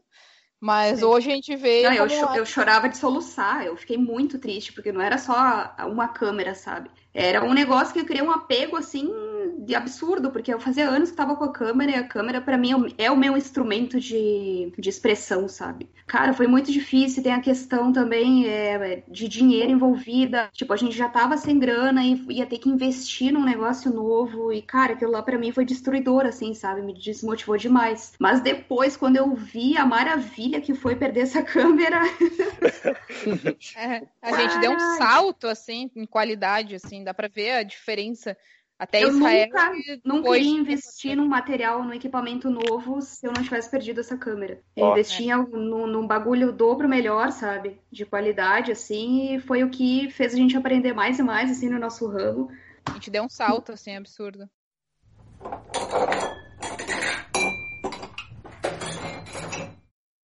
Mas 0.62 1.00
Sim. 1.00 1.06
hoje 1.06 1.28
a 1.28 1.34
gente 1.34 1.56
vê. 1.56 1.82
Não, 1.82 1.92
eu, 1.92 2.08
cho 2.08 2.36
eu 2.36 2.46
chorava 2.46 2.88
de 2.88 2.96
soluçar, 2.96 3.66
eu 3.66 3.76
fiquei 3.76 3.98
muito 3.98 4.38
triste, 4.38 4.72
porque 4.72 4.92
não 4.92 5.02
era 5.02 5.18
só 5.18 5.74
uma 5.88 6.06
câmera, 6.06 6.54
sabe? 6.54 6.88
Era 7.14 7.44
um 7.44 7.52
negócio 7.52 7.92
que 7.92 8.00
eu 8.00 8.06
criei 8.06 8.22
um 8.22 8.30
apego 8.30 8.76
assim 8.76 9.10
de 9.58 9.74
absurdo, 9.74 10.30
porque 10.30 10.52
eu 10.52 10.58
fazia 10.58 10.88
anos 10.88 11.10
que 11.10 11.16
tava 11.16 11.36
com 11.36 11.44
a 11.44 11.52
câmera 11.52 11.92
e 11.92 11.94
a 11.94 12.04
câmera 12.04 12.40
para 12.40 12.58
mim 12.58 12.70
é 12.98 13.10
o 13.10 13.16
meu 13.16 13.36
instrumento 13.36 14.00
de, 14.00 14.72
de 14.76 14.88
expressão, 14.88 15.48
sabe? 15.48 15.88
Cara, 16.06 16.32
foi 16.32 16.46
muito 16.46 16.72
difícil, 16.72 17.22
tem 17.22 17.32
a 17.32 17.40
questão 17.40 17.92
também 17.92 18.46
é, 18.46 19.02
de 19.08 19.28
dinheiro 19.28 19.70
envolvida, 19.70 20.50
tipo, 20.52 20.72
a 20.72 20.76
gente 20.76 20.96
já 20.96 21.08
tava 21.08 21.36
sem 21.36 21.58
grana 21.58 22.04
e 22.04 22.24
ia 22.30 22.46
ter 22.46 22.58
que 22.58 22.68
investir 22.68 23.32
num 23.32 23.44
negócio 23.44 23.92
novo 23.92 24.52
e, 24.52 24.60
cara, 24.60 24.94
aquilo 24.94 25.12
lá 25.12 25.22
para 25.22 25.38
mim 25.38 25.52
foi 25.52 25.64
destruidor, 25.64 26.26
assim, 26.26 26.54
sabe? 26.54 26.82
Me 26.82 26.92
desmotivou 26.92 27.56
demais. 27.56 28.14
Mas 28.18 28.40
depois, 28.40 28.96
quando 28.96 29.16
eu 29.16 29.34
vi 29.34 29.76
a 29.76 29.86
maravilha 29.86 30.60
que 30.60 30.74
foi 30.74 30.96
perder 30.96 31.20
essa 31.20 31.42
câmera... 31.42 32.02
é, 33.76 34.02
a 34.20 34.32
gente 34.36 34.58
deu 34.58 34.72
um 34.72 34.96
salto, 34.98 35.46
assim, 35.46 35.90
em 35.94 36.04
qualidade, 36.04 36.74
assim, 36.74 37.01
dá 37.02 37.14
pra 37.14 37.28
ver 37.28 37.50
a 37.52 37.62
diferença 37.62 38.36
até 38.78 39.04
eu 39.04 39.10
Israel. 39.10 39.46
Nunca, 39.46 40.00
nunca 40.04 40.38
iria 40.38 40.58
investir 40.58 41.16
num 41.16 41.28
material, 41.28 41.84
num 41.84 41.92
equipamento 41.92 42.50
novo 42.50 43.00
se 43.00 43.26
eu 43.26 43.32
não 43.32 43.42
tivesse 43.42 43.70
perdido 43.70 44.00
essa 44.00 44.16
câmera. 44.16 44.60
Eu 44.76 44.86
oh, 44.86 44.92
investi 44.92 45.30
é. 45.30 45.36
num, 45.36 45.86
num 45.86 46.06
bagulho 46.06 46.52
dobro 46.52 46.88
melhor, 46.88 47.30
sabe? 47.30 47.78
De 47.90 48.04
qualidade, 48.04 48.72
assim, 48.72 49.34
e 49.34 49.40
foi 49.40 49.62
o 49.62 49.70
que 49.70 50.10
fez 50.10 50.34
a 50.34 50.36
gente 50.36 50.56
aprender 50.56 50.92
mais 50.92 51.18
e 51.18 51.22
mais, 51.22 51.50
assim, 51.50 51.68
no 51.68 51.78
nosso 51.78 52.08
ramo. 52.08 52.50
A 52.86 52.94
gente 52.94 53.10
deu 53.10 53.22
um 53.22 53.28
salto, 53.28 53.72
assim, 53.72 53.94
absurdo 53.94 54.48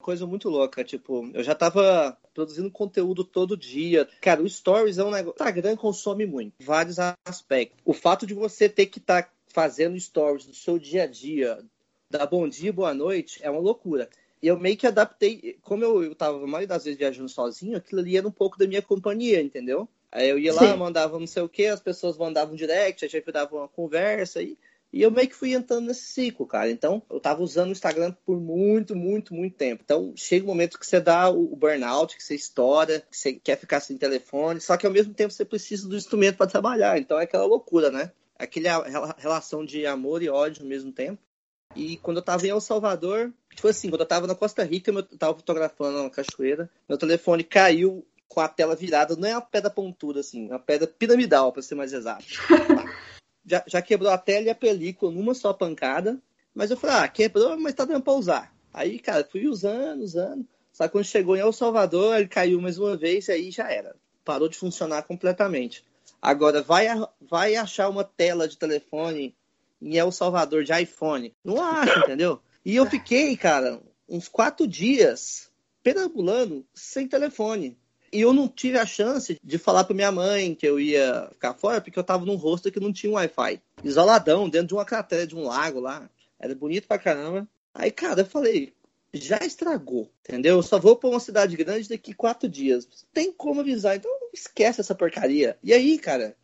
coisa 0.08 0.26
muito 0.26 0.48
louca. 0.48 0.82
Tipo, 0.82 1.30
eu 1.34 1.44
já 1.44 1.54
tava 1.54 2.16
produzindo 2.32 2.70
conteúdo 2.70 3.22
todo 3.24 3.58
dia. 3.58 4.08
Cara, 4.22 4.42
o 4.42 4.48
Stories 4.48 4.96
é 4.96 5.04
um 5.04 5.10
negócio. 5.10 5.32
O 5.32 5.42
Instagram 5.42 5.76
consome 5.76 6.24
muito. 6.24 6.54
Vários 6.60 6.96
aspectos. 7.26 7.78
O 7.84 7.92
fato 7.92 8.26
de 8.26 8.32
você 8.32 8.70
ter 8.70 8.86
que 8.86 9.00
estar 9.00 9.24
tá 9.24 9.30
fazendo 9.48 10.00
stories 10.00 10.46
do 10.46 10.54
seu 10.54 10.78
dia 10.78 11.02
a 11.02 11.06
dia, 11.06 11.58
da 12.08 12.24
bom 12.24 12.48
dia, 12.48 12.72
boa 12.72 12.94
noite, 12.94 13.38
é 13.42 13.50
uma 13.50 13.60
loucura. 13.60 14.08
E 14.42 14.46
eu 14.46 14.58
meio 14.58 14.78
que 14.78 14.86
adaptei, 14.86 15.58
como 15.60 15.84
eu, 15.84 16.02
eu 16.02 16.14
tava 16.14 16.38
a 16.38 16.46
maioria 16.46 16.68
das 16.68 16.84
vezes 16.84 16.98
viajando 16.98 17.28
sozinho, 17.28 17.76
aquilo 17.76 18.00
ali 18.00 18.16
era 18.16 18.26
um 18.26 18.32
pouco 18.32 18.56
da 18.56 18.66
minha 18.66 18.80
companhia, 18.80 19.42
entendeu? 19.42 19.86
Aí 20.10 20.28
eu 20.30 20.38
ia 20.38 20.54
lá, 20.54 20.72
Sim. 20.72 20.78
mandava 20.78 21.18
não 21.18 21.26
sei 21.26 21.42
o 21.42 21.48
que, 21.50 21.66
as 21.66 21.80
pessoas 21.80 22.16
mandavam 22.16 22.54
direct, 22.54 23.04
a 23.04 23.08
gente 23.08 23.30
dava 23.30 23.56
uma 23.56 23.68
conversa 23.68 24.40
e 24.40 24.56
e 24.92 25.02
eu 25.02 25.10
meio 25.10 25.28
que 25.28 25.34
fui 25.34 25.52
entrando 25.52 25.86
nesse 25.86 26.04
ciclo, 26.06 26.46
cara. 26.46 26.70
Então, 26.70 27.02
eu 27.10 27.20
tava 27.20 27.42
usando 27.42 27.68
o 27.68 27.72
Instagram 27.72 28.14
por 28.24 28.40
muito, 28.40 28.96
muito, 28.96 29.34
muito 29.34 29.56
tempo. 29.56 29.82
Então, 29.84 30.12
chega 30.16 30.44
um 30.44 30.48
momento 30.48 30.78
que 30.78 30.86
você 30.86 30.98
dá 30.98 31.28
o 31.28 31.54
burnout, 31.54 32.16
que 32.16 32.22
você 32.22 32.34
estoura, 32.34 33.00
que 33.10 33.16
você 33.16 33.34
quer 33.34 33.58
ficar 33.58 33.80
sem 33.80 33.98
telefone, 33.98 34.60
só 34.60 34.76
que 34.76 34.86
ao 34.86 34.92
mesmo 34.92 35.12
tempo 35.12 35.32
você 35.32 35.44
precisa 35.44 35.86
do 35.86 35.96
instrumento 35.96 36.36
para 36.36 36.46
trabalhar. 36.46 36.98
Então, 36.98 37.18
é 37.18 37.24
aquela 37.24 37.44
loucura, 37.44 37.90
né? 37.90 38.10
Aquela 38.38 39.14
relação 39.18 39.64
de 39.64 39.84
amor 39.84 40.22
e 40.22 40.30
ódio 40.30 40.62
ao 40.62 40.68
mesmo 40.68 40.90
tempo. 40.90 41.20
E 41.76 41.98
quando 41.98 42.16
eu 42.16 42.22
tava 42.22 42.46
em 42.46 42.50
El 42.50 42.60
Salvador, 42.60 43.32
tipo 43.54 43.68
assim, 43.68 43.90
quando 43.90 44.00
eu 44.00 44.06
tava 44.06 44.26
na 44.26 44.34
Costa 44.34 44.64
Rica, 44.64 44.90
eu 44.90 45.02
tava 45.02 45.34
fotografando 45.34 45.98
uma 45.98 46.10
cachoeira, 46.10 46.70
meu 46.88 46.96
telefone 46.96 47.44
caiu 47.44 48.06
com 48.26 48.40
a 48.40 48.48
tela 48.48 48.74
virada, 48.74 49.16
não 49.16 49.28
é 49.28 49.34
uma 49.34 49.42
pedra 49.42 49.70
pontuda, 49.70 50.20
assim, 50.20 50.46
é 50.48 50.52
uma 50.52 50.58
pedra 50.58 50.86
piramidal, 50.86 51.52
para 51.52 51.62
ser 51.62 51.74
mais 51.74 51.92
exato. 51.92 52.24
já, 53.48 53.64
já 53.66 53.82
quebrou 53.82 54.12
a 54.12 54.18
tela 54.18 54.46
e 54.46 54.50
a 54.50 54.54
película 54.54 55.10
numa 55.10 55.34
só 55.34 55.52
pancada. 55.52 56.20
Mas 56.54 56.70
eu 56.70 56.76
falei, 56.76 56.96
ah, 56.96 57.08
quebrou, 57.08 57.58
mas 57.58 57.74
tá 57.74 57.84
dando 57.84 58.02
pra 58.02 58.12
usar. 58.12 58.54
Aí, 58.72 58.98
cara, 58.98 59.26
fui 59.30 59.46
usando, 59.46 60.02
usando. 60.02 60.46
Só 60.72 60.84
que 60.86 60.92
quando 60.92 61.04
chegou 61.04 61.36
em 61.36 61.40
El 61.40 61.52
Salvador, 61.52 62.16
ele 62.16 62.28
caiu 62.28 62.60
mais 62.60 62.78
uma 62.78 62.96
vez 62.96 63.28
e 63.28 63.32
aí 63.32 63.50
já 63.50 63.70
era. 63.70 63.96
Parou 64.24 64.48
de 64.48 64.58
funcionar 64.58 65.02
completamente. 65.02 65.84
Agora, 66.20 66.62
vai, 66.62 66.86
vai 67.20 67.56
achar 67.56 67.88
uma 67.88 68.04
tela 68.04 68.46
de 68.46 68.56
telefone 68.56 69.34
em 69.80 69.96
El 69.96 70.12
Salvador 70.12 70.64
de 70.64 70.72
iPhone. 70.72 71.34
Não 71.44 71.62
acha, 71.62 71.98
entendeu? 72.04 72.40
E 72.64 72.76
eu 72.76 72.86
fiquei, 72.86 73.36
cara, 73.36 73.80
uns 74.08 74.28
quatro 74.28 74.66
dias 74.66 75.50
perambulando 75.82 76.66
sem 76.74 77.08
telefone. 77.08 77.76
E 78.12 78.20
eu 78.20 78.32
não 78.32 78.48
tive 78.48 78.78
a 78.78 78.86
chance 78.86 79.38
de 79.42 79.58
falar 79.58 79.84
para 79.84 79.94
minha 79.94 80.12
mãe 80.12 80.54
que 80.54 80.66
eu 80.66 80.80
ia 80.80 81.28
ficar 81.32 81.54
fora, 81.54 81.80
porque 81.80 81.98
eu 81.98 82.04
tava 82.04 82.24
num 82.24 82.36
rosto 82.36 82.70
que 82.70 82.80
não 82.80 82.92
tinha 82.92 83.12
Wi-Fi. 83.12 83.60
Isoladão, 83.84 84.48
dentro 84.48 84.68
de 84.68 84.74
uma 84.74 84.84
cratera 84.84 85.26
de 85.26 85.36
um 85.36 85.44
lago 85.44 85.80
lá. 85.80 86.08
Era 86.38 86.54
bonito 86.54 86.88
pra 86.88 86.98
caramba. 86.98 87.48
Aí, 87.74 87.90
cara, 87.90 88.22
eu 88.22 88.26
falei, 88.26 88.72
já 89.12 89.38
estragou, 89.38 90.10
entendeu? 90.20 90.56
Eu 90.56 90.62
só 90.62 90.78
vou 90.78 90.96
pra 90.96 91.08
uma 91.08 91.20
cidade 91.20 91.56
grande 91.56 91.88
daqui 91.88 92.12
quatro 92.12 92.48
dias. 92.48 92.88
Tem 93.12 93.32
como 93.32 93.60
avisar, 93.60 93.96
então 93.96 94.10
esquece 94.32 94.80
essa 94.80 94.94
porcaria. 94.94 95.58
E 95.62 95.72
aí, 95.72 95.98
cara, 95.98 96.36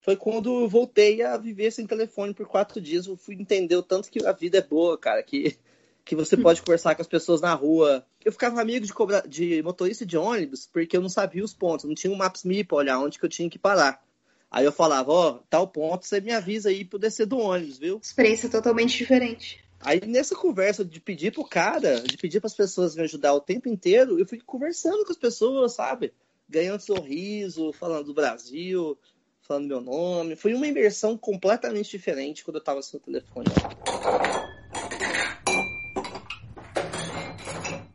foi 0.00 0.16
quando 0.16 0.62
eu 0.62 0.68
voltei 0.68 1.22
a 1.22 1.36
viver 1.36 1.70
sem 1.70 1.86
telefone 1.86 2.34
por 2.34 2.46
quatro 2.46 2.80
dias. 2.80 3.06
Eu 3.06 3.16
fui 3.16 3.34
entender 3.34 3.76
o 3.76 3.82
tanto 3.82 4.10
que 4.10 4.24
a 4.26 4.32
vida 4.32 4.58
é 4.58 4.62
boa, 4.62 4.98
cara, 4.98 5.22
que 5.22 5.56
que 6.04 6.14
você 6.14 6.36
pode 6.36 6.60
conversar 6.60 6.94
com 6.94 7.02
as 7.02 7.08
pessoas 7.08 7.40
na 7.40 7.54
rua. 7.54 8.04
Eu 8.24 8.30
ficava 8.30 8.60
amigo 8.60 8.84
de, 8.84 8.92
cobra... 8.92 9.22
de 9.26 9.62
motorista 9.62 10.04
de 10.04 10.16
ônibus 10.16 10.68
porque 10.70 10.96
eu 10.96 11.00
não 11.00 11.08
sabia 11.08 11.42
os 11.42 11.54
pontos, 11.54 11.86
não 11.86 11.94
tinha 11.94 12.12
um 12.12 12.16
Maps.me 12.16 12.62
para 12.62 12.76
olhar 12.76 12.98
onde 12.98 13.18
que 13.18 13.24
eu 13.24 13.28
tinha 13.28 13.48
que 13.48 13.58
parar. 13.58 14.02
Aí 14.50 14.64
eu 14.64 14.72
falava, 14.72 15.10
ó, 15.10 15.30
oh, 15.30 15.32
tal 15.50 15.66
ponto, 15.66 16.06
você 16.06 16.20
me 16.20 16.30
avisa 16.30 16.68
aí 16.68 16.84
para 16.84 16.98
descer 16.98 17.26
do 17.26 17.38
ônibus, 17.38 17.78
viu? 17.78 17.98
Experiência 18.00 18.48
totalmente 18.48 18.96
diferente. 18.96 19.64
Aí 19.80 20.00
nessa 20.06 20.36
conversa 20.36 20.84
de 20.84 21.00
pedir 21.00 21.32
pro 21.32 21.44
cara, 21.44 22.00
de 22.00 22.16
pedir 22.16 22.40
para 22.40 22.46
as 22.46 22.54
pessoas 22.54 22.94
me 22.94 23.02
ajudar 23.02 23.34
o 23.34 23.40
tempo 23.40 23.68
inteiro, 23.68 24.18
eu 24.18 24.26
fui 24.26 24.40
conversando 24.44 25.04
com 25.04 25.10
as 25.10 25.18
pessoas, 25.18 25.74
sabe? 25.74 26.12
Ganhando 26.48 26.80
sorriso, 26.80 27.72
falando 27.72 28.06
do 28.06 28.14
Brasil, 28.14 28.96
falando 29.42 29.66
meu 29.66 29.80
nome. 29.80 30.36
Foi 30.36 30.54
uma 30.54 30.66
imersão 30.66 31.18
completamente 31.18 31.90
diferente 31.90 32.44
quando 32.44 32.56
eu 32.56 32.64
tava 32.64 32.80
sem 32.80 32.98
o 32.98 33.02
telefone. 33.02 33.46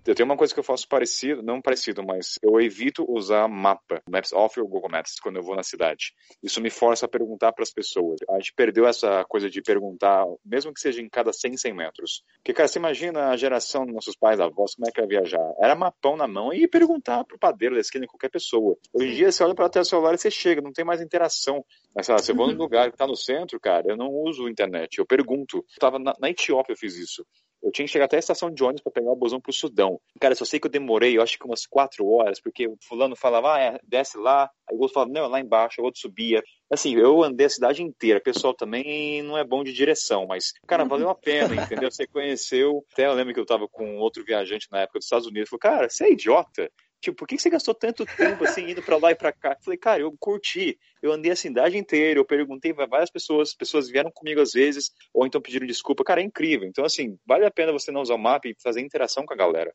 Eu 0.10 0.16
tenho 0.16 0.26
uma 0.26 0.36
coisa 0.36 0.52
que 0.52 0.60
eu 0.60 0.64
faço 0.64 0.88
parecido, 0.88 1.44
não 1.44 1.62
parecido, 1.62 2.04
mas 2.04 2.40
eu 2.42 2.60
evito 2.60 3.06
usar 3.08 3.48
mapa, 3.48 4.02
Maps 4.10 4.34
Off 4.34 4.60
ou 4.60 4.68
Google 4.68 4.90
Maps, 4.90 5.20
quando 5.22 5.36
eu 5.36 5.44
vou 5.44 5.56
na 5.56 5.62
cidade. 5.62 6.16
Isso 6.42 6.60
me 6.60 6.72
força 6.72 7.06
a 7.06 7.08
perguntar 7.08 7.54
para 7.54 7.62
as 7.62 7.72
pessoas. 7.72 8.18
A 8.28 8.40
gente 8.40 8.52
perdeu 8.56 8.88
essa 8.88 9.24
coisa 9.26 9.52
de 9.52 9.62
perguntar, 9.62 10.26
mesmo 10.44 10.74
que 10.74 10.80
seja 10.80 11.00
em 11.00 11.08
cada 11.08 11.32
100, 11.32 11.58
100 11.58 11.74
metros. 11.76 12.24
Porque, 12.38 12.54
cara, 12.54 12.68
você 12.68 12.80
imagina 12.80 13.30
a 13.30 13.38
geração 13.38 13.86
dos 13.86 13.94
nossos 13.94 14.16
pais, 14.16 14.40
avós, 14.40 14.74
como 14.74 14.88
é 14.88 14.92
que 14.92 15.00
ia 15.00 15.06
viajar? 15.06 15.54
Era 15.62 15.76
mapão 15.76 16.18
na 16.18 16.28
mão 16.28 16.52
e 16.52 16.68
perguntar 16.68 17.24
pro 17.24 17.38
padeiro 17.38 17.76
da 17.76 17.82
esquina, 17.82 18.08
qualquer 18.08 18.32
pessoa. 18.32 18.76
Hoje 18.92 19.12
em 19.12 19.14
dia, 19.14 19.32
você 19.32 19.44
olha 19.44 19.54
para 19.54 19.80
o 19.80 19.86
celular 19.86 20.16
e 20.16 20.18
você 20.18 20.32
chega, 20.32 20.60
não 20.60 20.74
tem 20.74 20.84
mais 20.84 21.02
interação. 21.02 21.64
Mas, 21.96 22.08
sei 22.08 22.16
lá, 22.16 22.20
você 22.20 22.32
uhum. 22.32 22.38
vou 22.40 22.48
num 22.48 22.58
lugar 22.58 22.88
que 22.88 22.96
está 22.96 23.06
no 23.06 23.16
centro, 23.16 23.60
cara, 23.60 23.86
eu 23.88 23.96
não 23.96 24.10
uso 24.10 24.50
internet, 24.50 24.98
eu 24.98 25.06
pergunto. 25.06 25.58
Eu 25.58 25.80
tava 25.80 26.00
na, 26.00 26.16
na 26.20 26.32
Etiópia, 26.32 26.74
eu 26.74 26.78
fiz 26.78 26.96
isso. 26.96 27.24
Eu 27.62 27.72
tinha 27.72 27.86
que 27.86 27.92
chegar 27.92 28.06
até 28.06 28.16
a 28.16 28.20
estação 28.20 28.50
de 28.50 28.64
ônibus 28.64 28.82
para 28.82 28.92
pegar 28.92 29.12
o 29.12 29.16
busão 29.16 29.40
pro 29.40 29.52
Sudão. 29.52 30.00
Cara, 30.20 30.36
só 30.36 30.46
sei 30.46 30.60
que 30.60 30.68
eu 30.68 30.72
demorei, 30.72 31.18
eu 31.18 31.22
acho 31.22 31.38
que 31.38 31.46
umas 31.46 31.66
quatro 31.66 32.08
horas, 32.08 32.40
porque 32.42 32.68
o 32.68 32.78
fulano 32.88 33.16
falava, 33.16 33.56
ah, 33.56 33.60
é, 33.60 33.80
desce 33.84 34.18
lá, 34.18 34.50
aí 34.70 34.76
o 34.76 34.80
outro 34.80 34.94
falava, 34.94 35.12
não, 35.12 35.26
é 35.26 35.28
lá 35.28 35.40
embaixo, 35.40 35.82
o 35.82 35.86
outro 35.86 36.00
subia. 36.00 36.42
Assim, 36.72 36.96
eu 36.96 37.24
andei 37.24 37.48
a 37.48 37.50
cidade 37.50 37.84
inteira, 37.84 38.20
o 38.20 38.24
pessoal 38.24 38.54
também 38.54 39.22
não 39.24 39.38
é 39.38 39.44
bom 39.44 39.64
de 39.64 39.74
direção, 39.74 40.26
mas, 40.28 40.54
cara, 40.68 40.86
valeu 40.86 41.10
a 41.10 41.16
pena, 41.16 41.56
entendeu? 41.56 41.92
Você 41.92 42.08
conheceu, 42.08 42.84
até 42.94 43.08
eu 43.08 43.14
lembro 43.14 43.34
que 43.34 43.40
eu 43.40 43.46
tava 43.46 43.68
com 43.68 43.98
outro 43.98 44.24
viajante 44.24 44.68
na 44.72 44.82
época 44.82 45.00
dos 45.00 45.06
Estados 45.06 45.28
Unidos, 45.28 45.50
falou, 45.50 45.60
cara, 45.60 45.90
você 45.90 46.06
é 46.06 46.12
idiota? 46.12 46.70
Tipo, 47.02 47.18
por 47.18 47.28
que 47.28 47.38
você 47.38 47.50
gastou 47.50 47.74
tanto 47.74 48.06
tempo 48.06 48.44
assim, 48.44 48.70
indo 48.70 48.82
para 48.82 48.98
lá 48.98 49.12
e 49.12 49.16
para 49.16 49.32
cá? 49.32 49.52
Eu 49.52 49.64
falei, 49.64 49.78
cara, 49.78 50.02
eu 50.02 50.14
curti. 50.20 50.78
Eu 51.02 51.14
andei 51.14 51.32
a 51.32 51.36
cidade 51.36 51.78
inteira, 51.78 52.20
eu 52.20 52.26
perguntei 52.26 52.74
para 52.74 52.86
várias 52.86 53.10
pessoas, 53.10 53.54
pessoas 53.54 53.90
vieram 53.90 54.12
comigo 54.12 54.42
às 54.42 54.52
vezes, 54.52 54.92
ou 55.14 55.26
então 55.26 55.42
pediram 55.42 55.66
desculpa. 55.66 56.04
Cara, 56.04 56.22
é 56.22 56.26
incrível. 56.26 56.68
Então, 56.68 56.84
assim, 56.84 57.18
vale 57.26 57.46
a 57.46 57.52
pena 57.52 57.72
você 57.72 57.92
não 57.92 58.02
usar 58.02 58.16
o 58.16 58.20
mapa 58.20 58.50
e 58.50 58.56
fazer 58.62 58.82
interação 58.82 59.26
com 59.26 59.34
a 59.34 59.38
galera. 59.38 59.74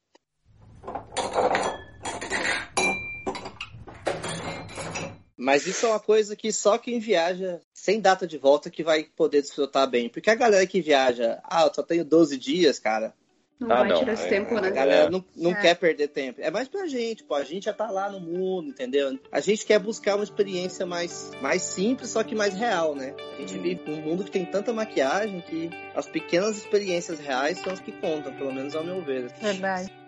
Mas 5.37 5.67
isso 5.67 5.87
é 5.87 5.89
uma 5.91 6.01
coisa 6.01 6.37
que 6.37 6.53
só 6.53 6.79
quem 6.79 6.99
viaja 6.99 7.61
sem 7.73 8.01
data 8.01 8.27
de 8.27 8.39
volta 8.39 8.71
que 8.71 8.83
vai 8.83 9.05
poder 9.05 9.43
desfrutar 9.43 9.89
bem. 9.89 10.09
Porque 10.09 10.31
a 10.31 10.35
galera 10.35 10.67
que 10.67 10.81
viaja, 10.81 11.41
ah, 11.45 11.65
eu 11.65 11.75
só 11.75 11.83
tenho 11.83 12.05
12 12.05 12.39
dias, 12.39 12.79
cara. 12.79 13.15
Não 13.59 13.71
ah, 13.71 13.81
vai 13.81 13.89
não. 13.89 13.99
tirar 13.99 14.13
esse 14.15 14.27
é, 14.27 14.29
tempo, 14.29 14.55
né? 14.61 14.69
A 14.69 14.71
galera 14.71 15.11
não, 15.11 15.25
não 15.37 15.53
é. 15.53 15.61
quer 15.61 15.75
perder 15.77 16.09
tempo. 16.09 16.41
É 16.41 16.51
mais 16.51 16.69
pra 16.69 16.87
gente, 16.87 17.23
pô. 17.23 17.35
A 17.35 17.45
gente 17.45 17.65
já 17.65 17.73
tá 17.73 17.91
lá 17.91 18.11
no 18.11 18.21
mundo, 18.21 18.71
entendeu? 18.71 19.19
A 19.31 19.41
gente 19.41 19.65
quer 19.65 19.79
buscar 19.79 20.17
uma 20.17 20.25
experiência 20.25 20.85
mais, 20.85 21.31
mais 21.41 21.63
simples, 21.63 22.11
só 22.11 22.23
que 22.25 22.35
mais 22.35 22.55
real, 22.55 22.95
né? 22.95 23.15
A 23.37 23.41
gente 23.41 23.59
vive 23.59 23.81
num 23.87 24.03
mundo 24.03 24.25
que 24.25 24.31
tem 24.31 24.45
tanta 24.45 24.73
maquiagem 24.73 25.41
que 25.43 25.71
as 25.95 26.07
pequenas 26.07 26.57
experiências 26.57 27.21
reais 27.21 27.59
são 27.59 27.73
as 27.73 27.81
que 27.81 27.93
contam, 27.93 28.35
pelo 28.35 28.53
menos 28.53 28.75
ao 28.75 28.85
meu 28.85 29.01
ver. 29.03 29.33
Verdade. 29.41 30.04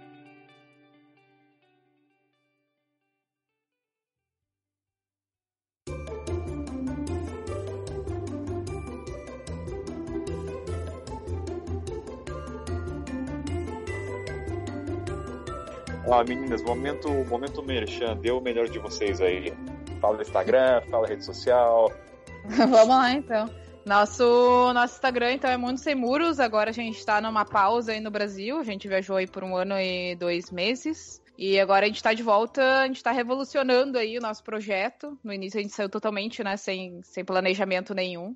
Ah, 16.11 16.23
meninas, 16.23 16.63
momento, 16.63 17.09
momento 17.29 17.63
merchan, 17.65 18.17
dê 18.17 18.31
o 18.31 18.41
melhor 18.41 18.69
de 18.69 18.79
vocês 18.79 19.21
aí. 19.21 19.53
Fala 20.01 20.23
Instagram, 20.23 20.81
fala 20.89 21.09
rede 21.09 21.25
social. 21.25 21.91
Vamos 22.47 22.89
lá, 22.89 23.13
então. 23.13 23.51
Nosso, 23.85 24.73
nosso 24.73 24.95
Instagram, 24.95 25.33
então, 25.33 25.51
é 25.51 25.57
Mundo 25.57 25.79
Sem 25.79 25.97
Muros. 25.97 26.39
Agora 26.39 26.71
a 26.71 26.73
gente 26.73 26.97
está 26.97 27.21
numa 27.21 27.45
pausa 27.45 27.91
aí 27.91 28.01
no 28.01 28.11
Brasil. 28.11 28.59
A 28.59 28.63
gente 28.63 28.87
viajou 28.87 29.17
aí 29.17 29.27
por 29.27 29.43
um 29.43 29.57
ano 29.57 29.75
e 29.79 30.15
dois 30.15 30.51
meses. 30.53 31.21
E 31.37 31.59
agora 31.59 31.85
a 31.85 31.89
gente 31.89 31.97
está 31.97 32.15
de 32.15 32.23
volta, 32.23 32.83
a 32.83 32.87
gente 32.87 32.97
está 32.97 33.11
revolucionando 33.11 33.99
aí 33.99 34.17
o 34.17 34.23
nosso 34.23 34.45
projeto. 34.45 35.19
No 35.25 35.33
início 35.33 35.59
a 35.59 35.63
gente 35.63 35.75
saiu 35.75 35.89
totalmente, 35.89 36.43
né, 36.43 36.57
sem, 36.57 37.03
sem 37.03 37.25
planejamento 37.25 37.95
nenhum. 37.95 38.35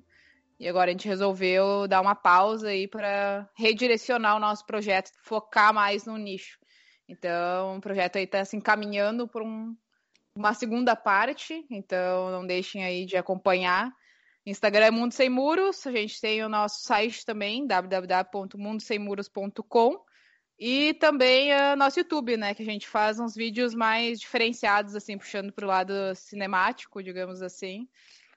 E 0.59 0.67
agora 0.67 0.89
a 0.89 0.93
gente 0.93 1.07
resolveu 1.07 1.87
dar 1.87 2.01
uma 2.01 2.15
pausa 2.15 2.67
aí 2.67 2.87
para 2.87 3.49
redirecionar 3.55 4.35
o 4.35 4.39
nosso 4.39 4.65
projeto, 4.65 5.09
focar 5.23 5.73
mais 5.73 6.05
no 6.05 6.17
nicho. 6.17 6.60
Então, 7.11 7.77
o 7.77 7.81
projeto 7.81 8.15
aí 8.15 8.23
está 8.23 8.43
se 8.45 8.55
encaminhando 8.55 9.27
para 9.27 9.43
um, 9.43 9.75
uma 10.33 10.53
segunda 10.53 10.95
parte, 10.95 11.65
então 11.69 12.31
não 12.31 12.47
deixem 12.47 12.85
aí 12.85 13.05
de 13.05 13.17
acompanhar. 13.17 13.91
Instagram 14.45 14.85
é 14.85 14.91
Mundo 14.91 15.13
Sem 15.13 15.29
Muros, 15.29 15.85
a 15.85 15.91
gente 15.91 16.21
tem 16.21 16.41
o 16.41 16.47
nosso 16.47 16.83
site 16.83 17.25
também, 17.25 17.67
www.mundosemmuros.com 17.67 20.01
e 20.57 20.93
também 20.93 21.53
o 21.53 21.75
nosso 21.75 21.99
YouTube, 21.99 22.37
né, 22.37 22.55
que 22.55 22.63
a 22.63 22.65
gente 22.65 22.87
faz 22.87 23.19
uns 23.19 23.35
vídeos 23.35 23.75
mais 23.75 24.17
diferenciados, 24.17 24.95
assim, 24.95 25.17
puxando 25.17 25.51
para 25.51 25.65
o 25.65 25.67
lado 25.67 26.15
cinemático, 26.15 27.03
digamos 27.03 27.41
assim. 27.41 27.89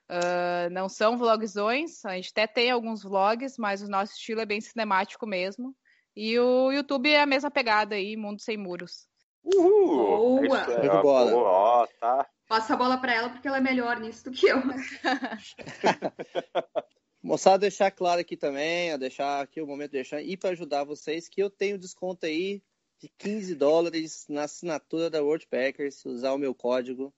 Uh, 0.09 0.69
não 0.69 0.89
são 0.89 1.17
vlogzões, 1.17 2.03
a 2.03 2.15
gente 2.15 2.31
até 2.31 2.45
tem 2.45 2.71
alguns 2.71 3.03
vlogs, 3.03 3.57
mas 3.57 3.81
o 3.81 3.87
nosso 3.87 4.11
estilo 4.13 4.41
é 4.41 4.45
bem 4.45 4.59
cinemático 4.59 5.25
mesmo. 5.25 5.73
E 6.15 6.39
o 6.39 6.71
YouTube 6.71 7.09
é 7.09 7.21
a 7.21 7.25
mesma 7.25 7.51
pegada 7.51 7.95
aí, 7.95 8.15
Mundo 8.15 8.41
Sem 8.41 8.57
Muros. 8.57 9.07
Uhul! 9.43 10.47
Boa! 10.47 10.81
É, 10.81 10.85
é 10.85 11.01
bola. 11.01 11.31
Boa, 11.31 11.89
tá. 11.99 12.29
Passa 12.47 12.73
a 12.73 12.77
bola 12.77 12.97
para 12.97 13.13
ela 13.13 13.29
porque 13.29 13.47
ela 13.47 13.57
é 13.57 13.61
melhor 13.61 13.99
nisso 13.99 14.23
do 14.23 14.31
que 14.31 14.47
eu. 14.47 14.57
Moçada, 17.21 17.59
deixar 17.59 17.91
claro 17.91 18.21
aqui 18.21 18.37
também, 18.37 18.97
deixar 18.97 19.41
aqui 19.41 19.59
o 19.59 19.67
momento 19.67 19.91
de 19.91 19.97
deixar 19.97 20.21
e 20.21 20.37
para 20.37 20.51
ajudar 20.51 20.83
vocês 20.83 21.27
que 21.27 21.41
eu 21.41 21.49
tenho 21.49 21.77
desconto 21.77 22.25
aí 22.25 22.63
de 22.99 23.09
15 23.17 23.55
dólares 23.55 24.25
na 24.29 24.43
assinatura 24.43 25.09
da 25.09 25.23
World 25.23 25.47
Packers, 25.47 25.95
se 25.95 26.07
usar 26.07 26.33
o 26.33 26.37
meu 26.37 26.53
código. 26.53 27.13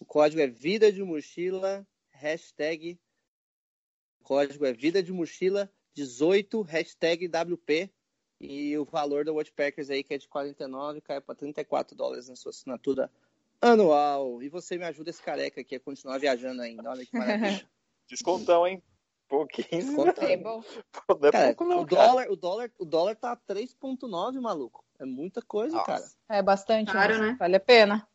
O 0.00 0.04
código 0.04 0.40
é 0.40 0.46
Vida 0.46 0.90
de 0.90 1.04
Mochila, 1.04 1.86
hashtag. 2.10 2.98
O 4.20 4.24
código 4.24 4.64
é 4.64 4.72
Vida 4.72 5.02
de 5.02 5.12
Mochila 5.12 5.70
18, 5.94 6.62
hashtag 6.62 7.28
WP. 7.28 7.92
E 8.42 8.76
o 8.76 8.84
valor 8.84 9.24
da 9.24 9.32
Watchpackers 9.32 9.88
aí, 9.88 10.02
que 10.02 10.14
é 10.14 10.18
de 10.18 10.26
49, 10.26 11.00
cai 11.00 11.20
para 11.20 11.34
34 11.34 11.96
dólares 11.96 12.28
na 12.28 12.34
sua 12.34 12.50
assinatura 12.50 13.08
anual. 13.60 14.42
E 14.42 14.48
você 14.48 14.76
me 14.76 14.84
ajuda 14.84 15.10
esse 15.10 15.22
careca 15.22 15.60
aqui 15.60 15.76
a 15.76 15.80
continuar 15.80 16.18
viajando 16.18 16.60
ainda. 16.60 16.90
Olha 16.90 17.06
que 17.06 17.16
maravilha. 17.16 17.64
Descontão, 18.10 18.66
hein? 18.66 18.82
Pouquinho. 19.28 19.68
Descontão. 19.70 20.28
É 20.28 20.36
bom. 20.36 20.62
Não 21.08 21.28
é 21.28 21.32
cara, 21.32 21.46
pouco, 21.54 21.64
não, 21.64 21.80
o, 21.82 21.86
dólar, 21.86 22.30
o, 22.30 22.36
dólar, 22.36 22.70
o 22.78 22.84
dólar 22.84 23.16
tá 23.16 23.36
3,9, 23.36 24.40
maluco. 24.40 24.84
É 24.98 25.04
muita 25.04 25.40
coisa, 25.40 25.76
Nossa. 25.76 25.86
cara. 25.86 26.04
É 26.28 26.42
bastante, 26.42 26.90
Claro, 26.90 27.18
né? 27.18 27.36
Vale 27.38 27.56
a 27.56 27.60
pena. 27.60 28.08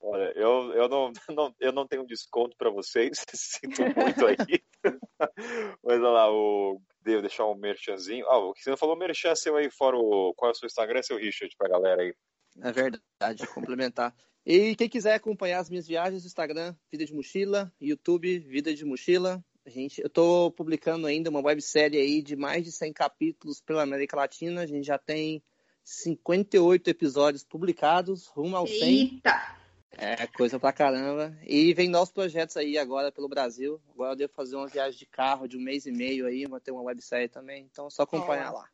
Olha, 0.00 0.32
eu, 0.34 0.72
eu, 0.72 0.88
não, 0.88 1.12
não, 1.30 1.54
eu 1.60 1.72
não 1.72 1.86
tenho 1.86 2.06
desconto 2.06 2.56
para 2.56 2.70
vocês, 2.70 3.24
sinto 3.32 3.82
muito 3.82 4.26
aí. 4.26 4.62
Mas 5.82 6.00
olha 6.00 6.08
lá, 6.08 6.30
o 6.32 6.80
devo 7.04 7.20
deixar 7.20 7.46
um 7.46 7.54
merchanzinho. 7.54 8.26
Ah, 8.28 8.38
o 8.38 8.54
que 8.54 8.62
você 8.62 8.70
não 8.70 8.76
falou 8.76 8.96
merchan 8.96 9.34
seu 9.34 9.56
aí, 9.56 9.70
fora 9.70 9.96
o. 9.96 10.34
Qual 10.34 10.50
é 10.50 10.52
o 10.52 10.54
seu 10.54 10.66
Instagram, 10.66 11.02
seu 11.02 11.16
Richard, 11.16 11.54
pra 11.56 11.68
galera 11.68 12.02
aí? 12.02 12.14
É 12.62 12.72
verdade, 12.72 13.46
complementar. 13.52 14.14
E 14.46 14.74
quem 14.76 14.88
quiser 14.88 15.14
acompanhar 15.14 15.60
as 15.60 15.70
minhas 15.70 15.86
viagens, 15.86 16.24
Instagram, 16.24 16.74
Vida 16.90 17.04
de 17.04 17.14
Mochila, 17.14 17.72
YouTube, 17.80 18.38
Vida 18.40 18.74
de 18.74 18.84
Mochila. 18.84 19.42
A 19.66 19.70
gente, 19.70 20.00
eu 20.02 20.08
estou 20.08 20.50
publicando 20.50 21.06
ainda 21.06 21.30
uma 21.30 21.40
websérie 21.40 21.98
aí 21.98 22.22
de 22.22 22.36
mais 22.36 22.64
de 22.64 22.70
100 22.70 22.92
capítulos 22.92 23.62
pela 23.62 23.82
América 23.82 24.16
Latina. 24.16 24.60
A 24.60 24.66
gente 24.66 24.86
já 24.86 24.98
tem 24.98 25.42
58 25.82 26.88
episódios 26.88 27.42
publicados, 27.42 28.26
rumo 28.26 28.56
ao 28.56 28.66
100. 28.66 28.82
Eita! 28.82 29.63
É, 29.98 30.26
coisa 30.26 30.58
pra 30.58 30.72
caramba. 30.72 31.36
E 31.42 31.72
vem 31.74 31.88
novos 31.88 32.10
projetos 32.12 32.56
aí 32.56 32.76
agora 32.78 33.12
pelo 33.12 33.28
Brasil. 33.28 33.80
Agora 33.90 34.12
eu 34.12 34.16
devo 34.16 34.32
fazer 34.32 34.56
uma 34.56 34.66
viagem 34.66 34.98
de 34.98 35.06
carro 35.06 35.46
de 35.46 35.56
um 35.56 35.60
mês 35.60 35.86
e 35.86 35.92
meio 35.92 36.26
aí, 36.26 36.46
vou 36.46 36.60
ter 36.60 36.70
uma 36.70 36.82
websérie 36.82 37.28
também. 37.28 37.68
Então 37.70 37.86
é 37.86 37.90
só 37.90 38.02
acompanhar 38.02 38.52
lá. 38.52 38.68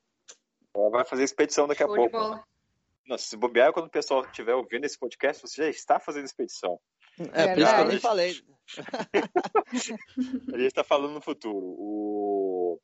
Vai 0.91 1.05
fazer 1.05 1.25
expedição 1.25 1.67
daqui 1.67 1.83
Show 1.83 1.93
a 1.93 1.97
pouco. 1.97 2.45
Não, 3.07 3.19
se 3.19 3.37
bobear, 3.37 3.73
quando 3.73 3.87
o 3.87 3.91
pessoal 3.91 4.25
estiver 4.25 4.55
ouvindo 4.55 4.85
esse 4.85 4.99
podcast, 4.99 5.43
você 5.43 5.65
já 5.65 5.69
está 5.69 5.99
fazendo 5.99 6.27
expedição. 6.27 6.79
É, 7.33 7.43
é 7.43 7.55
por 7.55 7.63
isso 7.63 7.75
que 7.75 7.81
eu 7.81 7.89
nem 7.89 7.99
falei. 7.99 8.41
a 10.55 10.57
gente 10.57 10.67
está 10.67 10.85
falando 10.85 11.15
no 11.15 11.21
futuro. 11.21 11.67
O... 11.77 12.81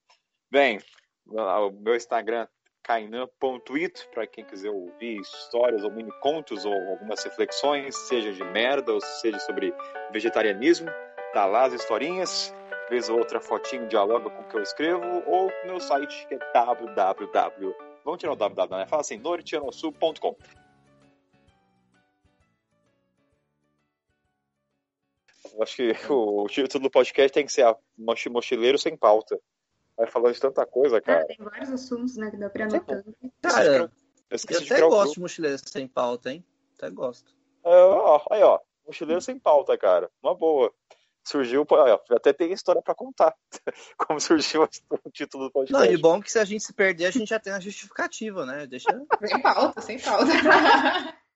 Bem, 0.51 0.81
o 1.27 1.71
meu 1.71 1.95
Instagram 1.95 2.49
kainan.it 2.87 4.09
para 4.15 4.29
quem 4.29 4.45
quiser 4.45 4.71
ouvir 4.71 5.21
histórias 5.21 5.83
ou 5.83 5.91
mini 5.91 6.13
contos 6.21 6.65
ou 6.65 6.73
algumas 6.73 7.23
reflexões, 7.25 7.97
seja 8.07 8.33
de 8.33 8.45
merda 8.45 8.93
ou 8.93 9.01
seja 9.01 9.41
sobre 9.41 9.75
vegetarianismo, 10.13 10.89
tá 11.33 11.47
lá 11.47 11.65
as 11.65 11.73
historinhas, 11.73 12.55
vez 12.89 13.09
ou 13.09 13.19
outra 13.19 13.41
fotinho 13.41 13.89
dialoga 13.89 14.31
com 14.31 14.41
o 14.41 14.49
que 14.49 14.57
eu 14.57 14.63
escrevo, 14.63 15.05
ou 15.27 15.51
meu 15.65 15.81
site 15.81 16.29
que 16.29 16.35
é 16.35 16.39
www. 16.53 17.75
Vamos 18.05 18.21
tirar 18.21 18.33
o 18.33 18.37
www, 18.37 18.79
né? 18.79 18.87
Fala 18.87 19.01
assim, 19.01 19.19
nortianosul.com. 19.19 20.37
Acho 25.61 25.77
que 25.77 25.93
o 26.09 26.47
título 26.47 26.85
do 26.85 26.91
podcast 26.91 27.33
tem 27.33 27.47
que 27.47 27.53
ser 27.53 27.65
Mochileiro 28.31 28.79
Sem 28.79 28.97
Pauta. 28.97 29.41
Vai 29.97 30.07
falando 30.07 30.35
de 30.35 30.41
tanta 30.41 30.67
coisa, 30.67 31.01
cara. 31.01 31.23
É, 31.23 31.25
tem 31.25 31.37
vários 31.39 31.71
assuntos, 31.71 32.17
né, 32.17 32.31
que 32.31 32.37
dá 32.37 32.51
pra 32.51 32.65
anotar. 32.65 33.05
Cara, 33.43 33.65
eu, 33.65 33.91
eu 34.31 34.59
até 34.59 34.81
gosto 34.81 35.15
de 35.15 35.21
mochileiro 35.21 35.59
sem 35.59 35.89
pauta, 35.89 36.33
hein? 36.33 36.45
Até 36.77 36.91
gosto. 36.91 37.35
É, 37.65 37.71
ó, 37.71 38.21
aí, 38.31 38.43
ó. 38.43 38.61
Mochileiro 38.87 39.21
sem 39.21 39.39
pauta, 39.39 39.77
cara. 39.77 40.11
Uma 40.23 40.35
boa. 40.35 40.73
Surgiu, 41.25 41.67
ó, 41.69 42.01
até 42.11 42.33
tem 42.33 42.53
história 42.53 42.81
para 42.81 42.95
contar. 42.95 43.35
Como 43.99 44.21
surgiu 44.21 44.63
o 44.63 45.11
título 45.11 45.47
do 45.47 45.51
podcast. 45.51 45.87
Não, 45.87 45.93
e 45.93 46.01
bom 46.01 46.21
que 46.21 46.31
se 46.31 46.39
a 46.39 46.45
gente 46.45 46.63
se 46.63 46.73
perder, 46.73 47.07
a 47.07 47.11
gente 47.11 47.29
já 47.29 47.41
tem 47.41 47.53
a 47.53 47.59
justificativa, 47.59 48.47
né? 48.47 48.65
Deixa. 48.65 48.89
Sem 49.25 49.43
pauta, 49.43 49.81
sem 49.81 49.99
pauta. 49.99 50.27